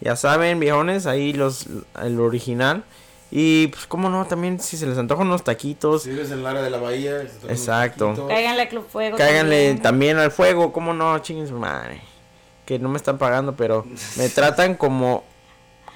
Ya 0.00 0.16
saben, 0.16 0.60
viejones, 0.60 1.06
ahí 1.06 1.32
los 1.32 1.66
el 2.02 2.20
original. 2.20 2.84
Y 3.30 3.68
pues 3.68 3.86
cómo 3.86 4.10
no, 4.10 4.24
también 4.26 4.60
si 4.60 4.76
se 4.76 4.86
les 4.86 4.96
antoja 4.96 5.22
unos 5.22 5.42
taquitos, 5.42 6.04
Si 6.04 6.10
vives 6.10 6.30
en 6.30 6.40
el 6.40 6.46
área 6.46 6.62
de 6.62 6.70
la 6.70 6.78
bahía. 6.78 7.22
Exacto. 7.48 8.26
Cáiganle 8.28 8.62
a 8.62 8.68
Club 8.68 8.86
Fuego. 8.88 9.16
cáiganle 9.16 9.66
también. 9.66 9.82
también 9.82 10.18
al 10.18 10.30
fuego, 10.30 10.72
cómo 10.72 10.94
no, 10.94 11.18
chinguen 11.18 11.48
su 11.48 11.58
madre. 11.58 12.00
Que 12.64 12.78
no 12.78 12.88
me 12.88 12.96
están 12.96 13.18
pagando, 13.18 13.56
pero 13.56 13.86
me 14.16 14.28
tratan 14.34 14.74
como 14.76 15.24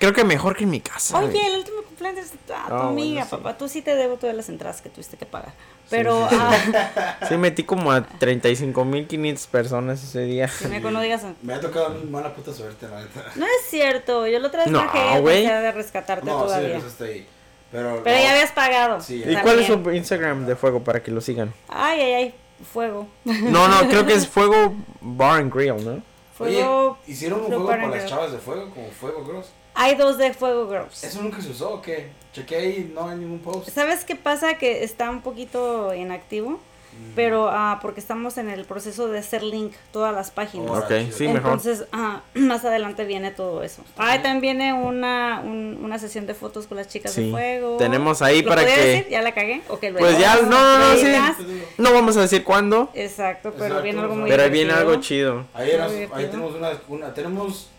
creo 0.00 0.12
que 0.12 0.24
mejor 0.24 0.56
que 0.56 0.64
en 0.64 0.70
mi 0.70 0.80
casa. 0.80 1.18
Oye, 1.18 1.46
el 1.46 1.58
último 1.58 1.82
tu, 1.98 2.52
ah, 2.52 2.64
tu 2.68 2.74
bueno, 2.74 2.88
amiga, 2.88 3.24
sí. 3.24 3.30
papá. 3.30 3.58
Tú 3.58 3.68
sí 3.68 3.82
te 3.82 3.94
debo 3.94 4.16
todas 4.16 4.34
las 4.34 4.48
entradas 4.48 4.80
que 4.80 4.88
tuviste 4.88 5.16
que 5.16 5.26
pagar. 5.26 5.52
Pero, 5.90 6.28
ah, 6.30 7.18
Sí, 7.28 7.36
metí 7.36 7.64
como 7.64 7.92
a 7.92 8.06
35.500 8.06 9.46
personas 9.48 10.02
ese 10.02 10.22
día. 10.22 10.48
si 10.48 10.66
me 10.68 10.80
no 10.80 11.00
digas. 11.00 11.24
Me 11.42 11.54
ha 11.54 11.60
tocado 11.60 11.94
mala 12.10 12.34
puta 12.34 12.52
suerte, 12.52 12.88
la 12.88 13.00
neta. 13.00 13.24
No 13.36 13.46
es 13.46 13.68
cierto, 13.68 14.26
yo 14.26 14.38
la 14.38 14.48
otra 14.48 14.64
vez 14.64 14.72
No, 14.72 14.80
pensé 14.92 15.52
de 15.52 15.72
rescatarte 15.72 16.26
No, 16.26 16.40
sí, 16.40 16.44
todavía. 16.46 16.76
eso 16.78 16.86
está 16.86 17.04
ahí. 17.04 17.26
Pero, 17.70 18.00
Pero 18.02 18.16
no, 18.16 18.22
ya 18.22 18.32
habías 18.32 18.52
pagado. 18.52 19.00
Sí, 19.00 19.22
¿Y 19.26 19.36
cuál 19.36 19.58
es 19.58 19.66
su 19.66 19.74
Instagram 19.90 20.46
de 20.46 20.56
fuego 20.56 20.82
para 20.82 21.02
que 21.02 21.10
lo 21.10 21.20
sigan? 21.20 21.52
Ay, 21.68 22.00
ay, 22.00 22.12
ay, 22.14 22.34
fuego. 22.72 23.06
No, 23.24 23.68
no, 23.68 23.88
creo 23.88 24.06
que 24.06 24.14
es 24.14 24.26
Fuego 24.28 24.74
Bar 25.00 25.40
and 25.40 25.52
Grill, 25.54 25.84
¿no? 25.84 26.02
Fuego. 26.36 26.98
Oye, 27.02 27.12
¿hicieron 27.12 27.40
un 27.40 27.46
Fuego 27.46 27.66
para 27.66 27.86
las 27.88 28.06
chavas 28.06 28.32
de 28.32 28.38
fuego? 28.38 28.70
Como 28.70 28.90
Fuego 28.90 29.24
Girls. 29.26 29.48
Hay 29.80 29.94
dos 29.94 30.18
de 30.18 30.32
Fuego 30.34 30.68
Girls. 30.68 31.04
¿Eso 31.04 31.22
nunca 31.22 31.40
se 31.40 31.50
usó 31.50 31.74
o 31.74 31.80
qué? 31.82 32.08
Chequé 32.32 32.56
ahí, 32.56 32.92
no 32.94 33.08
hay 33.08 33.16
ningún 33.16 33.38
post. 33.38 33.68
¿Sabes 33.70 34.04
qué 34.04 34.16
pasa? 34.16 34.54
Que 34.54 34.82
está 34.82 35.08
un 35.08 35.22
poquito 35.22 35.94
inactivo, 35.94 36.58
Mm. 36.90 37.12
pero 37.14 37.48
ah, 37.48 37.78
porque 37.80 38.00
estamos 38.00 38.38
en 38.38 38.48
el 38.48 38.64
proceso 38.64 39.06
de 39.06 39.20
hacer 39.20 39.44
link 39.44 39.72
todas 39.92 40.12
las 40.12 40.32
páginas. 40.32 40.68
Oh, 40.70 40.78
Ok, 40.78 40.88
chido. 40.88 41.16
sí, 41.16 41.24
mejor. 41.28 41.52
Entonces, 41.52 41.84
ah, 41.92 42.22
más 42.34 42.64
adelante 42.64 43.04
viene 43.04 43.30
todo 43.30 43.62
eso. 43.62 43.84
Ah, 43.96 44.20
también 44.20 44.40
viene 44.40 44.72
una, 44.72 45.40
un- 45.44 45.78
una 45.82 45.98
sesión 46.00 46.26
de 46.26 46.34
fotos 46.34 46.66
con 46.66 46.76
las 46.76 46.88
chicas 46.88 47.12
Sí. 47.12 47.26
de 47.26 47.30
fuego. 47.30 47.76
Tenemos 47.76 48.20
ahí 48.20 48.42
¿Lo 48.42 48.48
para 48.48 48.64
que- 48.66 48.70
decir? 48.76 49.08
¿Ya 49.10 49.22
la 49.22 49.32
cagué? 49.32 49.62
Ok, 49.68 49.82
luego. 49.82 49.98
Pues 50.00 50.18
ya, 50.18 50.36
no, 50.42 50.50
no, 50.50 50.78
no, 50.78 50.94
¿Lo 50.94 50.98
sí. 50.98 51.62
No 51.78 51.92
vamos 51.92 52.16
a 52.16 52.22
decir 52.22 52.42
cuándo, 52.42 52.90
Exacto, 52.94 53.52
pero 53.52 53.66
Exacto, 53.66 53.82
viene 53.84 54.00
algo 54.00 54.16
muy 54.16 54.28
pero 54.30 54.42
ahí 54.42 54.50
viene 54.50 54.72
algo 54.72 54.96
chido. 54.96 55.44
Ahí, 55.54 55.70
ahí 55.70 56.26
tenemos 56.26 56.54
una, 56.56 56.70
una- 56.88 57.14
tenemos 57.14 57.70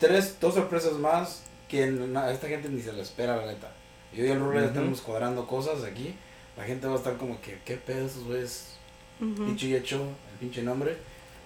tres, 0.00 0.36
dos 0.40 0.54
sorpresas 0.54 0.94
más 0.94 1.44
que 1.68 1.86
na- 1.86 2.24
a 2.24 2.32
esta 2.32 2.48
gente 2.48 2.68
ni 2.68 2.80
se 2.82 2.92
la 2.92 3.02
espera, 3.02 3.36
la 3.36 3.46
neta. 3.46 3.70
Yo 4.12 4.24
y 4.24 4.30
el 4.30 4.42
Ujú. 4.42 4.58
estamos 4.58 5.00
cuadrando 5.02 5.46
cosas 5.46 5.84
aquí. 5.84 6.16
La 6.56 6.64
gente 6.64 6.88
va 6.88 6.94
a 6.94 6.96
estar 6.96 7.16
como 7.16 7.40
que, 7.40 7.60
¿qué 7.64 7.76
pedo 7.76 8.06
esos 8.06 8.24
güeyes? 8.24 8.76
Dicho 9.20 9.66
y 9.66 9.76
hecho, 9.76 9.96
el 10.32 10.38
pinche 10.40 10.62
nombre. 10.62 10.96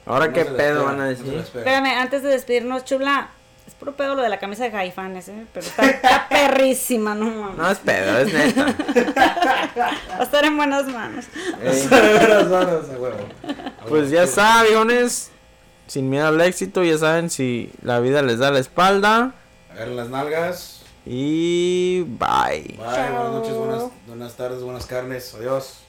Ahora 0.06 0.28
No 0.28 0.32
qué 0.32 0.44
pedo 0.44 0.56
espera, 0.56 0.78
van 0.82 0.94
a 0.94 1.04
no 1.04 1.08
decir. 1.10 1.26
espera. 1.34 1.60
Espérame, 1.64 1.98
antes 2.00 2.22
de 2.22 2.28
despedirnos, 2.30 2.84
chula. 2.84 3.28
Es 3.66 3.72
puro 3.74 3.96
pedo 3.96 4.14
lo 4.14 4.20
de 4.22 4.28
la 4.28 4.38
camisa 4.38 4.64
de 4.64 4.70
Jaifanes, 4.70 5.28
¿eh? 5.28 5.46
Pero 5.54 5.66
está, 5.66 5.86
está 5.88 6.28
perrísima, 6.30 7.14
no 7.14 7.26
mames. 7.30 7.56
No 7.56 7.70
es 7.70 7.78
pedo, 7.78 8.18
es 8.18 8.32
neta. 8.32 8.74
Va 10.10 10.18
a 10.18 10.22
estar 10.22 10.44
en 10.44 10.56
buenas 10.56 10.86
manos. 10.86 11.24
Ey, 11.62 11.88
Las 11.90 12.48
manos, 12.48 12.90
a 12.90 12.98
huevo. 12.98 13.26
A 13.80 13.84
Pues 13.86 14.10
ya 14.10 14.24
está, 14.24 14.62
viejones. 14.64 15.30
Sin 15.86 16.08
miedo 16.10 16.26
al 16.28 16.40
éxito, 16.40 16.82
ya 16.82 16.98
saben 16.98 17.30
si 17.30 17.70
la 17.82 18.00
vida 18.00 18.22
les 18.22 18.38
da 18.38 18.50
la 18.50 18.58
espalda. 18.58 19.34
Agarren 19.70 19.96
las 19.96 20.08
nalgas. 20.08 20.82
Y 21.06 22.02
bye. 22.02 22.62
Bye, 22.62 22.76
buenas 22.78 23.32
noches, 23.32 23.54
buenas, 23.54 23.84
buenas 24.06 24.34
tardes, 24.34 24.62
buenas 24.62 24.86
carnes. 24.86 25.34
Adiós. 25.34 25.83